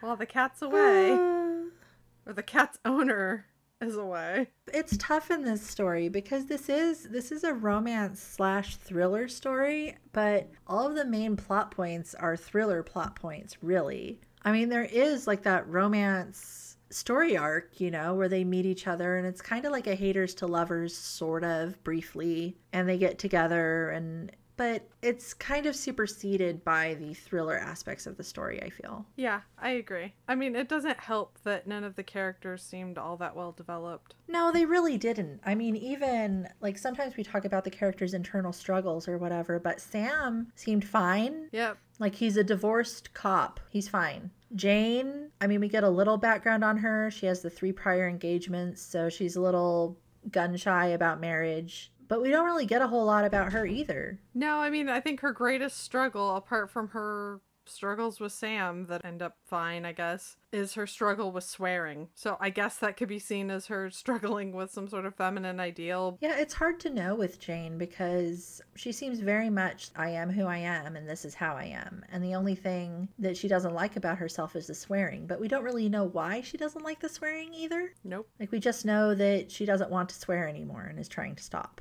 While 0.00 0.16
the 0.16 0.26
cat's 0.26 0.60
away, 0.62 1.12
or 1.12 2.32
the 2.34 2.42
cat's 2.42 2.78
owner 2.84 3.46
away. 3.82 4.48
it's 4.72 4.96
tough 4.98 5.30
in 5.30 5.44
this 5.44 5.66
story 5.66 6.08
because 6.08 6.46
this 6.46 6.68
is 6.68 7.04
this 7.04 7.32
is 7.32 7.44
a 7.44 7.52
romance 7.52 8.20
slash 8.20 8.76
thriller 8.76 9.28
story 9.28 9.96
but 10.12 10.50
all 10.66 10.86
of 10.86 10.94
the 10.94 11.04
main 11.04 11.36
plot 11.36 11.70
points 11.70 12.14
are 12.14 12.36
thriller 12.36 12.82
plot 12.82 13.16
points 13.16 13.62
really 13.62 14.20
i 14.44 14.52
mean 14.52 14.68
there 14.68 14.84
is 14.84 15.26
like 15.26 15.42
that 15.42 15.68
romance 15.68 16.76
story 16.90 17.36
arc 17.36 17.80
you 17.80 17.90
know 17.90 18.14
where 18.14 18.28
they 18.28 18.44
meet 18.44 18.66
each 18.66 18.86
other 18.86 19.16
and 19.16 19.26
it's 19.26 19.40
kind 19.40 19.64
of 19.64 19.72
like 19.72 19.86
a 19.86 19.94
haters 19.94 20.34
to 20.34 20.46
lovers 20.46 20.96
sort 20.96 21.42
of 21.42 21.82
briefly 21.84 22.56
and 22.72 22.88
they 22.88 22.98
get 22.98 23.18
together 23.18 23.88
and 23.90 24.30
but 24.62 24.86
it's 25.02 25.34
kind 25.34 25.66
of 25.66 25.74
superseded 25.74 26.62
by 26.62 26.94
the 26.94 27.12
thriller 27.14 27.58
aspects 27.58 28.06
of 28.06 28.16
the 28.16 28.22
story 28.22 28.62
i 28.62 28.68
feel 28.70 29.04
Yeah, 29.16 29.40
I 29.58 29.70
agree. 29.70 30.14
I 30.28 30.36
mean, 30.36 30.54
it 30.54 30.68
doesn't 30.68 30.98
help 30.98 31.38
that 31.42 31.66
none 31.66 31.82
of 31.82 31.96
the 31.96 32.02
characters 32.02 32.62
seemed 32.62 32.98
all 32.98 33.16
that 33.16 33.34
well 33.34 33.52
developed. 33.52 34.14
No, 34.28 34.50
they 34.50 34.64
really 34.64 34.98
didn't. 34.98 35.40
I 35.44 35.54
mean, 35.54 35.76
even 35.76 36.48
like 36.60 36.78
sometimes 36.78 37.16
we 37.16 37.22
talk 37.22 37.44
about 37.44 37.64
the 37.64 37.70
character's 37.70 38.14
internal 38.14 38.52
struggles 38.52 39.06
or 39.06 39.18
whatever, 39.18 39.58
but 39.60 39.80
Sam 39.80 40.52
seemed 40.56 40.84
fine. 40.84 41.48
Yep. 41.52 41.78
Like 41.98 42.14
he's 42.14 42.36
a 42.36 42.44
divorced 42.44 43.14
cop. 43.14 43.60
He's 43.70 43.88
fine. 43.88 44.30
Jane, 44.54 45.30
I 45.40 45.46
mean, 45.46 45.60
we 45.60 45.68
get 45.68 45.84
a 45.84 45.88
little 45.88 46.16
background 46.16 46.64
on 46.64 46.76
her. 46.78 47.10
She 47.10 47.26
has 47.26 47.40
the 47.40 47.50
three 47.50 47.72
prior 47.72 48.08
engagements, 48.08 48.82
so 48.82 49.08
she's 49.08 49.36
a 49.36 49.40
little 49.40 49.98
gun 50.30 50.56
shy 50.56 50.86
about 50.88 51.20
marriage. 51.20 51.91
But 52.12 52.20
we 52.20 52.28
don't 52.28 52.44
really 52.44 52.66
get 52.66 52.82
a 52.82 52.88
whole 52.88 53.06
lot 53.06 53.24
about 53.24 53.54
her 53.54 53.64
either. 53.64 54.18
No, 54.34 54.58
I 54.58 54.68
mean, 54.68 54.90
I 54.90 55.00
think 55.00 55.20
her 55.20 55.32
greatest 55.32 55.78
struggle, 55.78 56.36
apart 56.36 56.68
from 56.68 56.88
her 56.88 57.40
struggles 57.64 58.20
with 58.20 58.32
Sam 58.32 58.84
that 58.88 59.02
end 59.02 59.22
up 59.22 59.38
fine, 59.46 59.86
I 59.86 59.92
guess, 59.92 60.36
is 60.52 60.74
her 60.74 60.86
struggle 60.86 61.32
with 61.32 61.44
swearing. 61.44 62.08
So 62.14 62.36
I 62.38 62.50
guess 62.50 62.76
that 62.76 62.98
could 62.98 63.08
be 63.08 63.18
seen 63.18 63.50
as 63.50 63.68
her 63.68 63.90
struggling 63.90 64.52
with 64.52 64.70
some 64.70 64.88
sort 64.88 65.06
of 65.06 65.14
feminine 65.14 65.58
ideal. 65.58 66.18
Yeah, 66.20 66.36
it's 66.36 66.52
hard 66.52 66.80
to 66.80 66.90
know 66.90 67.14
with 67.14 67.40
Jane 67.40 67.78
because 67.78 68.60
she 68.74 68.92
seems 68.92 69.20
very 69.20 69.48
much 69.48 69.88
I 69.96 70.10
am 70.10 70.28
who 70.28 70.44
I 70.44 70.58
am 70.58 70.96
and 70.96 71.08
this 71.08 71.24
is 71.24 71.34
how 71.34 71.54
I 71.54 71.64
am. 71.64 72.04
And 72.12 72.22
the 72.22 72.34
only 72.34 72.56
thing 72.56 73.08
that 73.20 73.38
she 73.38 73.48
doesn't 73.48 73.72
like 73.72 73.96
about 73.96 74.18
herself 74.18 74.54
is 74.54 74.66
the 74.66 74.74
swearing, 74.74 75.26
but 75.26 75.40
we 75.40 75.48
don't 75.48 75.64
really 75.64 75.88
know 75.88 76.04
why 76.04 76.42
she 76.42 76.58
doesn't 76.58 76.84
like 76.84 77.00
the 77.00 77.08
swearing 77.08 77.54
either. 77.54 77.94
Nope. 78.04 78.28
Like 78.38 78.52
we 78.52 78.60
just 78.60 78.84
know 78.84 79.14
that 79.14 79.50
she 79.50 79.64
doesn't 79.64 79.90
want 79.90 80.10
to 80.10 80.14
swear 80.14 80.46
anymore 80.46 80.82
and 80.82 80.98
is 80.98 81.08
trying 81.08 81.36
to 81.36 81.42
stop. 81.42 81.80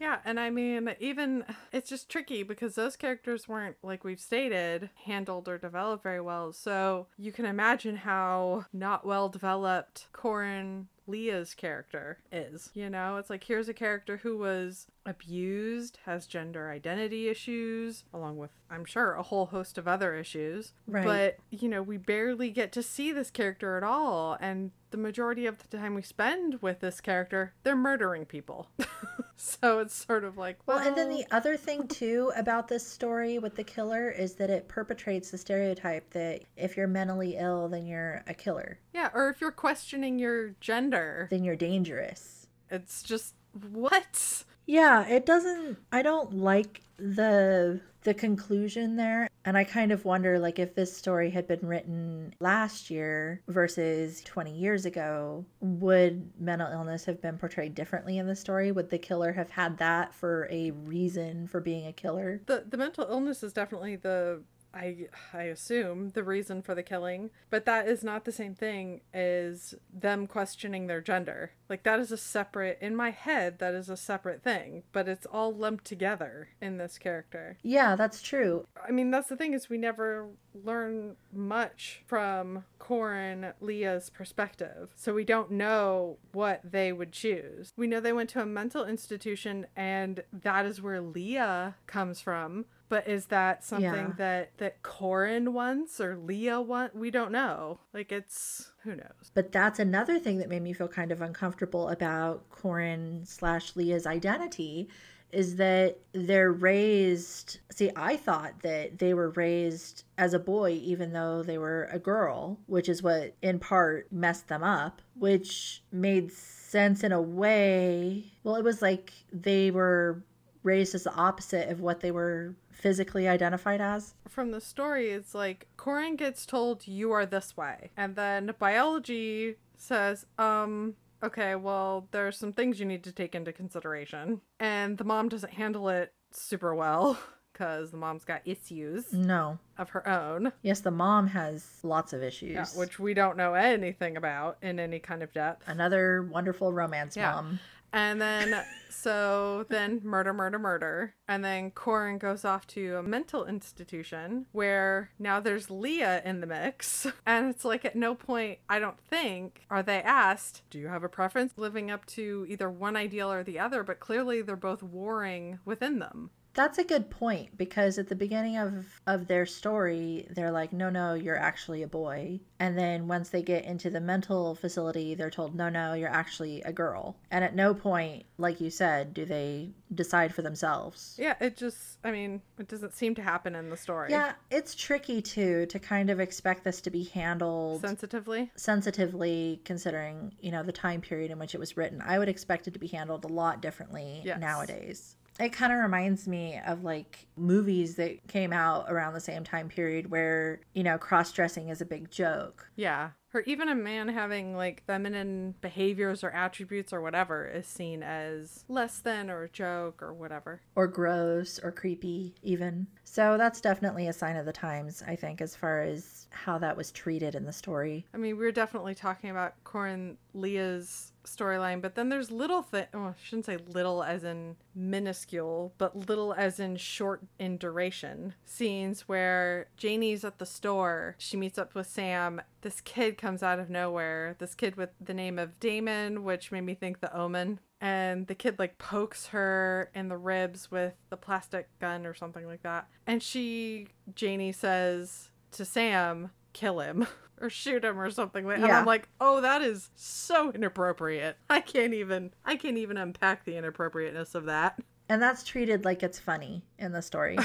Yeah, 0.00 0.20
and 0.24 0.40
I 0.40 0.48
mean, 0.48 0.94
even 0.98 1.44
it's 1.72 1.90
just 1.90 2.08
tricky 2.08 2.42
because 2.42 2.74
those 2.74 2.96
characters 2.96 3.46
weren't, 3.46 3.76
like 3.82 4.02
we've 4.02 4.18
stated, 4.18 4.88
handled 5.04 5.46
or 5.46 5.58
developed 5.58 6.02
very 6.02 6.22
well. 6.22 6.54
So 6.54 7.06
you 7.18 7.32
can 7.32 7.44
imagine 7.44 7.96
how 7.96 8.64
not 8.72 9.06
well 9.06 9.28
developed 9.28 10.06
Corin 10.12 10.88
Leah's 11.06 11.52
character 11.54 12.18
is. 12.32 12.70
You 12.72 12.88
know, 12.88 13.16
it's 13.16 13.28
like 13.28 13.44
here's 13.44 13.68
a 13.68 13.74
character 13.74 14.16
who 14.16 14.38
was 14.38 14.86
abused, 15.06 15.98
has 16.04 16.26
gender 16.26 16.70
identity 16.70 17.28
issues, 17.28 18.04
along 18.12 18.36
with, 18.36 18.50
I'm 18.70 18.84
sure, 18.84 19.14
a 19.14 19.22
whole 19.22 19.46
host 19.46 19.78
of 19.78 19.88
other 19.88 20.14
issues. 20.14 20.72
Right. 20.86 21.04
But, 21.04 21.38
you 21.50 21.68
know, 21.68 21.82
we 21.82 21.96
barely 21.96 22.50
get 22.50 22.72
to 22.72 22.82
see 22.82 23.12
this 23.12 23.30
character 23.30 23.76
at 23.76 23.82
all. 23.82 24.36
And 24.40 24.70
the 24.90 24.98
majority 24.98 25.46
of 25.46 25.58
the 25.70 25.78
time 25.78 25.94
we 25.94 26.02
spend 26.02 26.60
with 26.60 26.80
this 26.80 27.00
character, 27.00 27.54
they're 27.62 27.76
murdering 27.76 28.24
people. 28.24 28.68
so 29.36 29.78
it's 29.78 29.94
sort 29.94 30.24
of 30.24 30.36
like, 30.36 30.58
well, 30.66 30.78
Well, 30.78 30.88
and 30.88 30.96
then 30.96 31.08
the 31.08 31.24
other 31.30 31.56
thing 31.56 31.86
too 31.88 32.32
about 32.36 32.68
this 32.68 32.86
story 32.86 33.38
with 33.38 33.56
the 33.56 33.64
killer 33.64 34.10
is 34.10 34.34
that 34.34 34.50
it 34.50 34.68
perpetrates 34.68 35.30
the 35.30 35.38
stereotype 35.38 36.10
that 36.10 36.42
if 36.56 36.76
you're 36.76 36.88
mentally 36.88 37.36
ill, 37.38 37.68
then 37.68 37.86
you're 37.86 38.22
a 38.26 38.34
killer, 38.34 38.78
yeah, 38.92 39.10
or 39.14 39.30
if 39.30 39.40
you're 39.40 39.50
questioning 39.52 40.18
your 40.18 40.50
gender, 40.60 41.28
then 41.30 41.44
you're 41.44 41.56
dangerous. 41.56 42.48
it's 42.70 43.02
just, 43.02 43.34
what? 43.72 44.44
Yeah, 44.70 45.04
it 45.08 45.26
doesn't 45.26 45.78
I 45.90 46.02
don't 46.02 46.32
like 46.32 46.82
the 46.96 47.80
the 48.02 48.14
conclusion 48.14 48.94
there 48.94 49.28
and 49.44 49.56
I 49.56 49.64
kind 49.64 49.90
of 49.90 50.04
wonder 50.04 50.38
like 50.38 50.60
if 50.60 50.76
this 50.76 50.96
story 50.96 51.28
had 51.30 51.48
been 51.48 51.66
written 51.66 52.34
last 52.38 52.88
year 52.88 53.42
versus 53.48 54.22
20 54.22 54.56
years 54.56 54.84
ago, 54.84 55.44
would 55.60 56.30
mental 56.38 56.70
illness 56.70 57.04
have 57.06 57.20
been 57.20 57.36
portrayed 57.36 57.74
differently 57.74 58.18
in 58.18 58.28
the 58.28 58.36
story? 58.36 58.70
Would 58.70 58.90
the 58.90 58.98
killer 58.98 59.32
have 59.32 59.50
had 59.50 59.76
that 59.78 60.14
for 60.14 60.46
a 60.52 60.70
reason 60.70 61.48
for 61.48 61.60
being 61.60 61.88
a 61.88 61.92
killer? 61.92 62.40
The 62.46 62.64
the 62.68 62.76
mental 62.76 63.08
illness 63.10 63.42
is 63.42 63.52
definitely 63.52 63.96
the 63.96 64.44
I 64.74 65.08
I 65.32 65.44
assume 65.44 66.10
the 66.10 66.22
reason 66.22 66.62
for 66.62 66.74
the 66.74 66.82
killing, 66.82 67.30
but 67.50 67.64
that 67.64 67.88
is 67.88 68.04
not 68.04 68.24
the 68.24 68.32
same 68.32 68.54
thing 68.54 69.00
as 69.12 69.74
them 69.92 70.26
questioning 70.26 70.86
their 70.86 71.00
gender. 71.00 71.52
Like 71.68 71.82
that 71.84 72.00
is 72.00 72.12
a 72.12 72.16
separate 72.16 72.78
in 72.80 72.96
my 72.96 73.10
head 73.10 73.58
that 73.58 73.74
is 73.74 73.88
a 73.88 73.96
separate 73.96 74.42
thing, 74.42 74.82
but 74.92 75.08
it's 75.08 75.26
all 75.26 75.54
lumped 75.54 75.84
together 75.84 76.48
in 76.60 76.78
this 76.78 76.98
character. 76.98 77.58
Yeah, 77.62 77.96
that's 77.96 78.22
true. 78.22 78.66
I 78.86 78.90
mean, 78.90 79.10
that's 79.10 79.28
the 79.28 79.36
thing 79.36 79.54
is 79.54 79.68
we 79.68 79.78
never 79.78 80.28
learn 80.54 81.16
much 81.32 82.02
from 82.06 82.64
Corin 82.78 83.52
Leah's 83.60 84.10
perspective. 84.10 84.90
So 84.96 85.14
we 85.14 85.24
don't 85.24 85.52
know 85.52 86.18
what 86.32 86.60
they 86.64 86.92
would 86.92 87.12
choose. 87.12 87.72
We 87.76 87.86
know 87.86 88.00
they 88.00 88.12
went 88.12 88.30
to 88.30 88.42
a 88.42 88.46
mental 88.46 88.84
institution 88.84 89.66
and 89.76 90.24
that 90.32 90.66
is 90.66 90.82
where 90.82 91.00
Leah 91.00 91.76
comes 91.86 92.20
from. 92.20 92.66
But 92.90 93.08
is 93.08 93.26
that 93.26 93.64
something 93.64 93.84
Yeah. 93.94 94.12
that 94.18 94.58
that 94.58 94.82
Corin 94.82 95.54
wants 95.54 96.00
or 96.00 96.16
Leah 96.16 96.60
wants? 96.60 96.94
We 96.94 97.10
don't 97.10 97.30
know. 97.32 97.78
Like 97.94 98.10
it's 98.12 98.72
who 98.82 98.96
knows. 98.96 99.30
But 99.32 99.52
that's 99.52 99.78
another 99.78 100.18
thing 100.18 100.38
that 100.38 100.48
made 100.50 100.62
me 100.62 100.72
feel 100.74 100.88
kind 100.88 101.12
of 101.12 101.22
uncomfortable 101.22 101.88
about 101.88 102.50
Corin 102.50 103.22
slash 103.24 103.76
Leah's 103.76 104.06
identity 104.06 104.88
is 105.30 105.54
that 105.56 105.98
they're 106.12 106.50
raised. 106.50 107.60
See, 107.70 107.92
I 107.94 108.16
thought 108.16 108.62
that 108.62 108.98
they 108.98 109.14
were 109.14 109.30
raised 109.30 110.02
as 110.18 110.34
a 110.34 110.40
boy, 110.40 110.72
even 110.72 111.12
though 111.12 111.44
they 111.44 111.58
were 111.58 111.88
a 111.92 112.00
girl, 112.00 112.58
which 112.66 112.88
is 112.88 113.04
what 113.04 113.36
in 113.40 113.60
part 113.60 114.10
messed 114.12 114.48
them 114.48 114.64
up, 114.64 115.00
which 115.14 115.84
made 115.92 116.32
sense 116.32 117.04
in 117.04 117.12
a 117.12 117.22
way. 117.22 118.24
Well, 118.42 118.56
it 118.56 118.64
was 118.64 118.82
like 118.82 119.12
they 119.32 119.70
were 119.70 120.24
raised 120.64 120.96
as 120.96 121.04
the 121.04 121.14
opposite 121.14 121.68
of 121.70 121.80
what 121.80 122.00
they 122.00 122.10
were 122.10 122.56
physically 122.80 123.28
identified 123.28 123.80
as. 123.80 124.14
From 124.28 124.50
the 124.50 124.60
story, 124.60 125.10
it's 125.10 125.34
like 125.34 125.68
Corin 125.76 126.16
gets 126.16 126.46
told 126.46 126.86
you 126.88 127.12
are 127.12 127.26
this 127.26 127.56
way, 127.56 127.90
and 127.96 128.16
then 128.16 128.52
biology 128.58 129.56
says, 129.76 130.26
um, 130.38 130.94
okay, 131.22 131.54
well, 131.54 132.08
there's 132.10 132.36
some 132.38 132.52
things 132.52 132.80
you 132.80 132.86
need 132.86 133.04
to 133.04 133.12
take 133.12 133.34
into 133.34 133.52
consideration, 133.52 134.40
and 134.58 134.98
the 134.98 135.04
mom 135.04 135.28
doesn't 135.28 135.52
handle 135.52 135.88
it 135.88 136.12
super 136.32 136.74
well 136.74 137.18
because 137.52 137.90
the 137.90 137.96
mom's 137.96 138.24
got 138.24 138.40
issues 138.46 139.12
No. 139.12 139.58
of 139.76 139.90
her 139.90 140.06
own, 140.08 140.52
Yes, 140.62 140.80
the 140.80 140.90
mom 140.90 141.26
has 141.28 141.66
lots 141.82 142.12
of 142.12 142.22
issues. 142.22 142.50
yeah, 142.52 142.66
which 142.78 142.98
we 142.98 143.12
don't 143.14 143.36
know 143.36 143.54
anything 143.54 144.16
about 144.16 144.56
in 144.62 144.78
any 144.80 144.98
kind 144.98 145.22
of 145.22 145.32
depth. 145.34 145.68
Another 145.68 146.22
wonderful 146.22 146.72
romance 146.72 147.16
Yeah. 147.16 147.32
mom. 147.32 147.58
And 147.92 148.20
then, 148.20 148.64
so 148.88 149.66
then 149.68 150.00
murder, 150.04 150.32
murder, 150.32 150.58
murder. 150.58 151.14
And 151.28 151.44
then 151.44 151.70
Corin 151.70 152.18
goes 152.18 152.44
off 152.44 152.66
to 152.68 152.96
a 152.96 153.02
mental 153.02 153.44
institution 153.44 154.46
where 154.52 155.10
now 155.18 155.40
there's 155.40 155.70
Leah 155.70 156.22
in 156.24 156.40
the 156.40 156.46
mix. 156.46 157.06
And 157.26 157.50
it's 157.50 157.64
like 157.64 157.84
at 157.84 157.94
no 157.94 158.14
point, 158.14 158.58
I 158.68 158.78
don't 158.78 158.98
think, 158.98 159.64
are 159.70 159.82
they 159.82 160.02
asked, 160.02 160.62
do 160.70 160.78
you 160.78 160.88
have 160.88 161.04
a 161.04 161.08
preference 161.08 161.52
living 161.56 161.90
up 161.90 162.04
to 162.06 162.44
either 162.48 162.68
one 162.68 162.96
ideal 162.96 163.30
or 163.30 163.44
the 163.44 163.58
other? 163.58 163.84
But 163.84 164.00
clearly 164.00 164.42
they're 164.42 164.56
both 164.56 164.82
warring 164.82 165.60
within 165.64 165.98
them. 165.98 166.30
That's 166.54 166.78
a 166.78 166.84
good 166.84 167.10
point 167.10 167.56
because 167.56 167.96
at 167.98 168.08
the 168.08 168.16
beginning 168.16 168.56
of 168.58 169.00
of 169.06 169.28
their 169.28 169.46
story, 169.46 170.26
they're 170.30 170.50
like, 170.50 170.72
"No, 170.72 170.90
no, 170.90 171.14
you're 171.14 171.36
actually 171.38 171.82
a 171.82 171.86
boy." 171.88 172.40
And 172.58 172.76
then 172.76 173.06
once 173.08 173.28
they 173.30 173.42
get 173.42 173.64
into 173.64 173.88
the 173.88 174.00
mental 174.00 174.54
facility, 174.54 175.14
they're 175.14 175.30
told, 175.30 175.54
"No, 175.54 175.68
no, 175.68 175.94
you're 175.94 176.08
actually 176.10 176.60
a 176.62 176.72
girl." 176.72 177.16
And 177.30 177.44
at 177.44 177.54
no 177.54 177.72
point, 177.74 178.26
like 178.36 178.60
you 178.60 178.68
said, 178.70 179.14
do 179.14 179.24
they 179.24 179.74
decide 179.94 180.34
for 180.34 180.42
themselves. 180.42 181.16
Yeah, 181.18 181.34
it 181.40 181.56
just, 181.56 181.98
I 182.04 182.12
mean, 182.12 182.42
it 182.58 182.68
doesn't 182.68 182.94
seem 182.94 183.14
to 183.16 183.22
happen 183.22 183.56
in 183.56 183.70
the 183.70 183.76
story. 183.76 184.10
Yeah, 184.10 184.34
it's 184.50 184.74
tricky 184.76 185.20
too 185.20 185.66
to 185.66 185.78
kind 185.80 186.10
of 186.10 186.20
expect 186.20 186.62
this 186.64 186.80
to 186.82 186.90
be 186.90 187.04
handled 187.04 187.80
Sensitively. 187.80 188.50
sensitively 188.56 189.60
considering, 189.64 190.32
you 190.40 190.50
know, 190.52 190.62
the 190.62 190.72
time 190.72 191.00
period 191.00 191.30
in 191.30 191.38
which 191.38 191.54
it 191.54 191.58
was 191.58 191.76
written. 191.76 192.00
I 192.04 192.18
would 192.18 192.28
expect 192.28 192.68
it 192.68 192.72
to 192.74 192.78
be 192.78 192.86
handled 192.88 193.24
a 193.24 193.28
lot 193.28 193.60
differently 193.60 194.22
Yes. 194.24 194.38
nowadays. 194.40 195.16
It 195.40 195.52
kind 195.52 195.72
of 195.72 195.78
reminds 195.78 196.28
me 196.28 196.60
of 196.66 196.84
like 196.84 197.26
movies 197.36 197.96
that 197.96 198.26
came 198.28 198.52
out 198.52 198.86
around 198.88 199.14
the 199.14 199.20
same 199.20 199.42
time 199.42 199.68
period 199.68 200.10
where, 200.10 200.60
you 200.74 200.82
know, 200.82 200.98
cross 200.98 201.32
dressing 201.32 201.68
is 201.70 201.80
a 201.80 201.86
big 201.86 202.10
joke. 202.10 202.68
Yeah. 202.76 203.10
Or 203.32 203.42
even 203.42 203.68
a 203.68 203.74
man 203.76 204.08
having 204.08 204.56
like 204.56 204.82
feminine 204.86 205.54
behaviors 205.60 206.24
or 206.24 206.30
attributes 206.30 206.92
or 206.92 207.00
whatever 207.00 207.46
is 207.46 207.66
seen 207.66 208.02
as 208.02 208.64
less 208.68 208.98
than 208.98 209.30
or 209.30 209.44
a 209.44 209.48
joke 209.48 210.02
or 210.02 210.12
whatever. 210.12 210.60
Or 210.74 210.88
gross 210.88 211.60
or 211.62 211.70
creepy, 211.70 212.34
even. 212.42 212.88
So 213.04 213.36
that's 213.38 213.60
definitely 213.60 214.08
a 214.08 214.12
sign 214.12 214.36
of 214.36 214.46
the 214.46 214.52
times, 214.52 215.02
I 215.06 215.14
think, 215.14 215.40
as 215.40 215.54
far 215.54 215.80
as 215.80 216.26
how 216.30 216.58
that 216.58 216.76
was 216.76 216.90
treated 216.90 217.36
in 217.36 217.44
the 217.44 217.52
story. 217.52 218.04
I 218.12 218.16
mean, 218.16 218.36
we 218.36 218.44
were 218.44 218.52
definitely 218.52 218.96
talking 218.96 219.30
about 219.30 219.54
Corin 219.62 220.18
Leah's 220.34 221.12
storyline, 221.34 221.80
but 221.80 221.94
then 221.94 222.08
there's 222.08 222.30
little 222.30 222.62
thing. 222.62 222.86
Oh, 222.94 223.04
I 223.04 223.14
shouldn't 223.22 223.46
say 223.46 223.56
little 223.56 224.02
as 224.02 224.24
in 224.24 224.56
minuscule, 224.74 225.72
but 225.78 226.08
little 226.08 226.34
as 226.34 226.60
in 226.60 226.76
short 226.76 227.22
in 227.38 227.56
duration. 227.56 228.34
Scenes 228.44 229.02
where 229.02 229.68
Janie's 229.76 230.24
at 230.24 230.38
the 230.38 230.46
store, 230.46 231.16
she 231.18 231.36
meets 231.36 231.58
up 231.58 231.74
with 231.74 231.86
Sam. 231.86 232.40
This 232.62 232.80
kid 232.80 233.16
comes 233.18 233.42
out 233.42 233.58
of 233.58 233.70
nowhere. 233.70 234.36
This 234.38 234.54
kid 234.54 234.76
with 234.76 234.90
the 235.00 235.14
name 235.14 235.38
of 235.38 235.58
Damon, 235.60 236.24
which 236.24 236.52
made 236.52 236.62
me 236.62 236.74
think 236.74 237.00
the 237.00 237.16
Omen. 237.16 237.60
And 237.80 238.26
the 238.26 238.34
kid 238.34 238.58
like 238.58 238.76
pokes 238.76 239.28
her 239.28 239.90
in 239.94 240.08
the 240.08 240.18
ribs 240.18 240.70
with 240.70 240.94
the 241.08 241.16
plastic 241.16 241.68
gun 241.78 242.04
or 242.04 242.14
something 242.14 242.46
like 242.46 242.62
that. 242.62 242.88
And 243.06 243.22
she, 243.22 243.88
Janie 244.14 244.52
says 244.52 245.30
to 245.52 245.64
Sam, 245.64 246.30
kill 246.52 246.80
him 246.80 247.06
or 247.40 247.50
shoot 247.50 247.84
him 247.84 247.98
or 247.98 248.10
something 248.10 248.46
like 248.46 248.58
and 248.58 248.66
Yeah. 248.66 248.80
I'm 248.80 248.86
like, 248.86 249.08
oh 249.20 249.40
that 249.40 249.62
is 249.62 249.90
so 249.94 250.50
inappropriate. 250.52 251.36
I 251.50 251.60
can't 251.60 251.94
even 251.94 252.32
I 252.44 252.56
can't 252.56 252.78
even 252.78 252.96
unpack 252.96 253.44
the 253.44 253.56
inappropriateness 253.56 254.34
of 254.34 254.46
that. 254.46 254.78
And 255.08 255.20
that's 255.20 255.42
treated 255.42 255.84
like 255.84 256.04
it's 256.04 256.20
funny 256.20 256.62
in 256.78 256.92
the 256.92 257.02
story. 257.02 257.36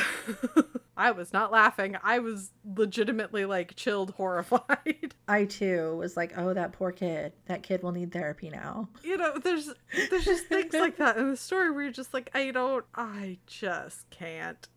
I 0.97 1.09
was 1.11 1.33
not 1.33 1.51
laughing. 1.51 1.97
I 2.03 2.19
was 2.19 2.51
legitimately 2.63 3.45
like 3.45 3.75
chilled 3.75 4.11
horrified. 4.17 5.15
I 5.27 5.45
too 5.45 5.97
was 5.97 6.15
like, 6.15 6.37
oh, 6.37 6.53
that 6.53 6.73
poor 6.73 6.91
kid. 6.91 7.33
That 7.47 7.63
kid 7.63 7.81
will 7.81 7.91
need 7.91 8.11
therapy 8.11 8.51
now. 8.51 8.89
You 9.03 9.17
know, 9.17 9.39
there's 9.39 9.73
there's 10.11 10.25
just 10.25 10.45
things 10.45 10.73
like 10.75 10.97
that 10.97 11.17
in 11.17 11.31
the 11.31 11.37
story 11.37 11.71
where 11.71 11.83
you're 11.83 11.91
just 11.91 12.13
like, 12.13 12.29
I 12.35 12.51
don't 12.51 12.85
I 12.93 13.39
just 13.47 14.09
can't. 14.11 14.67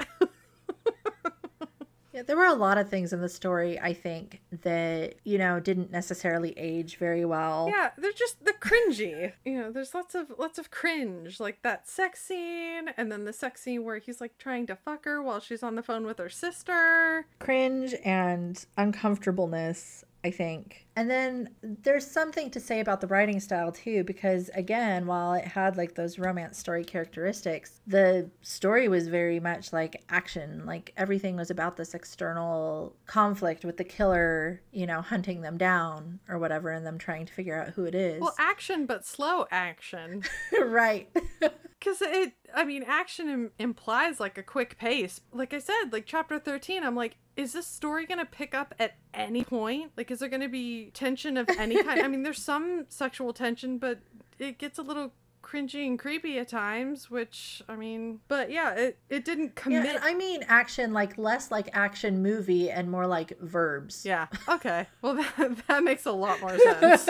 Yeah, 2.19 2.25
there 2.25 2.37
were 2.37 2.47
a 2.47 2.55
lot 2.55 2.79
of 2.79 2.89
things 2.89 3.13
in 3.13 3.21
the 3.21 3.29
story, 3.29 3.79
I 3.79 3.93
think, 3.93 4.41
that, 4.63 5.15
you 5.23 5.39
know, 5.39 5.61
didn't 5.61 5.93
necessarily 5.93 6.53
age 6.57 6.97
very 6.97 7.25
well. 7.25 7.69
Yeah, 7.71 7.91
they're 7.97 8.11
just 8.11 8.45
they're 8.45 8.55
cringy. 8.55 9.35
You 9.45 9.61
know, 9.61 9.71
there's 9.71 9.95
lots 9.95 10.17
of 10.17 10.33
lots 10.37 10.59
of 10.59 10.73
cringe, 10.73 11.39
like 11.39 11.63
that 11.63 11.87
sex 11.89 12.21
scene, 12.21 12.89
and 12.97 13.13
then 13.13 13.25
the 13.25 13.33
sex 13.33 13.63
scene 13.63 13.85
where 13.85 13.99
he's 13.99 14.21
like 14.21 14.37
trying 14.37 14.67
to 14.67 14.75
fuck 14.75 15.05
her 15.05 15.23
while 15.23 15.39
she's 15.39 15.63
on 15.63 15.77
the 15.77 15.83
phone 15.83 16.07
with 16.07 16.19
her 16.19 16.29
sister. 16.29 17.25
Cringe 17.39 17.95
and 18.05 18.67
uncomfortableness, 18.77 20.05
I 20.29 20.31
think. 20.31 20.87
And 20.95 21.09
then 21.09 21.49
there's 21.63 22.07
something 22.07 22.51
to 22.51 22.61
say 22.61 22.81
about 22.81 23.01
the 23.01 23.07
writing 23.07 23.41
style 23.41 23.73
too, 23.73 24.05
because 24.05 24.51
again, 24.51 25.07
while 25.07 25.33
it 25.33 25.47
had 25.47 25.79
like 25.79 25.95
those 25.95 26.19
romance 26.19 26.59
story 26.59 26.85
characteristics, 26.85 27.81
the 27.87 28.31
story 28.43 28.89
was 28.89 29.09
very 29.09 29.41
much 29.41 29.73
like 29.73 30.05
action. 30.11 30.67
Like 30.67 30.93
everything 30.99 31.35
was 31.35 31.51
about 31.51 31.79
this 31.79 31.95
external 31.95 32.95
conflict 33.07 33.65
with 33.65 33.79
the 33.79 33.85
killer, 33.85 34.61
you 34.71 34.87
know, 34.87 35.01
hunting 35.01 35.41
them 35.41 35.57
down 35.57 36.21
or 36.29 36.39
whatever, 36.39 36.73
and 36.73 36.85
them 36.85 36.99
trying 36.99 37.25
to 37.25 37.33
figure 37.33 37.59
out 37.59 37.71
who 37.71 37.87
it 37.87 37.95
is. 37.95 38.21
Well, 38.21 38.35
action, 38.39 38.85
but 38.85 39.07
slow 39.07 39.47
action. 39.51 40.25
right. 40.61 41.09
Because 41.79 42.03
it, 42.03 42.33
I 42.55 42.65
mean, 42.65 42.83
action 42.87 43.29
Im- 43.29 43.51
implies 43.59 44.19
like 44.19 44.37
a 44.37 44.43
quick 44.43 44.79
pace. 44.79 45.21
Like 45.33 45.55
I 45.55 45.59
said, 45.59 45.93
like 45.93 46.07
chapter 46.07 46.39
13, 46.39 46.83
I'm 46.83 46.97
like, 46.97 47.17
is 47.37 47.53
this 47.53 47.67
story 47.67 48.05
going 48.05 48.19
to 48.19 48.27
pick 48.27 48.55
up 48.55 48.75
at 48.81 48.97
any 49.15 49.45
point? 49.45 49.93
Like, 49.97 50.11
is 50.11 50.19
there 50.19 50.29
going 50.29 50.43
to 50.43 50.49
be 50.49 50.91
tension 50.93 51.37
of 51.37 51.49
any 51.59 51.83
kind? 51.85 52.01
I 52.03 52.09
mean, 52.09 52.25
there's 52.25 52.43
some 52.43 52.87
sexual 52.89 53.33
tension, 53.33 53.79
but 53.79 54.01
it 54.39 54.59
gets 54.59 54.79
a 54.79 54.83
little 54.83 55.13
cringy 55.49 55.87
and 55.87 55.99
creepy 55.99 56.39
at 56.39 56.49
times, 56.49 57.11
which, 57.11 57.63
I 57.69 57.77
mean, 57.77 58.21
but 58.29 58.51
yeah, 58.51 58.75
it, 58.75 58.99
it 59.09 59.25
didn't 59.25 59.55
commit. 59.55 59.85
Yeah, 59.85 59.99
I 60.03 60.15
mean 60.15 60.45
action, 60.49 60.93
like 60.93 61.17
less 61.17 61.51
like 61.51 61.71
action 61.73 62.23
movie 62.23 62.71
and 62.71 62.91
more 62.91 63.07
like 63.07 63.39
verbs. 63.41 64.05
Yeah. 64.05 64.27
Okay. 64.49 64.87
Well, 65.01 65.15
that, 65.39 65.67
that 65.69 65.85
makes 65.85 66.07
a 66.07 66.13
lot 66.13 66.41
more 66.41 66.59
sense. 66.81 67.09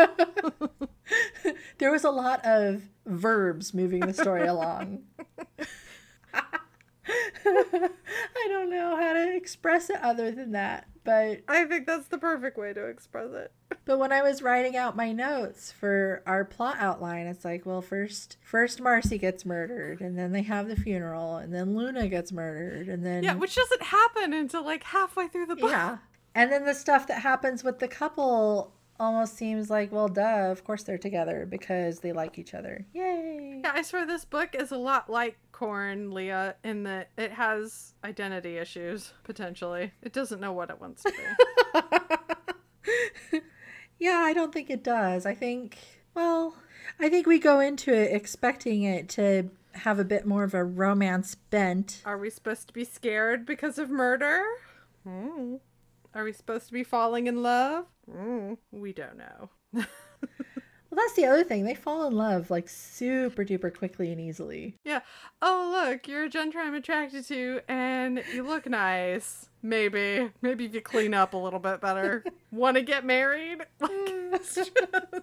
There 1.79 1.91
was 1.91 2.05
a 2.05 2.11
lot 2.11 2.45
of 2.45 2.83
verbs 3.07 3.73
moving 3.75 4.01
the 4.01 4.13
story 4.13 4.47
along. 4.47 5.05
I 7.47 8.49
don't 8.49 8.71
know 8.71 8.97
how 8.97 9.15
to 9.15 9.35
express 9.35 9.89
it 9.91 9.97
other 10.03 10.31
than 10.31 10.53
that, 10.53 10.87
but 11.05 11.41
I 11.49 11.65
think 11.65 11.87
that's 11.87 12.09
the 12.09 12.19
perfect 12.19 12.59
way 12.59 12.73
to 12.73 12.87
express 12.87 13.31
it. 13.33 13.53
But 13.85 13.99
when 13.99 14.13
I 14.13 14.21
was 14.21 14.43
writing 14.43 14.77
out 14.77 14.97
my 14.97 15.13
notes 15.13 15.73
for 15.73 16.23
our 16.27 16.45
plot 16.45 16.77
outline, 16.79 17.27
it's 17.27 17.45
like, 17.45 17.65
well, 17.65 17.81
first 17.81 18.37
first 18.43 18.81
Marcy 18.83 19.17
gets 19.17 19.47
murdered, 19.47 20.03
and 20.03 20.19
then 20.19 20.33
they 20.33 20.43
have 20.43 20.69
the 20.69 20.77
funeral, 20.77 21.37
and 21.37 21.55
then 21.55 21.75
Luna 21.75 22.09
gets 22.09 22.31
murdered, 22.31 22.89
and 22.89 23.05
then 23.05 23.23
Yeah, 23.23 23.35
which 23.35 23.55
doesn't 23.55 23.83
happen 23.83 24.35
until 24.35 24.65
like 24.65 24.83
halfway 24.85 25.29
through 25.29 25.47
the 25.47 25.57
book. 25.57 25.71
Yeah. 25.71 25.99
And 26.35 26.53
then 26.53 26.67
the 26.67 26.75
stuff 26.75 27.07
that 27.07 27.23
happens 27.23 27.65
with 27.65 27.79
the 27.79 27.89
couple 27.89 28.75
almost 29.01 29.37
seems 29.37 29.71
like, 29.71 29.93
well, 29.93 30.09
duh, 30.09 30.51
of 30.51 30.65
course 30.65 30.83
they're 30.83 30.99
together 30.99 31.47
because 31.49 32.01
they 32.01 32.13
like 32.13 32.39
each 32.39 32.55
other. 32.55 32.85
Yay. 32.93 33.61
Yeah, 33.63 33.73
I 33.75 33.83
swear 33.83 34.07
this 34.07 34.25
book 34.25 34.55
is 34.55 34.73
a 34.73 34.77
lot 34.77 35.09
like 35.11 35.39
Corin 35.53 36.11
Leah 36.11 36.57
in 36.65 36.83
that 36.85 37.11
it 37.17 37.33
has 37.33 37.95
identity 38.05 38.57
issues, 38.57 39.13
potentially. 39.25 39.93
It 40.03 40.13
doesn't 40.13 40.41
know 40.41 40.53
what 40.53 40.71
it 40.71 40.81
wants 40.81 41.03
to 41.05 41.13
be. 43.31 43.41
yeah, 43.99 44.19
I 44.19 44.33
don't 44.33 44.53
think 44.53 44.71
it 44.71 44.83
does. 44.83 45.27
I 45.27 45.35
think, 45.35 45.79
well, 46.15 46.55
I 46.99 47.09
think 47.09 47.27
we 47.27 47.39
go 47.39 47.61
into 47.61 47.93
it 47.93 48.13
expecting 48.13 48.83
it 48.83 49.09
to 49.11 49.51
have 49.73 49.99
a 49.99 50.05
bit 50.05 50.27
more 50.27 50.45
of 50.45 50.55
a 50.55 50.65
romance 50.65 51.35
bent. 51.35 52.03
Are 52.05 52.19
we 52.19 52.31
supposed 52.31 52.67
to 52.69 52.75
be 52.75 52.85
scared 52.85 53.47
because 53.47 53.79
of 53.79 53.91
murder? 53.91 54.43
Hmm. 55.05 55.57
Are 56.15 56.25
we 56.25 56.33
supposed 56.33 56.67
to 56.67 56.73
be 56.73 56.83
falling 56.83 57.27
in 57.27 57.43
love? 57.43 57.87
Mm, 58.11 58.59
we 58.73 58.93
don't 58.93 59.19
know. 59.19 59.51
well, 59.73 59.87
that's 60.93 61.15
the 61.15 61.27
other 61.27 61.45
thing. 61.45 61.65
They 61.65 61.75
fall 61.75 62.07
in 62.07 62.15
love 62.15 62.51
like 62.51 62.69
super 62.69 63.45
duper 63.45 63.77
quickly 63.77 64.11
and 64.13 64.21
easily. 64.21 64.77
Yeah. 64.85 65.01
Oh, 65.43 65.71
look, 65.73 66.09
you're 66.09 66.25
a 66.25 66.29
gentry 66.29 66.63
I'm 66.63 66.75
attracted 66.75 67.27
to, 67.29 67.61
and 67.69 68.23
you 68.33 68.43
look 68.43 68.67
nice. 68.67 69.49
Maybe. 69.63 70.31
Maybe 70.41 70.65
if 70.67 70.75
you 70.75 70.81
clean 70.81 71.15
up 71.15 71.35
a 71.35 71.37
little 71.37 71.59
bit 71.59 71.81
better. 71.81 72.25
Want 72.51 72.77
to 72.77 72.83
get 72.83 73.05
married? 73.05 73.65
Mm. 74.29 75.23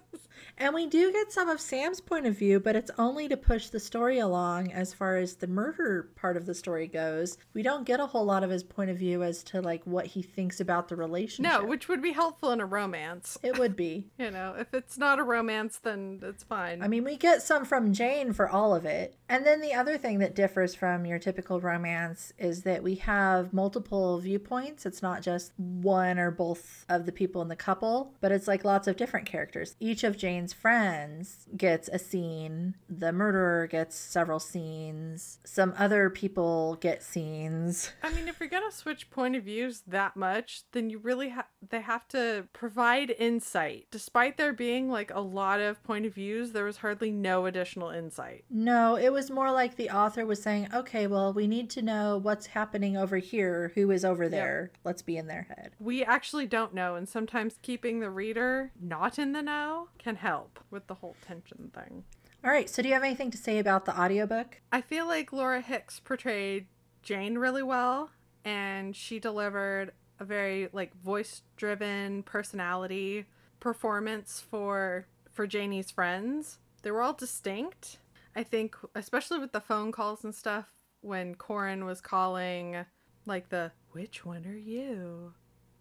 and 0.58 0.74
we 0.74 0.86
do 0.86 1.12
get 1.12 1.30
some 1.32 1.48
of 1.48 1.60
Sam's 1.60 2.00
point 2.00 2.26
of 2.26 2.36
view, 2.36 2.58
but 2.58 2.74
it's 2.74 2.90
only 2.98 3.28
to 3.28 3.36
push 3.36 3.68
the 3.68 3.78
story 3.78 4.18
along 4.18 4.72
as 4.72 4.92
far 4.92 5.16
as 5.16 5.36
the 5.36 5.46
murder 5.46 6.10
part 6.16 6.36
of 6.36 6.44
the 6.44 6.54
story 6.54 6.88
goes. 6.88 7.38
We 7.54 7.62
don't 7.62 7.84
get 7.86 8.00
a 8.00 8.06
whole 8.06 8.24
lot 8.24 8.42
of 8.42 8.50
his 8.50 8.64
point 8.64 8.90
of 8.90 8.98
view 8.98 9.22
as 9.22 9.42
to 9.44 9.60
like 9.60 9.82
what 9.84 10.06
he 10.06 10.22
thinks 10.22 10.60
about 10.60 10.88
the 10.88 10.96
relationship. 10.96 11.52
No, 11.52 11.64
which 11.64 11.88
would 11.88 12.02
be 12.02 12.12
helpful 12.12 12.50
in 12.50 12.60
a 12.60 12.66
romance. 12.66 13.38
It 13.44 13.58
would 13.58 13.76
be. 13.76 14.08
you 14.18 14.30
know, 14.32 14.54
if 14.58 14.74
it's 14.74 14.98
not 14.98 15.18
a 15.20 15.22
romance, 15.22 15.78
then 15.82 16.18
it's 16.22 16.42
fine. 16.42 16.82
I 16.82 16.88
mean, 16.88 17.04
we 17.04 17.16
get 17.16 17.42
some 17.42 17.64
from 17.64 17.92
Jane 17.92 18.32
for 18.32 18.48
all 18.48 18.74
of 18.74 18.84
it. 18.84 19.14
And 19.28 19.46
then 19.46 19.60
the 19.60 19.74
other 19.74 19.96
thing 19.98 20.18
that 20.18 20.34
differs 20.34 20.74
from 20.74 21.06
your 21.06 21.18
typical 21.18 21.60
romance 21.60 22.32
is 22.38 22.62
that 22.62 22.82
we 22.82 22.96
have 22.96 23.52
multiple 23.52 24.18
viewpoints. 24.26 24.84
It's 24.84 25.02
not 25.02 25.22
just 25.22 25.52
one 25.56 26.18
or 26.18 26.30
both 26.30 26.84
of 26.88 27.06
the 27.06 27.12
people 27.12 27.40
in 27.42 27.48
the 27.48 27.56
couple, 27.56 28.12
but 28.20 28.32
it's 28.32 28.48
like 28.48 28.64
lots 28.64 28.88
of 28.88 28.96
different 28.96 29.24
characters. 29.26 29.76
Each 29.80 30.04
of 30.04 30.16
Jane's 30.16 30.52
friends 30.52 31.46
gets 31.56 31.88
a 31.88 31.98
scene. 31.98 32.74
The 32.88 33.12
murderer 33.12 33.66
gets 33.66 33.96
several 33.96 34.40
scenes. 34.40 35.38
Some 35.44 35.74
other 35.78 36.10
people 36.10 36.76
get 36.80 37.02
scenes. 37.02 37.92
I 38.02 38.12
mean, 38.12 38.28
if 38.28 38.40
you're 38.40 38.48
gonna 38.48 38.72
switch 38.72 39.10
point 39.10 39.36
of 39.36 39.44
views 39.44 39.82
that 39.86 40.16
much, 40.16 40.62
then 40.72 40.90
you 40.90 40.98
really 40.98 41.28
have 41.30 41.46
they 41.68 41.80
have 41.80 42.06
to 42.08 42.48
provide 42.52 43.10
insight. 43.10 43.86
Despite 43.90 44.36
there 44.36 44.52
being 44.52 44.90
like 44.90 45.12
a 45.14 45.20
lot 45.20 45.60
of 45.60 45.82
point 45.84 46.04
of 46.04 46.14
views, 46.14 46.52
there 46.52 46.64
was 46.64 46.78
hardly 46.78 47.10
no 47.10 47.46
additional 47.46 47.90
insight. 47.90 48.44
No, 48.50 48.96
it 48.96 49.12
was 49.12 49.30
more 49.30 49.52
like 49.52 49.76
the 49.76 49.90
author 49.90 50.26
was 50.26 50.42
saying, 50.42 50.68
"Okay, 50.74 51.06
well, 51.06 51.32
we 51.32 51.46
need 51.46 51.70
to 51.70 51.82
know 51.82 52.18
what's 52.18 52.46
happening 52.46 52.96
over 52.96 53.18
here. 53.18 53.72
Who 53.74 53.90
is 53.90 54.04
over 54.04 54.15
there? 54.28 54.70
Yeah. 54.72 54.78
Let's 54.84 55.02
be 55.02 55.16
in 55.16 55.26
their 55.26 55.42
head." 55.42 55.72
We 55.78 56.04
actually 56.04 56.46
don't 56.46 56.74
know, 56.74 56.94
and 56.94 57.08
sometimes 57.08 57.58
keeping 57.62 58.00
the 58.00 58.10
reader 58.10 58.72
not 58.80 59.18
in 59.18 59.32
the 59.32 59.42
know 59.42 59.88
can 59.98 60.16
help 60.16 60.58
with 60.70 60.86
the 60.86 60.94
whole 60.94 61.16
tension 61.20 61.70
thing. 61.74 62.04
All 62.44 62.50
right, 62.50 62.70
so 62.70 62.82
do 62.82 62.88
you 62.88 62.94
have 62.94 63.02
anything 63.02 63.30
to 63.32 63.38
say 63.38 63.58
about 63.58 63.86
the 63.86 64.00
audiobook? 64.00 64.60
I 64.70 64.80
feel 64.80 65.06
like 65.06 65.32
Laura 65.32 65.60
Hicks 65.60 65.98
portrayed 65.98 66.66
Jane 67.02 67.38
really 67.38 67.62
well 67.62 68.10
and 68.44 68.94
she 68.94 69.18
delivered 69.18 69.92
a 70.20 70.24
very 70.24 70.68
like 70.72 70.94
voice-driven 71.02 72.22
personality 72.22 73.26
performance 73.58 74.40
for 74.48 75.06
for 75.32 75.46
Janie's 75.46 75.90
friends. 75.90 76.58
They 76.82 76.92
were 76.92 77.02
all 77.02 77.12
distinct. 77.12 77.98
I 78.34 78.44
think 78.44 78.76
especially 78.94 79.38
with 79.38 79.52
the 79.52 79.60
phone 79.60 79.90
calls 79.90 80.24
and 80.24 80.34
stuff 80.34 80.66
when 81.00 81.34
Corin 81.34 81.84
was 81.84 82.00
calling 82.00 82.86
like 83.26 83.48
the 83.48 83.72
which 83.96 84.26
one 84.26 84.44
are 84.44 84.54
you? 84.54 85.32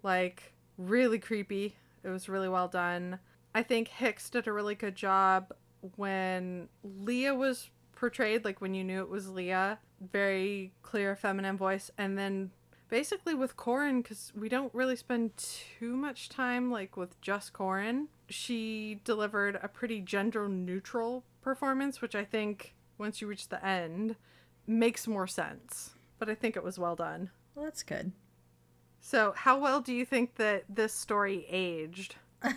Like 0.01 0.53
really 0.77 1.19
creepy. 1.19 1.75
It 2.01 2.07
was 2.07 2.29
really 2.29 2.47
well 2.47 2.69
done. 2.69 3.19
I 3.53 3.61
think 3.61 3.89
Hicks 3.89 4.29
did 4.29 4.47
a 4.47 4.53
really 4.53 4.73
good 4.73 4.95
job 4.95 5.51
when 5.97 6.69
Leah 6.81 7.35
was 7.35 7.69
portrayed, 7.93 8.45
like 8.45 8.61
when 8.61 8.73
you 8.73 8.85
knew 8.85 9.01
it 9.01 9.09
was 9.09 9.29
Leah, 9.29 9.79
very 10.13 10.71
clear 10.81 11.17
feminine 11.17 11.57
voice. 11.57 11.91
And 11.97 12.17
then 12.17 12.51
basically 12.87 13.33
with 13.33 13.57
Corin, 13.57 14.01
because 14.01 14.31
we 14.33 14.47
don't 14.47 14.73
really 14.73 14.95
spend 14.95 15.31
too 15.35 15.97
much 15.97 16.29
time 16.29 16.71
like 16.71 16.95
with 16.95 17.19
just 17.19 17.51
Corin, 17.51 18.07
she 18.29 19.01
delivered 19.03 19.59
a 19.61 19.67
pretty 19.67 19.99
gender 19.99 20.47
neutral 20.47 21.25
performance, 21.41 22.01
which 22.01 22.15
I 22.15 22.23
think 22.23 22.75
once 22.97 23.19
you 23.19 23.27
reach 23.27 23.49
the 23.49 23.63
end 23.65 24.15
makes 24.65 25.05
more 25.05 25.27
sense. 25.27 25.95
But 26.17 26.29
I 26.29 26.35
think 26.35 26.55
it 26.55 26.63
was 26.63 26.79
well 26.79 26.95
done. 26.95 27.29
Well, 27.55 27.65
that's 27.65 27.83
good. 27.83 28.11
So, 28.99 29.33
how 29.35 29.59
well 29.59 29.81
do 29.81 29.93
you 29.93 30.05
think 30.05 30.35
that 30.35 30.65
this 30.67 30.93
story 30.93 31.45
aged? 31.49 32.15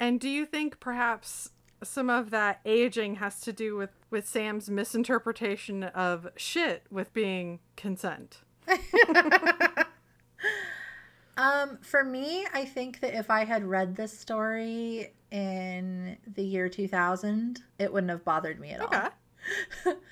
and 0.00 0.18
do 0.20 0.28
you 0.28 0.46
think 0.46 0.80
perhaps 0.80 1.50
some 1.84 2.08
of 2.08 2.30
that 2.30 2.60
aging 2.64 3.16
has 3.16 3.40
to 3.40 3.52
do 3.52 3.76
with 3.76 3.90
with 4.10 4.26
Sam's 4.26 4.70
misinterpretation 4.70 5.82
of 5.84 6.28
shit 6.36 6.84
with 6.90 7.12
being 7.12 7.60
consent? 7.76 8.42
um 11.36 11.78
for 11.82 12.04
me, 12.04 12.46
I 12.54 12.64
think 12.64 13.00
that 13.00 13.14
if 13.14 13.30
I 13.30 13.44
had 13.44 13.64
read 13.64 13.96
this 13.96 14.16
story 14.16 15.12
in 15.30 16.16
the 16.34 16.44
year 16.44 16.68
2000, 16.68 17.62
it 17.78 17.92
wouldn't 17.92 18.10
have 18.10 18.24
bothered 18.24 18.58
me 18.60 18.70
at 18.70 18.80
okay. 18.80 18.96
all. 18.96 19.10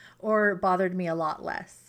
or 0.19 0.55
bothered 0.57 0.95
me 0.95 1.07
a 1.07 1.15
lot 1.15 1.43
less. 1.43 1.84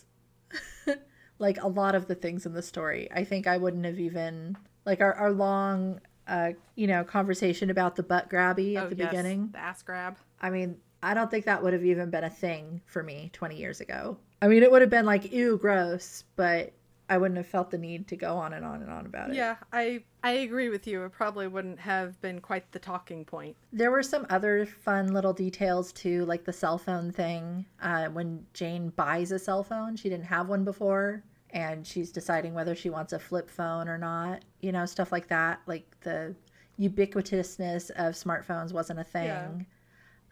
Like 1.39 1.61
a 1.61 1.67
lot 1.67 1.95
of 1.95 2.07
the 2.07 2.15
things 2.15 2.45
in 2.45 2.53
the 2.53 2.61
story. 2.61 3.09
I 3.13 3.23
think 3.23 3.47
I 3.47 3.57
wouldn't 3.57 3.85
have 3.85 3.99
even 3.99 4.57
like 4.85 5.01
our, 5.01 5.13
our 5.13 5.31
long 5.31 5.99
uh, 6.27 6.51
you 6.75 6.87
know, 6.87 7.03
conversation 7.03 7.69
about 7.69 7.95
the 7.95 8.03
butt 8.03 8.29
grabby 8.29 8.75
at 8.75 8.85
oh, 8.85 8.89
the 8.89 8.95
yes, 8.95 9.09
beginning. 9.09 9.49
The 9.51 9.59
ass 9.59 9.83
grab. 9.83 10.17
I 10.41 10.49
mean, 10.49 10.77
I 11.03 11.13
don't 11.13 11.29
think 11.29 11.45
that 11.45 11.61
would 11.61 11.73
have 11.73 11.85
even 11.85 12.09
been 12.09 12.23
a 12.23 12.29
thing 12.29 12.81
for 12.85 13.03
me 13.03 13.29
20 13.33 13.55
years 13.55 13.81
ago. 13.81 14.17
I 14.41 14.47
mean, 14.47 14.63
it 14.63 14.71
would 14.71 14.81
have 14.81 14.89
been 14.89 15.05
like, 15.05 15.31
ew, 15.31 15.57
gross, 15.57 16.23
but 16.35 16.73
I 17.07 17.17
wouldn't 17.17 17.37
have 17.37 17.47
felt 17.47 17.69
the 17.71 17.77
need 17.77 18.07
to 18.07 18.15
go 18.15 18.35
on 18.37 18.53
and 18.53 18.65
on 18.65 18.81
and 18.81 18.91
on 18.91 19.05
about 19.05 19.29
it. 19.29 19.35
Yeah, 19.35 19.57
I 19.71 20.03
I 20.23 20.31
agree 20.31 20.69
with 20.69 20.87
you. 20.87 21.03
It 21.05 21.11
probably 21.11 21.47
wouldn't 21.47 21.79
have 21.79 22.19
been 22.21 22.41
quite 22.41 22.71
the 22.71 22.79
talking 22.79 23.25
point. 23.25 23.55
There 23.71 23.91
were 23.91 24.01
some 24.03 24.25
other 24.29 24.65
fun 24.65 25.13
little 25.13 25.33
details 25.33 25.91
too, 25.91 26.25
like 26.25 26.45
the 26.45 26.53
cell 26.53 26.77
phone 26.77 27.11
thing. 27.11 27.65
Uh, 27.81 28.07
when 28.07 28.45
Jane 28.53 28.89
buys 28.89 29.31
a 29.31 29.37
cell 29.39 29.63
phone, 29.63 29.95
she 29.95 30.09
didn't 30.09 30.25
have 30.25 30.47
one 30.49 30.63
before 30.63 31.23
and 31.51 31.85
she's 31.85 32.11
deciding 32.11 32.53
whether 32.53 32.75
she 32.75 32.89
wants 32.89 33.13
a 33.13 33.19
flip 33.19 33.49
phone 33.49 33.87
or 33.87 33.97
not. 33.97 34.43
You 34.61 34.71
know, 34.71 34.85
stuff 34.85 35.11
like 35.11 35.27
that. 35.27 35.61
Like 35.67 35.85
the 36.01 36.35
ubiquitousness 36.79 37.91
of 37.91 38.13
smartphones 38.15 38.73
wasn't 38.73 38.99
a 38.99 39.03
thing. 39.03 39.25
Yeah. 39.25 39.49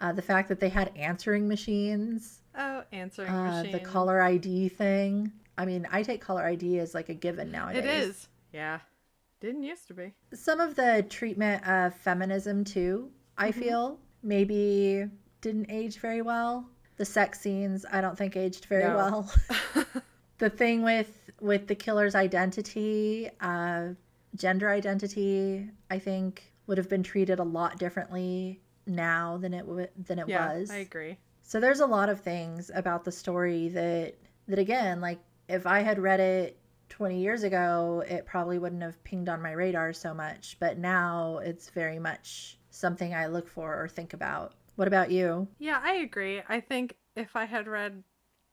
Uh, 0.02 0.12
the 0.12 0.22
fact 0.22 0.50
that 0.50 0.60
they 0.60 0.70
had 0.70 0.92
answering 0.98 1.48
machines, 1.48 2.42
Oh, 2.58 2.84
answering 2.92 3.30
uh, 3.30 3.62
machine. 3.64 3.72
the 3.72 3.80
caller 3.80 4.22
ID 4.22 4.70
thing. 4.70 5.32
I 5.58 5.66
mean, 5.66 5.88
I 5.92 6.04
take 6.04 6.22
caller 6.22 6.44
ID 6.44 6.80
as 6.80 6.94
like 6.94 7.10
a 7.10 7.14
given 7.14 7.52
nowadays. 7.52 7.84
It 7.84 7.90
is. 7.90 8.28
Yeah. 8.52 8.80
Didn't 9.40 9.64
used 9.64 9.88
to 9.88 9.94
be. 9.94 10.14
Some 10.34 10.60
of 10.60 10.76
the 10.76 11.06
treatment 11.10 11.68
of 11.68 11.94
feminism 11.96 12.64
too, 12.64 13.12
I 13.38 13.52
Mm-hmm. 13.52 13.60
feel, 13.60 14.00
maybe 14.24 15.06
didn't 15.42 15.70
age 15.70 15.98
very 16.00 16.22
well. 16.22 16.70
The 16.98 17.06
sex 17.06 17.40
scenes, 17.42 17.86
I 17.92 18.02
don't 18.02 18.18
think 18.18 18.36
aged 18.38 18.66
very 18.66 18.84
No. 18.86 18.96
well. 18.96 19.32
the 20.38 20.50
thing 20.50 20.82
with 20.84 21.20
with 21.42 21.68
the 21.68 21.76
killer's 21.76 22.16
identity, 22.16 23.30
uh, 23.42 23.90
gender 24.36 24.70
identity, 24.70 25.70
I 25.90 26.00
think 26.00 26.54
would 26.68 26.78
have 26.78 26.88
been 26.90 27.04
treated 27.04 27.40
a 27.40 27.44
lot 27.44 27.78
differently 27.78 28.62
now 28.88 29.38
than 29.38 29.54
it 29.54 29.66
w- 29.68 29.88
than 30.08 30.20
it 30.20 30.28
yeah, 30.30 30.54
was. 30.54 30.72
I 30.72 30.78
agree. 30.78 31.18
So 31.42 31.60
there's 31.60 31.82
a 31.82 31.86
lot 31.86 32.08
of 32.10 32.22
things 32.22 32.72
about 32.74 33.04
the 33.04 33.12
story 33.12 33.68
that 33.70 34.16
that 34.48 34.60
again, 34.60 35.02
like 35.02 35.20
if 35.48 35.66
I 35.66 35.82
had 35.82 36.00
read 36.00 36.20
it 36.20 36.58
20 36.90 37.20
years 37.20 37.44
ago, 37.44 38.04
it 38.08 38.26
probably 38.26 38.60
wouldn't 38.60 38.84
have 38.84 39.04
pinged 39.04 39.30
on 39.30 39.42
my 39.42 39.52
radar 39.52 39.94
so 39.94 40.14
much, 40.14 40.58
but 40.60 40.78
now 40.78 41.40
it's 41.44 41.70
very 41.70 42.00
much 42.00 42.60
something 42.70 43.14
I 43.14 43.28
look 43.28 43.48
for 43.48 43.82
or 43.82 43.88
think 43.88 44.14
about. 44.14 44.54
What 44.76 44.88
about 44.88 45.12
you? 45.12 45.48
Yeah, 45.60 45.80
I 45.84 45.94
agree. 45.96 46.42
I 46.48 46.60
think 46.60 46.96
if 47.16 47.36
I 47.36 47.46
had 47.46 47.68
read 47.68 48.04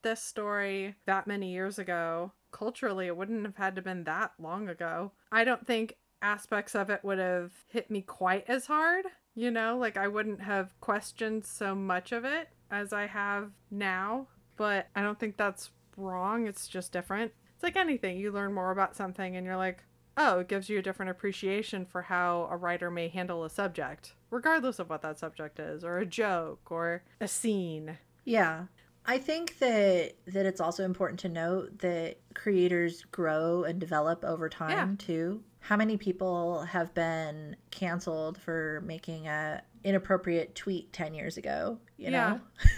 this 0.03 0.23
story 0.23 0.97
that 1.07 1.27
many 1.27 1.53
years 1.53 1.79
ago, 1.79 2.33
culturally, 2.53 3.07
it 3.07 3.17
wouldn't 3.17 3.45
have 3.45 3.57
had 3.57 3.77
to 3.77 3.83
been 3.83 4.05
that 4.05 4.33
long 4.39 4.69
ago. 4.69 5.13
I 5.33 5.45
don't 5.45 5.67
think 5.67 5.97
aspects 6.23 6.75
of 6.75 6.91
it 6.91 7.03
would 7.03 7.19
have 7.19 7.53
hit 7.69 7.91
me 7.91 8.03
quite 8.03 8.45
as 8.49 8.67
hard. 8.67 9.07
You 9.35 9.51
know, 9.51 9.79
like 9.79 9.97
I 9.97 10.09
wouldn't 10.09 10.41
have 10.43 10.79
questioned 10.81 11.45
so 11.45 11.75
much 11.75 12.13
of 12.13 12.25
it 12.25 12.49
as 12.71 12.93
I 12.93 13.07
have 13.07 13.53
now. 13.71 14.29
But 14.57 14.89
I 14.95 15.03
don't 15.03 15.19
think 15.19 15.37
that's 15.37 15.71
wrong. 16.01 16.47
It's 16.47 16.67
just 16.69 16.93
different. 16.93 17.33
It's 17.55 17.63
like 17.63 17.77
anything. 17.77 18.17
You 18.19 18.33
learn 18.33 18.53
more 18.55 18.71
about 18.71 18.97
something 18.97 19.37
and 19.37 19.45
you're 19.47 19.57
like, 19.57 19.85
oh, 20.17 20.41
it 20.41 20.49
gives 20.49 20.69
you 20.69 20.79
a 20.79 20.83
different 20.83 21.11
appreciation 21.11 21.85
for 21.87 22.03
how 22.03 22.49
a 22.51 22.57
writer 22.57 22.91
may 22.91 23.09
handle 23.09 23.45
a 23.45 23.51
subject, 23.51 24.15
regardless 24.31 24.79
of 24.79 24.91
what 24.91 25.03
that 25.03 25.19
subject 25.19 25.59
is, 25.61 25.85
or 25.85 25.99
a 25.99 26.07
joke, 26.07 26.71
or 26.71 27.03
a 27.21 27.29
scene. 27.29 27.99
Yeah. 28.25 28.65
I 29.07 29.17
think 29.19 29.59
that 29.61 30.13
that 30.27 30.45
it's 30.47 30.61
also 30.61 30.85
important 30.85 31.21
to 31.21 31.29
note 31.31 31.79
that 31.79 32.19
creators 32.35 33.03
grow 33.11 33.65
and 33.65 33.81
develop 33.81 34.25
over 34.25 34.49
time 34.49 34.97
too. 34.99 35.43
How 35.61 35.77
many 35.77 35.97
people 35.97 36.63
have 36.65 36.93
been 36.95 37.57
canceled 37.71 38.37
for 38.39 38.83
making 38.85 39.27
a 39.27 39.63
inappropriate 39.85 40.55
tweet 40.55 40.93
10 40.93 41.15
years 41.15 41.39
ago, 41.39 41.79
you 41.97 42.11
Yeah. 42.11 42.31
know? 42.35 42.41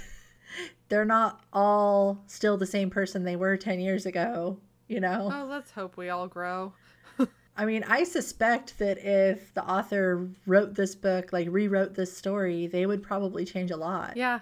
They're 0.89 1.05
not 1.05 1.45
all 1.53 2.23
still 2.27 2.57
the 2.57 2.67
same 2.67 2.91
person 2.91 3.25
they 3.25 3.37
were 3.37 3.57
10 3.57 3.81
years 3.81 4.07
ago, 4.07 4.59
you 4.89 5.01
know? 5.01 5.31
Oh, 5.33 5.47
let's 5.47 5.71
hope 5.71 5.97
we 5.97 6.09
all 6.09 6.29
grow. 6.29 6.75
I 7.57 7.65
mean, 7.65 7.85
I 7.87 8.05
suspect 8.05 8.79
that 8.79 8.99
if 8.99 9.55
the 9.55 9.65
author 9.65 10.29
wrote 10.47 10.75
this 10.75 10.95
book, 10.95 11.33
like 11.33 11.49
rewrote 11.51 11.95
this 11.95 12.17
story, 12.17 12.67
they 12.67 12.87
would 12.87 13.03
probably 13.03 13.45
change 13.45 13.71
a 13.71 13.77
lot. 13.77 14.17
Yeah. 14.17 14.41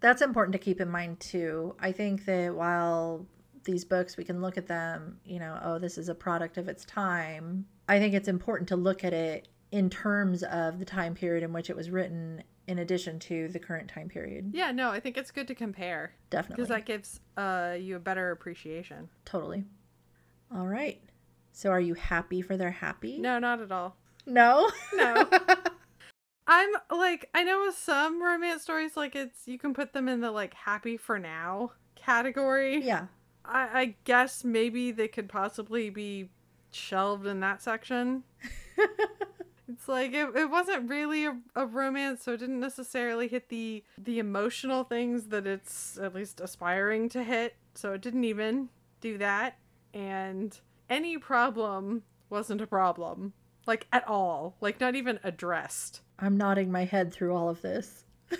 That's 0.00 0.22
important 0.22 0.52
to 0.52 0.58
keep 0.58 0.80
in 0.80 0.90
mind 0.90 1.20
too. 1.20 1.76
I 1.78 1.92
think 1.92 2.24
that 2.24 2.54
while 2.54 3.26
these 3.64 3.84
books, 3.84 4.16
we 4.16 4.24
can 4.24 4.40
look 4.40 4.58
at 4.58 4.66
them, 4.66 5.18
you 5.24 5.38
know, 5.38 5.58
oh, 5.62 5.78
this 5.78 5.98
is 5.98 6.08
a 6.08 6.14
product 6.14 6.58
of 6.58 6.68
its 6.68 6.84
time. 6.84 7.66
I 7.88 7.98
think 7.98 8.14
it's 8.14 8.28
important 8.28 8.68
to 8.70 8.76
look 8.76 9.04
at 9.04 9.12
it 9.12 9.48
in 9.70 9.88
terms 9.88 10.42
of 10.42 10.78
the 10.78 10.84
time 10.84 11.14
period 11.14 11.42
in 11.42 11.52
which 11.52 11.70
it 11.70 11.76
was 11.76 11.90
written, 11.90 12.42
in 12.66 12.78
addition 12.78 13.18
to 13.18 13.48
the 13.48 13.58
current 13.58 13.88
time 13.88 14.08
period. 14.08 14.50
Yeah, 14.54 14.70
no, 14.72 14.90
I 14.90 15.00
think 15.00 15.16
it's 15.16 15.30
good 15.30 15.48
to 15.48 15.54
compare 15.54 16.14
Definitely. 16.30 16.62
because 16.62 16.68
that 16.68 16.86
gives 16.86 17.20
uh, 17.36 17.76
you 17.78 17.96
a 17.96 18.00
better 18.00 18.30
appreciation. 18.30 19.08
Totally. 19.24 19.64
All 20.54 20.66
right. 20.66 21.00
So 21.52 21.70
are 21.70 21.80
you 21.80 21.94
happy 21.94 22.40
for 22.42 22.56
their 22.56 22.70
happy? 22.70 23.18
No, 23.18 23.38
not 23.38 23.60
at 23.60 23.72
all. 23.72 23.96
No? 24.26 24.70
No. 24.94 25.28
I'm 26.46 26.70
like, 26.90 27.28
I 27.34 27.44
know 27.44 27.62
with 27.66 27.76
some 27.76 28.22
romance 28.22 28.62
stories, 28.62 28.96
like 28.96 29.14
it's, 29.16 29.46
you 29.46 29.58
can 29.58 29.74
put 29.74 29.92
them 29.92 30.08
in 30.08 30.20
the 30.20 30.30
like 30.30 30.54
happy 30.54 30.96
for 30.96 31.18
now 31.18 31.72
category. 31.94 32.82
yeah. 32.84 33.06
I, 33.44 33.80
I 33.80 33.94
guess 34.04 34.44
maybe 34.44 34.92
they 34.92 35.08
could 35.08 35.28
possibly 35.28 35.90
be 35.90 36.30
shelved 36.70 37.26
in 37.26 37.40
that 37.40 37.60
section. 37.62 38.22
It's 39.72 39.88
like 39.88 40.12
it, 40.12 40.34
it 40.36 40.50
wasn't 40.50 40.88
really 40.88 41.26
a, 41.26 41.36
a 41.54 41.66
romance, 41.66 42.24
so 42.24 42.32
it 42.32 42.38
didn't 42.38 42.60
necessarily 42.60 43.28
hit 43.28 43.48
the 43.48 43.82
the 43.98 44.18
emotional 44.18 44.84
things 44.84 45.28
that 45.28 45.46
it's 45.46 45.98
at 45.98 46.14
least 46.14 46.40
aspiring 46.40 47.08
to 47.10 47.22
hit. 47.22 47.56
So 47.74 47.92
it 47.92 48.02
didn't 48.02 48.24
even 48.24 48.68
do 49.00 49.18
that, 49.18 49.58
and 49.94 50.58
any 50.88 51.18
problem 51.18 52.02
wasn't 52.30 52.60
a 52.60 52.66
problem, 52.66 53.32
like 53.66 53.86
at 53.92 54.06
all, 54.06 54.56
like 54.60 54.80
not 54.80 54.94
even 54.94 55.20
addressed. 55.24 56.00
I'm 56.18 56.36
nodding 56.36 56.70
my 56.70 56.84
head 56.84 57.12
through 57.12 57.34
all 57.34 57.48
of 57.48 57.62
this. 57.62 58.04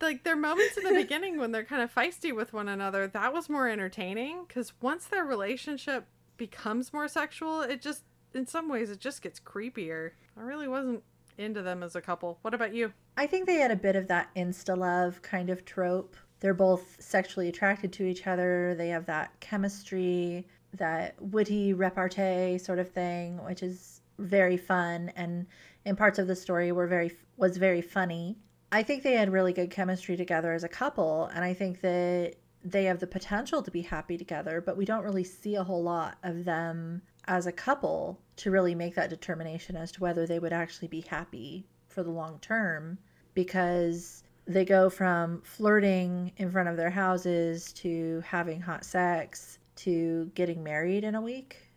Like 0.00 0.24
their 0.24 0.36
moments 0.36 0.78
in 0.78 0.84
the 0.84 1.02
beginning 1.02 1.38
when 1.38 1.52
they're 1.52 1.64
kind 1.64 1.82
of 1.82 1.94
feisty 1.94 2.34
with 2.34 2.54
one 2.54 2.66
another. 2.66 3.06
That 3.06 3.34
was 3.34 3.50
more 3.50 3.68
entertaining 3.68 4.44
because 4.48 4.72
once 4.80 5.04
their 5.04 5.24
relationship 5.24 6.06
becomes 6.38 6.94
more 6.94 7.08
sexual, 7.08 7.60
it 7.60 7.82
just 7.82 8.02
in 8.34 8.46
some 8.46 8.68
ways 8.68 8.90
it 8.90 9.00
just 9.00 9.22
gets 9.22 9.40
creepier. 9.40 10.10
I 10.36 10.42
really 10.42 10.68
wasn't 10.68 11.02
into 11.38 11.62
them 11.62 11.82
as 11.82 11.96
a 11.96 12.00
couple. 12.00 12.38
What 12.42 12.54
about 12.54 12.74
you? 12.74 12.92
I 13.16 13.26
think 13.26 13.46
they 13.46 13.56
had 13.56 13.70
a 13.70 13.76
bit 13.76 13.96
of 13.96 14.08
that 14.08 14.28
insta 14.36 14.76
love 14.76 15.22
kind 15.22 15.50
of 15.50 15.64
trope. 15.64 16.16
They're 16.40 16.54
both 16.54 16.96
sexually 17.00 17.48
attracted 17.48 17.92
to 17.94 18.04
each 18.04 18.26
other. 18.26 18.74
They 18.76 18.88
have 18.88 19.06
that 19.06 19.38
chemistry, 19.40 20.46
that 20.74 21.14
witty 21.20 21.74
repartee 21.74 22.58
sort 22.58 22.78
of 22.78 22.90
thing, 22.90 23.42
which 23.44 23.62
is 23.62 24.00
very 24.18 24.56
fun 24.56 25.10
and 25.16 25.46
in 25.84 25.96
parts 25.96 26.18
of 26.18 26.26
the 26.26 26.36
story 26.36 26.70
were 26.70 26.86
very 26.86 27.12
was 27.36 27.56
very 27.56 27.82
funny. 27.82 28.36
I 28.70 28.82
think 28.82 29.02
they 29.02 29.14
had 29.14 29.32
really 29.32 29.52
good 29.52 29.70
chemistry 29.70 30.16
together 30.16 30.52
as 30.52 30.64
a 30.64 30.68
couple 30.68 31.26
and 31.34 31.44
I 31.44 31.54
think 31.54 31.80
that 31.80 32.34
they 32.64 32.84
have 32.84 33.00
the 33.00 33.06
potential 33.06 33.62
to 33.62 33.70
be 33.70 33.82
happy 33.82 34.16
together, 34.16 34.60
but 34.60 34.76
we 34.76 34.84
don't 34.84 35.02
really 35.02 35.24
see 35.24 35.56
a 35.56 35.64
whole 35.64 35.82
lot 35.82 36.18
of 36.22 36.44
them 36.44 37.02
as 37.26 37.46
a 37.46 37.52
couple 37.52 38.20
to 38.36 38.50
really 38.50 38.74
make 38.74 38.94
that 38.94 39.10
determination 39.10 39.76
as 39.76 39.92
to 39.92 40.00
whether 40.00 40.26
they 40.26 40.38
would 40.38 40.52
actually 40.52 40.88
be 40.88 41.02
happy 41.02 41.66
for 41.88 42.02
the 42.02 42.10
long 42.10 42.38
term 42.40 42.98
because 43.34 44.24
they 44.46 44.64
go 44.64 44.90
from 44.90 45.40
flirting 45.42 46.32
in 46.36 46.50
front 46.50 46.68
of 46.68 46.76
their 46.76 46.90
houses 46.90 47.72
to 47.72 48.22
having 48.26 48.60
hot 48.60 48.84
sex 48.84 49.58
to 49.76 50.30
getting 50.34 50.62
married 50.62 51.04
in 51.04 51.14
a 51.14 51.20
week. 51.20 51.68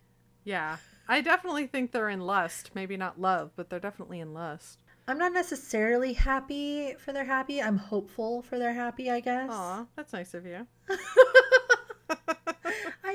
Yeah, 0.44 0.76
I 1.08 1.20
definitely 1.20 1.66
think 1.66 1.92
they're 1.92 2.08
in 2.08 2.20
lust. 2.20 2.70
Maybe 2.74 2.96
not 2.96 3.20
love, 3.20 3.52
but 3.56 3.70
they're 3.70 3.80
definitely 3.80 4.20
in 4.20 4.34
lust. 4.34 4.78
I'm 5.08 5.18
not 5.18 5.32
necessarily 5.32 6.12
happy 6.12 6.94
for 6.98 7.12
their 7.12 7.24
happy. 7.24 7.62
I'm 7.62 7.76
hopeful 7.76 8.42
for 8.42 8.58
their 8.58 8.72
happy, 8.72 9.10
I 9.10 9.20
guess. 9.20 9.50
Aw, 9.52 9.86
that's 9.94 10.12
nice 10.12 10.34
of 10.34 10.44
you. 10.44 10.66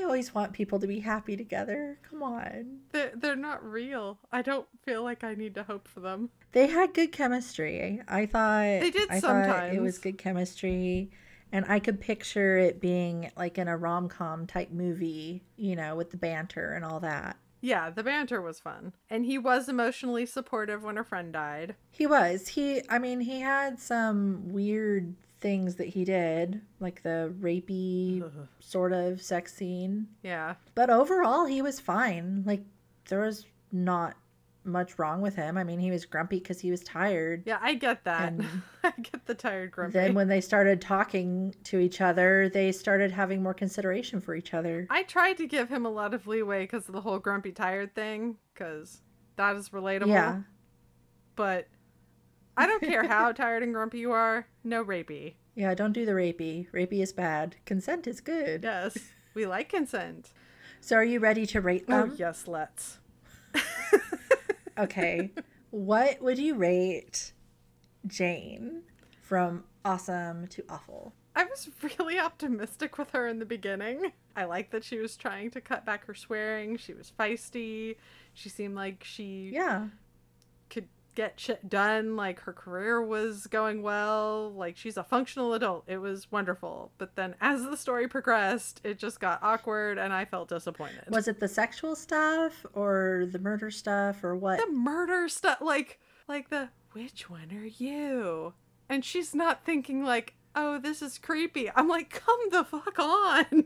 I 0.01 0.03
always 0.03 0.33
want 0.33 0.53
people 0.53 0.79
to 0.79 0.87
be 0.87 0.99
happy 0.99 1.37
together. 1.37 1.99
Come 2.09 2.23
on. 2.23 2.79
They're, 2.91 3.11
they're 3.15 3.35
not 3.35 3.63
real. 3.63 4.17
I 4.31 4.41
don't 4.41 4.67
feel 4.83 5.03
like 5.03 5.23
I 5.23 5.35
need 5.35 5.53
to 5.55 5.63
hope 5.63 5.87
for 5.87 5.99
them. 5.99 6.31
They 6.53 6.67
had 6.67 6.93
good 6.93 7.11
chemistry. 7.11 8.01
I 8.07 8.25
thought 8.25 8.63
They 8.63 8.89
did 8.89 9.11
I 9.11 9.19
thought 9.19 9.73
it 9.73 9.81
was 9.81 9.99
good 9.99 10.17
chemistry. 10.17 11.11
And 11.51 11.65
I 11.67 11.79
could 11.79 12.01
picture 12.01 12.57
it 12.57 12.81
being 12.81 13.29
like 13.37 13.57
in 13.57 13.67
a 13.67 13.77
rom 13.77 14.09
com 14.09 14.47
type 14.47 14.71
movie, 14.71 15.43
you 15.55 15.75
know, 15.75 15.95
with 15.95 16.09
the 16.09 16.17
banter 16.17 16.73
and 16.73 16.83
all 16.83 16.99
that. 17.01 17.37
Yeah, 17.59 17.91
the 17.91 18.03
banter 18.03 18.41
was 18.41 18.59
fun. 18.59 18.93
And 19.09 19.25
he 19.25 19.37
was 19.37 19.69
emotionally 19.69 20.25
supportive 20.25 20.83
when 20.83 20.95
her 20.95 21.03
friend 21.03 21.31
died. 21.31 21.75
He 21.91 22.07
was. 22.07 22.47
He 22.47 22.81
I 22.89 22.97
mean, 22.97 23.19
he 23.19 23.41
had 23.41 23.79
some 23.79 24.51
weird 24.51 25.13
things 25.41 25.75
that 25.75 25.87
he 25.87 26.05
did, 26.05 26.61
like 26.79 27.03
the 27.03 27.33
rapey 27.41 28.23
sort 28.59 28.93
of 28.93 29.21
sex 29.21 29.53
scene. 29.53 30.07
Yeah. 30.23 30.55
But 30.75 30.89
overall, 30.89 31.45
he 31.45 31.61
was 31.61 31.79
fine. 31.79 32.43
Like 32.45 32.63
there 33.09 33.21
was 33.21 33.45
not 33.71 34.15
much 34.63 34.99
wrong 34.99 35.21
with 35.21 35.35
him. 35.35 35.57
I 35.57 35.63
mean, 35.63 35.79
he 35.79 35.91
was 35.91 36.05
grumpy 36.05 36.39
because 36.39 36.59
he 36.59 36.69
was 36.69 36.81
tired. 36.81 37.43
Yeah, 37.45 37.57
I 37.61 37.73
get 37.73 38.03
that. 38.03 38.33
I 38.83 38.93
get 39.01 39.25
the 39.25 39.33
tired 39.33 39.71
grumpy. 39.71 39.93
Then 39.93 40.13
when 40.13 40.27
they 40.27 40.41
started 40.41 40.81
talking 40.81 41.55
to 41.65 41.79
each 41.79 42.01
other, 42.01 42.49
they 42.49 42.71
started 42.71 43.11
having 43.11 43.41
more 43.41 43.53
consideration 43.53 44.21
for 44.21 44.35
each 44.35 44.53
other. 44.53 44.87
I 44.89 45.03
tried 45.03 45.37
to 45.37 45.47
give 45.47 45.69
him 45.69 45.85
a 45.85 45.89
lot 45.89 46.13
of 46.13 46.27
leeway 46.27 46.63
because 46.63 46.87
of 46.87 46.93
the 46.93 47.01
whole 47.01 47.19
grumpy 47.19 47.51
tired 47.51 47.95
thing, 47.95 48.37
because 48.53 49.01
that 49.35 49.55
is 49.55 49.69
relatable. 49.69 50.07
Yeah. 50.07 50.41
But 51.35 51.67
I 52.57 52.67
don't 52.67 52.81
care 52.83 53.07
how 53.07 53.31
tired 53.31 53.63
and 53.63 53.73
grumpy 53.73 53.99
you 53.99 54.11
are, 54.11 54.47
no 54.63 54.83
rapey. 54.83 55.35
Yeah, 55.55 55.73
don't 55.73 55.93
do 55.93 56.05
the 56.05 56.11
rapey. 56.13 56.67
Rapey 56.71 57.01
is 57.01 57.11
bad. 57.13 57.55
Consent 57.65 58.07
is 58.07 58.21
good. 58.21 58.63
Yes, 58.63 58.97
we 59.33 59.45
like 59.45 59.69
consent. 59.69 60.29
So 60.79 60.95
are 60.95 61.03
you 61.03 61.19
ready 61.19 61.45
to 61.47 61.61
rate 61.61 61.85
Oh, 61.89 62.07
them? 62.07 62.15
yes, 62.17 62.47
let's. 62.47 62.99
Okay. 64.77 65.31
what 65.69 66.21
would 66.21 66.39
you 66.39 66.55
rate 66.55 67.33
Jane 68.07 68.83
from 69.21 69.65
awesome 69.85 70.47
to 70.47 70.63
awful? 70.69 71.13
I 71.35 71.43
was 71.45 71.69
really 71.97 72.17
optimistic 72.19 72.97
with 72.97 73.11
her 73.11 73.27
in 73.27 73.39
the 73.39 73.45
beginning. 73.45 74.11
I 74.35 74.45
like 74.45 74.71
that 74.71 74.83
she 74.83 74.97
was 74.97 75.15
trying 75.17 75.51
to 75.51 75.61
cut 75.61 75.85
back 75.85 76.05
her 76.07 76.13
swearing. 76.15 76.77
She 76.77 76.93
was 76.93 77.11
feisty. 77.19 77.95
She 78.33 78.49
seemed 78.49 78.75
like 78.75 79.03
she 79.03 79.51
Yeah. 79.53 79.87
Get 81.15 81.39
shit 81.39 81.69
done. 81.69 82.15
Like 82.15 82.41
her 82.41 82.53
career 82.53 83.01
was 83.01 83.47
going 83.47 83.81
well. 83.81 84.51
Like 84.51 84.77
she's 84.77 84.97
a 84.97 85.03
functional 85.03 85.53
adult. 85.53 85.83
It 85.87 85.97
was 85.97 86.31
wonderful. 86.31 86.91
But 86.97 87.15
then 87.15 87.35
as 87.41 87.63
the 87.63 87.77
story 87.77 88.07
progressed, 88.07 88.81
it 88.83 88.97
just 88.97 89.19
got 89.19 89.41
awkward 89.41 89.97
and 89.97 90.13
I 90.13 90.25
felt 90.25 90.49
disappointed. 90.49 91.03
Was 91.09 91.27
it 91.27 91.39
the 91.39 91.47
sexual 91.47 91.95
stuff 91.95 92.65
or 92.73 93.27
the 93.31 93.39
murder 93.39 93.71
stuff 93.71 94.23
or 94.23 94.35
what? 94.35 94.59
the 94.59 94.71
murder 94.71 95.27
stuff 95.27 95.59
like 95.61 95.99
like 96.27 96.49
the 96.49 96.69
which 96.93 97.29
one 97.29 97.51
are 97.51 97.65
you? 97.65 98.53
And 98.89 99.05
she's 99.05 99.33
not 99.33 99.63
thinking 99.65 100.03
like, 100.03 100.33
"Oh, 100.55 100.77
this 100.77 101.01
is 101.01 101.17
creepy." 101.17 101.71
I'm 101.73 101.87
like, 101.87 102.09
"Come 102.09 102.39
the 102.51 102.65
fuck 102.65 102.99
on." 102.99 103.65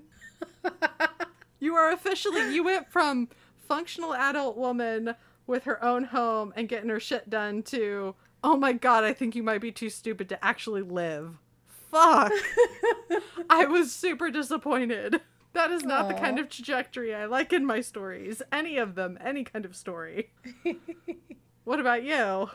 you 1.59 1.75
are 1.75 1.91
officially 1.91 2.53
you 2.53 2.63
went 2.63 2.91
from 2.91 3.29
functional 3.67 4.13
adult 4.13 4.57
woman 4.57 5.15
with 5.47 5.63
her 5.63 5.83
own 5.83 6.05
home 6.05 6.53
and 6.55 6.69
getting 6.69 6.89
her 6.89 6.99
shit 6.99 7.29
done 7.29 7.63
to, 7.63 8.15
"Oh 8.43 8.57
my 8.57 8.73
god, 8.73 9.03
I 9.03 9.13
think 9.13 9.35
you 9.35 9.43
might 9.43 9.61
be 9.61 9.71
too 9.71 9.89
stupid 9.89 10.29
to 10.29 10.43
actually 10.43 10.81
live." 10.81 11.37
Fuck. 11.67 12.33
I 13.49 13.65
was 13.65 13.93
super 13.93 14.29
disappointed. 14.29 15.21
That 15.53 15.71
is 15.71 15.83
not 15.83 16.09
the 16.09 16.13
kind 16.13 16.37
of 16.37 16.49
trajectory 16.49 17.15
I 17.15 17.25
like 17.25 17.53
in 17.53 17.65
my 17.65 17.79
stories. 17.79 18.41
Any 18.51 18.77
of 18.77 18.95
them, 18.95 19.17
any 19.23 19.45
kind 19.45 19.63
of 19.63 19.73
story. 19.73 20.31
what 21.63 21.79
about 21.79 22.03
you? 22.03 22.49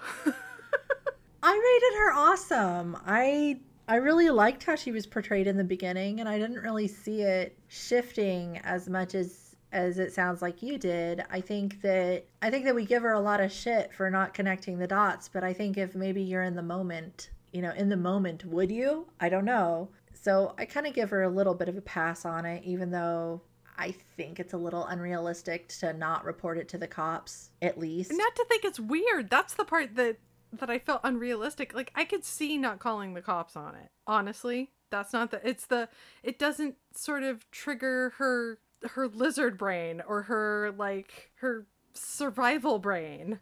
I 1.43 1.79
rated 1.83 1.99
her 1.99 2.13
awesome. 2.13 2.99
I 3.07 3.61
I 3.89 3.97
really 3.97 4.29
liked 4.29 4.65
how 4.65 4.77
she 4.77 4.93
was 4.93 5.07
portrayed 5.07 5.47
in 5.47 5.57
the 5.57 5.65
beginning 5.65 6.21
and 6.21 6.29
I 6.29 6.39
didn't 6.39 6.61
really 6.61 6.87
see 6.87 7.23
it 7.23 7.57
shifting 7.69 8.59
as 8.59 8.89
much 8.89 9.15
as 9.15 9.35
as 9.73 9.99
it 9.99 10.13
sounds 10.13 10.43
like 10.43 10.63
you 10.63 10.79
did. 10.79 11.25
I 11.31 11.41
think 11.41 11.81
that 11.83 12.25
I 12.43 12.51
think 12.51 12.65
that 12.65 12.75
we 12.75 12.85
give 12.85 13.03
her 13.03 13.13
a 13.13 13.21
lot 13.21 13.41
of 13.41 13.53
shit 13.53 13.93
for 13.93 14.11
not 14.11 14.35
connecting 14.35 14.79
the 14.79 14.87
dots, 14.87 15.29
but 15.29 15.45
I 15.45 15.53
think 15.53 15.77
if 15.77 15.95
maybe 15.95 16.23
you're 16.23 16.43
in 16.43 16.57
the 16.57 16.63
moment, 16.63 17.31
you 17.53 17.63
know, 17.63 17.73
in 17.73 17.89
the 17.89 17.97
moment, 17.97 18.45
would 18.45 18.71
you? 18.71 19.07
I 19.21 19.29
don't 19.29 19.45
know. 19.45 19.91
So 20.13 20.55
I 20.59 20.65
kind 20.65 20.87
of 20.87 20.95
give 20.95 21.11
her 21.11 21.23
a 21.23 21.29
little 21.29 21.55
bit 21.55 21.69
of 21.69 21.77
a 21.77 21.83
pass 21.83 22.25
on 22.25 22.45
it 22.45 22.63
even 22.65 22.91
though 22.91 23.41
I 23.79 23.95
think 24.17 24.39
it's 24.39 24.53
a 24.53 24.59
little 24.59 24.85
unrealistic 24.85 25.69
to 25.79 25.95
not 25.95 26.25
report 26.25 26.59
it 26.59 26.69
to 26.71 26.79
the 26.79 26.87
cops 26.87 27.51
at 27.63 27.79
least. 27.79 28.13
Not 28.13 28.37
to 28.37 28.45
think 28.45 28.65
it's 28.65 28.81
weird. 28.81 29.31
That's 29.31 29.55
the 29.55 29.65
part 29.65 29.97
that 29.97 30.17
that 30.53 30.69
I 30.69 30.79
felt 30.79 31.01
unrealistic. 31.05 31.75
Like 31.75 31.93
I 31.95 32.05
could 32.05 32.25
see 32.25 32.59
not 32.59 32.79
calling 32.79 33.15
the 33.15 33.23
cops 33.23 33.57
on 33.57 33.75
it. 33.77 33.91
Honestly, 34.07 34.71
that's 34.91 35.13
not 35.13 35.31
the. 35.31 35.47
It's 35.49 35.67
the. 35.67 35.89
It 36.23 36.39
doesn't 36.39 36.77
sort 36.95 37.23
of 37.23 37.51
trigger 37.51 38.15
her 38.19 38.59
her 38.91 39.09
lizard 39.09 39.59
brain 39.59 40.03
or 40.07 40.23
her 40.23 40.73
like 40.77 41.31
her 41.37 41.67
survival 41.95 42.79
brain. 42.79 43.39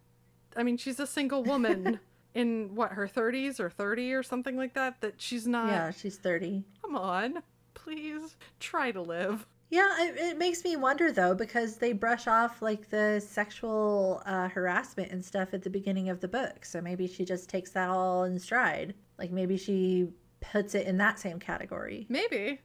I 0.56 0.62
mean, 0.62 0.77
she's 0.77 0.98
a 0.98 1.06
single 1.06 1.44
woman 1.44 2.01
in 2.35 2.74
what 2.74 2.93
her 2.93 3.06
30s 3.06 3.60
or 3.60 3.70
30 3.70 4.12
or 4.15 4.23
something 4.23 4.56
like 4.56 4.74
that. 4.74 5.01
That 5.01 5.20
she's 5.20 5.47
not. 5.47 5.69
yeah, 5.69 5.90
she's 5.90 6.16
30. 6.16 6.65
Come 6.82 6.97
on, 6.97 7.43
please 7.74 8.36
try 8.60 8.90
to 8.90 9.01
live. 9.02 9.47
Yeah, 9.70 9.94
it, 10.01 10.16
it 10.16 10.39
makes 10.39 10.65
me 10.65 10.77
wonder 10.77 11.12
though 11.12 11.35
because 11.35 11.77
they 11.77 11.93
brush 11.93 12.27
off 12.27 12.62
like 12.62 12.89
the 12.89 13.20
sexual 13.20 14.23
uh, 14.24 14.48
harassment 14.48 15.12
and 15.12 15.23
stuff 15.23 15.52
at 15.52 15.62
the 15.62 15.69
beginning 15.70 16.09
of 16.09 16.20
the 16.20 16.28
book. 16.28 16.65
So 16.65 16.81
maybe 16.81 17.06
she 17.06 17.24
just 17.24 17.51
takes 17.51 17.70
that 17.73 17.90
all 17.90 18.24
in 18.24 18.39
stride. 18.39 18.94
Like 19.19 19.31
maybe 19.31 19.59
she 19.59 20.09
puts 20.40 20.74
it 20.74 20.86
in 20.86 20.97
that 20.98 21.19
same 21.19 21.39
category. 21.39 22.06
Maybe. 22.09 22.60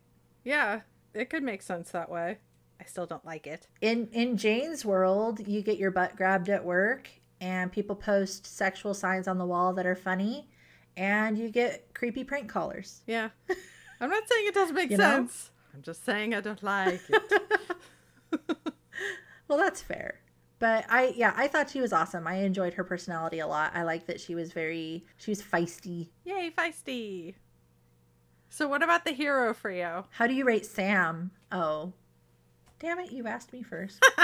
Yeah, 0.46 0.82
it 1.14 1.30
could 1.30 1.44
make 1.44 1.62
sense 1.62 1.92
that 1.92 2.10
way. 2.10 2.38
I 2.84 2.86
still 2.90 3.06
don't 3.06 3.26
like 3.26 3.48
it. 3.48 3.68
In 3.82 4.10
in 4.12 4.36
Jane's 4.36 4.84
world, 4.84 5.48
you 5.48 5.62
get 5.62 5.78
your 5.78 5.90
butt 5.92 6.16
grabbed 6.18 6.50
at 6.50 6.66
work 6.66 7.10
and 7.40 7.72
people 7.72 7.96
post 7.96 8.46
sexual 8.46 8.94
signs 8.94 9.28
on 9.28 9.38
the 9.38 9.46
wall 9.46 9.72
that 9.74 9.86
are 9.86 9.96
funny 9.96 10.50
and 10.98 11.38
you 11.38 11.50
get 11.50 11.94
creepy 11.94 12.24
prank 12.26 12.50
callers. 12.50 13.02
Yeah. 13.08 13.30
I'm 14.02 14.10
not 14.10 14.24
saying 14.28 14.48
it 14.48 14.54
doesn't 14.54 14.76
make 14.76 14.90
You 14.92 14.98
know? 14.98 15.04
sense. 15.04 15.52
I'm 15.74 15.82
just 15.82 16.04
saying 16.04 16.34
I 16.36 16.42
don't 16.42 16.62
like 16.62 17.02
it. 17.10 17.42
Well, 19.50 19.58
that's 19.58 19.82
fair. 19.82 20.20
But 20.60 20.86
I 20.90 21.14
yeah, 21.16 21.34
I 21.36 21.48
thought 21.48 21.70
she 21.70 21.82
was 21.82 21.92
awesome. 21.94 22.26
I 22.26 22.36
enjoyed 22.36 22.74
her 22.76 22.84
personality 22.84 23.40
a 23.40 23.48
lot. 23.48 23.72
I 23.76 23.84
like 23.84 24.08
that 24.08 24.20
she 24.20 24.34
was 24.36 24.52
very 24.54 25.06
she 25.18 25.30
was 25.32 25.42
feisty. 25.42 26.10
Yay, 26.24 26.52
feisty. 26.58 27.36
So 28.50 28.68
what 28.68 28.82
about 28.82 29.04
the 29.04 29.12
hero 29.12 29.54
for 29.54 29.70
you? 29.72 30.06
How 30.12 30.28
do 30.28 30.34
you 30.34 30.46
rate 30.46 30.66
Sam? 30.66 31.32
Oh. 31.52 31.92
Damn 32.84 33.00
it, 33.00 33.14
you 33.14 33.26
asked 33.28 33.54
me 33.54 33.64
first. 33.64 34.06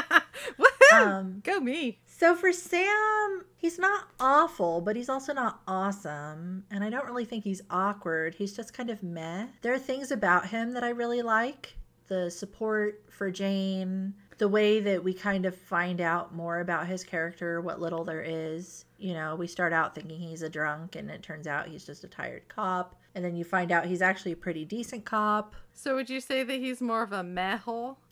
Um, 0.91 1.41
Go 1.45 1.59
me. 1.59 1.99
so 2.07 2.35
for 2.35 2.51
Sam, 2.51 3.45
he's 3.57 3.77
not 3.77 4.07
awful, 4.19 4.81
but 4.81 4.95
he's 4.95 5.07
also 5.07 5.33
not 5.33 5.61
awesome. 5.67 6.63
And 6.71 6.83
I 6.83 6.89
don't 6.89 7.05
really 7.05 7.25
think 7.25 7.43
he's 7.43 7.61
awkward. 7.69 8.33
He's 8.33 8.55
just 8.55 8.73
kind 8.73 8.89
of 8.89 9.03
meh. 9.03 9.47
There 9.61 9.71
are 9.71 9.77
things 9.79 10.09
about 10.09 10.47
him 10.47 10.71
that 10.73 10.83
I 10.83 10.89
really 10.89 11.21
like. 11.21 11.75
The 12.07 12.31
support 12.31 13.03
for 13.11 13.29
Jane, 13.29 14.15
the 14.39 14.47
way 14.47 14.79
that 14.79 15.03
we 15.03 15.13
kind 15.13 15.45
of 15.45 15.55
find 15.55 16.01
out 16.01 16.33
more 16.33 16.59
about 16.59 16.87
his 16.87 17.03
character, 17.03 17.61
what 17.61 17.79
little 17.79 18.03
there 18.03 18.23
is. 18.23 18.85
You 18.97 19.13
know, 19.13 19.35
we 19.35 19.47
start 19.47 19.71
out 19.71 19.93
thinking 19.93 20.19
he's 20.19 20.41
a 20.41 20.49
drunk, 20.49 20.95
and 20.95 21.11
it 21.11 21.21
turns 21.21 21.45
out 21.45 21.67
he's 21.67 21.85
just 21.85 22.03
a 22.03 22.07
tired 22.07 22.47
cop. 22.49 22.95
And 23.15 23.23
then 23.23 23.35
you 23.35 23.43
find 23.43 23.71
out 23.71 23.85
he's 23.85 24.01
actually 24.01 24.31
a 24.31 24.37
pretty 24.37 24.65
decent 24.65 25.05
cop. 25.05 25.55
So 25.73 25.95
would 25.95 26.09
you 26.09 26.19
say 26.19 26.43
that 26.43 26.59
he's 26.59 26.81
more 26.81 27.03
of 27.03 27.11
a 27.11 27.23
meh 27.23 27.57
hole? 27.57 27.99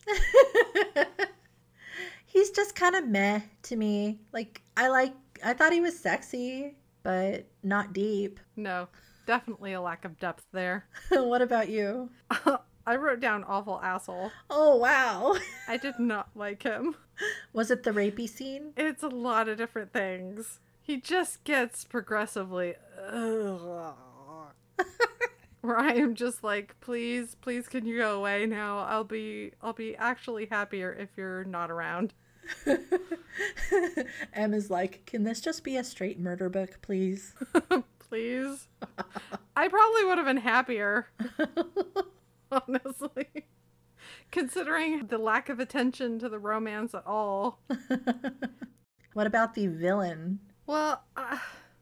He's 2.28 2.50
just 2.50 2.74
kind 2.74 2.94
of 2.94 3.08
meh 3.08 3.40
to 3.64 3.76
me. 3.76 4.20
Like 4.32 4.62
I 4.76 4.88
like 4.88 5.14
I 5.42 5.54
thought 5.54 5.72
he 5.72 5.80
was 5.80 5.98
sexy, 5.98 6.76
but 7.02 7.46
not 7.62 7.94
deep. 7.94 8.38
No, 8.54 8.88
definitely 9.26 9.72
a 9.72 9.80
lack 9.80 10.04
of 10.04 10.18
depth 10.20 10.44
there. 10.52 10.86
what 11.08 11.40
about 11.40 11.70
you? 11.70 12.10
I 12.88 12.96
wrote 12.96 13.20
down 13.20 13.44
awful 13.44 13.78
asshole. 13.82 14.32
Oh 14.48 14.76
wow. 14.76 15.36
I 15.68 15.76
did 15.76 15.98
not 15.98 16.30
like 16.34 16.62
him. 16.62 16.94
Was 17.52 17.70
it 17.70 17.82
the 17.82 17.90
rapey 17.90 18.26
scene? 18.26 18.72
It's 18.78 19.02
a 19.02 19.08
lot 19.08 19.46
of 19.46 19.58
different 19.58 19.92
things. 19.92 20.60
He 20.80 20.98
just 20.98 21.44
gets 21.44 21.84
progressively 21.84 22.76
where 25.60 25.76
I 25.76 25.92
am 25.96 26.14
just 26.14 26.42
like, 26.42 26.80
please, 26.80 27.34
please 27.42 27.68
can 27.68 27.84
you 27.84 27.98
go 27.98 28.16
away 28.16 28.46
now? 28.46 28.78
I'll 28.78 29.04
be 29.04 29.52
I'll 29.60 29.74
be 29.74 29.94
actually 29.94 30.46
happier 30.46 30.90
if 30.98 31.10
you're 31.14 31.44
not 31.44 31.70
around. 31.70 32.14
Emma's 34.32 34.70
like, 34.70 35.04
"Can 35.04 35.24
this 35.24 35.42
just 35.42 35.62
be 35.62 35.76
a 35.76 35.84
straight 35.84 36.18
murder 36.18 36.48
book, 36.48 36.78
please?" 36.80 37.34
please. 37.98 38.68
I 39.54 39.68
probably 39.68 40.04
would 40.06 40.16
have 40.16 40.26
been 40.26 40.38
happier. 40.38 41.08
honestly. 42.68 43.46
Considering 44.30 45.06
the 45.06 45.18
lack 45.18 45.48
of 45.48 45.60
attention 45.60 46.18
to 46.18 46.28
the 46.28 46.38
romance 46.38 46.94
at 46.94 47.06
all. 47.06 47.60
what 49.12 49.26
about 49.26 49.54
the 49.54 49.66
villain? 49.66 50.38
Well, 50.66 51.02
uh, 51.16 51.38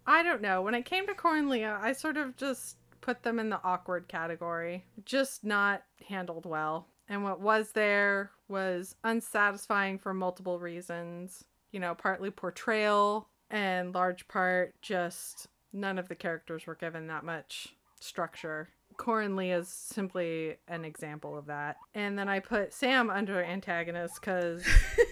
I 0.06 0.22
don't 0.22 0.42
know. 0.42 0.62
When 0.62 0.74
it 0.74 0.84
came 0.84 1.06
to 1.06 1.14
Corin 1.14 1.48
Leah, 1.48 1.78
I 1.80 1.92
sort 1.92 2.16
of 2.16 2.36
just 2.36 2.76
put 3.00 3.22
them 3.22 3.38
in 3.38 3.50
the 3.50 3.60
awkward 3.62 4.08
category. 4.08 4.84
Just 5.04 5.44
not 5.44 5.82
handled 6.08 6.46
well. 6.46 6.88
And 7.08 7.22
what 7.22 7.40
was 7.40 7.72
there 7.72 8.30
was 8.48 8.96
unsatisfying 9.04 9.98
for 9.98 10.14
multiple 10.14 10.58
reasons. 10.58 11.44
You 11.70 11.80
know, 11.80 11.94
partly 11.94 12.30
portrayal, 12.30 13.28
and 13.50 13.94
large 13.94 14.26
part 14.28 14.74
just 14.80 15.48
none 15.72 15.98
of 15.98 16.08
the 16.08 16.14
characters 16.14 16.66
were 16.66 16.74
given 16.74 17.06
that 17.08 17.24
much 17.24 17.74
structure. 18.00 18.70
Corin 18.96 19.36
Leah 19.36 19.58
is 19.58 19.68
simply 19.68 20.56
an 20.68 20.84
example 20.84 21.36
of 21.36 21.46
that. 21.46 21.76
And 21.94 22.18
then 22.18 22.28
I 22.28 22.40
put 22.40 22.72
Sam 22.72 23.10
under 23.10 23.42
antagonist 23.42 24.20
because 24.20 24.64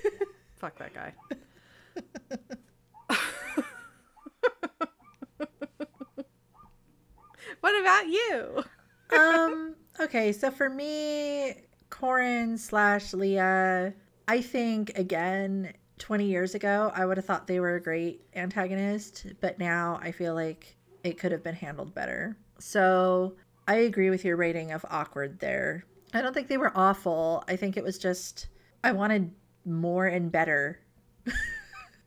fuck 0.56 0.78
that 0.78 0.93
guy. 0.94 1.12
what 7.61 7.81
about 7.81 8.06
you? 8.09 8.65
um. 9.16 9.77
Okay, 10.01 10.32
so 10.32 10.51
for 10.51 10.69
me, 10.69 11.55
Corin 11.89 12.59
slash 12.59 13.15
Leah, 13.15 13.94
I 14.27 14.40
think 14.40 14.98
again, 14.98 15.73
twenty 15.98 16.27
years 16.27 16.56
ago, 16.56 16.90
I 16.94 17.06
would 17.06 17.16
have 17.16 17.24
thought 17.24 17.47
they 17.47 17.61
were 17.61 17.77
a 17.77 17.81
great 17.82 18.23
antagonist, 18.35 19.27
but 19.40 19.61
now 19.61 20.01
I 20.02 20.11
feel 20.11 20.35
like 20.35 20.77
it 21.05 21.16
could 21.19 21.31
have 21.31 21.44
been 21.44 21.55
handled 21.55 21.94
better. 21.94 22.36
So 22.59 23.36
I 23.66 23.77
agree 23.77 24.11
with 24.11 24.24
your 24.24 24.36
rating 24.36 24.73
of 24.73 24.85
awkward 24.91 25.41
there. 25.41 25.85
I 26.12 26.23
don't 26.23 26.35
think 26.35 26.49
they 26.49 26.59
were 26.59 26.73
awful. 26.74 27.43
I 27.49 27.57
think 27.57 27.77
it 27.77 27.85
was 27.85 27.99
just 27.99 28.49
I 28.82 28.93
wanted 28.93 29.32
more 29.65 30.07
and 30.07 30.31
better. 30.31 30.81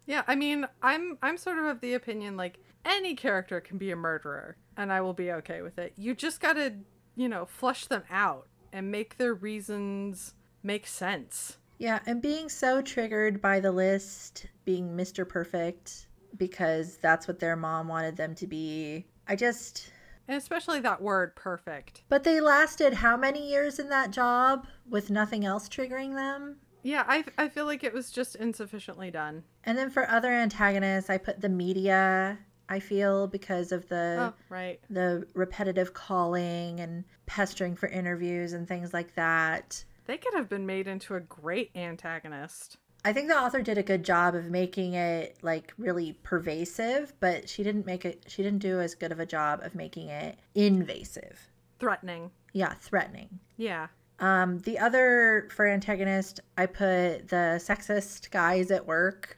Yeah, 0.07 0.23
I 0.25 0.35
mean, 0.35 0.65
I'm 0.81 1.17
I'm 1.21 1.37
sort 1.37 1.59
of 1.59 1.65
of 1.65 1.81
the 1.81 1.93
opinion 1.93 2.37
like 2.37 2.59
any 2.85 3.13
character 3.13 3.59
can 3.59 3.77
be 3.77 3.91
a 3.91 3.95
murderer 3.95 4.55
and 4.77 4.91
I 4.91 5.01
will 5.01 5.13
be 5.13 5.31
okay 5.33 5.61
with 5.61 5.77
it. 5.77 5.93
You 5.97 6.15
just 6.15 6.39
got 6.39 6.53
to, 6.53 6.73
you 7.15 7.27
know, 7.27 7.45
flush 7.45 7.85
them 7.85 8.03
out 8.09 8.47
and 8.71 8.89
make 8.89 9.17
their 9.17 9.33
reasons 9.33 10.33
make 10.63 10.87
sense. 10.87 11.57
Yeah, 11.77 11.99
and 12.07 12.21
being 12.21 12.47
so 12.47 12.81
triggered 12.81 13.41
by 13.41 13.59
the 13.59 13.71
list 13.71 14.47
being 14.65 14.95
Mr. 14.95 15.27
Perfect 15.27 16.07
because 16.37 16.97
that's 16.97 17.27
what 17.27 17.39
their 17.39 17.55
mom 17.55 17.87
wanted 17.89 18.15
them 18.15 18.33
to 18.35 18.47
be. 18.47 19.05
I 19.27 19.35
just 19.35 19.91
And 20.27 20.37
especially 20.37 20.79
that 20.81 21.01
word 21.01 21.35
perfect. 21.35 22.03
But 22.09 22.23
they 22.23 22.41
lasted 22.41 22.93
how 22.95 23.15
many 23.17 23.49
years 23.49 23.79
in 23.79 23.89
that 23.89 24.11
job 24.11 24.67
with 24.89 25.09
nothing 25.09 25.45
else 25.45 25.69
triggering 25.69 26.15
them? 26.15 26.57
Yeah, 26.83 27.03
I, 27.07 27.23
I 27.37 27.47
feel 27.49 27.65
like 27.65 27.83
it 27.83 27.93
was 27.93 28.11
just 28.11 28.35
insufficiently 28.35 29.11
done. 29.11 29.43
And 29.63 29.77
then 29.77 29.89
for 29.89 30.09
other 30.09 30.31
antagonists, 30.31 31.09
I 31.09 31.17
put 31.17 31.41
the 31.41 31.49
media. 31.49 32.37
I 32.69 32.79
feel 32.79 33.27
because 33.27 33.71
of 33.71 33.87
the 33.87 34.33
Oh, 34.33 34.33
right. 34.49 34.79
the 34.89 35.25
repetitive 35.33 35.93
calling 35.93 36.79
and 36.81 37.05
pestering 37.25 37.75
for 37.75 37.87
interviews 37.87 38.53
and 38.53 38.67
things 38.67 38.93
like 38.93 39.15
that. 39.15 39.83
They 40.05 40.17
could 40.17 40.33
have 40.33 40.49
been 40.49 40.65
made 40.65 40.87
into 40.87 41.15
a 41.15 41.19
great 41.19 41.71
antagonist. 41.75 42.77
I 43.05 43.13
think 43.13 43.29
the 43.29 43.37
author 43.37 43.61
did 43.61 43.77
a 43.77 43.83
good 43.83 44.03
job 44.03 44.35
of 44.35 44.45
making 44.49 44.93
it 44.93 45.37
like 45.41 45.73
really 45.77 46.17
pervasive, 46.23 47.13
but 47.19 47.47
she 47.47 47.63
didn't 47.63 47.85
make 47.85 48.03
it 48.05 48.25
she 48.27 48.43
didn't 48.43 48.59
do 48.59 48.81
as 48.81 48.95
good 48.95 49.11
of 49.11 49.19
a 49.19 49.25
job 49.25 49.61
of 49.63 49.75
making 49.75 50.09
it 50.09 50.37
invasive. 50.55 51.49
Threatening. 51.79 52.31
Yeah, 52.53 52.73
threatening. 52.73 53.39
Yeah. 53.55 53.87
Um, 54.19 54.59
the 54.59 54.79
other 54.79 55.47
for 55.51 55.67
antagonist, 55.67 56.39
I 56.57 56.65
put 56.65 57.27
the 57.29 57.61
sexist 57.63 58.31
guys 58.31 58.71
at 58.71 58.85
work. 58.85 59.37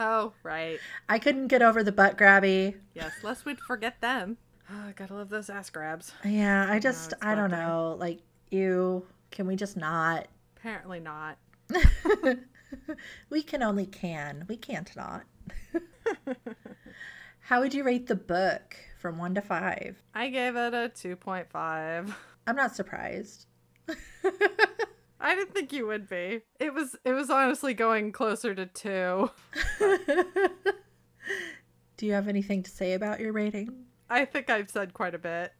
Oh, 0.00 0.32
right. 0.44 0.78
I 1.08 1.18
couldn't 1.18 1.48
get 1.48 1.60
over 1.60 1.82
the 1.82 1.90
butt 1.90 2.16
grabby. 2.16 2.76
Yes, 2.94 3.12
lest 3.24 3.44
we'd 3.44 3.60
forget 3.60 4.00
them. 4.00 4.38
Oh, 4.70 4.92
gotta 4.94 5.14
love 5.14 5.30
those 5.30 5.48
ass 5.48 5.70
grabs. 5.70 6.12
Yeah, 6.26 6.66
I 6.70 6.78
just 6.78 7.14
I 7.22 7.34
don't 7.34 7.50
know. 7.50 7.96
Like 7.98 8.18
you, 8.50 9.06
can 9.30 9.46
we 9.46 9.56
just 9.56 9.78
not? 9.78 10.28
Apparently 10.58 11.00
not. 11.00 11.38
we 13.30 13.42
can 13.42 13.62
only 13.62 13.86
can. 13.86 14.44
We 14.48 14.56
can't 14.56 14.90
not. 14.96 15.24
How 17.40 17.60
would 17.60 17.72
you 17.74 17.84
rate 17.84 18.06
the 18.06 18.14
book 18.14 18.76
from 18.98 19.18
one 19.18 19.34
to 19.34 19.40
five? 19.40 20.02
I 20.14 20.28
gave 20.28 20.56
it 20.56 20.74
a 20.74 20.90
2.5. 20.94 22.14
I'm 22.46 22.56
not 22.56 22.76
surprised. 22.76 23.46
I 25.20 25.34
didn't 25.34 25.54
think 25.54 25.72
you 25.72 25.86
would 25.86 26.08
be. 26.08 26.42
It 26.60 26.72
was 26.74 26.96
it 27.04 27.12
was 27.12 27.30
honestly 27.30 27.74
going 27.74 28.12
closer 28.12 28.54
to 28.54 28.66
2. 28.66 29.30
Do 31.96 32.06
you 32.06 32.12
have 32.12 32.28
anything 32.28 32.62
to 32.62 32.70
say 32.70 32.92
about 32.92 33.18
your 33.18 33.32
rating? 33.32 33.86
I 34.08 34.24
think 34.24 34.48
I've 34.50 34.70
said 34.70 34.94
quite 34.94 35.14
a 35.14 35.18
bit. 35.18 35.52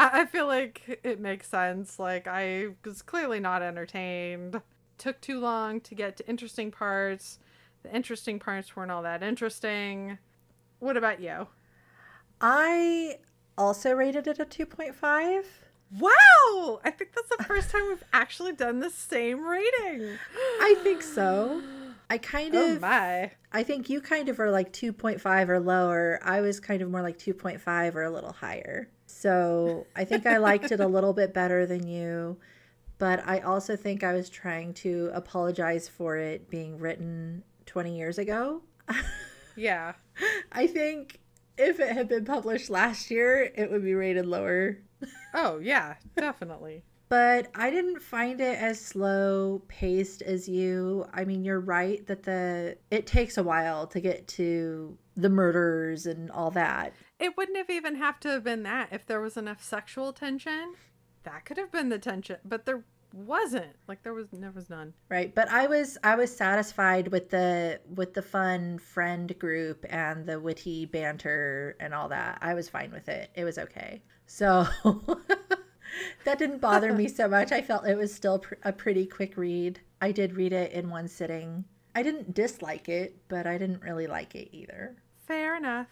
I, 0.00 0.22
I 0.22 0.26
feel 0.26 0.46
like 0.46 1.00
it 1.04 1.20
makes 1.20 1.48
sense. 1.48 1.98
Like 1.98 2.26
I 2.26 2.68
was 2.84 3.02
clearly 3.02 3.38
not 3.38 3.62
entertained. 3.62 4.60
Took 4.98 5.20
too 5.20 5.38
long 5.38 5.80
to 5.82 5.94
get 5.94 6.16
to 6.16 6.28
interesting 6.28 6.70
parts. 6.70 7.38
The 7.82 7.94
interesting 7.94 8.38
parts 8.38 8.74
weren't 8.74 8.90
all 8.90 9.02
that 9.02 9.22
interesting. 9.22 10.18
What 10.78 10.96
about 10.96 11.20
you? 11.20 11.48
I 12.40 13.18
also 13.56 13.92
rated 13.92 14.26
it 14.26 14.38
a 14.38 14.44
2.5. 14.44 15.44
Wow! 15.98 16.80
I 16.84 16.90
think 16.90 17.12
that's 17.14 17.36
the 17.36 17.44
first 17.44 17.70
time 17.70 17.88
we've 17.88 18.04
actually 18.12 18.52
done 18.52 18.80
the 18.80 18.90
same 18.90 19.46
rating. 19.46 20.18
I 20.60 20.76
think 20.82 21.02
so. 21.02 21.62
I 22.08 22.18
kind 22.18 22.54
of. 22.54 22.60
Oh 22.60 22.74
of 22.74 22.80
my. 22.80 23.32
I 23.52 23.62
think 23.62 23.90
you 23.90 24.00
kind 24.00 24.28
of 24.28 24.38
are 24.40 24.50
like 24.50 24.72
2.5 24.72 25.48
or 25.48 25.60
lower. 25.60 26.20
I 26.22 26.40
was 26.40 26.60
kind 26.60 26.80
of 26.80 26.90
more 26.90 27.02
like 27.02 27.18
2.5 27.18 27.94
or 27.94 28.02
a 28.02 28.10
little 28.10 28.32
higher. 28.32 28.88
So 29.20 29.86
I 29.94 30.04
think 30.04 30.26
I 30.26 30.38
liked 30.38 30.72
it 30.72 30.80
a 30.80 30.86
little 30.96 31.12
bit 31.12 31.34
better 31.34 31.66
than 31.66 31.86
you. 31.86 32.38
But 32.98 33.26
I 33.26 33.40
also 33.40 33.76
think 33.76 34.04
I 34.04 34.12
was 34.12 34.28
trying 34.28 34.74
to 34.74 35.10
apologize 35.14 35.88
for 35.88 36.16
it 36.16 36.50
being 36.50 36.78
written 36.78 37.42
20 37.66 37.96
years 37.96 38.18
ago. 38.18 38.62
Yeah. 39.56 39.92
I 40.52 40.66
think 40.66 41.18
if 41.58 41.80
it 41.80 41.92
had 41.92 42.08
been 42.08 42.24
published 42.24 42.70
last 42.70 43.10
year, 43.10 43.50
it 43.54 43.70
would 43.70 43.84
be 43.84 43.94
rated 43.94 44.26
lower. 44.26 44.78
Oh 45.34 45.58
yeah, 45.58 45.94
definitely. 46.16 46.84
But 47.08 47.48
I 47.54 47.70
didn't 47.70 48.00
find 48.00 48.40
it 48.40 48.58
as 48.58 48.80
slow 48.80 49.62
paced 49.68 50.22
as 50.22 50.48
you. 50.48 51.06
I 51.12 51.24
mean, 51.24 51.44
you're 51.44 51.60
right 51.60 52.06
that 52.06 52.22
the 52.22 52.78
it 52.90 53.06
takes 53.06 53.36
a 53.36 53.42
while 53.42 53.86
to 53.88 54.00
get 54.00 54.28
to 54.28 54.96
the 55.16 55.28
murders 55.28 56.06
and 56.06 56.30
all 56.30 56.52
that. 56.52 56.94
It 57.20 57.36
wouldn't 57.36 57.58
have 57.58 57.70
even 57.70 57.96
have 57.96 58.18
to 58.20 58.28
have 58.30 58.44
been 58.44 58.62
that 58.62 58.88
if 58.90 59.06
there 59.06 59.20
was 59.20 59.36
enough 59.36 59.62
sexual 59.62 60.12
tension. 60.12 60.74
That 61.24 61.44
could 61.44 61.58
have 61.58 61.70
been 61.70 61.90
the 61.90 61.98
tension, 61.98 62.38
but 62.44 62.64
there 62.64 62.82
wasn't. 63.12 63.76
Like 63.86 64.02
there 64.02 64.14
was 64.14 64.28
there 64.32 64.50
was 64.50 64.70
none. 64.70 64.94
Right? 65.08 65.34
But 65.34 65.50
I 65.50 65.66
was 65.66 65.98
I 66.02 66.14
was 66.14 66.34
satisfied 66.34 67.08
with 67.08 67.30
the 67.30 67.80
with 67.94 68.14
the 68.14 68.22
fun 68.22 68.78
friend 68.78 69.38
group 69.38 69.84
and 69.90 70.26
the 70.26 70.40
witty 70.40 70.86
banter 70.86 71.76
and 71.78 71.92
all 71.92 72.08
that. 72.08 72.38
I 72.40 72.54
was 72.54 72.68
fine 72.68 72.90
with 72.90 73.08
it. 73.08 73.30
It 73.34 73.44
was 73.44 73.58
okay. 73.58 74.02
So 74.26 74.66
that 76.24 76.38
didn't 76.38 76.60
bother 76.60 76.92
me 76.92 77.08
so 77.08 77.28
much. 77.28 77.52
I 77.52 77.62
felt 77.62 77.86
it 77.86 77.98
was 77.98 78.14
still 78.14 78.38
pr- 78.38 78.54
a 78.64 78.72
pretty 78.72 79.06
quick 79.06 79.36
read. 79.36 79.80
I 80.00 80.12
did 80.12 80.34
read 80.36 80.52
it 80.52 80.72
in 80.72 80.88
one 80.88 81.08
sitting. 81.08 81.64
I 81.94 82.02
didn't 82.02 82.34
dislike 82.34 82.88
it, 82.88 83.16
but 83.28 83.46
I 83.46 83.58
didn't 83.58 83.82
really 83.82 84.06
like 84.06 84.34
it 84.34 84.48
either. 84.52 84.96
Fair 85.26 85.56
enough. 85.56 85.88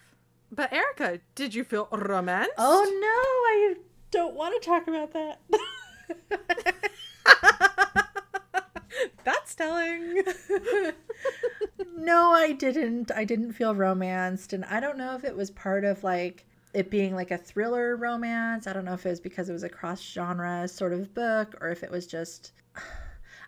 But 0.50 0.72
Erica, 0.72 1.20
did 1.34 1.54
you 1.54 1.64
feel 1.64 1.88
romance? 1.92 2.48
Oh 2.56 2.84
no, 2.84 3.06
I 3.06 3.74
don't 4.10 4.34
want 4.34 4.60
to 4.60 4.66
talk 4.66 4.88
about 4.88 5.12
that. 5.12 5.40
That's 9.24 9.54
telling. 9.54 10.22
no, 11.96 12.32
I 12.32 12.52
didn't. 12.52 13.10
I 13.14 13.24
didn't 13.24 13.52
feel 13.52 13.74
romanced. 13.74 14.54
And 14.54 14.64
I 14.64 14.80
don't 14.80 14.96
know 14.96 15.14
if 15.14 15.24
it 15.24 15.36
was 15.36 15.50
part 15.50 15.84
of 15.84 16.02
like 16.02 16.46
it 16.72 16.90
being 16.90 17.14
like 17.14 17.30
a 17.30 17.38
thriller 17.38 17.96
romance. 17.96 18.66
I 18.66 18.72
don't 18.72 18.86
know 18.86 18.94
if 18.94 19.04
it 19.04 19.10
was 19.10 19.20
because 19.20 19.50
it 19.50 19.52
was 19.52 19.64
a 19.64 19.68
cross 19.68 20.00
genre 20.00 20.66
sort 20.66 20.94
of 20.94 21.12
book 21.14 21.56
or 21.60 21.68
if 21.68 21.82
it 21.82 21.90
was 21.90 22.06
just 22.06 22.52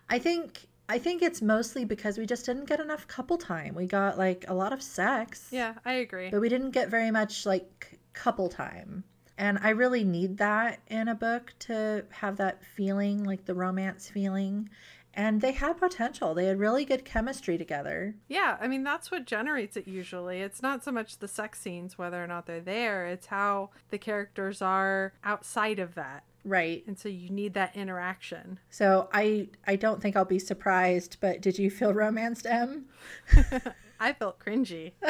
I 0.09 0.19
think 0.19 0.67
I 0.91 0.99
think 0.99 1.21
it's 1.21 1.41
mostly 1.41 1.85
because 1.85 2.17
we 2.17 2.25
just 2.25 2.45
didn't 2.45 2.65
get 2.65 2.81
enough 2.81 3.07
couple 3.07 3.37
time. 3.37 3.75
We 3.75 3.85
got 3.85 4.17
like 4.17 4.43
a 4.49 4.53
lot 4.53 4.73
of 4.73 4.81
sex. 4.81 5.47
yeah, 5.49 5.75
I 5.85 5.93
agree. 5.93 6.29
But 6.29 6.41
we 6.41 6.49
didn't 6.49 6.71
get 6.71 6.89
very 6.89 7.11
much 7.11 7.45
like 7.45 7.97
couple 8.11 8.49
time. 8.49 9.05
And 9.37 9.57
I 9.63 9.69
really 9.69 10.03
need 10.03 10.37
that 10.39 10.79
in 10.87 11.07
a 11.07 11.15
book 11.15 11.53
to 11.59 12.03
have 12.09 12.35
that 12.37 12.61
feeling, 12.75 13.23
like 13.23 13.45
the 13.45 13.55
romance 13.55 14.09
feeling. 14.09 14.69
And 15.13 15.39
they 15.39 15.53
had 15.53 15.77
potential. 15.77 16.33
They 16.33 16.47
had 16.47 16.59
really 16.59 16.83
good 16.83 17.05
chemistry 17.05 17.57
together. 17.57 18.13
Yeah, 18.27 18.57
I 18.59 18.67
mean 18.67 18.83
that's 18.83 19.09
what 19.09 19.25
generates 19.25 19.77
it 19.77 19.87
usually. 19.87 20.41
It's 20.41 20.61
not 20.61 20.83
so 20.83 20.91
much 20.91 21.19
the 21.19 21.27
sex 21.29 21.61
scenes 21.61 21.97
whether 21.97 22.21
or 22.21 22.27
not 22.27 22.47
they're 22.47 22.59
there, 22.59 23.07
it's 23.07 23.27
how 23.27 23.69
the 23.91 23.97
characters 23.97 24.61
are 24.61 25.13
outside 25.23 25.79
of 25.79 25.95
that. 25.95 26.25
Right. 26.43 26.83
And 26.87 26.97
so 26.97 27.07
you 27.07 27.29
need 27.29 27.53
that 27.53 27.75
interaction. 27.75 28.59
So 28.69 29.09
I 29.13 29.49
I 29.67 29.75
don't 29.75 30.01
think 30.01 30.15
I'll 30.15 30.25
be 30.25 30.39
surprised, 30.39 31.17
but 31.21 31.41
did 31.41 31.59
you 31.59 31.69
feel 31.69 31.93
romanced, 31.93 32.47
M? 32.47 32.85
I 33.99 34.13
felt 34.13 34.39
cringy. 34.39 34.93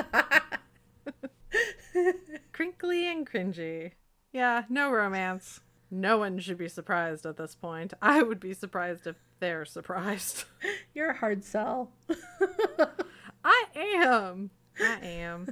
Crinkly 2.52 3.08
and 3.08 3.30
cringy. 3.30 3.92
Yeah, 4.34 4.64
no 4.70 4.92
romance. 4.92 5.62
No 5.90 6.18
one 6.18 6.40
should 6.40 6.58
be 6.58 6.70
surprised 6.70 7.26
at 7.26 7.38
this 7.38 7.56
point. 7.56 7.94
I 8.02 8.24
would 8.24 8.40
be 8.40 8.54
surprised 8.54 9.08
if 9.08 9.18
they're 9.40 9.66
surprised. 9.66 10.46
You're 10.94 11.12
a 11.12 11.18
hard 11.18 11.44
sell. 11.44 11.92
I 13.44 13.66
am. 13.76 14.52
I 14.80 14.98
am. 15.04 15.48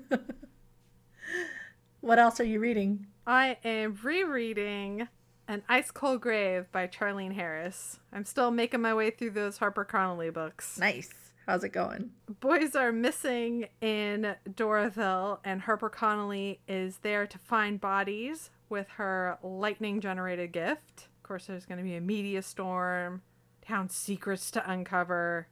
what 2.00 2.20
else 2.20 2.40
are 2.40 2.46
you 2.46 2.60
reading? 2.60 3.08
I 3.28 3.58
am 3.64 3.98
rereading 4.02 5.10
An 5.50 5.64
Ice 5.68 5.90
Cold 5.90 6.22
Grave 6.22 6.72
by 6.72 6.86
Charlaine 6.86 7.34
Harris. 7.34 8.00
I'm 8.14 8.24
still 8.24 8.52
making 8.52 8.82
my 8.82 8.94
way 8.94 9.10
through 9.10 9.32
those 9.32 9.58
Harper 9.58 9.84
Connelly 9.84 10.30
books. 10.30 10.78
Nice. 10.78 11.10
How's 11.48 11.64
it 11.64 11.70
going? 11.70 12.12
Boys 12.40 12.76
are 12.76 12.92
missing 12.92 13.68
in 13.82 14.36
Doraville, 14.48 15.40
and 15.44 15.62
Harper 15.62 15.90
Connelly 15.90 16.60
is 16.68 16.98
there 16.98 17.26
to 17.26 17.40
find 17.40 17.82
bodies 17.82 18.52
with 18.70 18.90
her 18.90 19.40
lightning 19.42 20.02
generated 20.02 20.52
gift. 20.52 21.08
Of 21.18 21.24
course, 21.24 21.48
there's 21.48 21.66
going 21.66 21.80
to 21.80 21.84
be 21.84 21.96
a 21.96 22.02
media 22.02 22.44
storm, 22.44 23.24
town 23.64 23.90
secrets 23.90 24.52
to 24.52 24.72
uncover. 24.72 25.48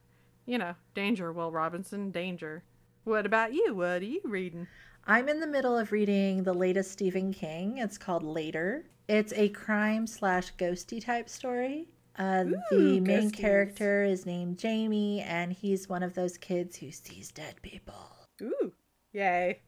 You 0.46 0.58
know, 0.58 0.76
danger, 0.94 1.32
Will 1.32 1.50
Robinson, 1.50 2.12
danger. 2.12 2.62
What 3.02 3.26
about 3.26 3.52
you? 3.52 3.74
What 3.74 4.02
are 4.02 4.04
you 4.04 4.20
reading? 4.22 4.68
I'm 5.10 5.30
in 5.30 5.40
the 5.40 5.46
middle 5.46 5.74
of 5.74 5.90
reading 5.90 6.42
the 6.42 6.52
latest 6.52 6.90
Stephen 6.90 7.32
King. 7.32 7.78
It's 7.78 7.96
called 7.96 8.22
Later. 8.22 8.84
It's 9.08 9.32
a 9.32 9.48
crime 9.48 10.06
slash 10.06 10.52
ghosty 10.56 11.02
type 11.02 11.30
story. 11.30 11.88
Uh, 12.18 12.44
the 12.70 13.00
main 13.00 13.30
ghosties. 13.30 13.32
character 13.32 14.04
is 14.04 14.26
named 14.26 14.58
Jamie, 14.58 15.22
and 15.22 15.50
he's 15.50 15.88
one 15.88 16.02
of 16.02 16.12
those 16.12 16.36
kids 16.36 16.76
who 16.76 16.90
sees 16.90 17.30
dead 17.30 17.54
people. 17.62 18.18
Ooh, 18.42 18.70
yay. 19.14 19.62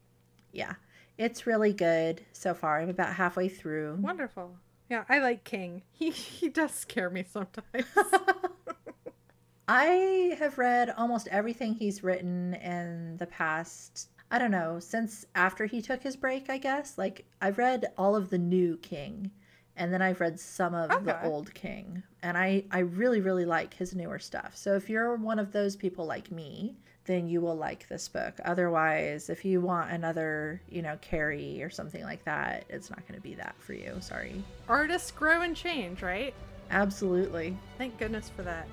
Yeah, 0.51 0.73
it's 1.17 1.47
really 1.47 1.73
good 1.73 2.23
so 2.33 2.53
far. 2.53 2.79
I'm 2.79 2.89
about 2.89 3.15
halfway 3.15 3.49
through. 3.49 3.97
Wonderful. 3.99 4.57
Yeah, 4.91 5.05
I 5.09 5.17
like 5.17 5.43
King. 5.43 5.81
He 5.91 6.11
he 6.11 6.49
does 6.49 6.71
scare 6.71 7.09
me 7.09 7.23
sometimes. 7.23 7.85
I 9.67 10.35
have 10.37 10.59
read 10.59 10.93
almost 10.95 11.29
everything 11.29 11.73
he's 11.73 12.03
written 12.03 12.53
in 12.53 13.17
the 13.17 13.25
past, 13.25 14.09
I 14.31 14.39
don't 14.39 14.51
know, 14.51 14.79
since 14.79 15.25
after 15.35 15.65
he 15.65 15.81
took 15.81 16.01
his 16.01 16.15
break, 16.15 16.49
I 16.49 16.57
guess. 16.57 16.97
Like, 16.97 17.25
I've 17.41 17.57
read 17.57 17.91
all 17.97 18.15
of 18.15 18.29
the 18.29 18.37
new 18.37 18.77
King, 18.77 19.29
and 19.75 19.93
then 19.93 20.01
I've 20.01 20.21
read 20.21 20.39
some 20.39 20.73
of 20.73 21.03
the 21.03 21.25
old 21.25 21.53
King. 21.53 22.01
And 22.23 22.37
I, 22.37 22.63
I 22.71 22.79
really, 22.79 23.19
really 23.19 23.43
like 23.43 23.73
his 23.73 23.93
newer 23.93 24.19
stuff. 24.19 24.55
So 24.55 24.75
if 24.75 24.89
you're 24.89 25.17
one 25.17 25.37
of 25.37 25.51
those 25.51 25.75
people 25.75 26.05
like 26.05 26.31
me, 26.31 26.77
then 27.03 27.27
you 27.27 27.41
will 27.41 27.57
like 27.57 27.89
this 27.89 28.07
book. 28.07 28.39
Otherwise, 28.45 29.29
if 29.29 29.43
you 29.43 29.59
want 29.59 29.91
another, 29.91 30.61
you 30.69 30.81
know, 30.81 30.97
Carrie 31.01 31.61
or 31.61 31.69
something 31.69 32.03
like 32.03 32.23
that, 32.23 32.63
it's 32.69 32.89
not 32.89 33.05
going 33.07 33.19
to 33.19 33.21
be 33.21 33.33
that 33.35 33.55
for 33.59 33.73
you. 33.73 33.97
Sorry. 33.99 34.41
Artists 34.69 35.11
grow 35.11 35.41
and 35.41 35.57
change, 35.57 36.01
right? 36.01 36.33
Absolutely. 36.69 37.57
Thank 37.77 37.97
goodness 37.97 38.31
for 38.33 38.43
that. 38.43 38.67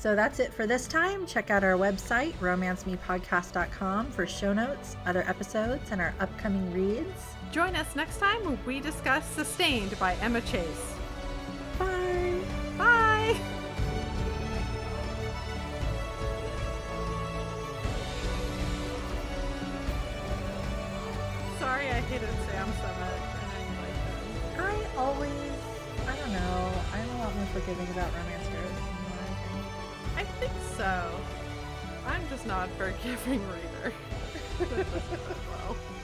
So 0.00 0.16
that's 0.16 0.38
it 0.38 0.54
for 0.54 0.66
this 0.66 0.88
time. 0.88 1.26
Check 1.26 1.50
out 1.50 1.62
our 1.62 1.74
website, 1.74 2.32
romancemepodcast.com, 2.38 4.10
for 4.12 4.26
show 4.26 4.54
notes, 4.54 4.96
other 5.04 5.22
episodes, 5.28 5.90
and 5.90 6.00
our 6.00 6.14
upcoming 6.20 6.72
reads. 6.72 7.36
Join 7.52 7.76
us 7.76 7.94
next 7.94 8.16
time 8.16 8.42
when 8.46 8.58
we 8.64 8.80
discuss 8.80 9.28
Sustained 9.28 9.98
by 9.98 10.14
Emma 10.22 10.40
Chase. 10.40 10.94
Bye. 11.78 12.40
Bye! 12.78 13.36
Sorry 21.58 21.88
I 21.90 22.00
hated 22.00 22.30
Sam 22.48 22.72
so 22.72 22.88
much. 22.88 23.20
I 23.36 23.44
know 23.52 23.60
you 23.68 23.74
him. 23.84 24.64
I 24.64 24.96
always, 24.96 25.52
I 26.08 26.16
don't 26.16 26.32
know, 26.32 26.72
I'm 26.94 27.10
a 27.10 27.18
lot 27.18 27.36
more 27.36 27.46
forgiving 27.52 27.88
about 27.90 28.10
romance 28.14 28.49
I 30.20 30.24
think. 30.24 30.52
So. 30.76 31.10
I'm 32.06 32.28
just 32.28 32.46
not 32.46 32.68
a 32.68 32.72
forgiving 32.72 33.40
reader. 33.48 33.92